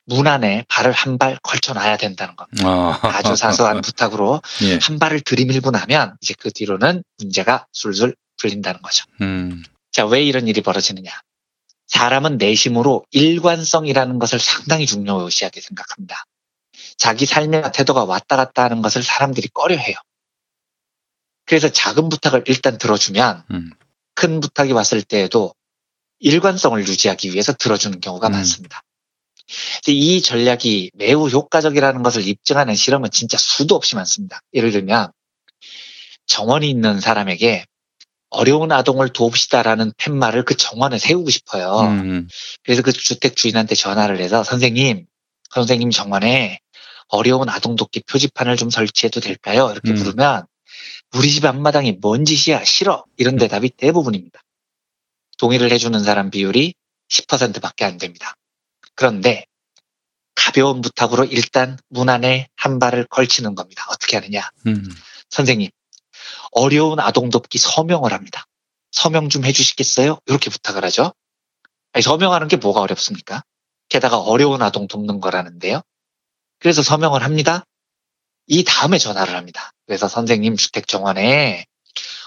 문 0.06 0.28
안에 0.28 0.65
발을 0.68 0.91
한 0.91 1.18
발 1.18 1.38
걸쳐놔야 1.44 1.98
된다는 1.98 2.36
겁니다. 2.36 2.68
아. 2.68 2.99
아주 3.03 3.36
사소한 3.36 3.82
부탁으로 3.82 4.41
예. 4.64 4.80
한 4.82 4.99
발을 4.99 5.22
들이밀고 5.22 5.72
나면 5.72 6.18
이제 6.22 6.34
그 6.38 6.52
뒤로는 6.52 7.03
문제가 7.20 7.68
술술 7.72 8.15
풀린다는 8.38 8.82
거죠. 8.82 9.06
음. 9.22 9.64
자, 9.91 10.06
왜 10.06 10.24
이런 10.24 10.48
일이 10.48 10.61
벌어지느냐? 10.61 11.10
사람은 11.88 12.38
내심으로 12.38 13.06
일관성이라는 13.11 14.18
것을 14.20 14.40
상당히 14.40 14.86
중요시하게 14.86 15.61
생각합니다. 15.61 16.24
자기 17.04 17.26
삶의 17.26 17.74
태도가 17.74 18.06
왔다 18.06 18.38
갔다 18.38 18.64
하는 18.64 18.82
것을 18.82 19.04
사람들이 19.04 19.50
꺼려해요. 19.50 19.98
그래서 21.46 21.68
작은 21.68 22.08
부탁을 22.08 22.46
일단 22.48 22.78
들어주면 22.78 23.44
음. 23.52 23.72
큰 24.16 24.40
부탁이 24.40 24.72
왔을 24.72 25.02
때에도 25.02 25.54
일관성을 26.20 26.80
유지하기 26.80 27.34
위해서 27.34 27.52
들어주는 27.52 28.00
경우가 28.00 28.28
음. 28.28 28.32
많습니다. 28.32 28.84
이 29.88 30.22
전략이 30.22 30.92
매우 30.94 31.28
효과적이라는 31.28 32.04
것을 32.04 32.26
입증하는 32.26 32.74
실험은 32.74 33.12
진짜 33.12 33.38
수도 33.38 33.76
없이 33.76 33.98
많습니다. 33.98 34.40
예를 34.54 34.72
들면 34.72 35.12
정원이 36.28 36.70
있는 36.70 37.02
사람에게 37.02 37.66
어려운 38.30 38.72
아동을 38.72 39.12
돕시다라는 39.12 39.92
팻말을 39.98 40.46
그 40.46 40.56
정원에 40.56 41.00
세우고 41.00 41.30
싶어요. 41.32 41.82
음. 41.82 42.30
그래서 42.64 42.82
그 42.82 42.94
주택 42.94 43.36
주인한테 43.36 43.76
전화를 43.76 44.22
해서 44.22 44.46
선생님, 44.46 45.06
선생님 45.54 45.92
정원에 45.92 46.62
어려운 47.14 47.48
아동 47.48 47.76
돕기 47.76 48.02
표지판을 48.07 48.57
좀 48.57 48.72
설치해도 48.72 49.19
될까요? 49.19 49.69
이렇게 49.72 49.91
음. 49.91 49.95
물으면 49.95 50.45
우리 51.14 51.30
집 51.30 51.45
앞마당이 51.45 51.99
뭔 52.02 52.26
짓이야 52.26 52.64
싫어 52.64 53.06
이런 53.18 53.38
대답이 53.38 53.69
대부분입니다. 53.69 54.41
동의를 55.38 55.72
해주는 55.72 55.99
사람 56.03 56.31
비율이 56.31 56.73
10%밖에 57.10 57.85
안 57.85 57.98
됩니다. 57.98 58.34
그런데 58.95 59.45
가벼운 60.34 60.81
부탁으로 60.81 61.26
일단 61.26 61.77
문 61.90 62.10
안에 62.10 62.48
한 62.56 62.80
발을 62.80 63.06
걸치는 63.06 63.53
겁니다. 63.53 63.85
어떻게 63.90 64.18
하느냐? 64.18 64.49
음. 64.65 64.84
선생님, 65.30 65.69
어려운 66.52 66.99
아동 66.99 67.30
돕기 67.30 67.60
서명을 67.60 68.11
합니다. 68.11 68.45
서명 68.91 69.30
좀 69.30 69.45
해주시겠어요? 69.45 70.18
이렇게 70.26 70.49
부탁을 70.49 70.84
하죠. 70.85 71.14
아니, 71.91 72.02
서명하는 72.02 72.48
게 72.48 72.57
뭐가 72.57 72.81
어렵습니까? 72.81 73.44
게다가 73.90 74.18
어려운 74.18 74.64
아동 74.64 74.88
돕는 74.88 75.19
거라는데요. 75.19 75.84
그래서 76.64 76.81
서명을 76.81 77.23
합니다. 77.23 77.65
이 78.48 78.64
다음에 78.64 78.98
전화를 78.98 79.35
합니다. 79.35 79.72
그래서 79.85 80.07
선생님 80.07 80.56
주택 80.56 80.88
정원에 80.88 81.65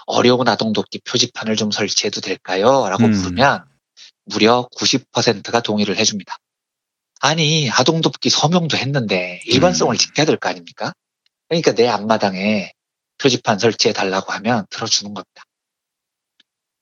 어려운 0.05 0.47
아동 0.47 0.75
돕기 0.75 1.01
표지판을 1.07 1.57
좀 1.57 1.71
설치해도 1.71 2.21
될까요? 2.21 2.87
라고 2.91 3.07
음. 3.07 3.13
물으면 3.13 3.65
무려 4.27 4.69
90%가 4.77 5.61
동의를 5.61 5.97
해줍니다. 5.97 6.37
아니, 7.21 7.71
아동 7.71 8.03
돕기 8.03 8.29
서명도 8.29 8.77
했는데 8.77 9.41
일관성을 9.47 9.97
지켜야 9.97 10.27
될 10.27 10.37
거 10.37 10.51
아닙니까? 10.51 10.93
그러니까 11.49 11.73
내 11.73 11.89
앞마당에 11.89 12.73
표지판 13.17 13.59
설치해 13.59 13.95
달라고 13.95 14.33
하면 14.35 14.67
들어주는 14.69 15.15
겁니다. 15.15 15.45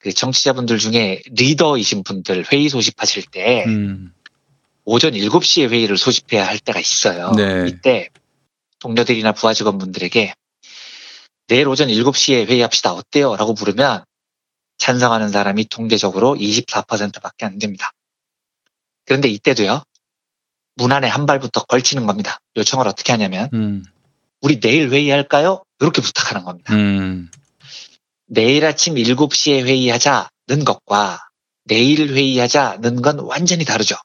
그 0.01 0.13
정치자분들 0.13 0.79
중에 0.81 1.23
리더이신 1.27 2.03
분들 2.03 2.47
회의 2.53 2.69
소집하실 2.69 3.27
때 3.31 3.65
음. 3.69 4.13
오전 4.85 5.13
7시에 5.13 5.71
회의를 5.71 5.97
소집해야 5.97 6.47
할 6.47 6.59
때가 6.59 6.79
있어요. 6.79 7.33
네. 7.33 7.67
이때 7.69 8.11
동료들이나 8.81 9.33
부하 9.33 9.55
직원분들에게 9.55 10.35
내일 11.49 11.69
오전 11.69 11.89
7시에 11.89 12.47
회의합시다. 12.47 12.93
어때요? 12.93 13.37
라고 13.37 13.53
물으면 13.55 14.05
찬성하는 14.79 15.29
사람이 15.29 15.67
통계적으로 15.67 16.35
24%밖에 16.35 17.47
안 17.47 17.59
됩니다. 17.59 17.93
그런데 19.07 19.29
이때도요. 19.29 19.83
문 20.77 20.93
안에 20.93 21.07
한 21.07 21.27
발부터 21.27 21.65
걸치는 21.65 22.07
겁니다. 22.07 22.39
요청을 22.57 22.89
어떻게 22.89 23.13
하냐면 23.13 23.49
음. 23.55 23.85
우리 24.41 24.61
내일 24.61 24.91
회의할까요? 24.91 25.63
이렇게 25.81 26.03
부탁하는 26.03 26.45
겁니다. 26.45 26.75
음. 26.75 27.31
내일 28.27 28.65
아침 28.65 28.95
7시에 28.95 29.65
회의하자는 29.65 30.65
것과 30.65 31.29
내일 31.65 32.13
회의하자는 32.13 33.03
건 33.03 33.21
완전히 33.21 33.65
다르죠. 33.65 33.97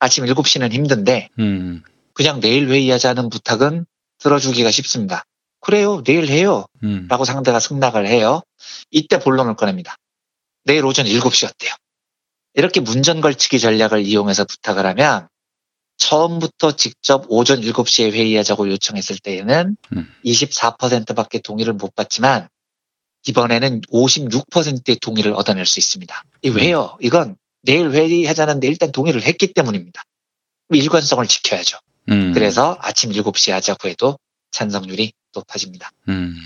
아침 0.00 0.24
7시는 0.24 0.72
힘든데 0.72 1.28
음. 1.38 1.82
그냥 2.14 2.40
내일 2.40 2.68
회의하자는 2.68 3.30
부탁은 3.30 3.86
들어주기가 4.18 4.70
쉽습니다. 4.70 5.24
그래요, 5.60 6.02
내일 6.02 6.26
해요. 6.28 6.66
음. 6.82 7.06
라고 7.08 7.24
상대가 7.24 7.60
승낙을 7.60 8.06
해요. 8.06 8.42
이때 8.90 9.18
본론을 9.18 9.56
꺼냅니다. 9.56 9.96
내일 10.64 10.84
오전 10.84 11.06
7시 11.06 11.48
어때요? 11.48 11.72
이렇게 12.54 12.80
문전 12.80 13.20
걸치기 13.20 13.60
전략을 13.60 14.04
이용해서 14.04 14.44
부탁을 14.44 14.86
하면 14.86 15.28
처음부터 15.98 16.76
직접 16.76 17.26
오전 17.28 17.60
7시에 17.60 18.12
회의하자고 18.12 18.70
요청했을 18.70 19.18
때에는 19.18 19.76
음. 19.92 20.14
24%밖에 20.24 21.40
동의를 21.40 21.74
못 21.74 21.94
받지만 21.94 22.48
이번에는 23.26 23.82
56%의 23.82 24.96
동의를 24.96 25.34
얻어낼 25.34 25.66
수 25.66 25.78
있습니다. 25.78 26.24
이 26.42 26.48
왜요? 26.48 26.96
이건 27.00 27.36
내일 27.62 27.90
회의하자는데 27.90 28.66
일단 28.66 28.92
동의를 28.92 29.22
했기 29.22 29.52
때문입니다. 29.52 30.02
일관성을 30.70 31.26
지켜야죠. 31.26 31.78
음. 32.10 32.32
그래서 32.32 32.76
아침 32.80 33.10
7시에 33.10 33.52
하자고 33.52 33.88
해도 33.88 34.18
찬성률이 34.50 35.12
높아집니다. 35.34 35.90
음. 36.08 36.36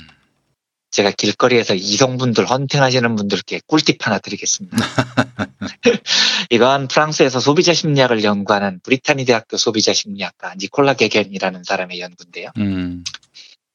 제가 0.91 1.11
길거리에서 1.11 1.75
이성분들 1.75 2.49
헌팅하시는 2.49 3.17
분들께 3.17 3.63
꿀팁 3.67 4.07
하나 4.07 4.19
드리겠습니다. 4.19 4.77
이건 6.51 6.87
프랑스에서 6.87 7.41
소비자 7.41 7.75
심리학을 7.75 8.23
연구하는 8.23 8.79
브리타니 8.81 9.25
대학교 9.25 9.57
소비자 9.57 9.93
심리학가 9.93 10.55
니콜라 10.55 10.95
게겐이라는 10.95 11.65
사람의 11.65 11.99
연구인데요. 11.99 12.51
음. 12.59 13.03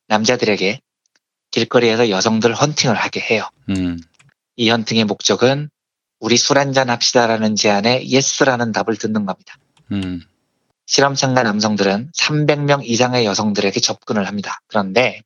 남자들에게 0.07 0.79
길거리에서 1.51 2.09
여성들 2.09 2.53
헌팅을 2.53 2.95
하게 2.95 3.19
해요. 3.19 3.49
음. 3.69 3.99
이 4.55 4.69
헌팅의 4.69 5.03
목적은 5.03 5.69
우리 6.19 6.37
술 6.37 6.57
한잔 6.57 6.89
합시다라는 6.89 7.55
제안에 7.55 8.07
yes라는 8.07 8.71
답을 8.71 8.97
듣는 8.97 9.25
겁니다. 9.25 9.57
음. 9.91 10.21
실험 10.85 11.15
참가 11.15 11.43
남성들은 11.43 12.11
300명 12.17 12.81
이상의 12.83 13.25
여성들에게 13.25 13.79
접근을 13.79 14.27
합니다. 14.27 14.59
그런데 14.67 15.21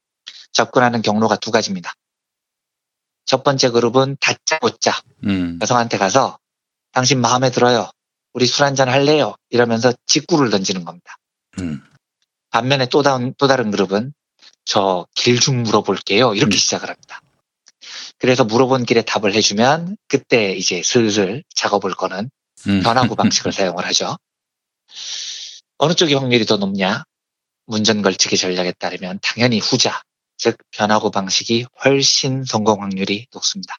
접근하는 0.52 1.02
경로가 1.02 1.38
두 1.38 1.52
가지입니다. 1.52 1.94
첫 3.26 3.44
번째 3.44 3.70
그룹은 3.70 4.18
다짜고짜 4.20 4.94
음. 5.26 5.57
여성한테 5.61 5.98
가서 5.98 6.38
당신 6.91 7.20
마음에 7.22 7.49
들어요. 7.49 7.90
우리 8.34 8.45
술 8.45 8.65
한잔 8.65 8.90
할래요. 8.90 9.36
이러면서 9.49 9.94
직구를 10.06 10.49
던지는 10.49 10.84
겁니다. 10.86 11.15
음. 11.60 11.82
반면에 12.52 12.88
또 12.88 13.02
다른, 13.02 13.34
또 13.38 13.48
다른 13.48 13.72
그룹은 13.72 14.14
저 14.65 15.06
길 15.15 15.40
좀 15.40 15.64
물어볼게요. 15.64 16.34
이렇게 16.36 16.57
시작을 16.57 16.90
합니다. 16.90 17.22
그래서 18.23 18.45
물어본 18.45 18.85
길에 18.85 19.01
답을 19.01 19.35
해주면 19.35 19.97
그때 20.07 20.53
이제 20.53 20.81
슬슬 20.81 21.43
작업을 21.53 21.91
거는 21.93 22.31
음. 22.69 22.81
변화구 22.81 23.17
방식을 23.17 23.51
사용을 23.51 23.85
하죠. 23.87 24.15
어느 25.77 25.93
쪽이 25.93 26.13
확률이 26.13 26.45
더 26.45 26.55
높냐? 26.55 27.03
문전 27.65 28.01
걸치기 28.01 28.37
전략에 28.37 28.71
따르면 28.79 29.19
당연히 29.21 29.59
후자, 29.59 30.01
즉 30.37 30.55
변화구 30.71 31.11
방식이 31.11 31.65
훨씬 31.83 32.45
성공 32.45 32.81
확률이 32.81 33.27
높습니다. 33.33 33.75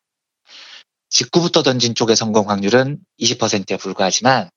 직구부터 1.08 1.62
던진 1.62 1.94
쪽의 1.94 2.14
성공 2.14 2.50
확률은 2.50 2.98
20%에 3.22 3.78
불과하지만 3.78 4.50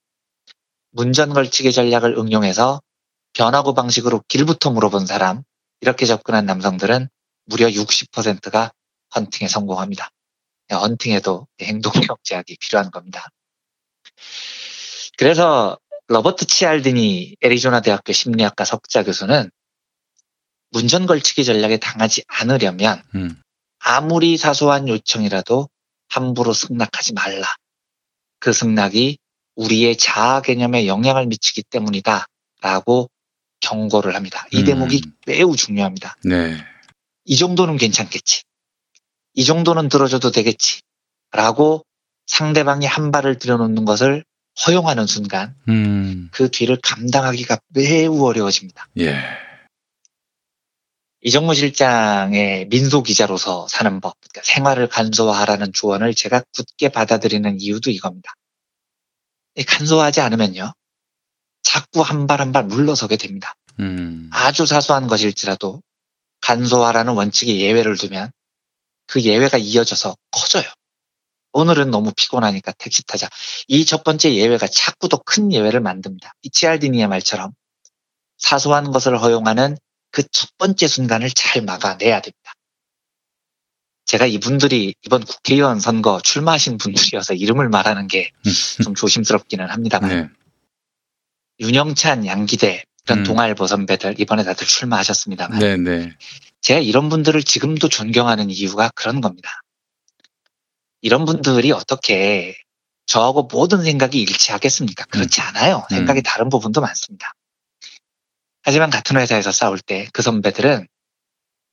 문전 0.91 1.31
걸치기 1.31 1.71
전략을 1.71 2.17
응용해서 2.17 2.81
변화구 3.31 3.73
방식으로 3.73 4.21
길부터 4.27 4.69
물어본 4.69 5.05
사람, 5.05 5.43
이렇게 5.79 6.05
접근한 6.05 6.45
남성들은 6.45 7.07
무려 7.45 7.69
60%가 7.69 8.73
헌팅에 9.15 9.47
성공합니다. 9.47 10.09
헌팅에도 10.71 11.47
행동력 11.61 12.23
제약이 12.23 12.57
필요한 12.59 12.91
겁니다. 12.91 13.27
그래서 15.17 15.77
로버트 16.07 16.45
치알디니 16.45 17.37
애리조나 17.41 17.81
대학교 17.81 18.13
심리학과 18.13 18.65
석자 18.65 19.03
교수는 19.03 19.49
문전 20.71 21.05
걸치기 21.05 21.45
전략에 21.45 21.77
당하지 21.77 22.23
않으려면 22.27 23.01
음. 23.15 23.41
아무리 23.79 24.37
사소한 24.37 24.87
요청이라도 24.87 25.69
함부로 26.09 26.53
승낙하지 26.53 27.13
말라. 27.13 27.47
그 28.39 28.53
승낙이 28.53 29.17
우리의 29.55 29.97
자아 29.97 30.41
개념에 30.41 30.87
영향을 30.87 31.25
미치기 31.27 31.63
때문이다. 31.63 32.25
라고 32.61 33.09
경고를 33.59 34.15
합니다. 34.15 34.45
이 34.51 34.59
음. 34.59 34.65
대목이 34.65 35.01
매우 35.25 35.55
중요합니다. 35.55 36.17
네. 36.23 36.57
이 37.25 37.35
정도는 37.35 37.77
괜찮겠지. 37.77 38.43
이 39.37 39.45
정도는 39.45 39.87
들어줘도 39.87 40.31
되겠지. 40.31 40.81
라고 41.31 41.85
상대방이 42.25 42.85
한 42.87 43.11
발을 43.11 43.37
들여놓는 43.37 43.85
것을 43.85 44.25
허용하는 44.65 45.05
순간 45.05 45.55
음. 45.69 46.29
그 46.31 46.49
뒤를 46.49 46.79
감당하기가 46.81 47.59
매우 47.69 48.25
어려워집니다. 48.25 48.87
예. 48.99 49.15
이정무 51.21 51.53
실장의 51.53 52.67
민소 52.69 53.03
기자로서 53.03 53.67
사는 53.69 54.01
법, 54.01 54.15
그러니까 54.21 54.41
생활을 54.51 54.87
간소화하라는 54.89 55.71
조언을 55.73 56.15
제가 56.15 56.41
굳게 56.55 56.89
받아들이는 56.89 57.59
이유도 57.61 57.91
이겁니다. 57.91 58.33
이 59.55 59.63
간소화하지 59.63 60.21
않으면요. 60.21 60.73
자꾸 61.61 62.01
한 62.01 62.25
발 62.25 62.39
한 62.41 62.51
발 62.53 62.63
물러서게 62.65 63.17
됩니다. 63.17 63.53
음. 63.79 64.29
아주 64.33 64.65
사소한 64.65 65.05
것일지라도 65.07 65.83
간소화라는 66.41 67.13
원칙에 67.13 67.57
예외를 67.59 67.97
두면 67.97 68.31
그 69.07 69.21
예외가 69.21 69.57
이어져서 69.57 70.15
커져요. 70.31 70.65
오늘은 71.53 71.89
너무 71.91 72.11
피곤하니까 72.15 72.73
택시 72.77 73.03
타자. 73.05 73.27
이 73.67 73.85
첫 73.85 74.03
번째 74.03 74.33
예외가 74.35 74.67
자꾸 74.67 75.09
더 75.09 75.17
큰 75.25 75.51
예외를 75.51 75.79
만듭니다. 75.81 76.33
이 76.43 76.49
치알디니의 76.49 77.07
말처럼 77.07 77.51
사소한 78.37 78.91
것을 78.91 79.19
허용하는 79.21 79.77
그 80.11 80.23
첫 80.31 80.49
번째 80.57 80.87
순간을 80.87 81.31
잘 81.31 81.61
막아내야 81.63 82.21
됩니다. 82.21 82.53
제가 84.05 84.25
이분들이 84.25 84.95
이번 85.05 85.23
국회의원 85.25 85.79
선거 85.79 86.21
출마하신 86.21 86.77
분들이어서 86.77 87.33
이름을 87.33 87.69
말하는 87.69 88.07
게 88.07 88.31
좀 88.83 88.95
조심스럽기는 88.95 89.67
합니다만 89.69 90.09
네. 90.09 90.29
윤영찬, 91.59 92.25
양기대 92.25 92.83
이런 93.05 93.19
음. 93.19 93.23
동아일보 93.23 93.67
선배들 93.67 94.19
이번에 94.19 94.43
다들 94.43 94.65
출마하셨습니다만 94.67 95.59
네 95.59 95.75
네. 95.77 96.15
제가 96.67 96.81
이런 96.81 97.07
분들을 97.07 97.41
지금도 97.43 97.87
존경하는 97.87 98.49
이유가 98.49 98.89
그런 98.93 99.21
겁니다. 99.21 99.61
이런 100.99 101.23
분들이 101.23 101.71
어떻게 101.71 102.57
저하고 103.05 103.43
모든 103.43 103.83
생각이 103.85 104.19
일치하겠습니까? 104.21 105.05
그렇지 105.05 105.39
않아요. 105.39 105.85
생각이 105.89 106.21
다른 106.23 106.49
부분도 106.49 106.81
많습니다. 106.81 107.31
하지만 108.63 108.89
같은 108.89 109.15
회사에서 109.15 109.53
싸울 109.53 109.79
때 109.79 110.09
그 110.11 110.21
선배들은 110.21 110.87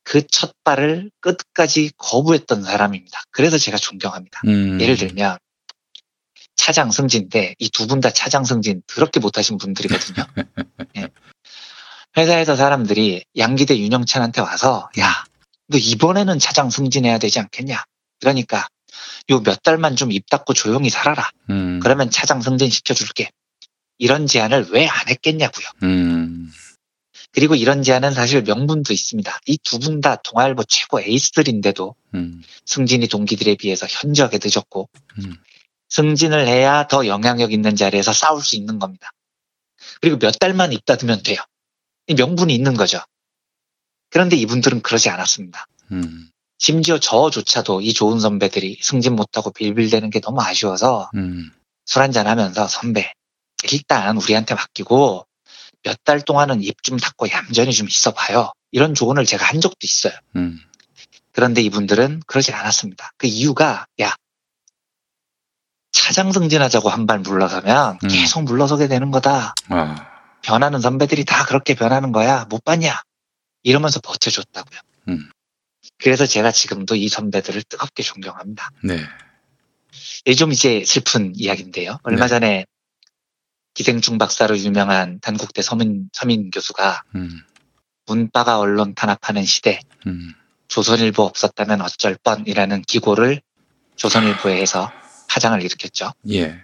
그 0.04 0.22
첫 0.30 0.52
발을 0.62 1.10
끝까지 1.18 1.90
거부했던 1.96 2.62
사람입니다. 2.62 3.20
그래서 3.32 3.58
제가 3.58 3.78
존경합니다. 3.78 4.42
음. 4.46 4.80
예를 4.80 4.96
들면 4.96 5.38
차장 6.54 6.92
승진인데 6.92 7.56
이 7.58 7.68
두 7.70 7.88
분 7.88 8.00
다 8.00 8.10
차장 8.10 8.44
승진 8.44 8.80
더럽게 8.86 9.18
못하신 9.18 9.58
분들이거든요. 9.58 10.24
예. 10.98 11.08
회사에서 12.16 12.56
사람들이 12.56 13.24
양기대 13.36 13.78
윤영찬한테 13.78 14.40
와서 14.40 14.88
야, 14.98 15.24
너 15.68 15.78
이번에는 15.78 16.38
차장 16.38 16.70
승진해야 16.70 17.18
되지 17.18 17.40
않겠냐? 17.40 17.84
그러니까 18.20 18.66
요 19.30 19.40
몇 19.40 19.62
달만 19.62 19.96
좀 19.96 20.12
입 20.12 20.28
닫고 20.30 20.52
조용히 20.54 20.90
살아라. 20.90 21.30
음. 21.50 21.80
그러면 21.80 22.10
차장 22.10 22.40
승진 22.42 22.70
시켜줄게. 22.70 23.30
이런 23.98 24.26
제안을 24.26 24.68
왜 24.70 24.86
안 24.88 25.08
했겠냐고요. 25.08 25.66
음. 25.84 26.50
그리고 27.32 27.54
이런 27.56 27.82
제안은 27.82 28.12
사실 28.12 28.42
명분도 28.42 28.92
있습니다. 28.92 29.40
이 29.46 29.56
두 29.64 29.78
분 29.80 30.00
다 30.00 30.16
동아일보 30.16 30.64
최고 30.64 31.00
에이스들인데도 31.00 31.94
음. 32.14 32.42
승진이 32.66 33.08
동기들에 33.08 33.56
비해서 33.56 33.86
현저하게 33.88 34.38
늦었고 34.42 34.88
음. 35.18 35.36
승진을 35.88 36.46
해야 36.46 36.86
더 36.86 37.06
영향력 37.06 37.52
있는 37.52 37.74
자리에서 37.76 38.12
싸울 38.12 38.42
수 38.42 38.56
있는 38.56 38.78
겁니다. 38.78 39.10
그리고 40.00 40.18
몇 40.18 40.38
달만 40.38 40.72
입 40.72 40.84
닫으면 40.84 41.22
돼요. 41.22 41.38
이 42.06 42.14
명분이 42.14 42.55
있는 42.55 42.74
거죠. 42.74 43.01
그런데 44.10 44.36
이분들은 44.36 44.82
그러지 44.82 45.09
않았습니다. 45.10 45.66
음. 45.93 46.31
심지어 46.59 46.98
저조차도 46.98 47.81
이 47.81 47.93
좋은 47.93 48.20
선배들이 48.20 48.78
승진 48.81 49.16
못하고 49.16 49.51
빌빌대는 49.51 50.10
게 50.10 50.20
너무 50.20 50.40
아쉬워서 50.43 51.10
음. 51.14 51.51
술 51.85 52.02
한잔 52.02 52.26
하면서 52.26 52.66
선배 52.68 53.12
일단 53.70 54.16
우리한테 54.16 54.55
맡기고 54.55 55.26
몇 55.82 55.97
달 56.05 56.20
동안은 56.22 56.62
입 56.62 56.82
좀 56.82 56.98
닫고 56.98 57.28
얌전히 57.31 57.72
좀 57.72 57.89
있어봐요. 57.89 58.52
이런 58.72 58.94
조언을 58.94 59.24
제가 59.26 59.44
한 59.47 59.60
적도 59.60 59.76
있어요. 59.82 60.12
음. 60.36 60.59
그런데 61.32 61.60
이분들은 61.62 62.22
그러지 62.26 62.52
않았습니다. 62.52 63.10
그 63.18 63.26
이유가 63.26 63.86
야 64.01 64.14
차장 65.93 66.32
승진하자고 66.32 66.89
한 66.89 67.06
발 67.06 67.18
물러서면 67.20 67.98
음. 68.02 68.09
계속 68.09 68.43
물러서게 68.44 68.89
되는 68.89 69.10
거다. 69.10 69.55
아. 69.68 70.13
변하는 70.44 70.80
선배들이 70.80 71.24
다 71.24 71.46
그렇게 71.46 71.74
변하는 71.74 72.12
거야. 72.12 72.44
못 72.44 72.62
봤냐? 72.62 73.02
이러면서 73.62 74.00
버텨줬다고요. 74.00 74.80
음. 75.08 75.30
그래서 75.98 76.26
제가 76.26 76.52
지금도 76.52 76.96
이 76.96 77.08
선배들을 77.08 77.62
뜨겁게 77.62 78.02
존경합니다. 78.02 78.70
네. 78.82 79.00
이좀 80.26 80.52
이제 80.52 80.84
슬픈 80.84 81.32
이야기인데요. 81.34 81.98
얼마 82.02 82.26
네. 82.26 82.28
전에 82.28 82.66
기생충 83.72 84.18
박사로 84.18 84.58
유명한 84.58 85.18
단국대 85.20 85.62
서민, 85.62 86.10
서민 86.12 86.50
교수가 86.50 87.02
음. 87.14 87.40
문바가 88.06 88.58
언론 88.58 88.94
탄압하는 88.94 89.44
시대, 89.44 89.80
음. 90.06 90.34
조선일보 90.68 91.22
없었다면 91.22 91.80
어쩔 91.80 92.18
뻔이라는 92.22 92.82
기고를 92.82 93.40
조선일보에 93.96 94.60
해서 94.60 94.92
파장을 95.28 95.60
일으켰죠. 95.62 96.12
예. 96.30 96.60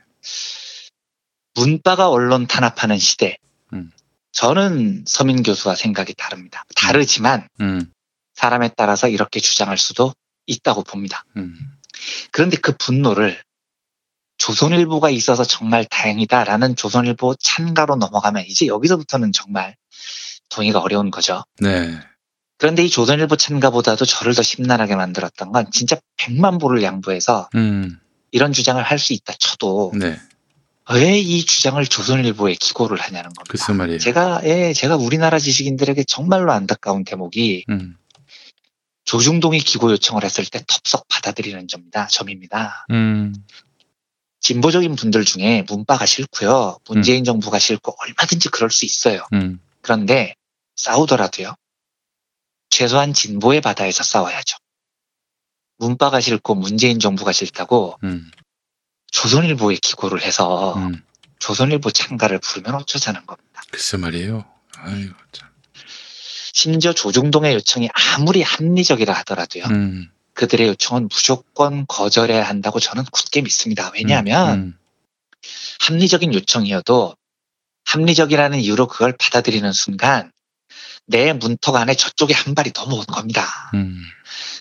문바가 1.54 2.10
언론 2.10 2.46
탄압하는 2.46 2.98
시대. 2.98 3.38
음. 3.72 3.90
저는 4.32 5.04
서민 5.06 5.42
교수와 5.42 5.74
생각이 5.74 6.14
다릅니다. 6.14 6.64
다르지만 6.76 7.48
음. 7.60 7.90
사람에 8.34 8.70
따라서 8.76 9.08
이렇게 9.08 9.40
주장할 9.40 9.76
수도 9.76 10.14
있다고 10.46 10.84
봅니다. 10.84 11.24
음. 11.36 11.54
그런데 12.32 12.56
그 12.56 12.72
분노를 12.76 13.42
조선일보가 14.38 15.10
있어서 15.10 15.44
정말 15.44 15.84
다행이다라는 15.84 16.74
조선일보 16.76 17.34
찬가로 17.38 17.96
넘어가면 17.96 18.44
이제 18.46 18.66
여기서부터는 18.66 19.32
정말 19.32 19.76
동의가 20.48 20.80
어려운 20.80 21.10
거죠. 21.10 21.44
네. 21.58 22.00
그런데 22.56 22.84
이 22.84 22.90
조선일보 22.90 23.36
찬가보다도 23.36 24.04
저를 24.06 24.34
더 24.34 24.42
심란하게 24.42 24.96
만들었던 24.96 25.52
건 25.52 25.70
진짜 25.72 25.96
100만 26.16 26.60
보를 26.60 26.82
양보해서 26.82 27.50
음. 27.54 27.98
이런 28.32 28.52
주장을 28.52 28.82
할 28.82 28.98
수 28.98 29.12
있다 29.12 29.34
쳐도 29.38 29.92
네. 29.98 30.18
왜 30.92 31.20
이 31.20 31.44
주장을 31.44 31.84
조선일보에 31.84 32.54
기고를 32.54 32.98
하냐는 32.98 33.30
겁니다. 33.32 33.44
글쎄 33.48 33.72
말이에요. 33.72 33.98
제가 33.98 34.40
예, 34.44 34.72
제가 34.72 34.96
우리나라 34.96 35.38
지식인들에게 35.38 36.04
정말로 36.04 36.52
안타까운 36.52 37.04
대목이 37.04 37.64
음. 37.68 37.96
조중동이 39.04 39.60
기고 39.60 39.90
요청을 39.92 40.24
했을 40.24 40.44
때 40.46 40.62
덥석 40.66 41.06
받아들이는 41.08 41.68
점입니다. 41.68 42.06
점입니다. 42.08 42.86
음. 42.90 43.34
진보적인 44.40 44.96
분들 44.96 45.24
중에 45.24 45.64
문바가 45.68 46.06
싫고요. 46.06 46.78
문재인 46.88 47.24
정부가 47.24 47.58
싫고 47.58 47.94
얼마든지 48.00 48.48
그럴 48.48 48.70
수 48.70 48.84
있어요. 48.84 49.26
음. 49.32 49.60
그런데 49.82 50.34
싸우더라도요. 50.76 51.54
최소한 52.70 53.12
진보의 53.12 53.60
바다에서 53.60 54.02
싸워야죠. 54.02 54.56
문바가 55.78 56.20
싫고 56.20 56.54
문재인 56.54 56.98
정부가 56.98 57.32
싫다고 57.32 57.98
음. 58.04 58.30
조선일보에 59.10 59.76
기고를 59.76 60.22
해서 60.22 60.74
음. 60.76 61.02
조선일보 61.38 61.90
창가를 61.90 62.38
부르면 62.38 62.74
어쩌자는 62.74 63.26
겁니다. 63.26 63.62
글쎄 63.70 63.96
말이에요. 63.96 64.44
아이고 64.76 65.14
참. 65.32 65.48
심지어 66.52 66.92
조중동의 66.92 67.54
요청이 67.54 67.88
아무리 67.92 68.42
합리적이라 68.42 69.12
하더라도요. 69.14 69.64
음. 69.64 70.10
그들의 70.34 70.68
요청은 70.68 71.08
무조건 71.08 71.86
거절해야 71.86 72.42
한다고 72.42 72.80
저는 72.80 73.04
굳게 73.10 73.42
믿습니다. 73.42 73.90
왜냐하면 73.94 74.58
음. 74.58 74.78
합리적인 75.80 76.34
요청이어도 76.34 77.16
합리적이라는 77.84 78.58
이유로 78.60 78.88
그걸 78.88 79.16
받아들이는 79.18 79.72
순간 79.72 80.30
내 81.10 81.32
문턱 81.32 81.74
안에 81.76 81.94
저쪽에 81.94 82.32
한 82.34 82.54
발이 82.54 82.72
넘어온 82.74 83.04
겁니다. 83.06 83.70
음. 83.74 84.00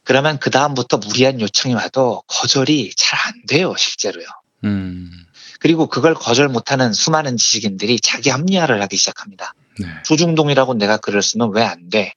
그러면 0.04 0.40
그 0.40 0.50
다음부터 0.50 0.98
무리한 0.98 1.40
요청이 1.40 1.76
와도 1.76 2.24
거절이 2.28 2.92
잘 2.96 3.20
안 3.28 3.34
돼요, 3.48 3.76
실제로요. 3.78 4.26
음. 4.64 5.12
그리고 5.60 5.88
그걸 5.88 6.14
거절 6.16 6.48
못하는 6.48 6.94
수많은 6.94 7.38
지식인들이 7.38 8.00
자기 8.00 8.30
합리화를 8.30 8.82
하기 8.84 8.98
시작합니다. 8.98 9.54
네. 9.80 9.88
조중동이라고 10.06 10.74
내가 10.76 10.98
글을 10.98 11.22
쓰면 11.22 11.52
왜 11.54 11.64
안 11.64 11.90
돼? 11.90 12.14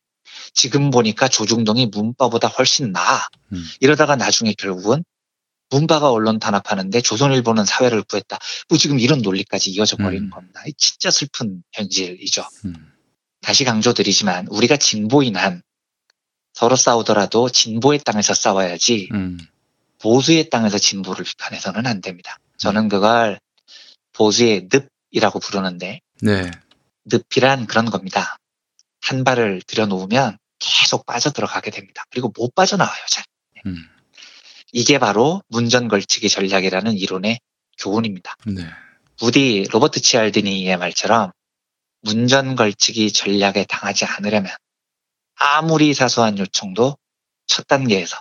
지금 0.54 0.90
보니까 0.90 1.28
조중동이 1.28 1.86
문바보다 1.86 2.48
훨씬 2.48 2.92
나아. 2.92 3.22
음. 3.52 3.64
이러다가 3.80 4.16
나중에 4.16 4.54
결국은 4.56 5.02
문바가 5.70 6.10
언론 6.10 6.38
탄압하는데 6.38 7.00
조선일보는 7.00 7.64
사회를 7.64 8.02
구했다. 8.02 8.38
뭐 8.68 8.78
지금 8.78 9.00
이런 9.00 9.22
논리까지 9.22 9.70
이어져 9.70 9.96
버리는 9.96 10.26
음. 10.26 10.30
겁니다. 10.30 10.62
이 10.66 10.72
진짜 10.76 11.10
슬픈 11.10 11.62
현실이죠. 11.72 12.44
음. 12.66 12.91
다시 13.42 13.64
강조드리지만 13.64 14.46
우리가 14.48 14.76
진보인 14.76 15.36
한 15.36 15.62
서로 16.54 16.76
싸우더라도 16.76 17.48
진보의 17.48 18.00
땅에서 18.00 18.34
싸워야지 18.34 19.08
음. 19.12 19.38
보수의 19.98 20.50
땅에서 20.50 20.78
진보를 20.78 21.24
비판해서는 21.24 21.86
안 21.86 22.00
됩니다. 22.00 22.38
음. 22.40 22.48
저는 22.58 22.88
그걸 22.88 23.38
보수의 24.12 24.68
늪이라고 25.12 25.38
부르는데 25.40 26.00
네. 26.20 26.50
늪이란 27.04 27.66
그런 27.66 27.86
겁니다. 27.86 28.36
한 29.00 29.24
발을 29.24 29.62
들여놓으면 29.66 30.38
계속 30.58 31.04
빠져들어가게 31.06 31.70
됩니다. 31.70 32.04
그리고 32.10 32.32
못 32.36 32.54
빠져나와요, 32.54 33.04
잘. 33.08 33.24
음. 33.66 33.76
이게 34.72 34.98
바로 34.98 35.42
문전 35.48 35.88
걸치기 35.88 36.28
전략이라는 36.28 36.92
이론의 36.96 37.40
교훈입니다. 37.78 38.36
네. 38.46 38.66
부디 39.18 39.66
로버트 39.70 40.00
치알디니의 40.00 40.76
말처럼 40.76 41.32
문전 42.02 42.56
걸치기 42.56 43.12
전략에 43.12 43.64
당하지 43.68 44.04
않으려면 44.04 44.52
아무리 45.36 45.94
사소한 45.94 46.38
요청도 46.38 46.96
첫 47.46 47.66
단계에서 47.66 48.18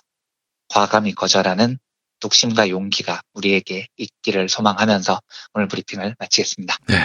과감히 0.70 1.14
거절하는 1.14 1.78
뚝심과 2.20 2.70
용기가 2.70 3.22
우리에게 3.34 3.88
있기를 3.98 4.48
소망하면서 4.48 5.20
오늘 5.54 5.68
브리핑을 5.68 6.16
마치겠습니다. 6.20 6.78
네. 6.88 7.00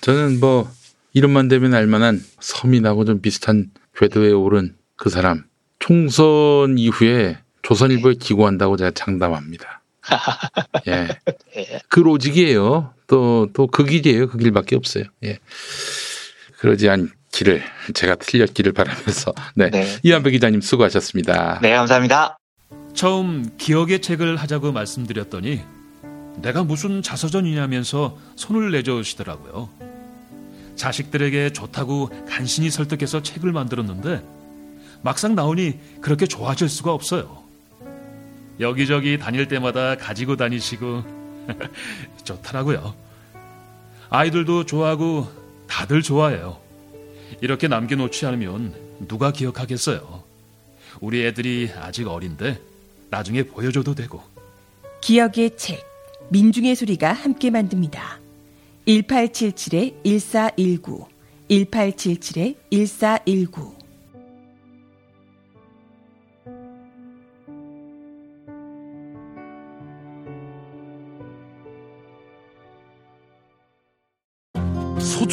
저는 0.00 0.40
뭐 0.40 0.70
이름만 1.12 1.48
되면 1.48 1.74
알만한 1.74 2.24
서민하고 2.40 3.04
좀 3.04 3.20
비슷한 3.20 3.70
궤도에 3.96 4.30
오른 4.32 4.76
그 4.96 5.10
사람 5.10 5.48
총선 5.78 6.76
이후에 6.76 7.38
조선일보에 7.62 8.14
기고한다고 8.14 8.76
제가 8.76 8.90
장담합니다. 8.92 9.82
예. 10.88 11.08
예. 11.56 11.80
그 11.88 12.00
로직이에요. 12.00 12.94
또 13.06 13.48
또 13.52 13.66
그 13.66 13.84
길이에요. 13.84 14.28
그 14.28 14.38
길밖에 14.38 14.76
없어요. 14.76 15.04
예. 15.24 15.38
그러지 16.58 16.88
않기를 16.88 17.62
제가 17.94 18.16
틀렸기를 18.16 18.72
바라면서 18.72 19.32
네. 19.54 19.70
네. 19.70 19.86
이한배 20.02 20.30
기자님 20.32 20.60
수고하셨습니다. 20.60 21.60
네, 21.62 21.74
감사합니다. 21.74 22.36
처음 22.94 23.48
기억의 23.56 24.00
책을 24.00 24.36
하자고 24.36 24.72
말씀드렸더니 24.72 25.62
내가 26.42 26.64
무슨 26.64 27.02
자서전이냐면서 27.02 28.18
손을 28.36 28.72
내저으시더라고요. 28.72 29.68
자식들에게 30.76 31.52
좋다고 31.52 32.10
간신히 32.28 32.70
설득해서 32.70 33.22
책을 33.22 33.52
만들었는데 33.52 34.22
막상 35.02 35.34
나오니 35.34 36.00
그렇게 36.00 36.26
좋아질 36.26 36.68
수가 36.68 36.92
없어요. 36.92 37.42
여기저기 38.60 39.18
다닐 39.18 39.46
때마다 39.46 39.96
가지고 39.96 40.36
다니시고 40.36 41.04
좋더라고요. 42.24 42.94
아이들도 44.10 44.66
좋아하고 44.66 45.37
다들 45.68 46.02
좋아해요. 46.02 46.58
이렇게 47.40 47.68
남겨놓지 47.68 48.26
않으면 48.26 48.74
누가 49.06 49.30
기억하겠어요. 49.30 50.24
우리 51.00 51.24
애들이 51.24 51.70
아직 51.76 52.08
어린데 52.08 52.60
나중에 53.10 53.44
보여줘도 53.44 53.94
되고. 53.94 54.20
기억의 55.00 55.56
책, 55.56 55.86
민중의 56.30 56.74
소리가 56.74 57.12
함께 57.12 57.50
만듭니다. 57.50 58.18
1877-1419, 58.86 61.06
1877-1419. 61.50 63.77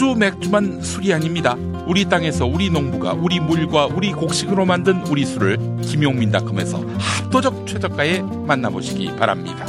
소주 0.06 0.20
맥주만 0.20 0.82
술이 0.82 1.14
아닙니다. 1.16 1.58
우리 1.88 2.06
땅에서 2.06 2.46
우리 2.46 2.70
농부가 2.70 3.14
우리 3.14 3.40
물과 3.40 3.88
우리 3.88 4.12
곡식으로 4.12 4.64
만든 4.64 5.02
우리 5.08 5.26
술을 5.26 5.58
김용민닷컴에서 5.82 6.80
압도적 7.24 7.66
최저가에 7.66 8.22
만나보시기 8.22 9.16
바랍니다. 9.16 9.66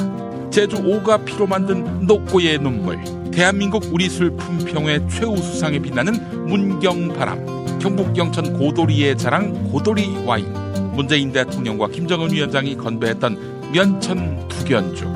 제주 0.50 0.76
오가 0.76 1.16
피로 1.16 1.46
만든 1.46 2.06
녹고의 2.06 2.58
눈물 2.58 3.02
대한민국 3.32 3.88
우리 3.90 4.10
술 4.10 4.36
품평회 4.36 5.08
최우수상에 5.08 5.78
빛나는 5.78 6.46
문경바람 6.46 7.78
경북 7.78 8.14
영천 8.18 8.58
고도리의 8.58 9.16
자랑 9.16 9.70
고도리 9.70 10.24
와인 10.26 10.52
문재인 10.92 11.32
대통령과 11.32 11.88
김정은 11.88 12.30
위원장이 12.30 12.76
건배했던 12.76 13.72
면천 13.72 14.48
두견주 14.48 15.06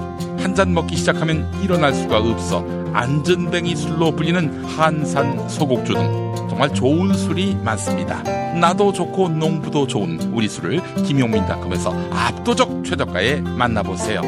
한 0.40 0.54
잔 0.54 0.72
먹기 0.72 0.96
시작하면 0.96 1.46
일어날 1.62 1.92
수가 1.94 2.18
없어 2.18 2.79
안전뱅이 2.92 3.76
술로 3.76 4.14
불리는 4.14 4.64
한산 4.64 5.48
소곡주 5.48 5.94
등 5.94 6.34
정말 6.48 6.74
좋은 6.74 7.14
술이 7.14 7.54
많습니다. 7.56 8.22
나도 8.58 8.92
좋고 8.92 9.28
농부도 9.30 9.86
좋은 9.86 10.20
우리 10.34 10.48
술을 10.48 10.80
김용민닷컴에서 11.04 11.92
압도적 12.10 12.84
최저가에 12.84 13.40
만나보세요. 13.40 14.20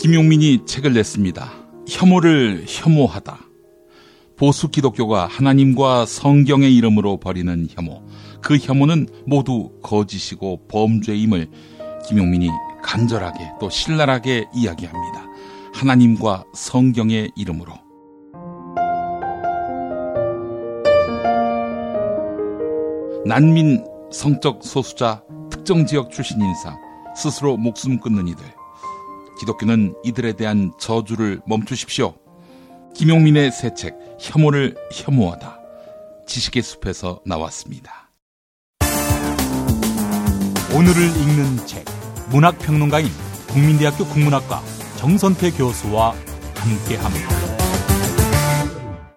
김용민이 0.00 0.66
책을 0.66 0.92
냈습니다. 0.92 1.50
혐오를 1.88 2.64
혐오하다. 2.66 3.38
보수 4.36 4.68
기독교가 4.68 5.26
하나님과 5.26 6.04
성경의 6.04 6.76
이름으로 6.76 7.16
벌이는 7.16 7.68
혐오. 7.70 8.02
그 8.42 8.58
혐오는 8.58 9.06
모두 9.26 9.70
거짓이고 9.82 10.68
범죄임을 10.68 11.48
김용민이 12.06 12.50
간절하게 12.86 13.54
또 13.60 13.68
신랄하게 13.68 14.46
이야기합니다. 14.54 15.26
하나님과 15.74 16.44
성경의 16.54 17.32
이름으로. 17.34 17.74
난민, 23.26 23.84
성적 24.12 24.62
소수자, 24.62 25.24
특정 25.50 25.84
지역 25.84 26.12
출신 26.12 26.40
인사, 26.40 26.76
스스로 27.16 27.56
목숨 27.56 27.98
끊는 27.98 28.28
이들. 28.28 28.44
기독교는 29.40 29.94
이들에 30.04 30.34
대한 30.34 30.72
저주를 30.78 31.40
멈추십시오. 31.46 32.14
김용민의 32.94 33.50
새 33.50 33.74
책, 33.74 33.98
혐오를 34.20 34.76
혐오하다. 34.92 35.58
지식의 36.28 36.62
숲에서 36.62 37.20
나왔습니다. 37.26 38.10
오늘을 40.72 41.02
읽는 41.04 41.66
책. 41.66 41.95
문학평론가인 42.30 43.06
국민대학교 43.48 44.04
국문학과 44.04 44.60
정선태 44.98 45.52
교수와 45.52 46.10
함께합니다. 46.56 47.28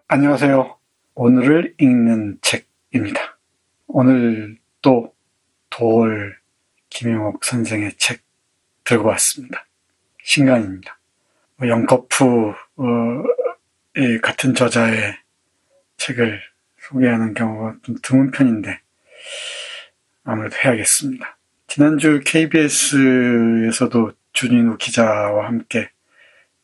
안녕하세요. 0.08 0.78
오늘을 1.16 1.74
읽는 1.80 2.38
책입니다. 2.42 3.40
오늘 3.88 4.58
또 4.82 5.14
도월 5.72 6.38
김용옥 6.90 7.44
선생의 7.44 7.94
책 7.98 8.22
들고 8.84 9.08
왔습니다. 9.10 9.66
신간입니다. 10.24 11.00
뭐 11.58 11.68
영커프 11.68 12.26
어, 12.26 12.86
같은 14.22 14.54
저자의 14.54 15.18
책을 15.98 16.42
소개하는 16.78 17.34
경우가 17.34 17.78
좀 17.82 17.96
드문 18.04 18.32
편인데 18.32 18.80
아무래도 20.24 20.56
해야겠습니다. 20.64 21.39
지난주 21.70 22.20
KBS에서도 22.26 24.12
준인우 24.34 24.78
기자와 24.78 25.46
함께 25.46 25.92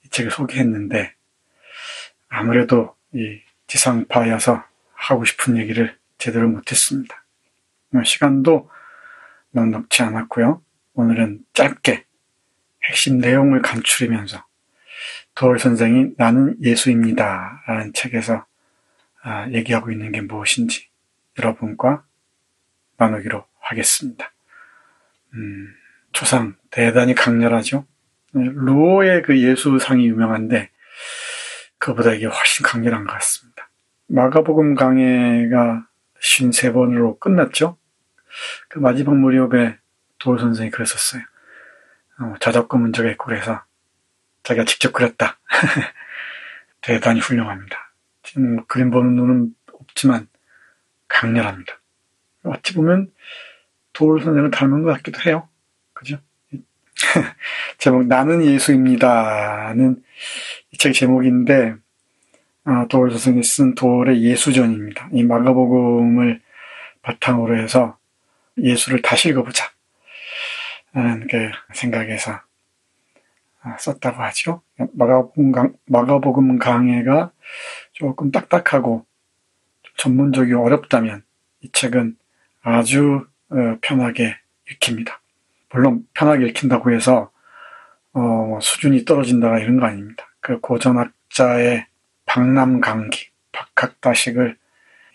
이 0.04 0.10
책을 0.10 0.32
소개했는데 0.32 1.14
아무래도 2.28 2.96
이 3.14 3.40
지상파여서 3.68 4.64
하고 4.96 5.24
싶은 5.24 5.58
얘기를 5.58 5.96
제대로 6.18 6.50
못했습니다. 6.50 7.24
시간도 8.04 8.72
넉넉치 9.52 10.02
않았고요. 10.02 10.64
오늘은 10.96 11.46
짧게 11.54 12.04
핵심 12.86 13.20
내용을 13.20 13.62
간추리면서 13.62 14.44
도월 15.36 15.60
선생이 15.60 16.14
나는 16.18 16.56
예수입니다 16.64 17.62
라는 17.68 17.94
책에서 17.94 18.44
아, 19.22 19.48
얘기하고 19.52 19.92
있는 19.92 20.12
게 20.12 20.22
무엇인지 20.22 20.88
여러분과 21.38 22.04
나누기로 22.98 23.46
하겠습니다. 23.60 24.35
음, 25.36 25.74
초상 26.12 26.56
대단히 26.72 27.14
강렬하죠. 27.14 27.86
루오의 28.34 29.22
그 29.24 29.42
예수상이 29.42 30.08
유명한데 30.08 30.70
그보다 31.78 32.14
이게 32.14 32.26
훨씬 32.26 32.66
강렬한 32.66 33.06
것 33.06 33.14
같습니다. 33.14 33.70
마가복음 34.08 34.76
강해가 34.76 35.88
53번으로 36.22 37.20
끝났죠. 37.20 37.78
그 38.70 38.80
마지막 38.80 39.16
무렵에 39.16 39.78
도울 40.20 40.40
선생이 40.40 40.72
그랬었어요. 40.72 41.22
어, 42.20 42.36
저작권 42.40 42.82
문제가 42.82 43.10
있고 43.12 43.26
그래서 43.26 43.64
자기가 44.44 44.66
직접 44.66 44.94
그렸다. 44.94 45.40
대단히 46.82 47.20
훌륭합니다. 47.20 47.92
지금 48.24 48.56
뭐 48.56 48.66
그림 48.68 48.92
보는 48.92 49.16
눈은 49.16 49.56
없지만 49.72 50.28
강렬합니다. 51.08 51.80
어찌 52.44 52.74
보면 52.74 53.12
도울 53.96 54.22
선생을 54.22 54.52
닮은 54.52 54.84
것 54.84 54.94
같기도 54.94 55.22
해요. 55.26 55.48
그죠? 55.94 56.18
제목 57.80 58.06
나는 58.06 58.46
예수입니다는 58.46 60.04
이 60.72 60.78
책 60.78 60.94
제목인데 60.94 61.76
아, 62.66 62.86
도울 62.90 63.12
선생이 63.12 63.44
쓴 63.44 63.76
도울의 63.76 64.24
예수전입니다. 64.24 65.10
이 65.14 65.24
마가복음을 65.24 66.42
바탕으로 67.02 67.58
해서 67.58 67.98
예수를 68.58 69.02
다시 69.02 69.30
읽어보자 69.30 69.66
라는 70.94 71.28
그 71.28 71.52
생각에서 71.74 72.42
아, 73.62 73.78
썼다고 73.78 74.22
하죠. 74.24 74.62
마가복음, 74.94 75.52
강, 75.52 75.74
마가복음 75.86 76.60
강해가 76.60 77.32
조금 77.94 78.32
딱딱하고 78.32 79.06
전문적이고 79.98 80.64
어렵다면 80.64 81.24
이 81.62 81.72
책은 81.72 82.18
아주 82.62 83.26
어, 83.26 83.35
편하게 83.82 84.38
읽힙니다. 84.70 85.22
물론 85.72 86.08
편하게 86.14 86.48
읽힌다고 86.48 86.92
해서 86.92 87.32
어, 88.14 88.20
뭐 88.20 88.60
수준이 88.62 89.06
떨어진다 89.06 89.60
이런 89.60 89.80
거 89.80 89.88
아닙니다. 89.88 90.26
그 90.40 90.60
고전학자의 90.60 91.86
박람강기, 92.26 93.30
박학다식을 93.52 94.58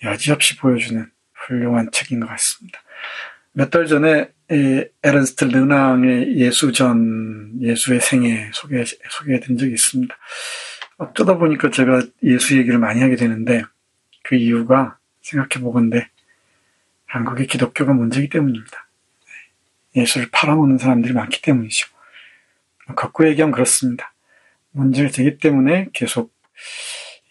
여지없이 0.05 0.57
보여주는 0.59 1.11
훌륭한 1.35 1.91
책인 1.93 2.21
것 2.21 2.29
같습니다. 2.29 2.81
몇 3.53 3.71
달 3.71 3.87
전에 3.87 4.31
에른스트 5.03 5.45
르낭의 5.45 6.37
예수전, 6.37 7.61
예수의 7.61 8.01
생애 8.01 8.51
소개, 8.53 8.85
소개해드린 8.85 9.57
적이 9.59 9.73
있습니다. 9.73 10.17
어쩌다 10.99 11.37
보니까 11.37 11.71
제가 11.71 12.03
예수 12.25 12.59
얘기를 12.59 12.79
많이 12.79 13.01
하게 13.01 13.17
되는데 13.17 13.63
그 14.25 14.35
이유가 14.35 14.99
생각해 15.23 15.63
보건데 15.63 16.09
한국의 17.11 17.49
기독교가 17.49 17.93
문제이기 17.93 18.29
때문입니다. 18.29 18.89
예수를 19.97 20.29
팔아먹는 20.31 20.79
사람들이 20.79 21.13
많기 21.13 21.43
때문이죠. 21.43 21.89
거꾸로 22.95 23.29
얘기하면 23.29 23.53
그렇습니다. 23.53 24.15
문제가 24.71 25.11
되기 25.11 25.39
때문에 25.39 25.89
계속 25.93 26.33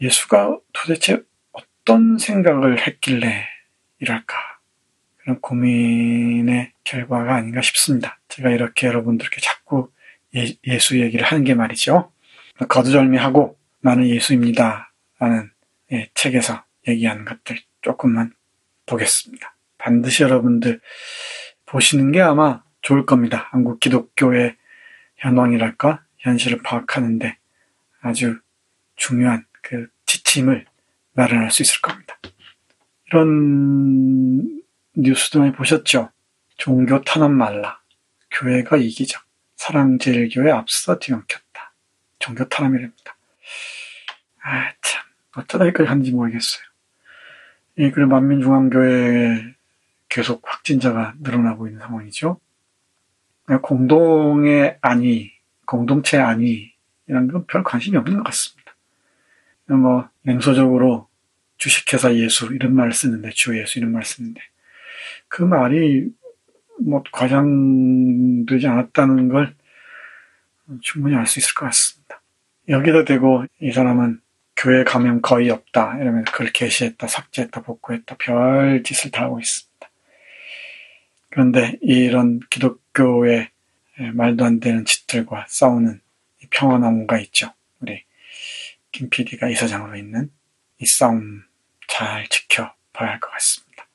예수가 0.01 0.60
도대체 0.73 1.23
어떤 1.51 2.18
생각을 2.18 2.85
했길래 2.85 3.47
이럴까 3.99 4.35
그런 5.18 5.39
고민의 5.39 6.73
결과가 6.84 7.35
아닌가 7.35 7.61
싶습니다. 7.61 8.19
제가 8.27 8.49
이렇게 8.49 8.88
여러분들께 8.88 9.39
자꾸 9.41 9.91
예, 10.35 10.80
수 10.80 10.99
얘기를 10.99 11.26
하는 11.26 11.45
게 11.45 11.56
말이죠. 11.56 12.11
거두절미하고 12.68 13.57
나는 13.80 14.07
예수입니다. 14.07 14.91
라는 15.19 15.49
예, 15.93 16.10
책에서 16.14 16.65
얘기하는 16.88 17.23
것들 17.23 17.60
조금만 17.81 18.34
보겠습니다. 18.85 19.56
반드시 19.80 20.22
여러분들 20.22 20.80
보시는 21.65 22.11
게 22.11 22.22
아마 22.22 22.61
좋을 22.81 23.06
겁니다. 23.06 23.47
한국 23.49 23.80
기독교의 23.80 24.56
현황이랄까 25.18 26.03
현실을 26.19 26.61
파악하는데 26.64 27.38
아주 28.01 28.39
중요한 28.95 29.45
그 29.61 29.88
지침을 30.06 30.65
마련할 31.14 31.49
수 31.49 31.64
있을 31.64 31.81
겁니다. 31.81 32.19
이런 33.07 34.61
뉴스도 34.95 35.39
많이 35.39 35.51
보셨죠? 35.51 36.11
종교 36.57 37.01
탄압 37.01 37.31
말라. 37.31 37.80
교회가 38.31 38.77
이기적. 38.77 39.23
사랑제일교회 39.56 40.51
앞서 40.51 40.99
뒤엉켰다. 40.99 41.73
종교 42.19 42.47
탄압이랍니다. 42.47 43.18
아, 44.41 44.72
참. 44.81 45.03
어쩌다 45.35 45.65
여기까지 45.65 45.88
하는지 45.88 46.11
모르겠어요. 46.11 46.64
이, 47.77 47.91
그래, 47.91 48.06
만민중앙교회에 48.06 49.56
계속 50.10 50.41
확진자가 50.44 51.14
늘어나고 51.19 51.68
있는 51.68 51.80
상황이죠. 51.80 52.40
공동의 53.61 54.77
안위, 54.81 55.31
공동체 55.65 56.18
안위, 56.18 56.73
이런 57.07 57.27
건별 57.31 57.64
관심이 57.64 57.98
없는 57.98 58.18
것 58.18 58.23
같습니다. 58.26 58.76
뭐, 59.68 60.10
냉소적으로 60.23 61.07
주식회사 61.57 62.14
예수, 62.15 62.53
이런 62.53 62.76
말을 62.76 62.91
쓰는데, 62.91 63.30
주 63.31 63.57
예수, 63.57 63.80
이런 63.80 63.91
말을 63.91 64.06
쓰는데, 64.06 64.41
그 65.27 65.44
말이 65.44 66.10
뭐 66.81 67.03
과장되지 67.11 68.68
않았다는 68.68 69.30
걸 69.30 69.56
충분히 70.81 71.15
알 71.15 71.26
수 71.27 71.40
있을 71.40 71.53
것 71.53 71.65
같습니다. 71.65 72.22
여기다 72.68 73.06
대고 73.06 73.45
이 73.61 73.72
사람은 73.72 74.22
교회 74.56 74.84
가면 74.84 75.22
거의 75.22 75.49
없다 75.49 75.98
이러면서 75.99 76.31
그걸 76.31 76.52
게시했다, 76.52 77.07
삭제했다, 77.07 77.61
복구했다 77.61 78.15
별 78.19 78.84
짓을 78.84 79.11
다 79.11 79.23
하고 79.23 79.40
있습니다. 79.40 79.69
그런데 81.30 81.77
이런 81.81 82.39
기독교의 82.49 83.49
말도 84.14 84.45
안 84.45 84.60
되는 84.60 84.85
짓들과 84.85 85.45
싸우는 85.47 86.01
평화나무가 86.49 87.19
있죠. 87.19 87.53
우리 87.80 88.03
김 88.91 89.10
PD가 89.10 89.49
이사장으로 89.49 89.95
있는 89.97 90.31
이 90.80 90.85
싸움 90.85 91.43
잘 91.88 92.27
지켜봐야 92.30 93.11
할 93.11 93.19
것 93.19 93.30
같습니다. 93.31 93.88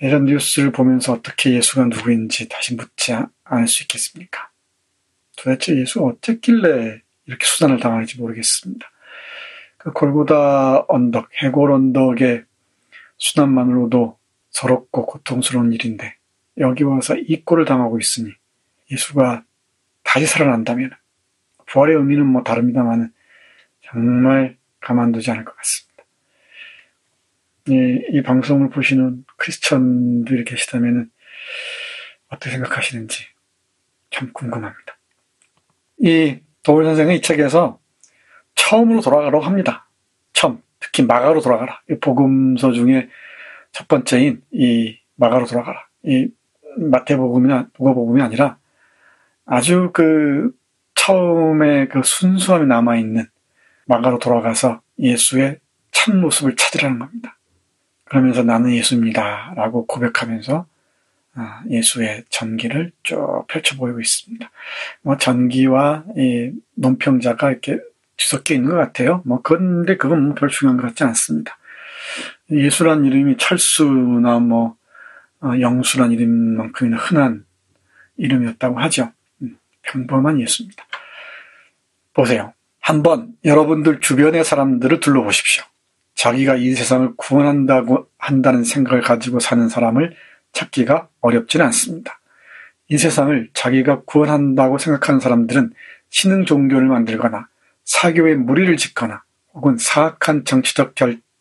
이런 0.00 0.24
뉴스를 0.26 0.72
보면서 0.72 1.12
어떻게 1.12 1.52
예수가 1.54 1.86
누구인지 1.86 2.48
다시 2.48 2.74
묻지 2.74 3.14
않을 3.44 3.68
수 3.68 3.82
있겠습니까? 3.82 4.50
도대체 5.36 5.76
예수가 5.76 6.06
어쨌길래 6.06 7.00
이렇게 7.26 7.46
수단을 7.46 7.78
당하는지 7.80 8.18
모르겠습니다. 8.18 8.90
그 9.78 9.92
골고다 9.92 10.86
언덕, 10.88 11.30
해골 11.42 11.70
언덕의 11.72 12.44
수단만으로도 13.18 14.18
서럽고 14.50 15.06
고통스러운 15.06 15.72
일인데 15.72 16.16
여기 16.58 16.84
와서 16.84 17.16
이 17.16 17.42
꼴을 17.44 17.64
당하고 17.64 17.98
있으니 17.98 18.30
예수가 18.90 19.44
다시 20.02 20.26
살아난다면 20.26 20.90
부활의 21.66 21.96
의미는 21.96 22.26
뭐 22.26 22.42
다릅니다만은 22.42 23.12
정말 23.82 24.56
가만두지 24.80 25.30
않을 25.30 25.44
것 25.44 25.56
같습니다. 25.56 26.04
이, 27.68 28.00
이 28.10 28.22
방송을 28.22 28.70
보시는 28.70 29.24
크리스천들이 29.36 30.44
계시다면 30.44 31.10
어떻게 32.28 32.50
생각하시는지 32.50 33.26
참 34.10 34.32
궁금합니다. 34.32 34.98
이 35.98 36.38
도울 36.62 36.84
선생은 36.84 37.14
이 37.14 37.20
책에서 37.22 37.80
처음으로 38.54 39.00
돌아가라고 39.00 39.44
합니다. 39.44 39.88
처음, 40.32 40.62
특히 40.78 41.02
마가로 41.02 41.40
돌아가라. 41.40 41.80
이 41.90 41.94
복음서 41.96 42.72
중에 42.72 43.08
첫 43.72 43.88
번째인 43.88 44.42
이 44.52 44.98
마가로 45.16 45.46
돌아가라. 45.46 45.86
이 46.04 46.28
마태복음이나 46.76 47.68
누가복음이 47.78 48.22
아니라 48.22 48.58
아주 49.46 49.90
그 49.92 50.52
처음에 50.94 51.88
그 51.88 52.02
순수함이 52.02 52.66
남아있는 52.66 53.26
마가로 53.86 54.18
돌아가서 54.18 54.80
예수의 54.98 55.58
참 55.90 56.20
모습을 56.20 56.56
찾으라는 56.56 56.98
겁니다. 56.98 57.36
그러면서 58.04 58.42
나는 58.42 58.72
예수입니다. 58.72 59.54
라고 59.56 59.86
고백하면서 59.86 60.66
아, 61.36 61.62
예수의 61.68 62.24
전기를 62.28 62.92
쭉 63.02 63.44
펼쳐 63.48 63.76
보이고 63.76 64.00
있습니다. 64.00 64.48
뭐 65.02 65.16
전기와 65.16 66.04
이 66.16 66.52
논평자가 66.74 67.50
이렇게 67.50 67.78
뒤섞여 68.16 68.54
있는 68.54 68.70
것 68.70 68.76
같아요. 68.76 69.22
뭐 69.24 69.40
그런데 69.42 69.96
그건 69.96 70.26
뭐 70.26 70.34
별 70.34 70.48
중요한 70.48 70.76
것 70.76 70.86
같지 70.86 71.02
않습니다. 71.04 71.58
예수란 72.50 73.04
이름이 73.04 73.36
철수나 73.38 74.38
뭐 74.38 74.68
어, 74.68 74.76
영수란 75.60 76.12
이름만큼이나 76.12 76.96
흔한 76.96 77.44
이름이었다고 78.16 78.78
하죠. 78.80 79.12
음, 79.42 79.58
평범한 79.82 80.40
예수입니다. 80.40 80.84
보세요. 82.12 82.52
한번 82.80 83.32
여러분들 83.44 84.00
주변의 84.00 84.44
사람들을 84.44 85.00
둘러보십시오. 85.00 85.64
자기가 86.14 86.56
이 86.56 86.74
세상을 86.74 87.14
구원한다고 87.16 88.08
한다는 88.18 88.64
생각을 88.64 89.02
가지고 89.02 89.40
사는 89.40 89.68
사람을 89.68 90.14
찾기가 90.52 91.08
어렵지는 91.20 91.66
않습니다. 91.66 92.20
이 92.88 92.98
세상을 92.98 93.50
자기가 93.52 94.02
구원한다고 94.02 94.78
생각하는 94.78 95.20
사람들은 95.20 95.72
신흥 96.10 96.44
종교를 96.44 96.86
만들거나 96.86 97.48
사교의 97.84 98.36
무리를 98.36 98.76
짓거나 98.76 99.22
혹은 99.52 99.76
사악한 99.78 100.44
정치적 100.44 100.94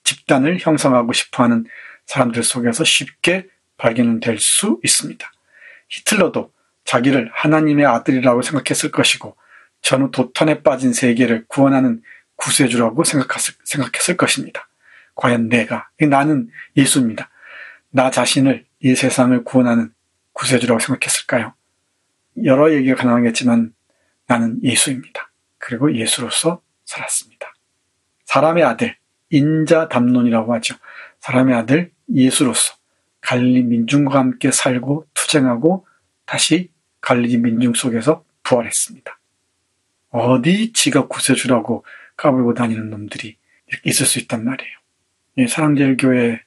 집단을 0.04 0.58
형성하고 0.60 1.14
싶어하는 1.14 1.66
사람들 2.06 2.44
속에서 2.44 2.84
쉽게 2.84 3.48
발견될 3.78 4.40
수 4.40 4.80
있습니다. 4.84 5.32
히틀러도 5.90 6.52
자기를 6.86 7.32
하나님의 7.34 7.86
아들이라고 7.86 8.42
생각했을 8.42 8.92
것이고 8.92 9.36
전후 9.82 10.12
도탄에 10.12 10.64
빠진 10.64 10.94
세계를 10.94 11.46
구원하는 11.48 12.02
구세주라고 12.36 13.04
생각했을 13.04 14.18
것입니다. 14.18 14.68
과연 15.16 15.50
내가, 15.50 15.90
나는 16.00 16.50
예수입니다. 16.76 17.30
나 17.90 18.10
자신을 18.10 18.66
이 18.80 18.96
세상을 18.96 19.44
구원하는 19.44 19.94
구세주라고 20.34 20.80
생각했을까요? 20.80 21.54
여러 22.44 22.74
얘기가 22.74 22.96
가능하겠지만 22.96 23.74
나는 24.26 24.60
예수입니다. 24.64 25.32
그리고 25.60 25.96
예수로서 25.96 26.62
살았습니다. 26.86 27.54
사람의 28.26 28.64
아들, 28.64 28.98
인자 29.30 29.90
담론이라고 29.90 30.54
하죠. 30.56 30.76
사람의 31.20 31.56
아들 31.56 31.92
예수로서 32.14 32.74
갈릴리 33.24 33.64
민중과 33.64 34.20
함께 34.20 34.52
살고 34.52 35.08
투쟁하고 35.14 35.86
다시 36.26 36.72
갈릴리 37.02 37.38
민중 37.38 37.74
속에서 37.74 38.24
부활했습니다. 38.44 39.20
어디 40.10 40.72
지가 40.74 41.08
구세주라고 41.08 41.86
까불고 42.18 42.54
다니는 42.54 42.90
놈들이 42.90 43.38
있을 43.84 44.06
수 44.06 44.20
있단 44.20 44.44
말이에요. 44.46 44.72
이 45.38 45.48
사랑제일교회 45.48 46.42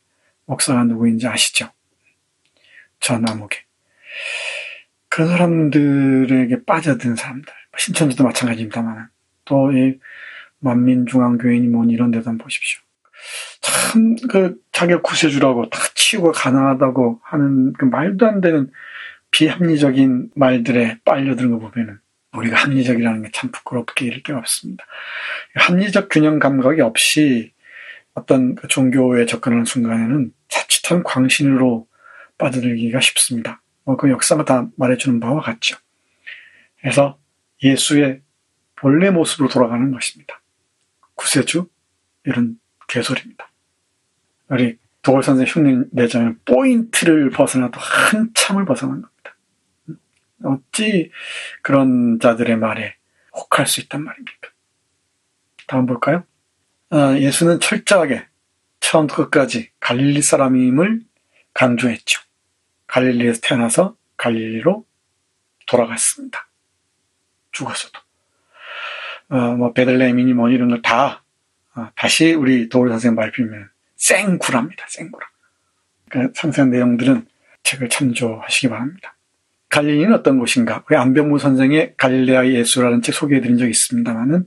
목사가 0.44 0.84
누구인지 0.84 1.26
아시죠? 1.26 1.70
전아무개. 3.00 3.58
그런 5.08 5.30
사람들에게 5.30 6.64
빠져든 6.64 7.16
사람들, 7.16 7.52
신천지도 7.76 8.22
마찬가지입니다만, 8.22 9.08
또 9.44 9.72
이 9.72 9.98
만민중앙교회니 10.60 11.68
뭐 11.68 11.84
이런 11.84 12.10
데도 12.10 12.30
한번 12.30 12.44
보십시오. 12.44 12.80
참, 13.60 14.16
그, 14.28 14.56
자격 14.72 15.02
구세주라고 15.02 15.70
다 15.70 15.78
치유가 15.94 16.32
가능하다고 16.32 17.20
하는 17.22 17.72
그 17.74 17.84
말도 17.84 18.26
안 18.26 18.40
되는 18.40 18.70
비합리적인 19.30 20.30
말들에 20.34 20.98
빨려드는 21.04 21.50
거 21.50 21.58
보면은 21.58 21.98
우리가 22.32 22.56
합리적이라는 22.56 23.22
게 23.22 23.30
참 23.32 23.50
부끄럽게 23.50 24.06
이를 24.06 24.22
데 24.22 24.32
없습니다. 24.32 24.84
합리적 25.54 26.08
균형 26.10 26.38
감각이 26.38 26.80
없이 26.80 27.52
어떤 28.14 28.54
그 28.54 28.68
종교에 28.68 29.26
접근하는 29.26 29.64
순간에는 29.64 30.32
자칫한 30.48 31.02
광신으로 31.02 31.86
빠져들기가 32.38 33.00
쉽습니다. 33.00 33.62
뭐 33.84 33.96
그 33.96 34.10
역사가 34.10 34.44
다 34.44 34.68
말해주는 34.76 35.20
바와 35.20 35.40
같죠. 35.40 35.76
그래서 36.80 37.18
예수의 37.62 38.20
본래 38.76 39.10
모습으로 39.10 39.48
돌아가는 39.48 39.90
것입니다. 39.90 40.40
구세주 41.14 41.68
이런 42.24 42.58
개소리입니다. 42.88 43.50
우리 44.48 44.78
도걸 45.02 45.22
선생 45.22 45.46
흉내 45.46 45.84
내자면 45.92 46.40
포인트를 46.44 47.30
벗어나도 47.30 47.78
한참을 47.80 48.64
벗어난 48.64 49.02
겁니다. 49.02 49.36
어찌 50.44 51.10
그런 51.62 52.18
자들의 52.20 52.56
말에 52.56 52.96
혹할 53.32 53.66
수 53.66 53.80
있단 53.80 54.02
말입니까? 54.02 54.48
다음 55.66 55.86
볼까요? 55.86 56.24
아, 56.90 57.16
예수는 57.16 57.60
철저하게 57.60 58.26
처음부터 58.80 59.24
끝까지 59.24 59.70
갈릴리 59.80 60.22
사람임을 60.22 61.02
강조했죠. 61.54 62.20
갈릴리에서 62.86 63.40
태어나서 63.42 63.96
갈릴리로 64.16 64.86
돌아갔습니다. 65.66 66.48
죽었어도. 67.52 67.98
어, 69.28 69.56
뭐 69.56 69.72
베들레헴이니 69.72 70.34
뭐 70.34 70.50
이런 70.50 70.68
걸다 70.68 71.14
어, 71.14 71.25
다시 71.94 72.32
우리 72.32 72.68
도울 72.68 72.88
선생 72.90 73.14
발표면 73.14 73.68
생구랍니다. 73.96 74.84
생구라. 74.88 75.26
그러니까 76.08 76.32
상세한 76.36 76.70
내용들은 76.70 77.26
책을 77.62 77.88
참조하시기 77.88 78.68
바랍니다. 78.68 79.16
갈릴리는 79.68 80.14
어떤 80.14 80.38
곳인가? 80.38 80.84
우리 80.88 80.96
안병무 80.96 81.38
선생의 81.38 81.94
갈릴레아의 81.96 82.54
예수라는 82.54 83.02
책 83.02 83.14
소개해드린 83.14 83.58
적이 83.58 83.70
있습니다만은 83.70 84.46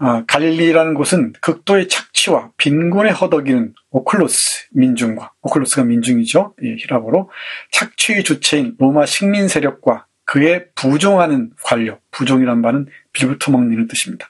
아, 0.00 0.24
갈릴리라는 0.28 0.94
곳은 0.94 1.32
극도의 1.40 1.88
착취와 1.88 2.52
빈곤에 2.56 3.10
허덕이는 3.10 3.74
오클로스 3.90 4.68
민중과 4.70 5.32
오클로스가 5.42 5.82
민중이죠. 5.84 6.54
예, 6.62 6.76
히라보로 6.76 7.30
착취의 7.72 8.22
주체인 8.22 8.76
로마 8.78 9.06
식민 9.06 9.48
세력과 9.48 10.06
그에 10.24 10.66
부종하는 10.76 11.50
관료, 11.64 11.98
부종이란 12.12 12.60
말은 12.60 12.86
빌부터 13.12 13.50
먹는 13.50 13.88
뜻입니다. 13.88 14.28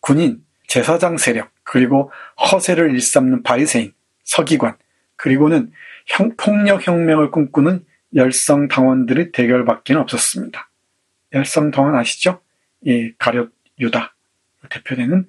군인, 0.00 0.38
제사장 0.72 1.18
세력, 1.18 1.50
그리고 1.64 2.10
허세를 2.40 2.92
일삼는 2.92 3.42
바리새인, 3.42 3.92
서기관, 4.24 4.78
그리고는 5.16 5.70
형, 6.06 6.34
폭력혁명을 6.38 7.30
꿈꾸는 7.30 7.84
열성 8.14 8.68
당원들의 8.68 9.32
대결밖에 9.32 9.92
없었습니다. 9.92 10.70
열성 11.34 11.72
당원 11.72 11.94
아시죠? 11.94 12.40
예, 12.86 13.12
가룟 13.18 13.52
유다 13.80 14.14
대표되는 14.70 15.28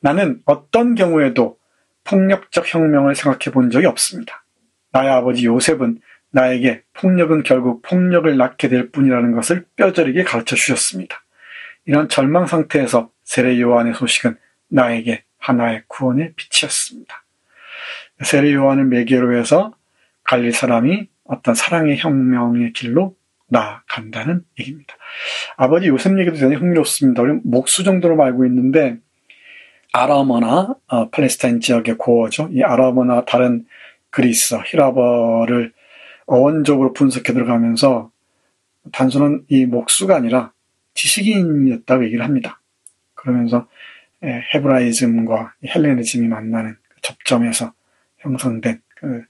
나는 0.00 0.42
어떤 0.44 0.94
경우에도 0.94 1.56
폭력적 2.04 2.74
혁명을 2.74 3.14
생각해 3.14 3.50
본 3.50 3.70
적이 3.70 3.86
없습니다. 3.86 4.44
나의 4.90 5.08
아버지 5.08 5.46
요셉은 5.46 6.02
나에게 6.32 6.82
폭력은 6.92 7.44
결국 7.44 7.80
폭력을 7.80 8.36
낳게 8.36 8.68
될 8.68 8.90
뿐이라는 8.90 9.32
것을 9.32 9.64
뼈저리게 9.76 10.24
가르쳐 10.24 10.54
주셨습니다. 10.54 11.24
이런 11.86 12.10
절망 12.10 12.46
상태에서 12.46 13.10
세례 13.24 13.58
요한의 13.58 13.94
소식은 13.94 14.36
나에게 14.72 15.24
하나의 15.38 15.82
구원의 15.88 16.32
빛이었습니다. 16.34 17.24
세례 18.22 18.52
요한을 18.54 18.86
매개로 18.86 19.36
해서 19.36 19.74
갈릴 20.24 20.52
사람이 20.52 21.08
어떤 21.24 21.54
사랑의 21.54 21.98
혁명의 21.98 22.72
길로 22.72 23.16
나아간다는 23.48 24.44
얘기입니다. 24.58 24.94
아버지 25.56 25.88
요셉 25.88 26.18
얘기도 26.18 26.36
굉장히 26.36 26.56
흥미롭습니다. 26.56 27.22
우리 27.22 27.38
목수 27.44 27.84
정도로 27.84 28.20
알고 28.22 28.46
있는데 28.46 28.96
아람어나 29.92 30.74
어, 30.86 31.10
팔레스타인 31.10 31.60
지역의 31.60 31.98
고어죠. 31.98 32.48
이 32.52 32.62
아람어나 32.62 33.26
다른 33.26 33.66
그리스, 34.10 34.56
히라버를 34.66 35.72
어원적으로 36.26 36.92
분석해 36.94 37.32
들어가면서 37.34 38.10
단순한 38.92 39.44
이 39.48 39.66
목수가 39.66 40.16
아니라 40.16 40.52
지식인이었다고 40.94 42.04
얘기를 42.04 42.24
합니다. 42.24 42.60
그러면서 43.14 43.68
헤브라이즘과 44.22 45.54
헬레니즘이 45.66 46.28
만나는 46.28 46.76
그 46.88 47.00
접점에서 47.02 47.72
형성된 48.18 48.80
그 48.96 49.24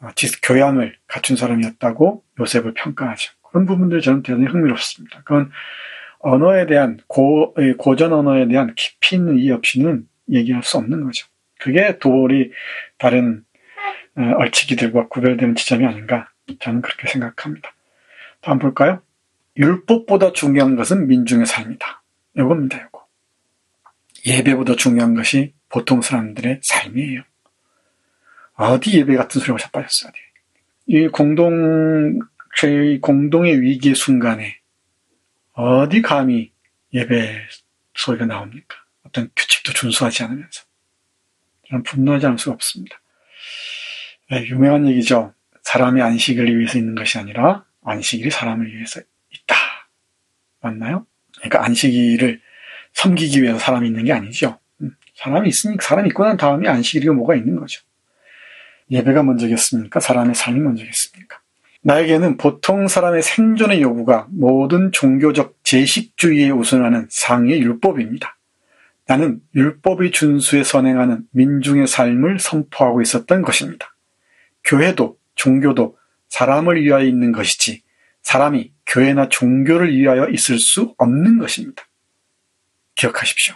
어, 0.00 0.08
교양을 0.42 0.96
갖춘 1.06 1.36
사람이었다고 1.36 2.24
요셉을 2.40 2.74
평가하죠. 2.74 3.32
그런 3.50 3.66
부분들이 3.66 4.00
저는 4.00 4.22
대단히 4.22 4.46
흥미롭습니다. 4.46 5.22
그건 5.24 5.50
언어에 6.18 6.66
대한 6.66 6.98
고, 7.06 7.54
고전 7.78 8.12
언어에 8.12 8.48
대한 8.48 8.74
깊이 8.74 9.16
있는 9.16 9.38
이해 9.38 9.52
없이는 9.52 10.06
얘기할 10.30 10.62
수 10.62 10.78
없는 10.78 11.04
거죠. 11.04 11.26
그게 11.58 11.98
도리 11.98 12.52
다른 12.98 13.44
어, 14.16 14.22
얼치기들과 14.38 15.08
구별되는 15.08 15.54
지점이 15.54 15.86
아닌가 15.86 16.28
저는 16.58 16.82
그렇게 16.82 17.08
생각합니다. 17.08 17.72
다음 18.40 18.58
볼까요? 18.58 19.00
율법보다 19.56 20.32
중요한 20.32 20.76
것은 20.76 21.06
민중의 21.06 21.46
삶이다. 21.46 22.02
요겁니다, 22.36 22.82
요거. 22.82 22.91
예배보다 24.24 24.76
중요한 24.76 25.14
것이 25.14 25.54
보통 25.68 26.00
사람들의 26.00 26.60
삶이에요. 26.62 27.22
어디 28.54 28.98
예배 28.98 29.16
같은 29.16 29.40
소리가 29.40 29.58
자빠졌어요, 29.58 30.10
어디. 30.10 30.18
이 30.86 31.08
공동, 31.08 32.18
제 32.56 32.98
공동의 33.00 33.60
위기의 33.60 33.94
순간에 33.94 34.58
어디 35.52 36.02
감히 36.02 36.52
예배 36.92 37.48
소리가 37.94 38.26
나옵니까? 38.26 38.76
어떤 39.04 39.30
규칙도 39.34 39.72
준수하지 39.72 40.24
않으면서. 40.24 40.62
저는 41.68 41.82
분노하지 41.82 42.26
않을 42.26 42.38
수가 42.38 42.54
없습니다. 42.54 43.00
네, 44.30 44.46
유명한 44.46 44.86
얘기죠. 44.88 45.34
사람이 45.62 46.00
안식을 46.00 46.58
위해서 46.58 46.78
있는 46.78 46.94
것이 46.94 47.18
아니라 47.18 47.64
안식일이 47.84 48.30
사람을 48.30 48.74
위해서 48.74 49.00
있다. 49.30 49.56
맞나요? 50.60 51.06
그러니까 51.36 51.64
안식일을 51.64 52.40
섬기기 52.94 53.42
위해서 53.42 53.58
사람이 53.58 53.86
있는 53.86 54.04
게 54.04 54.12
아니죠. 54.12 54.58
음, 54.80 54.90
사람이 55.14 55.48
있으니까 55.48 55.86
사람이 55.86 56.08
있고 56.08 56.24
난 56.24 56.36
다음에 56.36 56.68
안식일이 56.68 57.08
뭐가 57.10 57.34
있는 57.34 57.56
거죠. 57.56 57.80
예배가 58.90 59.22
먼저겠습니까? 59.22 60.00
사람의 60.00 60.34
삶이 60.34 60.60
먼저겠습니까? 60.60 61.40
나에게는 61.82 62.36
보통 62.36 62.86
사람의 62.86 63.22
생존의 63.22 63.82
요구가 63.82 64.28
모든 64.30 64.92
종교적 64.92 65.56
제식주의에 65.64 66.50
우선하는 66.50 67.08
상위의 67.10 67.60
율법입니다. 67.60 68.36
나는 69.06 69.40
율법의 69.54 70.12
준수에 70.12 70.62
선행하는 70.62 71.24
민중의 71.32 71.88
삶을 71.88 72.38
선포하고 72.38 73.02
있었던 73.02 73.42
것입니다. 73.42 73.94
교회도 74.64 75.18
종교도 75.34 75.96
사람을 76.28 76.82
위하여 76.82 77.04
있는 77.04 77.32
것이지 77.32 77.82
사람이 78.22 78.72
교회나 78.86 79.28
종교를 79.28 79.94
위하여 79.94 80.28
있을 80.28 80.58
수 80.58 80.94
없는 80.98 81.38
것입니다. 81.38 81.82
기억하십시오. 82.94 83.54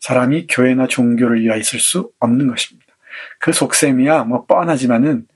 사람이 0.00 0.46
교회나 0.48 0.88
종교를 0.88 1.42
위하여 1.42 1.58
있을 1.58 1.78
수 1.78 2.10
없는 2.18 2.48
것입니다. 2.48 2.92
그 3.38 3.52
속셈이야 3.52 4.24
뭐 4.24 4.46
뻔하지만은 4.46 5.26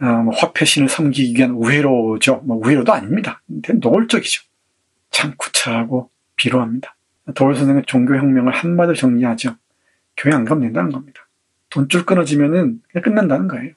어, 0.00 0.04
뭐 0.04 0.34
화폐신을 0.34 0.88
섬기기 0.88 1.38
위한 1.38 1.52
우회로죠. 1.52 2.42
뭐 2.44 2.58
우회로도 2.58 2.92
아닙니다. 2.92 3.42
노골적이죠. 3.80 4.42
참 5.10 5.34
구차하고 5.38 6.10
비로합니다. 6.36 6.94
도울 7.34 7.56
선생의 7.56 7.84
종교혁명을 7.86 8.52
한마디로 8.52 8.94
정리하죠. 8.94 9.56
교회 10.16 10.34
안 10.34 10.44
가면 10.44 10.64
된다는 10.64 10.92
겁니다. 10.92 11.26
돈줄 11.70 12.04
끊어지면은 12.04 12.82
끝난다는 13.02 13.48
거예요. 13.48 13.72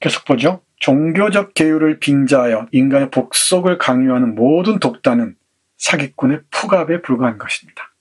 계속 0.00 0.24
보죠. 0.24 0.62
종교적 0.76 1.54
계율을 1.54 1.98
빙자하여 2.00 2.68
인간의 2.72 3.10
복속을 3.10 3.78
강요하는 3.78 4.34
모든 4.34 4.78
독단은 4.78 5.36
사기꾼의 5.84 6.40
푸갑에 6.50 7.02
불과한 7.02 7.36
것입니다. 7.36 7.92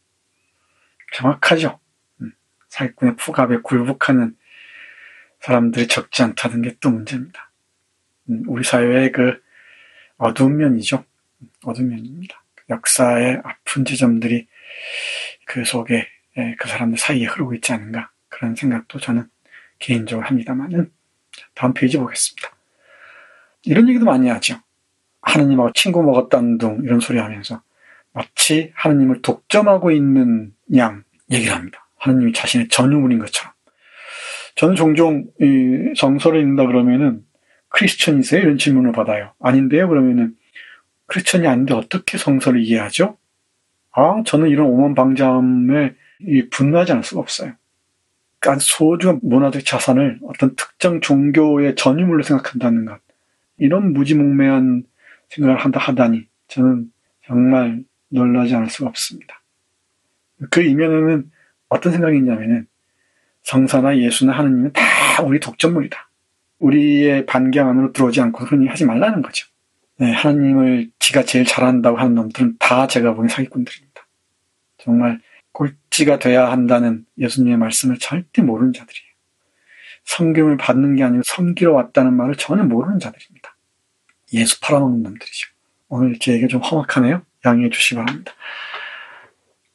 정확하죠. 1.13 1.81
음, 2.21 2.31
사기꾼의 2.69 3.17
푸갑에 3.17 3.57
굴복하는 3.57 4.37
사람들이 5.41 5.87
적지 5.89 6.23
않다는 6.23 6.61
게 6.61 6.77
또 6.79 6.89
문제입니다. 6.89 7.51
음, 8.29 8.43
우리 8.47 8.63
사회의 8.63 9.11
그 9.11 9.37
어두운 10.17 10.55
면이죠. 10.55 11.03
어두운 11.65 11.89
면입니다. 11.89 12.41
역사의 12.69 13.41
아픈 13.43 13.83
지점들이 13.83 14.47
그 15.45 15.65
속에 15.65 16.07
예, 16.37 16.55
그 16.57 16.69
사람들 16.69 16.97
사이에 16.97 17.25
흐르고 17.25 17.53
있지 17.55 17.73
않은가 17.73 18.11
그런 18.29 18.55
생각도 18.55 18.97
저는 18.99 19.27
개인적으로 19.79 20.25
합니다만은 20.25 20.89
다음 21.53 21.73
페이지 21.73 21.97
보겠습니다. 21.97 22.49
이런 23.63 23.89
얘기도 23.89 24.05
많이 24.05 24.29
하죠. 24.29 24.61
하느님하고 25.21 25.73
친구 25.73 26.01
먹었다는 26.01 26.57
둥 26.57 26.81
이런 26.85 27.01
소리 27.01 27.19
하면서 27.19 27.61
마치 28.13 28.71
하느님을 28.75 29.21
독점하고 29.21 29.91
있는 29.91 30.53
양 30.75 31.03
얘기를 31.31 31.53
합니다. 31.53 31.87
하느님이 31.97 32.33
자신의 32.33 32.69
전유물인 32.69 33.19
것처럼. 33.19 33.53
저는 34.55 34.75
종종 34.75 35.25
이 35.41 35.93
성서를 35.97 36.41
읽는다 36.41 36.67
그러면은 36.67 37.23
크리스천이세요? 37.69 38.41
이런 38.41 38.57
질문을 38.57 38.91
받아요. 38.91 39.33
아닌데요? 39.39 39.87
그러면은 39.87 40.35
크리스천이 41.07 41.47
아닌데 41.47 41.73
어떻게 41.73 42.17
성서를 42.17 42.61
이해하죠? 42.61 43.17
아, 43.91 44.21
저는 44.25 44.49
이런 44.49 44.67
오만방자함에 44.67 45.95
분노하지 46.51 46.91
않을 46.91 47.03
수가 47.03 47.21
없어요. 47.21 47.53
그러니까 48.39 48.59
소중한 48.63 49.19
문화적 49.23 49.65
자산을 49.65 50.19
어떤 50.23 50.55
특정 50.55 51.01
종교의 51.01 51.75
전유물로 51.75 52.23
생각한다는 52.23 52.85
것. 52.85 52.99
이런 53.57 53.93
무지몽매한 53.93 54.83
생각을 55.29 55.57
한다 55.57 55.79
하다니 55.79 56.27
저는 56.47 56.91
정말 57.25 57.83
놀라지 58.13 58.55
않을 58.55 58.69
수가 58.69 58.89
없습니다. 58.89 59.41
그 60.49 60.61
이면에는 60.61 61.31
어떤 61.69 61.91
생각이 61.91 62.17
있냐면은 62.17 62.67
성사나 63.43 63.97
예수나 63.97 64.33
하느님은 64.33 64.73
다 64.73 65.23
우리 65.23 65.39
독점물이다. 65.39 66.09
우리의 66.59 67.25
반경 67.25 67.67
안으로 67.67 67.91
들어오지 67.91 68.21
않고 68.21 68.45
흔히 68.45 68.67
하지 68.67 68.85
말라는 68.85 69.21
거죠. 69.21 69.47
네, 69.97 70.11
하나님을 70.11 70.89
지가 70.99 71.23
제일 71.23 71.45
잘한다고 71.45 71.97
하는 71.97 72.15
놈들은 72.15 72.55
다 72.59 72.87
제가 72.87 73.13
보기엔 73.13 73.29
사기꾼들입니다. 73.29 74.07
정말 74.77 75.19
꼴찌가 75.51 76.19
돼야 76.19 76.51
한다는 76.51 77.05
예수님의 77.17 77.57
말씀을 77.57 77.97
절대 77.99 78.41
모르는 78.41 78.73
자들이에요. 78.73 79.13
성경을 80.05 80.57
받는 80.57 80.95
게 80.95 81.03
아니고 81.03 81.23
섬기러 81.25 81.73
왔다는 81.73 82.13
말을 82.13 82.35
전혀 82.35 82.63
모르는 82.63 82.99
자들입니다. 82.99 83.55
예수 84.33 84.59
팔아먹는 84.61 85.03
놈들이죠. 85.03 85.49
오늘 85.89 86.17
제 86.19 86.33
얘기가 86.33 86.47
좀 86.47 86.61
험악하네요. 86.61 87.23
양해해 87.45 87.69
주시기 87.69 87.95
바랍니다. 87.95 88.33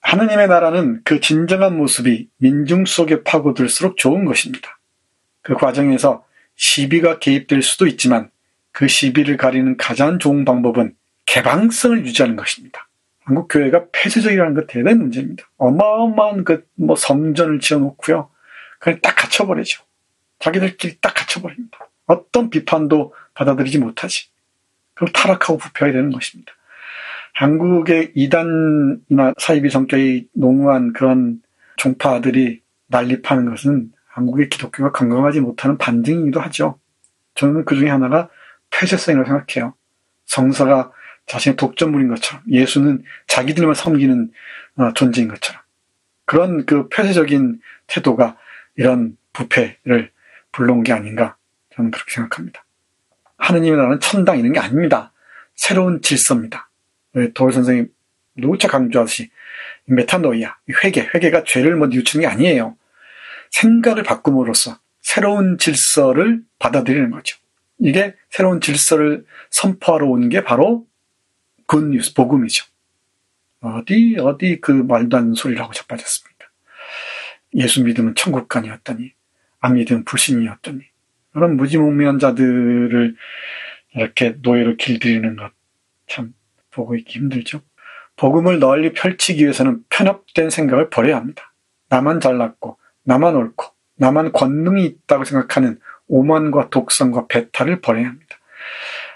하느님의 0.00 0.48
나라는 0.48 1.02
그 1.04 1.20
진정한 1.20 1.76
모습이 1.76 2.28
민중 2.38 2.86
속에 2.86 3.22
파고들수록 3.24 3.96
좋은 3.96 4.24
것입니다. 4.24 4.78
그 5.42 5.54
과정에서 5.54 6.24
시비가 6.56 7.18
개입될 7.18 7.62
수도 7.62 7.86
있지만 7.86 8.30
그 8.72 8.88
시비를 8.88 9.36
가리는 9.36 9.76
가장 9.76 10.18
좋은 10.18 10.44
방법은 10.44 10.94
개방성을 11.26 12.06
유지하는 12.06 12.36
것입니다. 12.36 12.88
한국 13.24 13.48
교회가 13.48 13.86
폐쇄적이라는 13.92 14.54
것 14.54 14.66
대단한 14.66 14.98
문제입니다. 14.98 15.44
어마어마한 15.58 16.44
그 16.44 16.66
뭐 16.76 16.96
성전을 16.96 17.60
지어놓고요. 17.60 18.30
그냥 18.78 19.00
딱 19.02 19.16
갇혀버리죠. 19.16 19.82
자기들끼리 20.38 20.98
딱 21.00 21.12
갇혀버립니다. 21.14 21.90
어떤 22.06 22.48
비판도 22.48 23.14
받아들이지 23.34 23.78
못하지. 23.78 24.28
그럼 24.94 25.12
타락하고 25.12 25.58
부패하게 25.58 25.92
되는 25.92 26.10
것입니다. 26.10 26.52
한국의 27.38 28.10
이단이나 28.16 29.32
사이비 29.38 29.70
성격이 29.70 30.28
농후한 30.34 30.92
그런 30.92 31.40
종파들이 31.76 32.62
난립하는 32.88 33.48
것은 33.48 33.92
한국의 34.08 34.48
기독교가 34.48 34.90
건강하지 34.90 35.38
못하는 35.38 35.78
반증이기도 35.78 36.40
하죠. 36.40 36.80
저는 37.36 37.64
그 37.64 37.76
중에 37.76 37.90
하나가 37.90 38.28
폐쇄성이라고 38.70 39.28
생각해요. 39.28 39.74
성서가 40.26 40.90
자신의 41.26 41.54
독점물인 41.54 42.08
것처럼 42.08 42.42
예수는 42.50 43.04
자기들만 43.28 43.76
섬기는 43.76 44.32
어, 44.78 44.92
존재인 44.94 45.28
것처럼 45.28 45.62
그런 46.24 46.66
그 46.66 46.88
폐쇄적인 46.88 47.60
태도가 47.86 48.36
이런 48.74 49.16
부패를 49.32 50.10
불러온 50.50 50.82
게 50.82 50.92
아닌가 50.92 51.36
저는 51.76 51.92
그렇게 51.92 52.14
생각합니다. 52.14 52.64
하느님의 53.36 53.76
나라는 53.76 54.00
천당 54.00 54.40
이런 54.40 54.52
게 54.52 54.58
아닙니다. 54.58 55.12
새로운 55.54 56.02
질서입니다. 56.02 56.67
도울 57.34 57.52
선생님 57.52 57.88
누차 58.36 58.68
강조하듯이 58.68 59.30
메타노이아, 59.86 60.56
회개, 60.84 61.08
회개가 61.14 61.44
죄를 61.44 61.76
뭐 61.76 61.88
뉘우치는 61.88 62.22
게 62.22 62.26
아니에요. 62.26 62.76
생각을 63.50 64.02
바꿈으로써 64.02 64.78
새로운 65.00 65.58
질서를 65.58 66.42
받아들이는 66.58 67.10
거죠. 67.10 67.38
이게 67.78 68.14
새로운 68.28 68.60
질서를 68.60 69.24
선포하러 69.50 70.06
온게 70.06 70.44
바로 70.44 70.86
굿뉴스, 71.66 72.14
복음이죠. 72.14 72.66
어디, 73.60 74.16
어디 74.20 74.60
그 74.60 74.72
말도 74.72 75.16
안 75.16 75.34
하고 75.56 75.72
자빠졌습니까? 75.72 76.46
예수 77.54 77.82
믿으면 77.84 78.14
천국간이었더니, 78.14 79.12
안 79.60 79.74
믿으면 79.74 80.04
불신이었더니, 80.04 80.80
그런 81.32 81.56
무지몽매한 81.56 82.18
자들을 82.18 83.16
이렇게 83.94 84.36
노예로 84.40 84.76
길들이는 84.76 85.36
것, 85.36 85.52
참, 86.06 86.34
보고 86.70 86.96
있기 86.96 87.18
힘들죠. 87.18 87.60
복음을 88.16 88.58
널리 88.58 88.92
펼치기 88.92 89.42
위해서는 89.42 89.84
편협된 89.90 90.50
생각을 90.50 90.90
버려야 90.90 91.16
합니다. 91.16 91.52
나만 91.88 92.20
잘났고, 92.20 92.78
나만 93.04 93.34
옳고, 93.34 93.66
나만 93.96 94.32
권능이 94.32 94.84
있다고 94.84 95.24
생각하는 95.24 95.78
오만과 96.08 96.70
독성과 96.70 97.26
배탈을 97.28 97.80
버려야 97.80 98.08
합니다. 98.08 98.36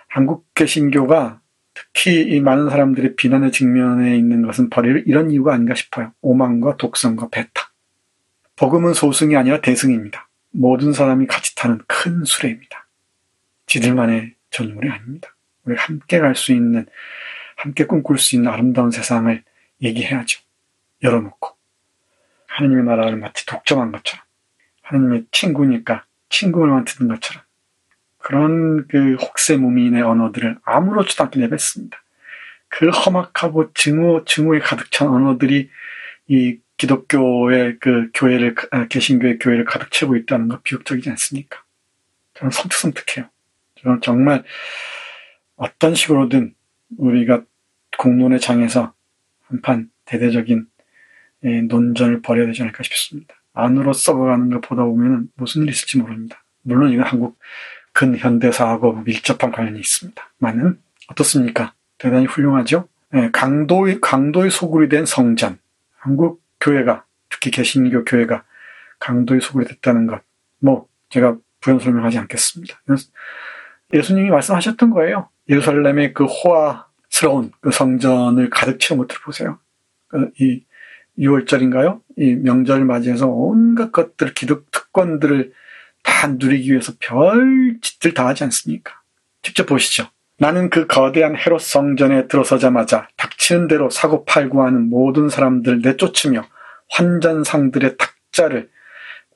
한국 0.09 0.47
개신교가 0.55 1.41
특히 1.75 2.21
이 2.21 2.41
많은 2.41 2.69
사람들의 2.69 3.17
비난의 3.17 3.51
직면에 3.51 4.17
있는 4.17 4.43
것은 4.43 4.71
버릴 4.71 5.05
이런 5.07 5.31
이유가 5.31 5.55
아닌가 5.55 5.75
싶어요. 5.75 6.13
오만과 6.21 6.77
독성과 6.77 7.29
배탈. 7.31 7.65
복음은 8.57 8.93
소승이 8.95 9.37
아니라 9.37 9.61
대승입니다. 9.61 10.29
모든 10.51 10.93
사람이 10.93 11.27
같이 11.27 11.55
타는 11.55 11.81
큰 11.87 12.25
수레입니다. 12.25 12.87
지들만의 13.67 14.35
전율이 14.51 14.91
아닙니다. 14.91 15.35
우리가 15.65 15.83
함께 15.85 16.19
갈 16.19 16.35
수 16.35 16.53
있는, 16.53 16.87
함께 17.63 17.87
꿈꿀 17.87 18.19
수 18.19 18.35
있는 18.35 18.51
아름다운 18.51 18.91
세상을 18.91 19.41
얘기해야죠. 19.83 20.41
열어놓고. 21.05 21.57
하느님의 22.49 22.85
나라를 22.85 23.17
마치 23.17 23.47
독점한 23.47 23.93
것처럼. 23.93 24.25
하느님의 24.83 25.27
친구니까 25.31 26.05
친구를만 26.29 26.85
듣는 26.85 27.09
것처럼. 27.15 27.45
그런 28.19 28.89
그 28.89 29.15
혹세무민의 29.15 30.03
언어들을 30.03 30.59
아무렇지도 30.65 31.23
않게 31.23 31.39
내뱉습니다. 31.39 32.03
그 32.67 32.89
험악하고 32.89 33.73
증오, 33.75 34.25
증오에 34.25 34.59
가득 34.59 34.91
찬 34.91 35.07
언어들이 35.07 35.71
이 36.27 36.59
기독교의 36.79 37.79
그 37.79 38.11
교회를, 38.13 38.57
아, 38.73 38.89
개신교의 38.89 39.39
교회를 39.39 39.65
가득 39.67 39.93
채우고 39.93 40.17
있다는 40.17 40.49
거 40.49 40.61
비극적이지 40.63 41.11
않습니까? 41.11 41.63
저는 42.35 42.51
섬뜩섬뜩해요. 42.51 43.29
저는 43.83 44.01
정말 44.01 44.43
어떤 45.55 45.95
식으로든 45.95 46.55
우리가 46.99 47.45
공론의 47.99 48.41
장에서 48.41 48.93
한판 49.49 49.91
대대적인 50.05 50.67
예, 51.45 51.61
논전을 51.63 52.23
벌여야 52.23 52.47
되지 52.47 52.63
않을까 52.63 52.83
싶습니다. 52.83 53.35
안으로 53.55 53.93
썩어가는 53.93 54.51
걸 54.51 54.61
보다 54.61 54.85
보면 54.85 55.29
무슨 55.35 55.63
일이 55.63 55.73
있을지 55.73 55.99
모릅니다. 55.99 56.43
물론 56.63 56.93
이건 56.93 57.07
한국 57.07 57.39
근현대사하고 57.93 59.03
밀접한 59.03 59.53
관련이 59.53 59.79
있습니다. 59.79 60.33
많은 60.39 60.81
어떻습니까? 61.09 61.75
대단히 61.99 62.27
훌륭하죠? 62.27 62.89
예, 63.15 63.31
강도의, 63.31 64.01
강도의 64.01 64.51
소굴이 64.51 64.89
된 64.89 65.05
성전. 65.05 65.59
한국 65.97 66.43
교회가, 66.61 67.05
특히 67.29 67.51
개신교 67.51 68.05
교회가 68.05 68.45
강도의 68.99 69.41
소굴이 69.41 69.67
됐다는 69.67 70.07
것. 70.07 70.23
뭐, 70.61 70.87
제가 71.11 71.37
부연 71.61 71.79
설명하지 71.79 72.19
않겠습니다. 72.19 72.81
예수님이 73.93 74.31
말씀하셨던 74.31 74.91
거예요. 74.91 75.29
예루살렘의 75.49 76.15
그 76.15 76.25
호화 76.25 76.87
스러운 77.13 77.53
그 77.61 77.71
성전을 77.71 78.49
가득 78.49 78.81
채운 78.81 78.99
것들 78.99 79.19
보세요. 79.23 79.59
그이 80.09 80.65
6월절인가요? 81.19 82.01
이 82.17 82.35
명절을 82.37 82.87
맞이해서 82.87 83.29
온갖 83.29 83.93
것들, 83.93 84.33
기득 84.33 84.71
특권들을 84.71 85.53
다 86.03 86.27
누리기 86.29 86.71
위해서 86.71 86.95
별 86.99 87.77
짓들 87.83 88.15
다 88.15 88.27
하지 88.27 88.45
않습니까? 88.45 88.95
직접 89.43 89.67
보시죠. 89.67 90.09
나는 90.39 90.71
그 90.71 90.87
거대한 90.87 91.37
헤롯 91.37 91.61
성전에 91.61 92.29
들어서자마자 92.29 93.09
닥치는 93.19 93.69
대로 93.69 93.91
사고 93.91 94.25
팔고 94.25 94.65
하는 94.65 94.89
모든 94.89 95.29
사람들 95.29 95.83
내쫓으며 95.83 96.47
환전상들의 96.91 97.97
탁자를 97.99 98.71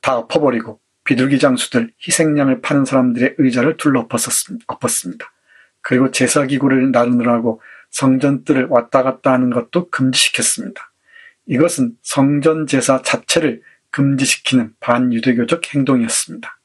다 0.01 0.16
엎어버리고 0.16 0.81
비둘기 1.05 1.39
장수들, 1.39 1.93
희생양을 2.07 2.62
파는 2.62 2.86
사람들의 2.86 3.35
의자를 3.36 3.77
둘러 3.77 4.09
엎었습니다. 4.66 5.35
그리고 5.88 6.10
제사기구를 6.10 6.90
나누느라고 6.90 7.62
성전들을 7.90 8.66
왔다 8.70 9.04
갔다 9.04 9.32
하는 9.32 9.50
것도 9.50 9.88
금지시켰습니다. 9.90 10.90
이것은 11.46 11.92
성전 12.02 12.66
제사 12.66 13.02
자체를 13.02 13.62
금지시키는 13.92 14.74
반유대교적 14.80 15.72
행동이었습니다. 15.72 16.58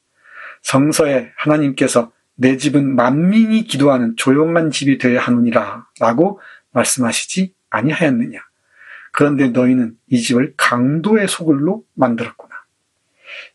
성서에 0.63 1.33
하나님께서 1.35 2.11
내 2.33 2.57
집은 2.57 2.95
만민이 2.95 3.65
기도하는 3.65 4.15
조용한 4.17 4.71
집이 4.71 4.97
되어야 4.97 5.19
하느니라 5.19 5.85
라고 5.99 6.41
말씀하시지 6.71 7.53
아니하였느냐. 7.69 8.39
그런데 9.11 9.49
너희는 9.49 9.97
이 10.07 10.19
집을 10.19 10.55
강도의 10.57 11.27
소굴로 11.27 11.83
만들었구나. 11.93 12.55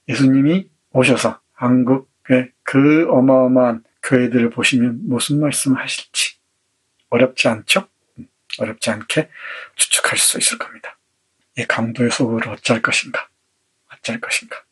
예수님이 0.08 0.70
오셔서 0.92 1.40
한국의 1.54 2.52
그 2.62 3.08
어마어마한 3.10 3.82
교회들을 4.06 4.50
보시면 4.50 5.00
무슨 5.08 5.40
말씀을 5.40 5.80
하실지 5.80 6.36
어렵지 7.10 7.48
않죠? 7.48 7.88
음, 8.18 8.28
어렵지 8.58 8.90
않게 8.90 9.28
추측할 9.74 10.18
수 10.18 10.38
있을 10.38 10.58
겁니다. 10.58 10.96
이 11.58 11.64
강도의 11.64 12.10
소굴을 12.10 12.48
어찌할 12.48 12.82
것인가? 12.82 13.28
어찌할 13.92 14.20
것인가? 14.20 14.62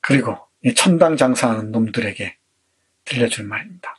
그리고 0.00 0.38
이 0.62 0.74
천당 0.74 1.16
장사하는 1.16 1.72
놈들에게 1.72 2.36
들려줄 3.04 3.46
말입니다. 3.46 3.96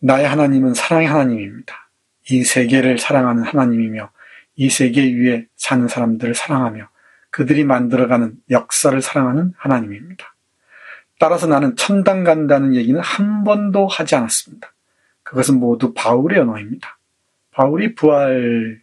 나의 0.00 0.26
하나님은 0.28 0.74
사랑의 0.74 1.06
하나님입니다. 1.06 1.90
이 2.30 2.44
세계를 2.44 2.98
사랑하는 2.98 3.44
하나님이며 3.44 4.10
이 4.56 4.70
세계 4.70 5.02
위에 5.14 5.46
사는 5.56 5.86
사람들을 5.86 6.34
사랑하며 6.34 6.88
그들이 7.30 7.64
만들어가는 7.64 8.36
역사를 8.50 9.00
사랑하는 9.00 9.54
하나님입니다. 9.56 10.34
따라서 11.18 11.46
나는 11.46 11.74
천당 11.76 12.24
간다는 12.24 12.74
얘기는 12.74 12.98
한 13.00 13.44
번도 13.44 13.86
하지 13.88 14.14
않았습니다. 14.14 14.72
그것은 15.22 15.58
모두 15.58 15.92
바울의 15.94 16.38
언어입니다. 16.38 16.98
바울이 17.50 17.94
부활을 17.94 18.80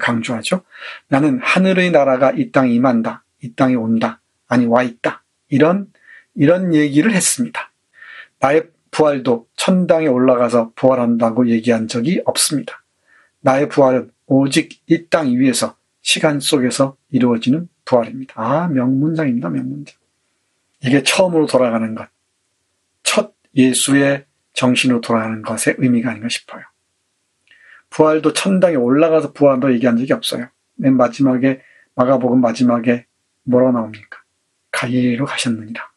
강조하죠. 0.00 0.62
나는 1.08 1.38
하늘의 1.42 1.90
나라가 1.92 2.32
이 2.32 2.50
땅에 2.50 2.72
임한다. 2.72 3.24
이 3.42 3.54
땅에 3.54 3.74
온다. 3.76 4.20
아니 4.48 4.66
와 4.66 4.82
있다. 4.82 5.22
이런 5.48 5.86
이런 6.34 6.74
얘기를 6.74 7.12
했습니다. 7.12 7.70
나의 8.40 8.68
부활도 8.90 9.46
천당에 9.56 10.06
올라가서 10.06 10.72
부활한다고 10.74 11.48
얘기한 11.48 11.88
적이 11.88 12.22
없습니다. 12.24 12.82
나의 13.40 13.68
부활은 13.68 14.10
오직 14.26 14.80
이 14.88 15.08
땅 15.08 15.28
위에서 15.38 15.76
시간 16.02 16.40
속에서 16.40 16.96
이루어지는 17.10 17.68
부활입니다. 17.84 18.34
아, 18.36 18.68
명문장입니다, 18.68 19.48
명문장. 19.50 19.96
이게 20.82 21.02
처음으로 21.02 21.46
돌아가는 21.46 21.94
것. 21.94 22.08
첫 23.02 23.34
예수의 23.54 24.26
정신으로 24.52 25.00
돌아가는 25.00 25.42
것의 25.42 25.76
의미가 25.78 26.10
아닌가 26.10 26.28
싶어요. 26.28 26.62
부활도 27.90 28.32
천당에 28.32 28.74
올라가서 28.76 29.32
부활도 29.32 29.72
얘기한 29.74 29.96
적이 29.96 30.12
없어요. 30.12 30.48
맨 30.74 30.96
마지막에 30.96 31.62
마가복음 31.94 32.40
마지막에 32.40 33.06
뭐라고 33.44 33.72
나옵니까? 33.72 34.18
갈릴리로 34.72 35.24
가셨느니라. 35.24 35.90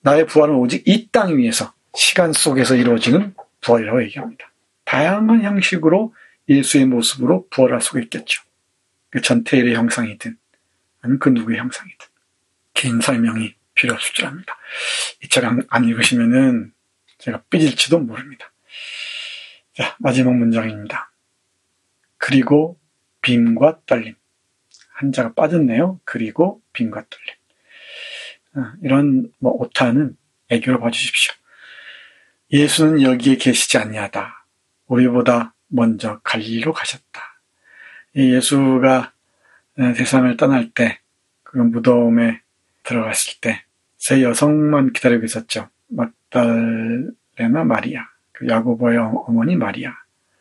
나의 0.00 0.26
부활은 0.26 0.54
오직 0.54 0.86
이 0.86 1.10
땅 1.10 1.36
위에서 1.38 1.72
시간 1.94 2.32
속에서 2.32 2.74
이루어지는 2.74 3.34
부활이라고 3.60 4.02
얘기합니다. 4.04 4.50
다양한 4.84 5.42
형식으로 5.42 6.14
예수의 6.48 6.86
모습으로 6.86 7.46
부활할 7.50 7.80
수가 7.80 8.00
있겠죠. 8.00 8.42
그 9.10 9.20
전태일의 9.20 9.74
형상이든 9.74 10.36
아니면 11.02 11.18
그 11.18 11.28
누구의 11.28 11.58
형상이든 11.58 12.06
긴 12.74 13.00
설명이 13.00 13.54
필요 13.74 13.94
없을 13.94 14.12
줄 14.14 14.26
압니다. 14.26 14.56
이 15.22 15.28
책 15.28 15.44
안 15.44 15.84
읽으시면은 15.84 16.72
제가 17.18 17.42
삐질지도 17.50 18.00
모릅니다. 18.00 18.52
자, 19.74 19.96
마지막 20.00 20.34
문장입니다. 20.34 21.12
그리고 22.18 22.78
빔과 23.22 23.80
떨림. 23.86 24.14
한자가 24.94 25.32
빠졌네요. 25.34 26.00
그리고 26.04 26.62
빔과 26.72 27.04
떨림. 27.08 27.34
아, 28.54 28.74
이런 28.82 29.32
뭐 29.38 29.52
오타는 29.52 30.16
애교로 30.50 30.80
봐주십시오. 30.80 31.32
예수는 32.52 33.00
여기에 33.02 33.36
계시지 33.36 33.78
아니하다. 33.78 34.46
우리보다 34.86 35.54
먼저 35.68 36.20
갈리로 36.22 36.72
가셨다. 36.74 37.40
예수가 38.14 39.14
세상을 39.96 40.36
떠날 40.36 40.70
때, 40.72 41.00
그 41.44 41.56
무덤에 41.56 42.41
들어갔을 42.82 43.40
때, 43.40 43.64
세 43.98 44.22
여성만 44.22 44.92
기다리고 44.92 45.24
있었죠. 45.24 45.68
막달레나 45.88 47.64
마리아, 47.64 48.08
그 48.32 48.48
야고보의 48.48 48.98
어머니 48.98 49.56
마리아, 49.56 49.94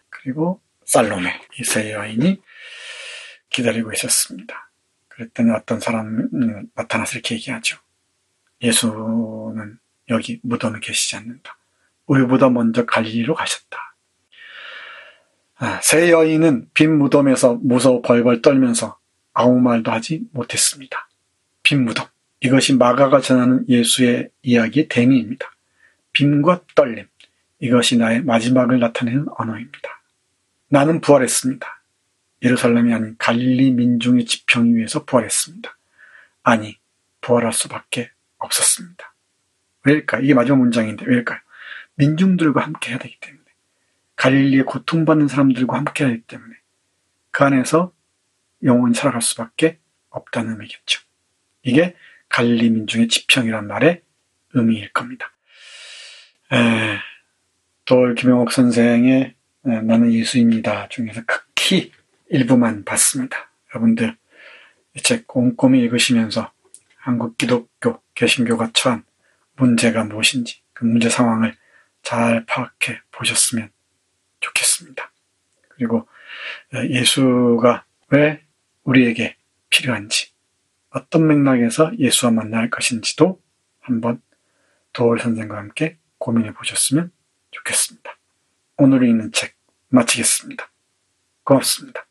그리고 0.09 0.61
살로메, 0.85 1.39
이 1.59 1.63
세 1.63 1.91
여인이 1.93 2.41
기다리고 3.49 3.91
있었습니다. 3.93 4.71
그랬더니 5.09 5.51
어떤 5.51 5.79
사람이 5.79 6.23
나타나서 6.73 7.13
이렇게 7.13 7.35
얘기하죠. 7.35 7.77
예수는 8.61 9.77
여기 10.09 10.39
무덤에 10.43 10.79
계시지 10.79 11.15
않는다. 11.17 11.57
우리보다 12.05 12.49
먼저 12.49 12.85
갈리로 12.85 13.35
가셨다. 13.35 13.95
아, 15.55 15.79
세 15.81 16.09
여인은 16.11 16.69
빈 16.73 16.97
무덤에서 16.97 17.55
무서워 17.61 18.01
벌벌 18.01 18.41
떨면서 18.41 18.97
아무 19.33 19.59
말도 19.59 19.91
하지 19.91 20.23
못했습니다. 20.31 21.07
빈 21.63 21.85
무덤. 21.85 22.07
이것이 22.43 22.75
마가가 22.75 23.21
전하는 23.21 23.67
예수의 23.69 24.29
이야기의 24.41 24.87
대미입니다. 24.87 25.51
빈과 26.13 26.61
떨림. 26.75 27.07
이것이 27.59 27.97
나의 27.97 28.23
마지막을 28.23 28.79
나타내는 28.79 29.27
언어입니다. 29.37 30.01
나는 30.67 31.01
부활했습니다. 31.01 31.83
예루살렘이 32.43 32.93
아닌 32.93 33.15
갈릴리 33.19 33.71
민중의 33.71 34.25
지평 34.25 34.75
위에서 34.75 35.05
부활했습니다. 35.05 35.77
아니, 36.43 36.77
부활할 37.21 37.53
수밖에 37.53 38.09
없었습니다. 38.39 39.13
왜일까? 39.83 40.19
이게 40.21 40.33
마지막 40.33 40.57
문장인데 40.57 41.05
왜일까요? 41.05 41.39
민중들과 41.95 42.61
함께 42.61 42.91
해야 42.91 42.97
되기 42.97 43.15
때문에. 43.19 43.43
갈릴리에 44.15 44.63
고통받는 44.63 45.27
사람들과 45.27 45.77
함께 45.77 46.03
하기 46.05 46.21
때문에. 46.21 46.55
그 47.29 47.43
안에서 47.43 47.93
영원히 48.63 48.95
살아갈 48.95 49.21
수밖에 49.21 49.77
없다는 50.09 50.53
의미겠죠. 50.53 51.01
이게 51.63 51.95
갈릴리 52.31 52.69
민중의 52.69 53.07
지평이란 53.07 53.67
말의 53.67 54.01
의미일 54.53 54.91
겁니다. 54.91 55.31
에, 56.51 56.97
돌 57.85 58.15
김영옥 58.15 58.51
선생의 58.51 59.35
나는 59.63 60.11
예수입니다 60.13 60.87
중에서 60.89 61.21
극히 61.25 61.91
일부만 62.29 62.83
봤습니다. 62.85 63.51
여러분들 63.69 64.17
이책 64.95 65.27
꼼꼼히 65.27 65.79
읽으시면서 65.81 66.51
한국 66.95 67.37
기독교 67.37 68.01
개신교가 68.15 68.71
처한 68.73 69.03
문제가 69.55 70.03
무엇인지 70.03 70.61
그 70.73 70.85
문제 70.85 71.09
상황을 71.09 71.55
잘 72.01 72.45
파악해 72.45 73.01
보셨으면 73.11 73.69
좋겠습니다. 74.39 75.11
그리고 75.69 76.07
예수가 76.73 77.85
왜 78.09 78.43
우리에게 78.83 79.35
필요한지 79.69 80.31
어떤 80.91 81.27
맥락에서 81.27 81.97
예수와 81.97 82.31
만날 82.31 82.69
것인지도 82.69 83.41
한번 83.79 84.21
도월 84.93 85.19
선생과 85.19 85.57
함께 85.57 85.97
고민해 86.17 86.53
보셨으면 86.53 87.11
좋겠습니다. 87.51 88.11
오늘 88.77 89.03
읽는 89.07 89.31
책 89.31 89.55
마치겠습니다. 89.89 90.69
고맙습니다. 91.43 92.05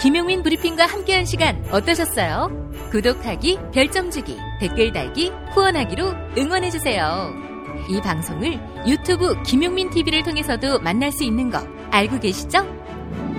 김용민 0.00 0.42
브리핑과 0.42 0.86
함께한 0.86 1.24
시간 1.24 1.64
어떠셨어요? 1.70 2.72
구독하기, 2.90 3.58
별점 3.72 4.10
주기, 4.10 4.36
댓글 4.60 4.92
달기, 4.92 5.30
후원하기로 5.54 6.12
응원해주세요. 6.36 7.32
이 7.88 8.00
방송을 8.00 8.58
유튜브 8.86 9.40
김용민 9.44 9.90
TV를 9.90 10.22
통해서도 10.22 10.80
만날 10.80 11.12
수 11.12 11.24
있는 11.24 11.50
거 11.50 11.58
알고 11.90 12.18
계시죠? 12.20 12.81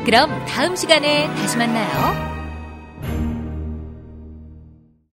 그럼 0.05 0.45
다음 0.45 0.75
시간에 0.75 1.27
다시 1.35 1.57
만나요. 1.57 2.32